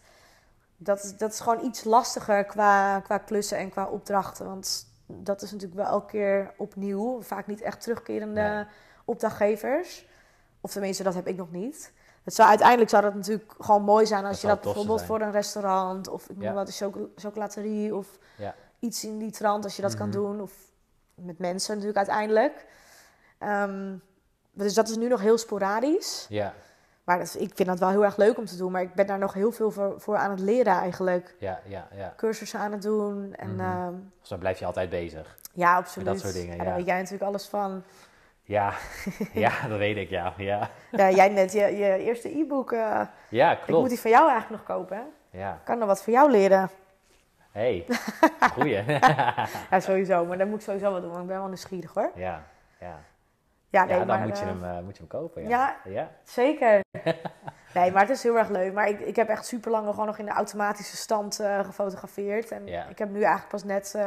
Dat 0.77 1.05
is, 1.05 1.17
dat 1.17 1.33
is 1.33 1.41
gewoon 1.41 1.65
iets 1.65 1.85
lastiger 1.85 2.45
qua, 2.45 3.01
qua 3.01 3.19
klussen 3.19 3.59
en 3.59 3.71
qua 3.71 3.87
opdrachten. 3.87 4.47
Want 4.47 4.87
dat 5.07 5.43
is 5.43 5.51
natuurlijk 5.53 5.81
wel 5.81 5.91
elke 5.91 6.07
keer 6.11 6.55
opnieuw. 6.57 7.23
Vaak 7.23 7.47
niet 7.47 7.61
echt 7.61 7.81
terugkerende 7.81 8.41
Nee. 8.41 8.65
opdrachtgevers. 9.05 10.07
Of 10.61 10.71
tenminste, 10.73 11.03
dat 11.03 11.15
heb 11.15 11.27
ik 11.27 11.37
nog 11.37 11.51
niet. 11.51 11.93
Het 12.23 12.35
zou, 12.35 12.49
uiteindelijk 12.49 12.91
zou 12.91 13.03
dat 13.03 13.15
natuurlijk 13.15 13.55
gewoon 13.59 13.83
mooi 13.83 14.07
zijn 14.07 14.25
als 14.25 14.33
Dat 14.33 14.41
je 14.41 14.47
dat 14.47 14.61
bijvoorbeeld 14.61 15.03
voor 15.03 15.21
een 15.21 15.33
restaurant 15.33 16.09
of 16.09 16.25
ik 16.29 16.37
noem 16.37 16.45
Ja. 16.45 16.53
wat 16.53 16.67
een 16.67 16.73
choco- 16.73 17.09
chocolaterie 17.17 17.95
of 17.95 18.19
Ja. 18.39 18.55
iets 18.79 19.05
in 19.05 19.19
die 19.19 19.31
trant 19.31 19.65
als 19.65 19.77
je 19.77 19.83
dat 19.83 19.95
kan 19.97 20.09
Mhm. 20.09 20.17
doen. 20.17 20.41
Of 20.41 20.53
met 21.15 21.39
mensen 21.39 21.71
natuurlijk 21.71 21.99
uiteindelijk. 21.99 22.67
Ehm, 23.39 23.97
dus 24.55 24.75
dat 24.75 24.89
is 24.89 24.97
nu 24.97 25.09
nog 25.09 25.21
heel 25.21 25.39
sporadisch. 25.39 26.27
Ja, 26.29 26.53
Maar 27.05 27.19
dat 27.19 27.37
ik 27.39 27.51
vind 27.55 27.69
dat 27.69 27.79
wel 27.79 27.89
heel 27.89 28.05
erg 28.05 28.17
leuk 28.17 28.39
om 28.39 28.45
te 28.45 28.57
doen. 28.57 28.73
Maar 28.73 28.83
ik 28.83 28.95
ben 28.95 29.07
daar 29.07 29.19
nog 29.19 29.33
heel 29.33 29.53
veel 29.53 29.71
voor, 29.71 29.95
voor 30.01 30.17
aan 30.17 30.31
het 30.31 30.41
leren 30.41 30.73
eigenlijk. 30.73 31.35
ja, 31.39 31.61
ja, 31.67 31.89
ja. 31.95 32.13
Cursussen 32.17 32.61
aan 32.61 32.73
het 32.73 32.83
doen. 32.83 33.35
En 33.35 33.55
Mhm. 33.55 33.61
ehm, 33.61 33.93
mij 34.29 34.39
blijf 34.39 34.59
je 34.59 34.65
altijd 34.67 34.91
bezig. 34.91 35.37
ja, 35.53 35.77
absoluut. 35.77 36.07
dat 36.09 36.21
soort 36.21 36.33
dingen, 36.35 36.59
En 36.59 36.65
daar 36.65 36.77
weet 36.77 36.87
jij 36.87 36.97
natuurlijk 36.97 37.23
alles 37.23 37.47
van. 37.49 37.83
Ja, 38.43 38.73
ja 39.33 39.69
dat 39.69 39.79
weet 39.79 39.97
ik, 39.97 40.11
ja. 40.11 40.35
Ja, 40.37 40.69
Ja, 40.91 41.11
jij 41.11 41.29
net 41.29 41.53
je, 41.53 41.61
je 41.61 41.99
eerste 41.99 42.39
e-book. 42.39 42.73
eh, 42.73 43.01
ja 43.29 43.51
ik 43.53 43.59
moet 43.59 43.67
klopt. 43.67 43.89
die 43.89 44.01
van 44.01 44.11
jou 44.11 44.31
eigenlijk 44.31 44.67
nog 44.67 44.77
kopen. 44.77 44.97
Hè? 44.97 45.39
Ja, 45.39 45.53
Ik 45.53 45.65
kan 45.65 45.79
nog 45.79 45.89
wat 45.89 46.03
voor 46.03 46.13
jou 46.13 46.31
leren. 46.31 46.71
hey, 47.53 47.87
goeie. 48.55 48.85
Ja, 49.71 49.81
sowieso. 49.81 50.25
Maar 50.25 50.39
dat 50.39 50.47
moet 50.49 50.59
ik 50.59 50.65
sowieso 50.65 50.91
wel 50.93 51.01
doen. 51.01 51.11
Want 51.11 51.23
ik 51.23 51.29
ben 51.29 51.39
wel 51.39 51.47
nieuwsgierig 51.47 51.95
hoor. 51.95 52.11
ja, 52.15 52.43
ja. 52.81 52.99
Ja, 53.75 53.85
nee, 53.85 53.93
ja, 53.99 54.05
dan 54.05 54.07
maar, 54.19 54.27
moet, 54.27 54.39
je 54.39 54.45
eh, 54.45 54.51
hem, 54.51 54.65
eh, 54.65 54.79
moet 54.85 54.97
je 54.97 54.99
hem 54.99 55.21
kopen. 55.21 55.49
Ja, 55.49 55.77
ja. 55.85 55.91
ja. 55.91 56.11
Zeker. 56.23 56.81
Nee, 57.75 57.93
maar 57.93 58.01
het 58.01 58.11
is 58.11 58.23
heel 58.23 58.39
erg 58.39 58.49
leuk. 58.49 58.73
Maar 58.73 58.89
ik, 58.89 59.01
ik 59.01 59.17
heb 59.17 59.29
echt 59.29 59.47
super 59.47 59.71
lang 59.71 59.89
gewoon 59.89 60.07
nog 60.07 60.19
in 60.19 60.25
de 60.25 60.31
automatische 60.31 60.97
stand 60.97 61.41
eh, 61.41 61.65
gefotografeerd. 61.65 62.51
En 62.51 62.67
Ja. 62.67 62.87
ik 62.87 62.99
heb 62.99 63.09
nu 63.11 63.21
eigenlijk 63.23 63.49
pas 63.49 63.65
net 63.65 63.99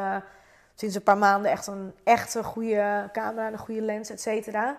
sinds 0.75 0.95
een 0.95 1.03
paar 1.03 1.17
maanden 1.17 1.51
echt 1.51 1.67
een 1.67 1.93
echte 2.03 2.43
goede 2.43 3.09
camera, 3.11 3.47
een 3.47 3.57
goede 3.57 3.81
lens, 3.81 4.09
et 4.09 4.21
cetera. 4.21 4.77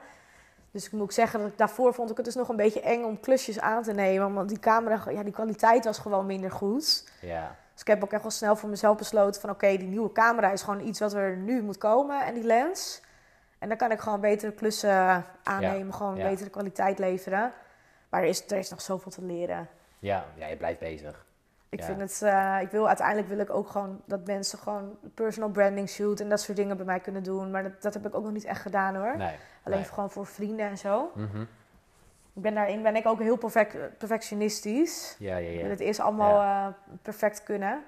Dus 0.71 0.87
ik 0.87 0.93
moet 0.93 1.03
ook 1.03 1.13
zeggen 1.13 1.41
dat 1.41 1.49
ik 1.49 1.59
daarvoor 1.59 1.95
vond 1.95 2.11
ik 2.11 2.17
het 2.17 2.25
dus 2.25 2.35
nog 2.35 2.49
een 2.49 2.57
beetje 2.57 2.81
eng 2.81 3.05
om 3.05 3.21
klusjes 3.21 3.61
aan 3.61 3.83
te 3.83 3.93
nemen. 3.93 4.35
Want 4.35 4.49
die 4.49 4.59
camera, 4.59 5.03
ja, 5.11 5.23
die 5.23 5.33
kwaliteit 5.33 5.85
was 5.85 5.99
gewoon 5.99 6.27
minder 6.27 6.51
goed. 6.51 7.11
ja. 7.21 7.57
Dus 7.73 7.81
ik 7.81 7.87
heb 7.87 8.05
ook 8.05 8.13
echt 8.13 8.23
wel 8.23 8.31
snel 8.31 8.57
voor 8.57 8.69
mezelf 8.69 8.97
besloten 8.97 9.41
van 9.41 9.51
oké, 9.51 9.77
die 9.77 9.89
nieuwe 9.89 10.13
camera 10.13 10.51
is 10.51 10.63
gewoon 10.63 10.87
iets 10.87 11.01
wat 11.01 11.13
er 11.13 11.37
nu 11.37 11.63
moet 11.63 11.79
komen. 11.79 12.25
En 12.25 12.35
die 12.35 12.45
lens. 12.45 13.03
En 13.59 13.69
dan 13.69 13.77
kan 13.77 13.91
ik 13.91 14.01
gewoon 14.01 14.21
betere 14.21 14.53
klussen 14.53 15.25
aannemen, 15.43 15.95
gewoon 15.95 16.17
ja. 16.17 16.29
betere 16.29 16.51
kwaliteit 16.51 16.99
leveren. 16.99 17.53
Maar 18.09 18.23
er 18.23 18.29
is, 18.29 18.51
er 18.51 18.59
is 18.59 18.71
nog 18.71 18.81
zoveel 18.81 19.11
te 19.11 19.25
leren. 19.25 19.69
Ja, 19.99 20.25
ja, 20.35 20.47
je 20.47 20.57
blijft 20.57 20.81
bezig. 20.81 21.27
Ik 21.69 21.81
Ja. 21.81 21.85
vind 21.85 22.01
het, 22.01 22.23
eh, 22.23 22.59
ik 22.61 22.71
wil 22.71 22.87
uiteindelijk 22.87 23.29
wil 23.29 23.39
ik 23.39 23.51
ook 23.51 23.69
gewoon 23.69 24.01
dat 24.05 24.27
mensen 24.27 24.59
gewoon 24.59 24.99
personal 25.15 25.51
branding 25.51 25.89
shoot 25.89 26.21
en 26.21 26.29
dat 26.29 26.41
soort 26.41 26.57
dingen 26.57 26.77
bij 26.77 26.87
mij 26.87 27.01
kunnen 27.01 27.23
doen. 27.23 27.51
Maar 27.51 27.63
dat, 27.63 27.83
dat 27.83 27.95
heb 27.95 28.07
ik 28.07 28.15
ook 28.15 28.23
nog 28.25 28.33
niet 28.33 28.45
echt 28.45 28.61
gedaan 28.61 28.95
hoor. 28.97 29.17
Nee. 29.17 29.37
Alleen 29.63 29.79
nee. 29.79 29.89
gewoon 29.89 30.11
voor 30.11 30.27
vrienden 30.27 30.67
en 30.67 30.79
zo. 30.79 31.11
Mhm. 31.15 31.41
Ik 32.33 32.45
ben 32.45 32.55
daarin 32.55 32.83
ben 32.83 32.97
ik 32.97 33.07
ook 33.07 33.21
heel 33.21 33.37
perfect, 33.37 33.99
perfectionistisch. 33.99 35.17
Ja, 35.19 35.37
ja, 35.37 35.51
ja. 35.51 35.67
het 35.67 35.81
eerst 35.81 36.01
allemaal 36.01 36.41
eh, 36.41 36.75
perfect 37.03 37.43
kunnen. 37.43 37.85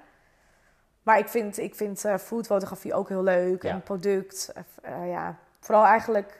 Maar 1.03 1.17
ik 1.17 1.27
vind, 1.27 1.57
ik 1.57 1.75
vind 1.75 2.05
eh, 2.05 2.17
foodfotografie 2.17 2.93
ook 2.93 3.09
heel 3.09 3.23
leuk. 3.23 3.63
Ja. 3.63 3.69
En 3.69 3.81
product. 3.81 4.53
ja, 5.05 5.37
vooral 5.61 5.85
eigenlijk... 5.85 6.39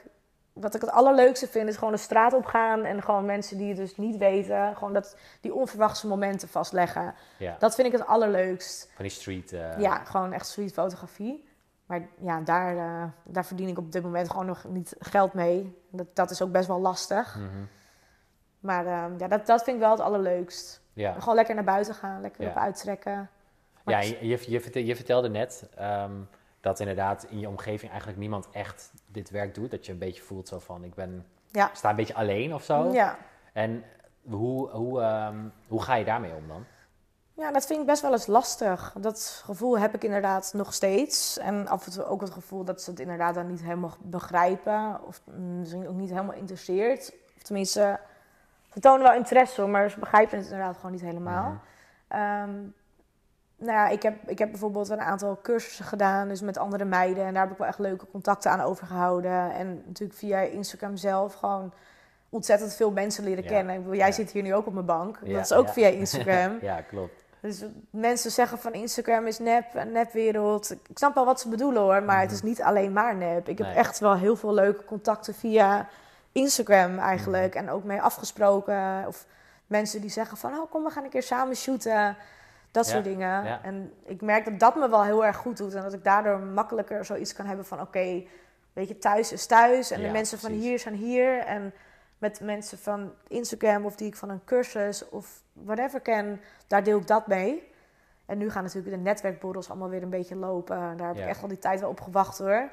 Wat 0.52 0.74
ik 0.74 0.80
het 0.80 0.90
allerleukste 0.90 1.48
vind, 1.48 1.68
is 1.68 1.76
gewoon 1.76 1.92
de 1.92 1.98
straat 1.98 2.32
op 2.32 2.44
gaan. 2.44 2.84
En 2.84 3.02
gewoon 3.02 3.24
mensen 3.24 3.58
die 3.58 3.68
het 3.68 3.76
dus 3.76 3.96
niet 3.96 4.16
weten. 4.16 4.76
Gewoon 4.76 4.92
dat, 4.92 5.16
die 5.40 5.54
onverwachte 5.54 6.06
momenten 6.06 6.48
vastleggen. 6.48 7.14
ja. 7.38 7.56
Dat 7.58 7.74
vind 7.74 7.86
ik 7.86 7.92
het 7.92 8.06
allerleukst. 8.06 8.90
Van 8.94 9.04
die 9.04 9.14
street... 9.14 9.52
eh, 9.52 9.78
Ja, 9.78 10.04
gewoon 10.04 10.32
echt 10.32 10.46
streetfotografie. 10.46 11.48
Maar 11.86 12.02
ja, 12.20 12.40
daar, 12.40 12.76
eh, 12.76 13.08
daar 13.24 13.44
verdien 13.44 13.68
ik 13.68 13.78
op 13.78 13.92
dit 13.92 14.02
moment 14.02 14.30
gewoon 14.30 14.46
nog 14.46 14.64
niet 14.68 14.96
geld 14.98 15.32
mee. 15.32 15.78
Dat, 15.90 16.06
dat 16.14 16.30
is 16.30 16.42
ook 16.42 16.52
best 16.52 16.66
wel 16.68 16.80
lastig. 16.80 17.36
Mhm. 17.36 17.64
Maar 18.60 18.86
eh, 18.86 19.04
ja, 19.18 19.28
dat, 19.28 19.46
dat 19.46 19.62
vind 19.62 19.76
ik 19.76 19.82
wel 19.82 19.90
het 19.90 20.00
allerleukst. 20.00 20.80
ja. 20.92 21.12
Gewoon 21.18 21.34
lekker 21.34 21.54
naar 21.54 21.64
buiten 21.64 21.94
gaan, 21.94 22.20
lekker 22.20 22.42
Ja. 22.42 22.50
op 22.50 22.56
uittrekken. 22.56 23.30
Maar 23.84 24.04
Ja, 24.04 24.16
je, 24.20 24.28
je, 24.50 24.86
je 24.86 24.96
vertelde 24.96 25.28
net 25.28 25.68
ehm, 25.76 26.12
dat 26.60 26.80
inderdaad 26.80 27.22
in 27.28 27.38
je 27.38 27.48
omgeving 27.48 27.90
eigenlijk 27.90 28.20
niemand 28.20 28.48
echt 28.52 28.90
dit 29.12 29.30
werk 29.30 29.54
doet. 29.54 29.70
Dat 29.70 29.86
je 29.86 29.92
een 29.92 29.98
beetje 29.98 30.22
voelt 30.22 30.48
zo 30.48 30.58
van, 30.58 30.84
ik 30.84 30.94
ben, 30.94 31.26
Ja. 31.50 31.70
sta 31.72 31.90
een 31.90 31.96
beetje 31.96 32.14
alleen 32.14 32.54
of 32.54 32.62
zo. 32.64 32.92
Ja. 32.92 33.16
En 33.52 33.84
hoe, 34.28 34.68
hoe, 34.70 35.00
ehm, 35.00 35.38
hoe 35.68 35.82
ga 35.82 35.94
je 35.94 36.04
daarmee 36.04 36.34
om 36.34 36.48
dan? 36.48 36.64
ja, 37.34 37.52
dat 37.52 37.66
vind 37.66 37.80
ik 37.80 37.86
best 37.86 38.02
wel 38.02 38.12
eens 38.12 38.26
lastig. 38.26 38.94
Dat 39.00 39.42
gevoel 39.44 39.78
heb 39.78 39.94
ik 39.94 40.04
inderdaad 40.04 40.52
nog 40.54 40.74
steeds. 40.74 41.38
En 41.38 41.68
af 41.68 41.86
en 41.86 41.92
toe 41.92 42.04
ook 42.04 42.20
het 42.20 42.30
gevoel 42.30 42.64
dat 42.64 42.82
ze 42.82 42.90
het 42.90 43.00
inderdaad 43.00 43.34
dan 43.34 43.46
niet 43.46 43.62
helemaal 43.62 43.96
begrijpen. 44.00 45.00
Of 45.06 45.20
misschien 45.58 45.88
ook 45.88 45.94
niet 45.94 46.10
helemaal 46.10 46.34
interesseert. 46.34 47.12
Of 47.36 47.42
tenminste, 47.42 48.00
ze 48.72 48.80
tonen 48.80 49.02
wel 49.02 49.14
interesse, 49.14 49.66
maar 49.66 49.90
ze 49.90 49.98
begrijpen 49.98 50.36
het 50.38 50.46
inderdaad 50.46 50.76
gewoon 50.76 50.92
niet 50.92 51.00
helemaal. 51.00 51.48
Mhm. 51.50 51.56
Ehm, 52.20 52.50
nou 53.64 53.72
ja, 53.78 53.88
ik 53.88 54.02
heb, 54.02 54.14
ik 54.26 54.38
heb 54.38 54.50
bijvoorbeeld 54.50 54.88
een 54.88 55.00
aantal 55.00 55.38
cursussen 55.42 55.84
gedaan, 55.84 56.28
dus 56.28 56.40
met 56.40 56.58
andere 56.58 56.84
meiden. 56.84 57.24
En 57.24 57.32
daar 57.34 57.42
heb 57.42 57.52
ik 57.52 57.58
wel 57.58 57.66
echt 57.66 57.78
leuke 57.78 58.06
contacten 58.10 58.50
aan 58.50 58.60
overgehouden. 58.60 59.52
En 59.52 59.82
natuurlijk 59.86 60.18
via 60.18 60.38
Instagram 60.40 60.96
zelf 60.96 61.34
gewoon 61.34 61.72
ontzettend 62.28 62.74
veel 62.74 62.90
mensen 62.90 63.24
leren 63.24 63.42
Ja. 63.44 63.48
kennen. 63.50 63.74
Ik 63.74 63.80
bedoel, 63.80 63.96
jij 63.96 64.06
Ja. 64.06 64.12
zit 64.12 64.30
hier 64.30 64.42
nu 64.42 64.54
ook 64.54 64.66
op 64.66 64.72
mijn 64.72 64.86
bank. 64.86 65.18
Ja, 65.24 65.32
dat 65.34 65.44
is 65.44 65.52
ook 65.52 65.68
via 65.68 65.88
Instagram. 65.88 66.58
ja, 66.70 66.80
klopt. 66.80 67.20
Dus 67.40 67.64
mensen 67.90 68.30
zeggen 68.30 68.58
van 68.58 68.72
Instagram 68.72 69.26
is 69.26 69.38
nep, 69.38 69.64
een 69.74 69.92
nepwereld. 69.92 70.70
Ik 70.70 70.98
snap 70.98 71.14
wel 71.14 71.24
wat 71.24 71.40
ze 71.40 71.48
bedoelen 71.48 71.82
hoor, 71.82 72.02
maar 72.02 72.20
het 72.20 72.30
is 72.30 72.42
niet 72.42 72.62
alleen 72.62 72.92
maar 72.92 73.16
nep. 73.16 73.48
Ik 73.48 73.58
heb 73.58 73.66
Mhm. 73.66 73.76
Echt 73.76 73.98
wel 73.98 74.14
heel 74.16 74.36
veel 74.36 74.54
leuke 74.54 74.84
contacten 74.84 75.34
via 75.34 75.88
Instagram 76.32 76.98
eigenlijk. 76.98 77.54
Mhm. 77.54 77.64
En 77.64 77.70
ook 77.70 77.84
mee 77.84 78.00
afgesproken. 78.02 79.04
Of 79.06 79.26
mensen 79.66 80.00
die 80.00 80.10
zeggen 80.10 80.36
van, 80.36 80.52
oh 80.52 80.70
kom 80.70 80.84
we 80.84 80.90
gaan 80.90 81.04
een 81.04 81.10
keer 81.10 81.22
samen 81.22 81.56
shooten. 81.56 82.16
Dat 82.72 82.84
Ja, 82.86 82.92
soort 82.92 83.04
dingen. 83.04 83.44
ja. 83.44 83.62
En 83.62 83.92
ik 84.04 84.20
merk 84.22 84.44
dat 84.44 84.58
dat 84.58 84.74
me 84.76 84.88
wel 84.88 85.04
heel 85.04 85.24
erg 85.24 85.36
goed 85.36 85.56
doet. 85.56 85.74
En 85.74 85.82
dat 85.82 85.92
ik 85.92 86.04
daardoor 86.04 86.38
makkelijker 86.40 87.04
zoiets 87.04 87.32
kan 87.32 87.46
hebben 87.46 87.64
van, 87.64 87.80
oké, 87.80 88.24
weet 88.72 88.88
je, 88.88 88.98
thuis 88.98 89.32
is 89.32 89.46
thuis. 89.46 89.90
En 89.90 90.00
Ja, 90.00 90.06
de 90.06 90.12
mensen 90.12 90.38
van 90.38 90.50
hier 90.50 90.78
zijn 90.78 90.94
hier. 90.94 91.38
En 91.38 91.72
met 92.18 92.40
mensen 92.40 92.78
van 92.78 93.12
Instagram 93.28 93.84
of 93.84 93.96
die 93.96 94.06
ik 94.06 94.16
van 94.16 94.28
een 94.28 94.44
cursus 94.44 95.08
of 95.08 95.42
whatever 95.52 96.00
ken, 96.00 96.40
daar 96.66 96.82
deel 96.82 96.98
ik 96.98 97.06
dat 97.06 97.26
mee. 97.26 97.70
En 98.26 98.38
nu 98.38 98.50
gaan 98.50 98.62
natuurlijk 98.62 98.94
de 98.94 99.00
netwerkborrels 99.00 99.68
allemaal 99.70 99.88
weer 99.88 100.02
een 100.02 100.10
beetje 100.10 100.36
lopen. 100.36 100.96
Daar 100.96 101.06
heb 101.06 101.16
Ja. 101.16 101.22
ik 101.22 101.28
echt 101.28 101.42
al 101.42 101.48
die 101.48 101.58
tijd 101.58 101.80
wel 101.80 101.88
op 101.90 102.00
gewacht 102.00 102.38
hoor. 102.38 102.70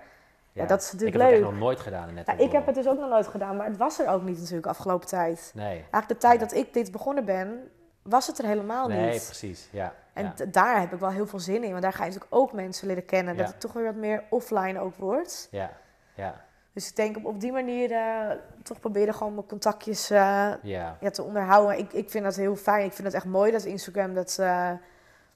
Ja, 0.52 0.66
dat 0.66 0.82
is 0.82 0.86
Ik 0.88 0.92
natuurlijk 0.94 1.22
heb 1.22 1.30
het 1.32 1.38
leuk. 1.40 1.44
echt 1.46 1.52
nog 1.52 1.60
nooit 1.64 1.80
gedaan. 1.80 2.14
Net 2.14 2.26
Ja, 2.28 2.38
ik 2.38 2.52
heb 2.52 2.66
het 2.66 2.76
dus 2.76 2.88
ook 2.88 3.00
nog 3.00 3.10
nooit 3.10 3.28
gedaan, 3.28 3.56
maar 3.56 3.66
het 3.68 3.78
was 3.78 4.00
er 4.00 4.08
ook 4.10 4.24
niet 4.24 4.40
natuurlijk 4.40 4.68
afgelopen 4.68 5.08
tijd. 5.08 5.52
Nee. 5.56 5.66
Eigenlijk 5.68 6.08
de 6.08 6.18
tijd 6.18 6.40
dat 6.40 6.54
ik 6.54 6.74
dit 6.74 6.92
begonnen 6.92 7.26
ben, 7.26 7.70
was 8.02 8.28
het 8.28 8.38
er 8.38 8.46
helemaal 8.46 8.88
Nee, 8.88 9.12
niet. 9.12 9.26
precies. 9.26 9.68
Ja. 9.72 9.94
En 10.14 10.34
ja. 10.36 10.46
daar 10.46 10.80
heb 10.80 10.94
ik 10.94 11.00
wel 11.00 11.10
heel 11.10 11.28
veel 11.28 11.40
zin 11.40 11.64
in, 11.64 11.70
want 11.72 11.82
daar 11.82 11.94
ga 11.94 12.04
je 12.04 12.10
natuurlijk 12.12 12.36
ook 12.36 12.54
mensen 12.54 12.88
leren 12.88 13.06
kennen. 13.06 13.38
Dat 13.38 13.48
het 13.48 13.60
toch 13.60 13.74
weer 13.74 13.86
wat 13.86 13.96
meer 13.96 14.24
offline 14.30 14.80
ook 14.80 14.96
wordt. 14.96 15.48
ja. 15.52 15.72
Ja. 16.16 16.48
Dus 16.74 16.90
ik 16.90 16.96
denk 16.96 17.18
op, 17.18 17.26
op 17.26 17.40
die 17.40 17.52
manier 17.52 17.92
eh, 17.92 18.30
toch 18.64 18.80
proberen 18.80 19.14
gewoon 19.14 19.34
mijn 19.34 19.46
contactjes 19.48 20.10
eh, 20.10 20.52
Ja. 20.62 20.98
te 21.12 21.24
onderhouden. 21.24 21.78
Ik, 21.78 21.94
ik 21.94 22.10
vind 22.10 22.24
dat 22.24 22.36
heel 22.36 22.56
fijn. 22.56 22.86
Ik 22.86 22.94
vind 22.94 23.08
het 23.08 23.16
echt 23.16 23.26
mooi 23.26 23.52
dat 23.52 23.64
Instagram 23.64 24.14
dat, 24.14 24.38
eh, 24.40 24.72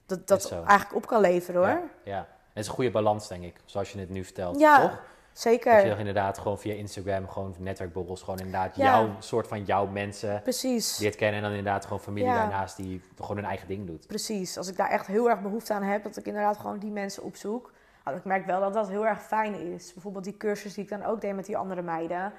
dat, 0.06 0.28
dat 0.28 0.50
eigenlijk 0.52 0.94
op 0.94 1.06
kan 1.06 1.20
leveren 1.20 1.60
hoor. 1.60 1.68
Ja. 1.70 1.82
ja. 2.04 2.18
Het 2.52 2.62
is 2.62 2.66
een 2.68 2.74
goede 2.74 2.90
balans, 2.90 3.28
denk 3.28 3.44
ik. 3.44 3.56
Zoals 3.64 3.92
je 3.92 3.98
het 3.98 4.08
nu 4.10 4.24
vertelt. 4.24 4.58
Ja, 4.58 4.98
toch? 5.34 5.52
Dat 5.52 5.52
Zeker. 5.52 5.86
je 5.86 5.96
inderdaad 5.98 6.38
gewoon 6.38 6.58
via 6.58 6.74
Instagram, 6.74 7.28
gewoon 7.28 7.54
netwerkborrels, 7.58 8.20
gewoon 8.22 8.38
inderdaad 8.38 8.76
Ja. 8.76 8.84
jouw 8.84 9.08
soort 9.18 9.46
van 9.48 9.64
jouw 9.64 9.86
mensen 9.86 10.42
Precies. 10.42 10.96
die 10.96 11.06
het 11.06 11.16
kennen. 11.16 11.36
En 11.36 11.42
dan 11.48 11.56
inderdaad 11.56 11.84
gewoon 11.84 12.00
familie 12.00 12.28
Ja. 12.28 12.34
daarnaast 12.38 12.76
die 12.76 13.02
gewoon 13.20 13.36
hun 13.36 13.44
eigen 13.46 13.68
ding 13.68 13.86
doet. 13.86 14.06
Precies. 14.06 14.56
Als 14.58 14.68
ik 14.68 14.76
daar 14.76 14.90
echt 14.90 15.06
heel 15.06 15.30
erg 15.30 15.40
behoefte 15.40 15.72
aan 15.72 15.82
heb, 15.82 16.02
dat 16.02 16.16
ik 16.16 16.26
inderdaad 16.26 16.56
gewoon 16.56 16.78
die 16.78 16.90
mensen 16.90 17.22
opzoek. 17.22 17.72
Nou, 18.04 18.16
ik 18.16 18.24
merk 18.24 18.46
wel 18.46 18.60
dat 18.60 18.74
dat 18.74 18.88
heel 18.88 19.06
erg 19.06 19.22
fijn 19.22 19.54
is. 19.54 19.92
Bijvoorbeeld 19.92 20.24
die 20.24 20.36
cursus 20.36 20.74
die 20.74 20.84
ik 20.84 20.90
dan 20.90 21.04
ook 21.04 21.20
deed 21.20 21.34
met 21.34 21.46
die 21.46 21.56
andere 21.56 21.82
meiden. 21.82 22.32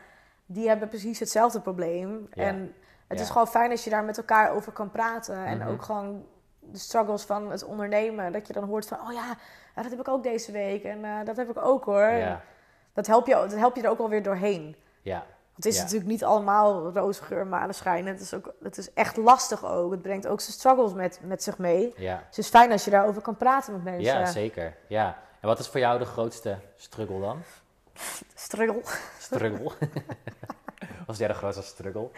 Die 0.45 0.67
hebben 0.67 0.87
precies 0.87 1.19
hetzelfde 1.19 1.59
probleem. 1.61 2.27
Ja. 2.33 2.43
En 2.43 2.75
het 3.07 3.19
is 3.19 3.29
gewoon 3.29 3.47
fijn 3.47 3.71
als 3.71 3.83
je 3.83 3.89
daar 3.89 4.03
met 4.03 4.17
elkaar 4.17 4.51
over 4.51 4.71
kan 4.71 4.91
praten. 4.91 5.45
En 5.45 5.57
Mhm. 5.57 5.67
ook 5.69 5.81
gewoon 5.81 6.25
de 6.59 6.77
struggles 6.77 7.23
van 7.23 7.51
het 7.51 7.63
ondernemen. 7.63 8.31
Dat 8.31 8.47
je 8.47 8.53
dan 8.53 8.63
hoort 8.63 8.87
van, 8.87 8.99
oh 9.07 9.13
ja, 9.13 9.25
ja, 9.75 9.81
dat 9.81 9.91
heb 9.91 9.99
ik 9.99 10.07
ook 10.07 10.23
deze 10.23 10.51
week. 10.51 10.83
En 10.83 11.05
eh, 11.05 11.11
dat 11.25 11.37
heb 11.37 11.49
ik 11.49 11.57
ook 11.65 11.85
hoor. 11.85 12.09
Ja. 12.09 12.41
Dat, 12.95 13.07
help 13.07 13.27
je, 13.27 13.33
dat 13.33 13.53
help 13.55 13.75
je 13.75 13.81
er 13.81 13.89
ook 13.89 13.99
alweer 13.99 14.23
doorheen. 14.23 14.75
Ja. 15.01 15.15
Want 15.17 15.55
het 15.55 15.65
is 15.65 15.75
Ja. 15.75 15.81
natuurlijk 15.81 16.09
niet 16.09 16.23
allemaal 16.23 16.91
roze 16.91 17.23
geur 17.23 17.39
en 17.39 17.49
maneschijn. 17.49 18.05
Het 18.05 18.21
is, 18.21 18.33
ook, 18.33 18.53
het 18.63 18.77
is 18.77 18.93
echt 18.93 19.17
lastig 19.17 19.65
ook. 19.65 19.91
Het 19.91 20.01
brengt 20.01 20.27
ook 20.27 20.41
zijn 20.41 20.53
struggles 20.53 20.93
met, 20.93 21.19
met 21.23 21.43
zich 21.43 21.57
mee. 21.57 21.93
Ja. 21.97 22.15
Dus 22.15 22.25
het 22.35 22.37
is 22.37 22.49
fijn 22.49 22.71
als 22.71 22.85
je 22.85 22.91
daarover 22.91 23.21
kan 23.21 23.37
praten 23.37 23.73
met 23.73 23.83
mensen. 23.83 24.19
Ja, 24.19 24.25
zeker. 24.25 24.75
Ja. 24.87 25.17
En 25.41 25.47
wat 25.47 25.59
is 25.59 25.67
voor 25.67 25.79
jou 25.79 25.99
de 25.99 26.05
grootste 26.05 26.57
struggle 26.75 27.19
dan? 27.19 27.41
Struggle. 28.35 28.81
Struggle. 29.19 29.71
Was 31.07 31.17
jij 31.17 31.27
de 31.27 31.33
grootste 31.33 31.61
struggle? 31.63 32.09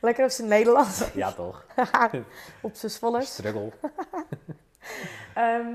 Lekker 0.00 0.24
op 0.24 0.30
zijn 0.30 0.48
Nederlands. 0.48 1.12
Ja, 1.14 1.32
toch? 1.32 1.64
op 2.60 2.74
zijn 2.74 2.92
zwollers. 2.92 3.32
Struggle. 3.32 3.70
Ehm, 5.34 5.66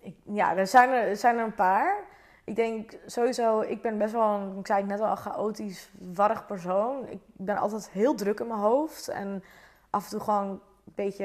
ik- 0.00 0.16
ja, 0.24 0.56
er 0.56 0.66
zijn 0.66 0.90
er, 0.90 1.08
er 1.08 1.16
zijn 1.16 1.38
er 1.38 1.44
een 1.44 1.54
paar. 1.54 1.96
Ik 2.44 2.56
denk 2.56 2.92
sowieso, 3.06 3.60
ik 3.60 3.82
ben 3.82 3.98
best 3.98 4.12
wel, 4.12 4.28
een, 4.34 4.58
ik 4.58 4.66
zei 4.66 4.80
het 4.80 4.88
net 4.88 5.00
al, 5.00 5.10
een 5.10 5.16
chaotisch, 5.16 5.90
warrig 5.98 6.46
persoon. 6.46 7.08
Ik 7.08 7.20
ben 7.26 7.56
altijd 7.56 7.90
heel 7.90 8.14
druk 8.14 8.40
in 8.40 8.46
mijn 8.46 8.60
hoofd. 8.60 9.08
En 9.08 9.44
af 9.90 10.04
en 10.04 10.10
toe 10.10 10.20
gewoon 10.20 10.48
een 10.48 10.60
beetje, 10.94 11.24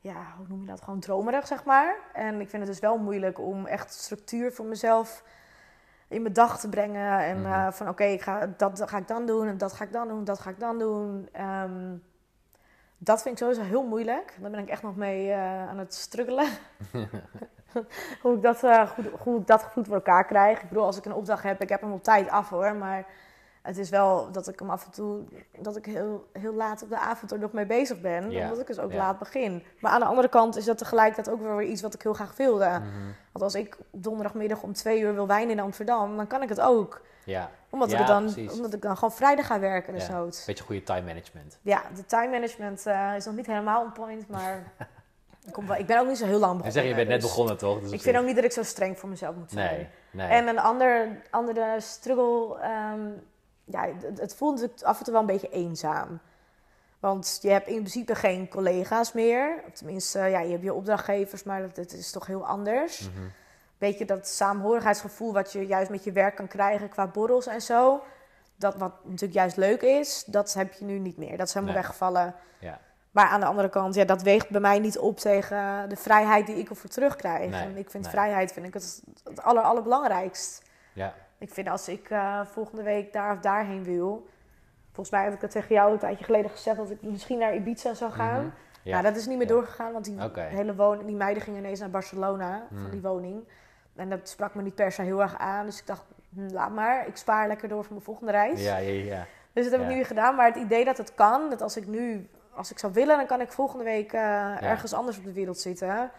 ja, 0.00 0.34
hoe 0.36 0.46
noem 0.48 0.60
je 0.60 0.66
dat? 0.66 0.80
Gewoon 0.82 1.00
dromerig, 1.00 1.46
zeg 1.46 1.64
maar. 1.64 1.96
En 2.12 2.40
ik 2.40 2.48
vind 2.48 2.62
het 2.62 2.70
dus 2.72 2.80
wel 2.80 2.98
moeilijk 2.98 3.38
om 3.38 3.66
echt 3.66 3.92
structuur 3.92 4.52
voor 4.52 4.64
mezelf 4.66 5.22
in 6.08 6.22
mijn 6.22 6.34
dag 6.34 6.60
te 6.60 6.68
brengen. 6.68 7.18
En 7.24 7.40
Mhm. 7.40 7.52
eh, 7.52 7.72
van 7.72 7.88
oké, 7.88 8.04
ik 8.04 8.22
ga 8.22 8.46
dat 8.56 8.82
ga 8.90 8.96
ik 8.98 9.08
dan 9.08 9.26
doen 9.26 9.46
en 9.46 9.58
dat 9.58 9.72
ga 9.72 9.84
ik 9.84 9.92
dan 9.92 10.08
doen, 10.08 10.24
dat 10.24 10.38
ga 10.40 10.50
ik 10.50 10.60
dan 10.60 10.78
doen. 10.78 11.28
Ehm, 11.32 11.96
dat 12.98 13.22
vind 13.22 13.34
ik 13.34 13.40
sowieso 13.46 13.62
heel 13.62 13.86
moeilijk. 13.86 14.36
Daar 14.40 14.50
ben 14.50 14.60
ik 14.60 14.68
echt 14.68 14.82
nog 14.82 14.96
mee 14.96 15.30
eh, 15.32 15.68
aan 15.68 15.78
het 15.78 15.94
struggelen. 15.94 16.48
hoe, 18.22 18.34
ik 18.36 18.42
dat, 18.42 18.64
eh, 18.64 18.88
goed, 18.88 19.04
hoe 19.22 19.40
ik 19.40 19.46
dat 19.46 19.62
goed 19.62 19.86
voor 19.86 19.94
elkaar 19.94 20.24
krijg. 20.24 20.62
Ik 20.62 20.68
bedoel, 20.68 20.84
als 20.84 20.96
ik 20.96 21.04
een 21.04 21.14
opdracht 21.14 21.42
heb, 21.42 21.60
ik 21.62 21.68
heb 21.68 21.80
hem 21.80 21.92
op 21.92 22.02
tijd 22.02 22.28
af 22.28 22.48
hoor. 22.48 22.74
Maar 22.74 23.04
het 23.62 23.78
is 23.78 23.90
wel 23.90 24.32
dat 24.32 24.48
ik 24.48 24.58
hem 24.58 24.70
af 24.70 24.84
en 24.84 24.90
toe, 24.90 25.20
dat 25.58 25.76
ik 25.76 25.84
heel, 25.84 26.28
heel 26.32 26.54
laat 26.54 26.82
op 26.82 26.88
de 26.88 26.98
avond 26.98 27.32
er 27.32 27.38
nog 27.38 27.52
mee 27.52 27.66
bezig 27.66 28.00
ben. 28.00 28.30
Ja, 28.30 28.42
Omdat 28.42 28.60
ik 28.60 28.66
dus 28.66 28.78
ook 28.78 28.90
ja. 28.90 28.96
laat 28.96 29.18
begin. 29.18 29.64
Maar 29.80 29.92
aan 29.92 30.00
de 30.00 30.06
andere 30.06 30.28
kant 30.28 30.56
is 30.56 30.64
dat 30.64 30.78
tegelijkertijd 30.78 31.36
ook 31.36 31.42
weer 31.42 31.62
iets 31.62 31.82
wat 31.82 31.94
ik 31.94 32.02
heel 32.02 32.14
graag 32.14 32.36
wilde. 32.36 32.68
Mhm. 32.68 32.82
Want 33.32 33.44
als 33.44 33.54
ik 33.54 33.76
op 33.78 34.02
donderdagmiddag 34.02 34.62
om 34.62 34.72
twee 34.72 35.00
uur 35.00 35.14
wil 35.14 35.26
wijnen 35.26 35.50
in 35.50 35.60
Amsterdam, 35.60 36.16
dan 36.16 36.26
kan 36.26 36.42
ik 36.42 36.48
het 36.48 36.60
ook. 36.60 37.00
Ja. 37.24 37.50
Omdat, 37.70 37.90
Ja, 37.90 38.00
ik, 38.00 38.06
dan, 38.06 38.22
precies. 38.22 38.52
omdat 38.52 38.72
ik 38.72 38.82
dan 38.82 38.94
gewoon 38.94 39.12
vrijdag 39.12 39.46
ga 39.46 39.58
werken, 39.60 39.92
dus 39.92 40.06
Ja. 40.06 40.24
Beetje 40.46 40.64
goede 40.64 40.82
time 40.82 41.06
management. 41.06 41.58
Ja, 41.62 41.82
de 41.94 42.04
time 42.04 42.28
management 42.28 42.86
eh, 42.86 43.16
is 43.16 43.24
nog 43.24 43.34
niet 43.34 43.46
helemaal 43.46 43.82
on 43.82 43.92
point, 43.92 44.28
maar 44.28 44.62
ik, 45.46 45.52
kom 45.52 45.66
wel, 45.66 45.76
ik 45.76 45.86
ben 45.86 45.98
ook 46.00 46.06
niet 46.06 46.18
zo 46.18 46.24
heel 46.26 46.38
lang 46.38 46.52
Je 46.52 46.62
begonnen. 46.62 46.72
zegt, 46.72 46.86
je 46.88 46.94
bent 46.94 47.08
net 47.08 47.20
dus 47.20 47.28
begonnen 47.30 47.56
toch? 47.58 47.80
Dus 47.80 47.90
Ik 47.90 48.00
vind 48.02 48.16
ook 48.16 48.24
niet 48.24 48.34
dat 48.34 48.44
ik 48.44 48.52
zo 48.52 48.62
streng 48.62 48.98
voor 48.98 49.08
mezelf 49.08 49.34
moet 49.34 49.50
zijn. 49.50 49.76
Nee, 49.76 49.88
nee. 50.10 50.28
En 50.28 50.46
een 50.48 50.58
ander, 50.58 51.08
andere 51.30 51.76
struggle, 51.80 52.58
ehm, 52.60 53.00
ja, 53.64 53.88
het, 54.02 54.20
het 54.20 54.34
voelt 54.34 54.54
natuurlijk 54.54 54.82
af 54.82 54.98
en 54.98 55.04
toe 55.04 55.12
wel 55.12 55.22
een 55.22 55.28
beetje 55.28 55.48
eenzaam. 55.50 56.20
Want 57.00 57.38
je 57.42 57.50
hebt 57.50 57.66
in 57.66 57.74
principe 57.74 58.14
geen 58.14 58.48
collega's 58.48 59.12
meer. 59.12 59.62
Tenminste, 59.72 60.18
ja, 60.18 60.40
je 60.40 60.50
hebt 60.50 60.62
je 60.62 60.74
opdrachtgevers, 60.74 61.42
maar 61.42 61.60
dat, 61.60 61.74
dat 61.76 61.92
is 61.92 62.10
toch 62.10 62.26
heel 62.26 62.46
anders. 62.46 63.00
Mhm. 63.00 63.26
Weet 63.78 63.98
je, 63.98 64.04
dat 64.04 64.28
saamhorigheidsgevoel 64.28 65.32
wat 65.32 65.52
je 65.52 65.66
juist 65.66 65.90
met 65.90 66.04
je 66.04 66.12
werk 66.12 66.34
kan 66.36 66.48
krijgen 66.48 66.88
qua 66.88 67.06
borrels 67.06 67.46
en 67.46 67.60
zo. 67.62 68.02
Dat 68.58 68.76
wat 68.76 68.92
natuurlijk 69.04 69.32
juist 69.34 69.56
leuk 69.56 69.82
is, 69.82 70.24
dat 70.26 70.52
heb 70.54 70.72
je 70.72 70.84
nu 70.84 70.98
niet 70.98 71.16
meer. 71.16 71.36
Dat 71.36 71.46
is 71.48 71.54
helemaal 71.54 71.74
Nee. 71.74 71.82
weggevallen. 71.82 72.34
Ja. 72.58 72.80
Maar 73.16 73.26
aan 73.26 73.40
de 73.40 73.46
andere 73.46 73.68
kant, 73.68 73.94
ja, 73.94 74.04
dat 74.04 74.22
weegt 74.22 74.50
bij 74.50 74.60
mij 74.60 74.78
niet 74.78 74.98
op 74.98 75.18
tegen 75.18 75.88
de 75.88 75.96
vrijheid 75.96 76.46
die 76.46 76.56
ik 76.56 76.68
ervoor 76.68 76.90
terugkrijg. 76.90 77.50
Nee, 77.50 77.62
En 77.62 77.76
ik 77.76 77.90
vind 77.90 78.02
nee. 78.02 78.12
vrijheid 78.12 78.52
vind 78.52 78.66
ik 78.66 78.74
het, 78.74 79.02
het 79.24 79.42
aller, 79.42 79.62
allerbelangrijkst. 79.62 80.62
Ja. 80.92 81.14
Ik 81.38 81.52
vind 81.52 81.68
als 81.68 81.88
ik 81.88 82.10
eh, 82.10 82.40
volgende 82.44 82.82
week 82.82 83.12
daar 83.12 83.32
of 83.34 83.40
daarheen 83.40 83.84
wil. 83.84 84.26
Volgens 84.92 85.10
mij 85.10 85.24
heb 85.24 85.34
ik 85.34 85.40
het 85.40 85.50
tegen 85.50 85.74
jou 85.74 85.92
een 85.92 85.98
tijdje 85.98 86.24
geleden 86.24 86.50
gezegd 86.50 86.76
dat 86.76 86.90
ik 86.90 87.02
misschien 87.02 87.38
naar 87.38 87.54
Ibiza 87.54 87.94
zou 87.94 88.10
gaan. 88.12 88.40
Mhm. 88.40 88.50
Ja. 88.82 88.92
Nou, 88.92 89.02
dat 89.04 89.16
is 89.16 89.26
niet 89.26 89.38
meer 89.38 89.46
Ja. 89.46 89.52
doorgegaan, 89.52 89.92
want 89.92 90.04
die, 90.04 90.16
hele 90.36 90.74
woning, 90.74 91.06
die 91.06 91.16
meiden 91.16 91.42
gingen 91.42 91.58
ineens 91.60 91.80
naar 91.80 91.90
Barcelona 91.90 92.66
Mhm. 92.70 92.82
van 92.82 92.90
die 92.90 93.00
woning. 93.00 93.48
En 93.96 94.10
dat 94.10 94.28
sprak 94.28 94.54
me 94.54 94.62
niet 94.62 94.74
per 94.74 94.92
se 94.92 95.02
heel 95.02 95.22
erg 95.22 95.38
aan. 95.38 95.66
Dus 95.66 95.80
ik 95.80 95.86
dacht, 95.86 96.04
hm, 96.34 96.48
laat 96.52 96.70
maar. 96.72 97.06
Ik 97.06 97.16
spaar 97.16 97.46
lekker 97.48 97.68
door 97.68 97.82
voor 97.82 97.92
mijn 97.92 98.04
volgende 98.04 98.32
reis. 98.32 98.62
Ja, 98.64 98.76
ja, 98.76 98.90
ja. 99.04 99.26
Dus 99.52 99.70
dat 99.70 99.80
heb 99.80 99.90
ik 99.90 99.96
nu 99.96 100.04
gedaan. 100.04 100.34
Maar 100.34 100.46
het 100.46 100.56
idee 100.56 100.84
dat 100.84 100.96
het 100.98 101.14
kan, 101.14 101.50
dat 101.50 101.62
als 101.62 101.76
ik 101.76 101.86
nu, 101.86 102.28
als 102.56 102.70
ik 102.70 102.78
zou 102.78 102.92
willen, 102.92 103.16
dan 103.16 103.26
kan 103.26 103.40
ik 103.40 103.52
volgende 103.52 103.84
week 103.84 104.12
eh, 104.12 104.62
ergens 104.62 104.92
anders 104.92 105.18
op 105.18 105.24
de 105.24 105.32
wereld 105.32 105.58
zitten. 105.58 106.10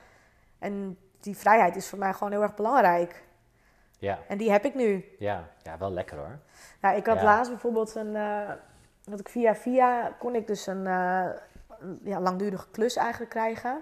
En 0.60 0.98
die 1.20 1.38
vrijheid 1.38 1.76
is 1.76 1.90
voor 1.90 2.00
mij 2.00 2.14
gewoon 2.14 2.32
heel 2.32 2.42
erg 2.42 2.56
belangrijk. 2.56 3.24
Ja, 4.00 4.20
En 4.28 4.38
die 4.38 4.52
heb 4.52 4.66
ik 4.66 4.76
nu. 4.76 5.06
ja. 5.20 5.48
ja 5.64 5.78
wel 5.78 5.92
lekker 5.92 6.18
hoor. 6.18 6.40
Ja, 6.82 6.92
ik 6.92 7.06
had 7.06 7.18
Ja. 7.18 7.24
laatst 7.24 7.52
bijvoorbeeld 7.52 7.96
een. 7.96 8.14
dat 9.04 9.20
ik 9.20 9.30
via 9.30 9.56
via 9.56 10.16
kon 10.20 10.36
ik 10.36 10.48
dus 10.48 10.68
een, 10.68 10.88
eh, 10.88 11.26
ja, 12.04 12.20
langdurige 12.20 12.68
klus 12.72 12.96
eigenlijk 12.96 13.32
krijgen. 13.32 13.82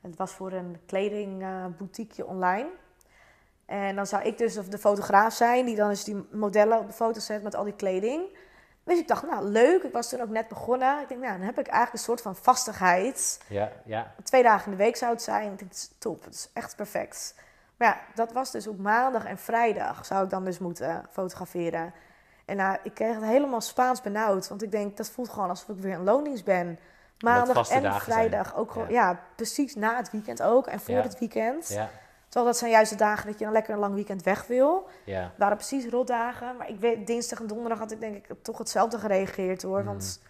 Het 0.00 0.16
was 0.16 0.32
voor 0.32 0.52
een 0.52 0.80
kledingboutiqueje 0.86 2.26
online. 2.26 2.68
En 3.66 3.96
dan 3.96 4.06
zou 4.06 4.22
ik 4.22 4.38
dus 4.38 4.54
de 4.54 4.78
fotograaf 4.78 5.32
zijn 5.32 5.64
die 5.66 5.76
dan 5.76 5.88
dus 5.88 6.04
die 6.04 6.26
modellen 6.30 6.78
op 6.78 6.86
de 6.86 6.92
foto 6.92 7.20
zet 7.20 7.42
met 7.42 7.54
al 7.54 7.64
die 7.64 7.74
kleding. 7.74 8.36
Dus 8.84 8.98
ik 8.98 9.08
dacht, 9.08 9.26
nou 9.26 9.44
leuk, 9.44 9.82
ik 9.82 9.92
was 9.92 10.08
toen 10.08 10.20
ook 10.20 10.28
net 10.28 10.48
begonnen. 10.48 11.00
Ik 11.00 11.08
denk, 11.08 11.20
nou, 11.20 11.32
dan 11.36 11.46
heb 11.46 11.58
ik 11.58 11.66
eigenlijk 11.66 11.92
een 11.92 11.98
soort 11.98 12.20
van 12.20 12.36
vastigheid. 12.36 13.40
Ja, 13.48 13.70
ja. 13.84 14.14
Twee 14.22 14.42
dagen 14.42 14.64
in 14.64 14.70
de 14.76 14.82
week 14.84 14.96
zou 14.96 15.12
het 15.12 15.22
zijn. 15.22 15.52
Ik 15.52 15.58
denk, 15.58 15.70
het 15.70 15.78
is 15.78 15.90
top, 15.98 16.24
het 16.24 16.34
is 16.34 16.50
echt 16.52 16.76
perfect. 16.76 17.34
Maar 17.76 17.88
ja, 17.88 18.00
dat 18.14 18.32
was 18.32 18.50
dus 18.50 18.66
op 18.66 18.78
maandag 18.78 19.24
en 19.24 19.38
vrijdag 19.38 20.06
zou 20.06 20.24
ik 20.24 20.30
dan 20.30 20.44
dus 20.44 20.58
moeten 20.58 21.04
fotograferen. 21.10 21.94
En 22.44 22.56
nou, 22.56 22.78
ik 22.82 22.94
kreeg 22.94 23.14
het 23.14 23.24
helemaal 23.24 23.60
Spaans 23.60 24.00
benauwd. 24.00 24.48
Want 24.48 24.62
ik 24.62 24.70
denk, 24.70 24.96
dat 24.96 25.10
voelt 25.10 25.28
gewoon 25.28 25.48
alsof 25.48 25.68
ik 25.68 25.82
weer 25.82 25.92
in 25.92 26.04
loondienst 26.04 26.44
ben. 26.44 26.78
Maandag 27.18 27.70
en 27.70 28.00
vrijdag 28.00 28.56
ook 28.56 28.70
gewoon, 28.70 28.90
ja. 28.90 29.20
precies 29.36 29.74
na 29.74 29.96
het 29.96 30.10
weekend 30.10 30.42
ook 30.42 30.66
en 30.66 30.80
voor 30.80 30.94
Ja. 30.94 31.02
het 31.02 31.18
weekend. 31.18 31.68
Ja, 31.68 31.90
Terwijl 32.32 32.52
dat 32.52 32.60
zijn 32.60 32.70
juist 32.70 32.90
de 32.90 32.96
dagen 32.96 33.26
dat 33.26 33.38
je 33.38 33.44
dan 33.44 33.52
lekker 33.52 33.72
een 33.74 33.78
lang 33.80 33.94
weekend 33.94 34.22
weg 34.22 34.46
wil. 34.46 34.88
ja. 35.04 35.20
Het 35.20 35.30
waren 35.38 35.56
precies 35.56 35.86
rotdagen, 35.88 36.56
maar 36.56 36.68
ik 36.68 36.80
weet, 36.80 37.06
dinsdag 37.06 37.40
en 37.40 37.46
donderdag 37.46 37.78
had 37.78 37.90
ik 37.92 38.00
denk 38.00 38.14
ik 38.14 38.34
toch 38.42 38.58
hetzelfde 38.58 38.98
gereageerd 38.98 39.62
hoor. 39.62 39.78
Mhm. 39.78 39.86
Want 39.86 40.20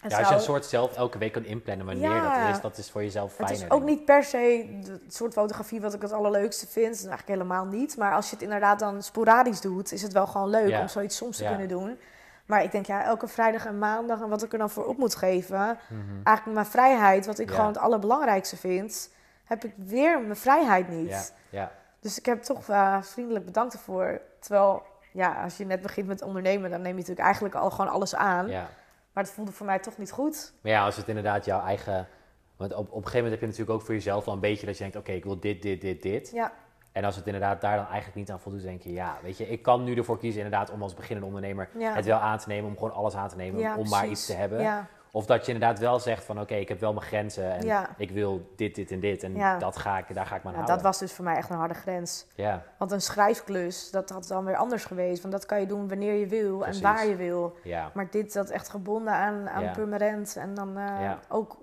het, 0.00 0.10
Ja, 0.12 0.18
als 0.18 0.28
je 0.28 0.34
een 0.34 0.40
soort 0.40 0.64
zelf 0.64 0.96
elke 0.96 1.18
week 1.18 1.32
kan 1.32 1.44
inplannen 1.44 1.86
wanneer 1.86 2.10
Ja. 2.10 2.46
dat 2.46 2.54
is, 2.56 2.60
dat 2.62 2.78
is 2.78 2.90
voor 2.90 3.02
jezelf 3.02 3.36
het 3.36 3.46
fijner. 3.46 3.66
is 3.66 3.70
ook 3.72 3.82
niet 3.84 4.04
per 4.04 4.24
se 4.24 4.78
het 4.86 5.14
soort 5.14 5.32
fotografie 5.32 5.80
wat 5.80 5.94
ik 5.94 6.02
het 6.02 6.12
allerleukste 6.12 6.66
vind. 6.66 6.94
Is 6.94 6.98
eigenlijk 7.04 7.28
helemaal 7.28 7.64
niet. 7.64 7.96
Maar 7.96 8.12
als 8.14 8.26
je 8.28 8.34
het 8.34 8.42
inderdaad 8.44 8.78
dan 8.78 9.02
sporadisch 9.02 9.60
doet, 9.60 9.92
is 9.92 10.02
het 10.02 10.12
wel 10.12 10.26
gewoon 10.26 10.48
leuk 10.50 10.68
Ja. 10.68 10.80
om 10.80 10.88
zoiets 10.88 11.16
soms 11.16 11.36
te 11.36 11.44
kunnen 11.44 11.68
doen. 11.68 11.98
Maar 12.46 12.62
ik 12.62 12.72
denk, 12.72 12.86
ja, 12.86 13.04
elke 13.04 13.28
vrijdag 13.28 13.66
en 13.66 13.78
maandag 13.78 14.20
en 14.20 14.28
wat 14.28 14.42
ik 14.42 14.52
er 14.52 14.58
dan 14.58 14.70
voor 14.70 14.86
op 14.86 14.96
moet 14.98 15.14
geven. 15.14 15.78
Mhm. 15.88 16.00
Eigenlijk 16.24 16.56
mijn 16.56 16.66
vrijheid, 16.66 17.26
wat 17.26 17.38
ik 17.38 17.50
gewoon 17.50 17.66
het 17.66 17.78
allerbelangrijkste 17.78 18.56
vind, 18.56 19.10
heb 19.48 19.64
ik 19.64 19.72
weer 19.76 20.20
mijn 20.20 20.36
vrijheid 20.36 20.88
niet. 20.88 21.08
Ja, 21.08 21.22
ja. 21.58 21.72
Dus 22.00 22.18
ik 22.18 22.26
heb 22.26 22.42
toch 22.42 22.68
eh, 22.68 23.02
vriendelijk 23.02 23.44
bedankt 23.44 23.72
ervoor. 23.72 24.20
Terwijl, 24.38 24.82
ja, 25.12 25.42
als 25.42 25.56
je 25.56 25.64
net 25.64 25.82
begint 25.82 26.06
met 26.06 26.22
ondernemen, 26.22 26.70
dan 26.70 26.80
neem 26.80 26.90
je 26.90 26.98
natuurlijk 26.98 27.26
eigenlijk 27.26 27.54
al 27.54 27.70
gewoon 27.70 27.90
alles 27.90 28.14
aan. 28.14 28.48
ja. 28.48 28.68
Maar 29.12 29.26
het 29.26 29.36
voelde 29.36 29.52
voor 29.52 29.66
mij 29.66 29.78
toch 29.78 29.98
niet 29.98 30.10
goed. 30.10 30.52
Maar 30.60 30.72
ja, 30.72 30.84
als 30.84 30.96
het 30.96 31.08
inderdaad 31.08 31.44
jouw 31.44 31.60
eigen... 31.60 32.08
Want 32.56 32.72
op, 32.72 32.78
op 32.78 32.86
een 32.86 32.94
gegeven 32.94 33.14
moment 33.14 33.30
heb 33.30 33.40
je 33.40 33.46
natuurlijk 33.46 33.78
ook 33.78 33.86
voor 33.86 33.94
jezelf 33.94 34.24
wel 34.24 34.34
een 34.34 34.40
beetje 34.40 34.66
dat 34.66 34.76
je 34.76 34.82
denkt... 34.82 34.96
Oké, 34.96 35.12
ik 35.12 35.24
wil 35.24 35.40
dit, 35.40 35.62
dit, 35.62 35.80
dit, 35.80 36.02
dit. 36.02 36.30
Ja, 36.30 36.52
En 36.92 37.04
als 37.04 37.16
het 37.16 37.26
inderdaad 37.26 37.60
daar 37.60 37.76
dan 37.76 37.86
eigenlijk 37.86 38.14
niet 38.14 38.30
aan 38.30 38.40
voldoet, 38.40 38.62
denk 38.62 38.82
je... 38.82 38.92
Ja, 38.92 39.18
weet 39.22 39.38
je, 39.38 39.48
ik 39.48 39.62
kan 39.62 39.84
nu 39.84 39.94
ervoor 39.94 40.18
kiezen 40.18 40.42
inderdaad 40.42 40.70
om 40.70 40.82
als 40.82 40.94
beginnende 40.94 41.26
ondernemer... 41.26 41.68
ja. 41.78 41.94
het 41.94 42.04
wel 42.04 42.18
aan 42.18 42.38
te 42.38 42.48
nemen, 42.48 42.70
om 42.70 42.76
gewoon 42.76 42.92
alles 42.92 43.14
aan 43.14 43.28
te 43.28 43.36
nemen, 43.36 43.60
Ja, 43.60 43.76
om 43.76 43.88
maar 43.88 44.06
iets 44.06 44.26
te 44.26 44.32
hebben. 44.32 44.60
Ja, 44.60 44.86
Of 45.12 45.26
dat 45.26 45.46
je 45.46 45.52
inderdaad 45.52 45.78
wel 45.78 45.98
zegt 46.00 46.24
van... 46.24 46.40
Oké, 46.40 46.54
ik 46.54 46.68
heb 46.68 46.80
wel 46.80 46.92
mijn 46.92 47.06
grenzen 47.06 47.52
en 47.52 47.66
Ja. 47.66 47.88
ik 47.96 48.10
wil 48.10 48.52
dit, 48.56 48.74
dit 48.74 48.90
en 48.90 49.00
dit. 49.00 49.22
En 49.22 49.34
Ja. 49.34 49.58
dat 49.58 49.76
ga 49.76 49.98
ik, 49.98 50.14
daar 50.14 50.26
ga 50.26 50.36
ik 50.36 50.42
maar 50.42 50.52
Ja, 50.52 50.58
houden. 50.58 50.76
dat 50.76 50.84
was 50.84 50.98
dus 50.98 51.12
voor 51.12 51.24
mij 51.24 51.36
echt 51.36 51.50
een 51.50 51.56
harde 51.56 51.74
grens. 51.74 52.26
Ja, 52.34 52.62
Want 52.78 52.90
een 52.90 53.00
schrijfklus, 53.00 53.90
dat 53.90 54.10
had 54.10 54.26
dan 54.26 54.44
weer 54.44 54.56
anders 54.56 54.84
geweest. 54.84 55.20
Want 55.20 55.32
dat 55.34 55.46
kan 55.46 55.60
je 55.60 55.66
doen 55.66 55.88
wanneer 55.88 56.14
je 56.14 56.26
wil 56.26 56.58
Precies. 56.58 56.76
en 56.76 56.82
waar 56.82 57.06
je 57.06 57.16
wil. 57.16 57.56
ja, 57.62 57.90
Maar 57.94 58.10
dit 58.10 58.32
zat 58.32 58.50
echt 58.50 58.68
gebonden 58.68 59.12
aan, 59.12 59.48
aan 59.48 59.70
permanent. 59.72 60.36
En 60.36 60.54
dan 60.54 60.76
eh, 60.78 61.12
ook 61.28 61.56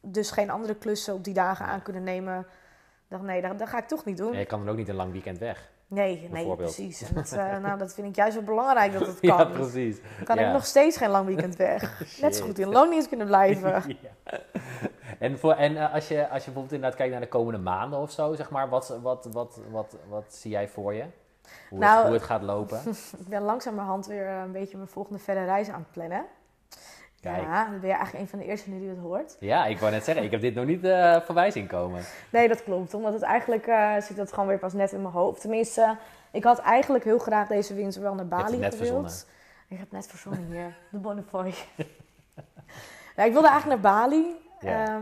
dus 0.00 0.30
geen 0.30 0.50
andere 0.50 0.74
klussen 0.74 1.14
op 1.14 1.24
die 1.24 1.34
dagen 1.34 1.66
aan 1.66 1.82
kunnen 1.82 2.02
nemen. 2.02 2.38
Ik 2.38 2.46
dacht, 3.08 3.22
nee, 3.22 3.42
dat, 3.42 3.58
dat 3.58 3.68
ga 3.68 3.78
ik 3.78 3.88
toch 3.88 4.04
niet 4.04 4.16
doen. 4.16 4.36
Je 4.38 4.44
kan 4.46 4.58
dan 4.60 4.68
ook 4.68 4.76
niet 4.76 4.88
een 4.88 4.94
lang 4.94 5.12
weekend 5.12 5.38
weg. 5.38 5.70
Nee, 5.88 6.28
nee, 6.32 6.56
precies. 6.56 7.02
En 7.02 7.14
dat, 7.14 7.32
eh, 7.32 7.58
nou, 7.64 7.78
dat 7.78 7.94
vind 7.94 8.06
ik 8.06 8.16
juist 8.16 8.34
wel 8.34 8.44
belangrijk 8.44 8.92
dat 8.92 9.06
het 9.06 9.20
kan. 9.20 9.28
Ja, 9.28 9.44
precies. 9.44 9.96
kan 10.24 10.36
Ja. 10.36 10.46
ik 10.46 10.52
nog 10.52 10.64
steeds 10.66 10.96
geen 10.96 11.10
lang 11.10 11.26
weekend 11.26 11.56
weg. 11.56 12.02
Net 12.20 12.36
zo 12.36 12.44
goed 12.44 12.58
in 12.58 12.68
loondienst 12.68 13.08
kunnen 13.08 13.26
blijven. 13.26 13.82
Ja. 14.02 14.40
En, 15.18 15.38
voor, 15.38 15.52
en 15.52 15.76
eh, 15.76 15.94
als, 15.94 16.08
je, 16.08 16.28
als 16.28 16.44
je 16.44 16.44
bijvoorbeeld 16.44 16.72
inderdaad 16.72 16.98
kijkt 16.98 17.12
naar 17.12 17.20
de 17.20 17.28
komende 17.28 17.58
maanden 17.58 17.98
of 17.98 18.10
zo, 18.10 18.34
zeg 18.34 18.50
maar, 18.50 18.68
wat, 18.68 18.98
wat, 19.02 19.28
wat, 19.32 19.60
wat, 19.70 19.96
wat 20.08 20.34
zie 20.34 20.50
jij 20.50 20.68
voor 20.68 20.94
je? 20.94 21.04
Hoe, 21.68 21.78
Nou, 21.78 21.96
het, 21.96 22.04
hoe 22.06 22.14
het 22.14 22.22
gaat 22.24 22.42
lopen? 22.42 22.80
Ik 23.18 23.28
ben 23.28 23.42
langzamerhand 23.42 24.06
weer 24.06 24.28
een 24.28 24.52
beetje 24.52 24.76
mijn 24.76 24.88
volgende 24.88 25.18
verre 25.18 25.44
reis 25.44 25.68
aan 25.68 25.80
het 25.80 25.90
plannen. 25.90 26.24
Kijk. 27.32 27.42
Ja, 27.42 27.64
dan 27.64 27.80
ben 27.80 27.88
je 27.88 27.94
eigenlijk 27.94 28.24
een 28.24 28.30
van 28.30 28.38
de 28.38 28.44
eerste 28.44 28.70
nu 28.70 28.78
die 28.78 28.88
het 28.88 28.98
hoort. 28.98 29.36
Ja, 29.40 29.66
ik 29.66 29.78
wou 29.78 29.92
net 29.92 30.04
zeggen, 30.04 30.24
ik 30.24 30.30
heb 30.30 30.40
dit 30.40 30.54
nog 30.54 30.64
niet 30.64 30.84
eh 30.84 31.20
voorbij 31.20 31.50
zien 31.50 31.66
komen. 31.66 32.02
Nee, 32.30 32.48
dat 32.48 32.62
klopt. 32.62 32.94
Omdat 32.94 33.12
het 33.12 33.22
eigenlijk 33.22 33.66
eh, 33.66 34.00
zit 34.00 34.16
dat 34.16 34.32
gewoon 34.32 34.48
weer 34.48 34.58
pas 34.58 34.72
net 34.72 34.92
in 34.92 35.02
mijn 35.02 35.14
hoofd. 35.14 35.40
Tenminste, 35.40 35.96
ik 36.30 36.44
had 36.44 36.58
eigenlijk 36.58 37.04
heel 37.04 37.18
graag 37.18 37.48
deze 37.48 37.74
winter 37.74 38.02
wel 38.02 38.14
naar 38.14 38.26
Bali 38.26 38.56
net 38.56 38.74
gewild. 38.74 38.76
verzonnen. 38.76 39.12
Ik 39.68 39.78
heb 39.78 39.92
net 39.92 40.06
verzonnen 40.06 40.46
hier. 40.50 40.76
De 40.92 40.98
Bonnefoy. 40.98 41.54
nou, 43.16 43.28
ik 43.28 43.32
wilde 43.32 43.48
eigenlijk 43.48 43.82
naar 43.82 43.92
Bali. 43.92 44.36
Ja. 44.60 45.00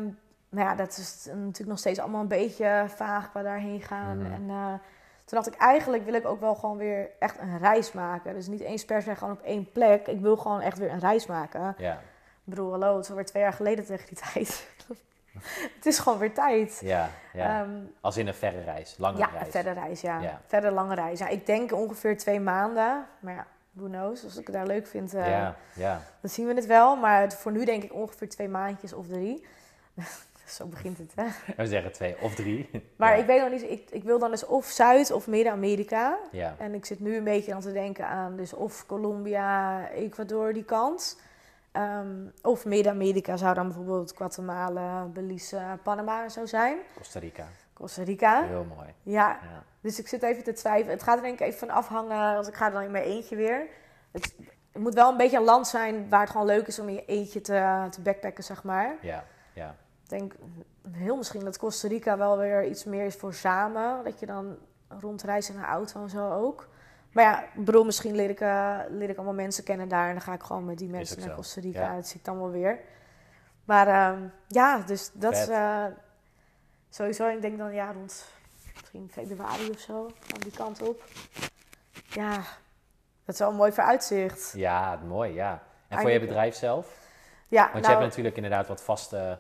Maar 0.49 0.65
ja, 0.65 0.75
dat 0.75 0.89
is 0.89 1.29
natuurlijk 1.33 1.69
nog 1.69 1.79
steeds 1.79 1.99
allemaal 1.99 2.21
een 2.21 2.29
beetje 2.29 2.85
vaag 2.89 3.33
waar 3.33 3.43
daarheen 3.43 3.81
gaan. 3.81 4.19
Mhm. 4.19 4.33
En 4.33 4.45
eh, 4.49 4.73
toen 5.25 5.39
dacht 5.39 5.47
ik, 5.47 5.55
eigenlijk 5.55 6.05
wil 6.05 6.15
ik 6.15 6.27
ook 6.27 6.41
wel 6.41 6.55
gewoon 6.55 6.77
weer 6.77 7.11
echt 7.19 7.39
een 7.39 7.59
reis 7.59 7.93
maken. 7.93 8.35
Dus 8.35 8.47
niet 8.47 8.61
eens 8.61 8.85
per 8.85 9.03
se 9.03 9.15
gewoon 9.15 9.33
op 9.33 9.43
één 9.43 9.73
plek. 9.73 10.07
Ik 10.07 10.21
wil 10.21 10.37
gewoon 10.37 10.61
echt 10.61 10.79
weer 10.79 10.91
een 10.91 10.99
reis 10.99 11.27
maken. 11.27 11.75
Ja, 11.79 12.01
Ik 12.45 12.51
bedoel, 12.51 12.71
hallo, 12.71 12.95
het 12.95 13.05
is 13.05 13.11
alweer 13.11 13.25
twee 13.27 13.43
jaar 13.43 13.53
geleden 13.53 13.85
tegen 13.85 14.07
die 14.07 14.19
tijd. 14.33 14.66
het 15.75 15.87
is 15.87 15.99
gewoon 15.99 16.19
weer 16.19 16.35
tijd. 16.35 16.79
ja, 16.83 17.11
ja. 17.33 17.61
Ehm, 17.62 17.71
Als 18.01 18.16
in 18.16 18.27
een 18.27 18.35
verre 18.35 18.61
reis, 18.61 18.95
lange 18.99 19.19
ja, 19.19 19.27
reis. 19.27 19.45
een 19.47 19.51
verder 19.53 19.75
reis, 19.75 20.01
ja. 20.01 20.21
Ja. 20.21 20.41
Verder 20.47 20.73
lange 20.73 20.95
reis. 20.95 21.19
Ja, 21.19 21.29
ik 21.29 21.47
denk 21.47 21.73
ongeveer 21.73 22.19
twee 22.19 22.41
maanden. 22.41 23.07
Maar 23.21 23.35
ja, 23.35 23.47
who 23.73 23.87
knows. 23.87 24.25
Als 24.25 24.37
ik 24.37 24.47
het 24.47 24.55
daar 24.57 24.66
leuk 24.66 24.87
vind, 24.87 25.15
eh, 25.15 25.29
Ja, 25.31 25.57
ja. 25.75 26.01
dan 26.21 26.31
zien 26.31 26.47
we 26.47 26.55
het 26.55 26.66
wel. 26.66 26.97
Maar 26.97 27.33
voor 27.33 27.53
nu 27.53 27.65
denk 27.65 27.83
ik 27.83 27.93
ongeveer 27.95 28.29
twee 28.29 28.49
maandjes 28.49 28.93
of 28.93 29.07
drie. 29.07 29.47
Zo 30.47 30.66
begint 30.66 30.99
het, 30.99 31.12
hè. 31.15 31.25
We 31.62 31.66
zeggen 31.66 31.93
twee 31.93 32.16
of 32.21 32.35
drie. 32.35 32.71
Maar 32.97 33.12
ja. 33.15 33.21
ik 33.21 33.27
weet 33.27 33.41
nog 33.41 33.51
niet, 33.51 33.62
ik, 33.71 33.91
ik 33.91 34.03
wil 34.05 34.19
dan 34.19 34.31
dus 34.31 34.47
of 34.47 34.66
Zuid- 34.66 35.11
of 35.11 35.27
Midden-Amerika. 35.27 36.19
Ja, 36.31 36.55
En 36.59 36.75
ik 36.75 36.85
zit 36.85 37.01
nu 37.01 37.16
een 37.16 37.25
beetje 37.25 37.55
aan 37.55 37.61
te 37.61 37.73
denken 37.73 38.07
aan 38.07 38.37
dus 38.37 38.53
of 38.53 38.87
Colombia, 38.87 39.89
Ecuador, 39.91 40.53
die 40.53 40.65
kant. 40.65 41.21
Ehm, 41.75 42.27
of 42.43 42.65
Midden-Amerika 42.65 43.37
zou 43.37 43.55
dan 43.55 43.67
bijvoorbeeld 43.67 44.13
Guatemala, 44.17 45.05
Belize, 45.05 45.79
Panama 45.83 46.23
en 46.23 46.31
zo 46.31 46.47
zijn. 46.47 46.79
Costa 46.97 47.19
Rica. 47.19 47.47
Costa 47.73 48.03
Rica. 48.03 48.43
Heel 48.43 48.67
mooi. 48.77 48.89
Ja, 49.03 49.29
Ja. 49.29 49.63
dus 49.81 49.99
ik 49.99 50.09
zit 50.09 50.23
even 50.23 50.45
te 50.45 50.53
twijfelen. 50.53 50.93
Het 50.93 51.03
gaat 51.03 51.17
er 51.17 51.23
denk 51.23 51.41
ik 51.41 51.47
even 51.47 51.59
van 51.59 51.71
afhangen 51.71 52.37
als 52.37 52.49
ik 52.49 52.55
ga 52.55 52.71
dan 52.71 52.83
in 52.83 52.91
mijn 52.91 53.05
eentje 53.05 53.37
weer. 53.37 53.67
Het, 54.11 54.35
het 54.73 54.83
moet 54.83 54.95
wel 54.95 55.11
een 55.11 55.17
beetje 55.17 55.37
een 55.37 55.45
land 55.45 55.67
zijn 55.67 56.09
waar 56.09 56.21
het 56.21 56.31
gewoon 56.31 56.47
leuk 56.47 56.67
is 56.67 56.79
om 56.79 56.89
in 56.89 56.95
je 56.95 57.05
eentje 57.05 57.41
te, 57.41 57.87
te 57.91 58.01
backpacken, 58.01 58.45
zeg 58.45 58.63
maar. 58.63 58.97
Ja, 59.01 59.25
ja. 59.53 59.75
Ik 60.03 60.09
denk 60.11 60.35
heel 60.93 61.17
misschien 61.17 61.45
dat 61.45 61.59
Costa 61.59 61.89
Rica 61.89 62.17
wel 62.17 62.39
weer 62.39 62.67
iets 62.67 62.85
meer 62.85 63.05
is 63.05 63.15
voor 63.17 63.35
samen. 63.35 64.05
Dat 64.05 64.21
je 64.21 64.27
dan 64.27 64.57
rondreist 64.89 65.49
in 65.49 65.57
een 65.59 65.65
auto 65.65 66.03
en 66.03 66.11
zo 66.11 66.31
ook. 66.33 66.69
Maar 67.15 67.24
ja, 67.24 67.43
ik 67.43 67.65
bedoel, 67.65 67.85
misschien 67.85 68.15
leer 68.15 68.31
ik, 68.31 68.41
eh, 68.41 68.78
leer 68.89 69.09
ik 69.09 69.16
allemaal 69.16 69.35
mensen 69.35 69.65
kennen 69.65 69.89
daar. 69.89 70.07
En 70.07 70.12
dan 70.12 70.23
ga 70.23 70.32
ik 70.32 70.43
gewoon 70.43 70.65
met 70.65 70.78
die 70.78 70.89
mensen 70.89 71.20
naar. 71.20 71.35
Costa 71.35 71.61
Rica. 71.61 71.81
Ja. 71.81 71.95
Dat 71.95 72.07
zie 72.07 72.19
ik 72.19 72.24
dan 72.24 72.39
wel 72.39 72.51
weer. 72.51 72.78
Maar 73.65 73.89
ehm, 73.89 74.23
ja, 74.49 74.78
dus 74.78 75.11
dat 75.12 75.32
is 75.32 75.49
eh, 75.49 75.85
sowieso. 76.91 77.28
Ik 77.28 77.41
denk 77.41 77.59
dan 77.59 77.74
ja, 77.74 77.93
rond 77.93 78.24
misschien 78.81 79.11
februari 79.11 79.70
of 79.70 79.78
zo. 79.78 80.11
Van 80.19 80.41
die 80.41 80.53
kant 80.53 80.82
op. 80.82 81.03
Ja, 82.09 82.35
dat 83.24 83.35
is 83.35 83.39
wel 83.39 83.51
een 83.51 83.57
mooi 83.57 83.73
vooruitzicht. 83.73 84.53
Ja, 84.57 85.01
mooi, 85.07 85.32
ja. 85.32 85.62
En 85.89 86.01
voor 86.01 86.11
je 86.11 86.20
bedrijf 86.20 86.55
zelf? 86.55 87.03
Ja, 87.49 87.62
Want 87.62 87.74
je 87.74 87.81
nou, 87.81 87.93
hebt 87.95 88.09
natuurlijk 88.09 88.36
inderdaad 88.36 88.69
wat 88.69 88.82
vaste, 88.82 89.39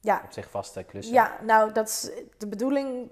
ja, 0.00 0.20
op 0.24 0.32
zich 0.32 0.50
vaste 0.50 0.82
klussen. 0.82 1.14
Ja, 1.14 1.36
nou, 1.42 1.72
dat 1.72 1.88
is 1.88 2.10
de 2.38 2.46
bedoeling 2.46 3.10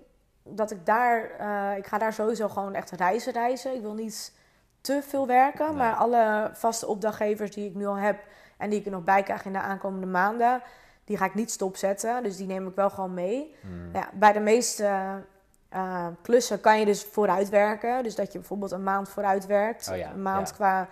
dat 0.50 0.70
ik 0.70 0.86
daar... 0.86 1.30
eh, 1.38 1.76
ik 1.76 1.86
ga 1.86 1.98
daar 1.98 2.12
sowieso 2.12 2.48
gewoon 2.48 2.74
echt 2.74 2.90
reizen 2.90 3.32
reizen. 3.32 3.74
Ik 3.74 3.80
wil 3.80 3.94
niet 3.94 4.32
te 4.80 5.00
veel 5.02 5.26
werken. 5.26 5.66
Nee. 5.66 5.76
Maar 5.76 5.94
alle 5.94 6.50
vaste 6.52 6.86
opdrachtgevers 6.86 7.50
die 7.50 7.68
ik 7.68 7.74
nu 7.74 7.86
al 7.86 7.96
heb... 7.96 8.22
en 8.56 8.70
die 8.70 8.78
ik 8.78 8.84
er 8.84 8.90
nog 8.90 9.04
bij 9.04 9.22
krijg 9.22 9.44
in 9.44 9.52
de 9.52 9.60
aankomende 9.60 10.06
maanden... 10.06 10.62
die 11.04 11.16
ga 11.16 11.24
ik 11.24 11.34
niet 11.34 11.50
stopzetten. 11.50 12.22
Dus 12.22 12.36
die 12.36 12.46
neem 12.46 12.66
ik 12.66 12.74
wel 12.74 12.90
gewoon 12.90 13.14
mee. 13.14 13.54
Hmm. 13.60 13.90
Ja, 13.92 14.08
bij 14.12 14.32
de 14.32 14.40
meeste 14.40 14.90
eh, 15.68 16.06
klussen 16.22 16.60
kan 16.60 16.78
je 16.78 16.84
dus 16.84 17.04
vooruit 17.04 17.48
werken. 17.48 18.02
Dus 18.02 18.14
dat 18.14 18.32
je 18.32 18.38
bijvoorbeeld 18.38 18.70
een 18.70 18.82
maand 18.82 19.08
vooruit 19.08 19.46
werkt. 19.46 19.88
Oh 19.90 19.96
ja, 19.96 20.10
een 20.10 20.22
maand 20.22 20.48
ja. 20.48 20.54
qua 20.54 20.88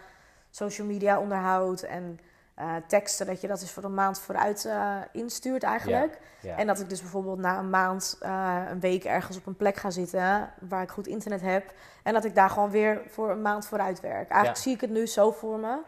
social 0.50 0.86
media 0.86 1.20
onderhoud 1.20 1.82
en 1.82 2.20
eh, 2.58 2.74
teksten. 2.86 3.26
Dat 3.26 3.40
je 3.40 3.46
dat 3.46 3.60
dus 3.60 3.70
voor 3.70 3.84
een 3.84 3.94
maand 3.94 4.20
vooruit 4.20 4.64
eh, 4.64 4.96
instuurt 5.12 5.62
eigenlijk. 5.62 6.18
Ja. 6.40 6.56
En 6.56 6.66
dat 6.66 6.80
ik 6.80 6.88
dus 6.88 7.00
bijvoorbeeld 7.00 7.38
na 7.38 7.58
een 7.58 7.70
maand, 7.70 8.16
eh, 8.20 8.62
een 8.70 8.80
week 8.80 9.04
ergens 9.04 9.36
op 9.36 9.46
een 9.46 9.56
plek 9.56 9.76
ga 9.76 9.90
zitten 9.90 10.50
waar 10.68 10.82
ik 10.82 10.90
goed 10.90 11.06
internet 11.06 11.40
heb. 11.40 11.72
En 12.02 12.12
dat 12.12 12.24
ik 12.24 12.34
daar 12.34 12.50
gewoon 12.50 12.70
weer 12.70 13.00
voor 13.08 13.30
een 13.30 13.42
maand 13.42 13.66
vooruit 13.66 14.00
werk. 14.00 14.28
Eigenlijk 14.30 14.56
Ja. 14.56 14.62
zie 14.62 14.74
ik 14.74 14.80
het 14.80 14.90
nu 14.90 15.06
zo 15.06 15.30
voor 15.30 15.58
me. 15.58 15.78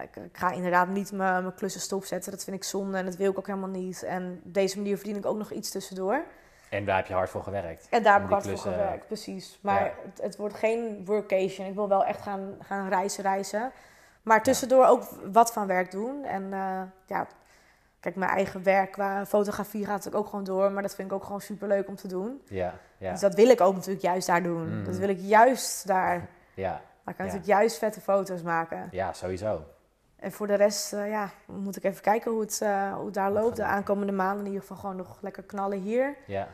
Ik, 0.00 0.16
ik 0.16 0.36
ga 0.36 0.50
inderdaad 0.50 0.88
niet 0.88 1.12
mijn, 1.12 1.54
klussen 1.54 1.80
stopzetten. 1.80 2.30
Dat 2.30 2.44
vind 2.44 2.56
ik 2.56 2.64
zonde 2.64 2.98
en 2.98 3.04
dat 3.04 3.16
wil 3.16 3.30
ik 3.30 3.38
ook 3.38 3.46
helemaal 3.46 3.68
niet. 3.68 4.02
En 4.02 4.40
op 4.44 4.54
deze 4.54 4.76
manier 4.76 4.96
verdien 4.96 5.16
ik 5.16 5.26
ook 5.26 5.36
nog 5.36 5.50
iets 5.50 5.70
tussendoor. 5.70 6.22
En 6.68 6.84
daar 6.84 6.96
heb 6.96 7.06
je 7.06 7.14
hard 7.14 7.30
voor 7.30 7.42
gewerkt. 7.42 7.86
En 7.90 8.02
daar 8.02 8.14
heb 8.14 8.24
ik 8.24 8.30
hard 8.30 8.48
voor 8.48 8.58
gewerkt, 8.58 9.06
precies. 9.06 9.58
Maar 9.60 9.92
het, 10.04 10.22
het 10.22 10.36
wordt 10.36 10.54
geen 10.54 11.04
workation. 11.04 11.66
Ik 11.66 11.74
wil 11.74 11.88
wel 11.88 12.04
echt 12.04 12.22
gaan, 12.22 12.56
gaan 12.62 12.88
reizen, 12.88 13.22
reizen. 13.22 13.72
Maar 14.22 14.42
tussendoor 14.42 14.86
ook 14.86 15.02
wat 15.32 15.52
van 15.52 15.66
werk 15.66 15.90
doen. 15.90 16.24
En 16.24 16.52
eh, 16.52 16.82
ja, 17.06 17.26
kijk, 18.00 18.16
mijn 18.16 18.30
eigen 18.30 18.62
werk 18.62 18.92
qua 18.92 19.26
fotografie 19.26 19.84
gaat 19.84 19.94
natuurlijk 19.96 20.22
ook 20.24 20.28
gewoon 20.30 20.44
door. 20.44 20.70
Maar 20.72 20.82
dat 20.82 20.94
vind 20.94 21.08
ik 21.08 21.14
ook 21.14 21.24
gewoon 21.24 21.40
super 21.40 21.68
leuk 21.68 21.88
om 21.88 21.96
te 21.96 22.08
doen. 22.08 22.40
Ja, 22.44 22.74
ja, 22.98 23.10
Dus 23.10 23.20
dat 23.20 23.34
wil 23.34 23.48
ik 23.48 23.60
ook 23.60 23.74
natuurlijk 23.74 24.02
juist 24.04 24.26
daar 24.26 24.42
doen. 24.42 24.78
Mm. 24.78 24.84
Dat 24.84 24.96
wil 24.96 25.08
ik 25.08 25.18
juist 25.20 25.86
daar. 25.86 26.28
ja, 26.54 26.70
Daar 26.70 26.80
kan 27.04 27.04
ik 27.04 27.16
Ja. 27.16 27.24
natuurlijk 27.24 27.46
juist 27.46 27.78
vette 27.78 28.00
foto's 28.00 28.42
maken. 28.42 28.88
ja, 28.90 29.12
sowieso. 29.12 29.64
En 30.16 30.32
voor 30.32 30.46
de 30.46 30.54
rest, 30.54 30.92
eh, 30.92 31.10
ja, 31.10 31.30
moet 31.46 31.76
ik 31.76 31.84
even 31.84 32.02
kijken 32.02 32.30
hoe 32.30 32.40
het, 32.40 32.60
eh, 32.62 32.92
hoe 32.94 33.04
het 33.04 33.14
daar 33.14 33.30
loopt. 33.32 33.56
De 33.56 33.64
aankomende 33.64 34.12
maanden 34.12 34.38
in 34.38 34.44
ieder 34.46 34.60
geval 34.60 34.76
gewoon 34.76 34.96
nog 34.96 35.18
lekker 35.20 35.42
knallen 35.42 35.78
hier. 35.78 36.16
Ja, 36.26 36.48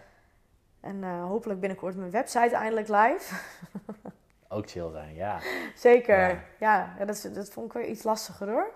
En 0.80 1.20
hopelijk 1.20 1.60
binnenkort 1.60 1.96
mijn 1.96 2.10
website 2.10 2.54
eindelijk 2.54 2.88
live. 2.88 3.34
ook 4.56 4.70
chill 4.70 4.90
zijn, 4.90 5.14
ja. 5.14 5.38
Zeker. 5.74 6.18
Ja. 6.28 6.38
Ja, 6.58 6.94
ja, 6.98 7.04
dat, 7.04 7.30
dat 7.34 7.48
vond 7.48 7.66
ik 7.66 7.72
weer 7.72 7.86
iets 7.88 8.02
lastiger 8.02 8.48
hoor. 8.48 8.70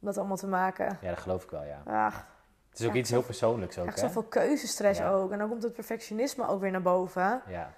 om 0.00 0.06
dat 0.06 0.18
allemaal 0.18 0.36
te 0.36 0.46
maken. 0.46 0.98
Ja, 1.00 1.08
dat 1.08 1.18
geloof 1.18 1.44
ik 1.44 1.50
wel, 1.50 1.64
ja. 1.64 1.82
Ach, 2.06 2.26
Het 2.70 2.80
is 2.80 2.86
ook 2.86 2.94
iets 2.94 3.10
heel 3.10 3.22
persoonlijks 3.22 3.78
ook, 3.78 3.86
hè? 3.86 3.98
zoveel 3.98 4.22
keuzestress 4.22 5.02
ook. 5.02 5.32
En 5.32 5.38
dan 5.38 5.48
komt 5.48 5.62
het 5.62 5.72
perfectionisme 5.72 6.48
ook 6.48 6.60
weer 6.60 6.70
naar 6.70 6.82
boven. 6.82 7.42
Ja. 7.46 7.72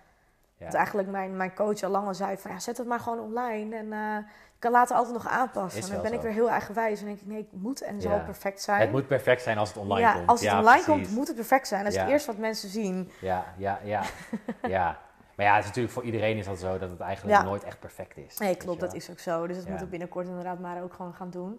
ja. 0.56 0.64
Dat 0.64 0.74
eigenlijk 0.74 1.08
mijn, 1.08 1.36
mijn 1.36 1.54
coach 1.54 1.82
al 1.82 1.90
lang 1.90 2.06
al 2.06 2.14
zei 2.14 2.36
van 2.36 2.50
ja, 2.50 2.58
zet 2.58 2.76
het 2.78 2.86
maar 2.86 3.00
gewoon 3.00 3.20
online. 3.20 3.76
En 3.76 3.92
eh, 3.92 4.16
je 4.52 4.58
kan 4.58 4.70
later 4.72 4.96
altijd 4.96 5.14
nog 5.14 5.28
aanpassen. 5.28 5.82
En 5.82 5.88
dan 5.92 6.02
ben 6.02 6.12
ik 6.12 6.20
weer 6.20 6.32
heel 6.32 6.50
eigenwijs. 6.50 7.00
En 7.00 7.06
denk 7.06 7.20
ik, 7.20 7.26
nee, 7.26 7.48
het 7.50 7.62
moet 7.62 7.82
en 7.82 8.00
zal 8.00 8.12
Ja. 8.12 8.18
perfect 8.18 8.62
zijn. 8.62 8.80
Het 8.80 8.90
moet 8.90 9.06
perfect 9.06 9.42
zijn 9.42 9.58
als 9.58 9.68
het 9.68 9.78
online 9.78 10.06
ja, 10.06 10.14
komt. 10.14 10.28
als 10.28 10.40
het 10.40 10.48
Ja, 10.50 10.58
online 10.58 10.82
precies. 10.82 11.04
komt, 11.04 11.16
moet 11.16 11.26
het 11.26 11.36
perfect 11.36 11.68
zijn. 11.68 11.84
Dat 11.84 11.92
is 11.92 11.98
het 11.98 12.08
eerste 12.08 12.30
wat 12.30 12.40
mensen 12.40 12.68
zien. 12.68 13.10
Ja, 13.20 13.44
ja, 13.56 13.78
ja. 13.82 14.02
ja. 14.62 14.98
Maar 15.40 15.48
ja, 15.48 15.54
het 15.54 15.64
is 15.64 15.68
natuurlijk 15.68 15.94
voor 15.94 16.04
iedereen 16.04 16.36
is 16.36 16.46
dat 16.46 16.58
zo 16.58 16.78
dat 16.78 16.90
het 16.90 17.00
eigenlijk 17.00 17.36
Ja. 17.38 17.42
nooit 17.44 17.64
echt 17.64 17.80
perfect 17.80 18.16
is. 18.16 18.38
Nee, 18.38 18.56
klopt, 18.56 18.80
dat 18.80 18.94
is 18.94 19.10
ook 19.10 19.18
zo. 19.18 19.46
Dus 19.46 19.56
dat 19.56 19.64
Ja. 19.66 19.70
moet 19.72 19.80
ik 19.80 19.90
binnenkort 19.90 20.26
inderdaad 20.26 20.58
maar 20.58 20.82
ook 20.82 20.92
gewoon 20.94 21.14
gaan 21.14 21.30
doen. 21.30 21.50
In 21.50 21.58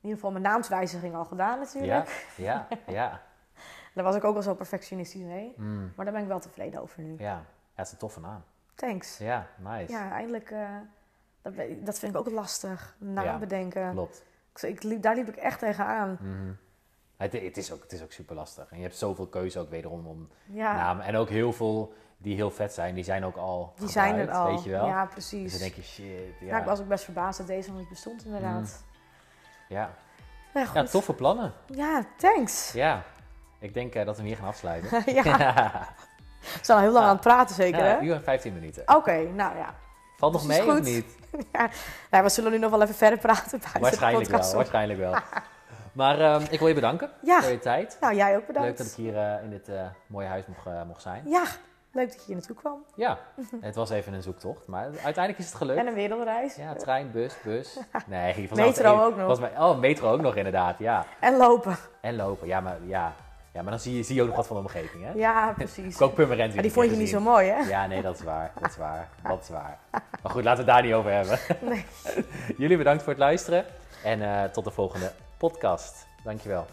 ieder 0.00 0.14
geval 0.16 0.30
mijn 0.30 0.42
naamswijziging 0.42 1.14
al 1.14 1.24
gedaan 1.24 1.58
natuurlijk. 1.58 2.08
Ja, 2.36 2.66
ja, 2.66 2.66
ja. 3.00 3.22
Daar 3.94 4.04
was 4.04 4.16
ik 4.16 4.24
ook 4.24 4.36
al 4.36 4.42
zo 4.42 4.54
perfectionistisch 4.54 5.22
mee. 5.22 5.52
Mm, 5.56 5.92
Maar 5.96 6.04
daar 6.04 6.14
ben 6.14 6.22
ik 6.22 6.28
wel 6.28 6.40
tevreden 6.40 6.80
over 6.82 7.02
nu. 7.02 7.14
ja. 7.18 7.24
ja, 7.28 7.44
het 7.74 7.86
is 7.86 7.92
een 7.92 7.98
toffe 7.98 8.20
naam. 8.20 8.42
Thanks. 8.74 9.18
Ja, 9.18 9.46
nice. 9.58 9.92
Ja, 9.92 10.10
eindelijk. 10.10 10.50
eh, 10.50 10.68
dat, 11.42 11.54
dat 11.80 11.98
vind 11.98 12.14
ik 12.14 12.18
ook 12.20 12.30
lastig. 12.30 12.96
Naam 12.98 13.24
Ja, 13.24 13.38
bedenken. 13.38 13.90
Klopt. 13.92 14.24
Ik, 14.54 14.62
ik 14.62 14.82
liep, 14.82 15.02
daar 15.02 15.14
liep 15.14 15.28
ik 15.28 15.36
echt 15.36 15.58
tegenaan. 15.58 16.18
Het, 17.16 17.32
het, 17.32 17.56
is 17.56 17.72
ook, 17.72 17.82
het 17.82 17.92
is 17.92 18.02
ook 18.02 18.12
super 18.12 18.34
lastig. 18.36 18.70
En 18.70 18.76
je 18.76 18.82
hebt 18.82 18.96
zoveel 18.96 19.26
keuze 19.26 19.58
ook 19.58 19.70
wederom 19.70 20.06
om 20.06 20.28
Ja, 20.46 20.74
namen. 20.76 21.04
En 21.04 21.16
ook 21.16 21.28
heel 21.28 21.52
veel 21.52 21.92
die 22.22 22.34
heel 22.34 22.50
vet 22.50 22.72
zijn, 22.72 22.94
die 22.94 23.04
zijn 23.04 23.24
ook 23.24 23.36
al 23.36 23.72
die 23.78 23.88
zijn 23.88 24.14
er 24.16 24.30
al. 24.30 24.46
weet 24.46 24.64
je 24.64 24.70
wel. 24.70 24.86
Ja, 24.86 25.04
dus 25.04 25.12
precies. 25.12 25.50
dan 25.52 25.60
denk 25.60 25.74
je, 25.74 25.82
shit, 25.82 26.06
ja. 26.40 26.46
Ja, 26.46 26.58
ik 26.58 26.64
was 26.64 26.80
ook 26.80 26.88
best 26.88 27.04
verbaasd 27.04 27.38
dat 27.38 27.46
deze 27.46 27.68
nog 27.70 27.78
niet 27.78 27.88
bestond, 27.88 28.24
inderdaad. 28.24 28.84
ja. 29.68 29.90
Ja, 30.54 30.64
goed. 30.64 30.74
ja, 30.74 30.84
toffe 30.84 31.12
plannen. 31.12 31.52
Ja, 31.66 32.04
thanks. 32.16 32.72
Ja, 32.72 33.02
ik 33.58 33.74
denk 33.74 33.94
eh, 33.94 34.04
dat 34.06 34.14
we 34.16 34.20
hem 34.20 34.30
hier 34.30 34.36
gaan 34.40 34.48
afsluiten. 34.48 35.02
ja, 35.14 35.22
we 36.58 36.58
zijn 36.64 36.78
al 36.78 36.84
heel 36.84 36.92
lang 36.92 37.04
Ja. 37.04 37.08
aan 37.10 37.16
het 37.16 37.20
praten, 37.24 37.54
zeker, 37.54 37.78
Ja, 37.78 37.84
hè? 37.86 37.96
een 37.98 38.04
uur 38.04 38.14
en 38.14 38.22
15 38.22 38.54
minuten. 38.54 38.82
Oké, 38.96 39.22
nou 39.22 39.56
ja. 39.56 39.74
Valt 40.16 40.32
nog 40.32 40.46
mee 40.46 40.66
of 40.66 40.80
niet? 40.80 41.06
Nou, 42.10 42.22
we 42.24 42.28
zullen 42.28 42.50
nu 42.50 42.58
nog 42.58 42.70
wel 42.70 42.82
even 42.82 42.94
verder 42.94 43.18
praten 43.18 43.60
Waarschijnlijk 43.80 44.30
de 44.30 44.36
wel, 44.36 44.54
waarschijnlijk 44.54 44.98
wel. 44.98 45.14
Maar 45.92 46.20
ehm, 46.20 46.44
ik 46.50 46.58
wil 46.58 46.68
je 46.68 46.74
bedanken 46.74 47.10
Ja. 47.22 47.40
voor 47.42 47.50
je 47.52 47.58
tijd. 47.58 47.96
Nou, 48.00 48.14
jij 48.14 48.30
ook 48.30 48.36
Leuk 48.38 48.46
bedankt. 48.46 48.78
dat 48.78 48.86
ik 48.86 48.92
hier 48.92 49.16
eh, 49.16 49.42
in 49.42 49.50
dit 49.50 49.68
eh, 49.68 49.86
mooie 50.06 50.26
huis 50.26 50.44
mocht, 50.46 50.84
mocht 50.86 51.02
zijn. 51.02 51.22
Ja, 51.28 51.42
leuk 51.92 52.06
dat 52.08 52.16
je 52.18 52.22
hier 52.26 52.34
naartoe 52.36 52.56
kwam. 52.56 52.84
Ja, 52.94 53.18
het 53.60 53.74
was 53.74 53.90
even 53.90 54.12
een 54.12 54.22
zoektocht, 54.22 54.66
maar 54.66 54.84
uiteindelijk 54.84 55.38
is 55.38 55.46
het 55.46 55.54
gelukt. 55.54 55.78
En 55.78 55.86
een 55.86 55.94
wereldreis. 55.94 56.54
Ja, 56.54 56.74
trein, 56.74 57.10
bus, 57.10 57.34
bus. 57.44 57.78
Nee, 58.06 58.48
Metro 58.54 59.04
ook 59.04 59.16
nog. 59.16 59.40
mij- 59.40 59.58
oh, 59.58 59.78
metro 59.78 60.12
ook 60.12 60.20
nog 60.20 60.36
inderdaad, 60.36 60.78
ja. 60.78 61.06
En 61.20 61.36
lopen. 61.36 61.76
En 62.00 62.16
lopen, 62.16 62.46
ja, 62.46 62.60
maar, 62.60 62.76
ja. 62.86 63.14
ja, 63.52 63.62
maar 63.62 63.70
dan 63.70 63.80
zie 63.80 63.96
je, 63.96 64.02
zie 64.02 64.14
je 64.14 64.20
ook 64.20 64.26
nog 64.26 64.36
wat 64.36 64.46
van 64.46 64.56
de 64.56 64.62
omgeving, 64.62 65.04
hè? 65.04 65.12
Ja, 65.12 65.52
precies. 65.56 66.00
Ook 66.02 66.14
Purmerend 66.14 66.54
Maar 66.54 66.62
die 66.62 66.72
vond 66.72 66.90
je 66.90 66.96
niet 66.96 67.08
zo 67.08 67.20
mooi, 67.20 67.48
hè? 67.48 67.58
Ja, 67.60 67.86
nee, 67.86 68.02
dat 68.02 68.14
is 68.14 68.22
waar. 68.22 68.52
Dat 68.60 68.70
is 68.70 68.76
waar. 68.76 69.08
Dat 69.28 69.42
is 69.42 69.48
waar. 69.48 69.78
Maar 70.22 70.32
goed, 70.32 70.44
laten 70.44 70.64
we 70.64 70.70
het 70.70 70.80
daar 70.80 70.82
niet 70.86 70.94
over 70.94 71.12
hebben. 71.12 71.38
Nee. 71.60 71.84
Jullie 72.56 72.76
bedankt 72.76 73.02
voor 73.02 73.12
het 73.12 73.20
luisteren. 73.20 73.64
En 74.04 74.22
eh, 74.22 74.44
tot 74.44 74.64
de 74.64 74.70
volgende 74.70 75.12
podcast. 75.36 76.06
Dankjewel. 76.24 76.66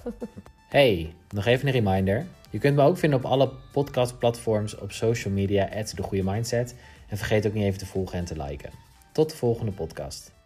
Hey, 0.67 1.15
nog 1.29 1.45
even 1.45 1.67
een 1.67 1.73
reminder. 1.73 2.25
Je 2.49 2.59
kunt 2.59 2.75
me 2.75 2.81
ook 2.81 2.97
vinden 2.97 3.19
op 3.19 3.25
alle 3.25 3.51
podcastplatforms 3.71 4.77
op 4.77 4.91
social 4.91 5.33
media, 5.33 5.69
at 5.69 5.93
de 5.95 6.03
goede 6.03 6.23
mindset. 6.23 6.75
En 7.07 7.17
vergeet 7.17 7.47
ook 7.47 7.53
niet 7.53 7.63
even 7.63 7.79
te 7.79 7.85
volgen 7.85 8.17
en 8.17 8.25
te 8.25 8.43
liken. 8.43 8.69
Tot 9.11 9.29
de 9.29 9.35
volgende 9.35 9.71
podcast. 9.71 10.38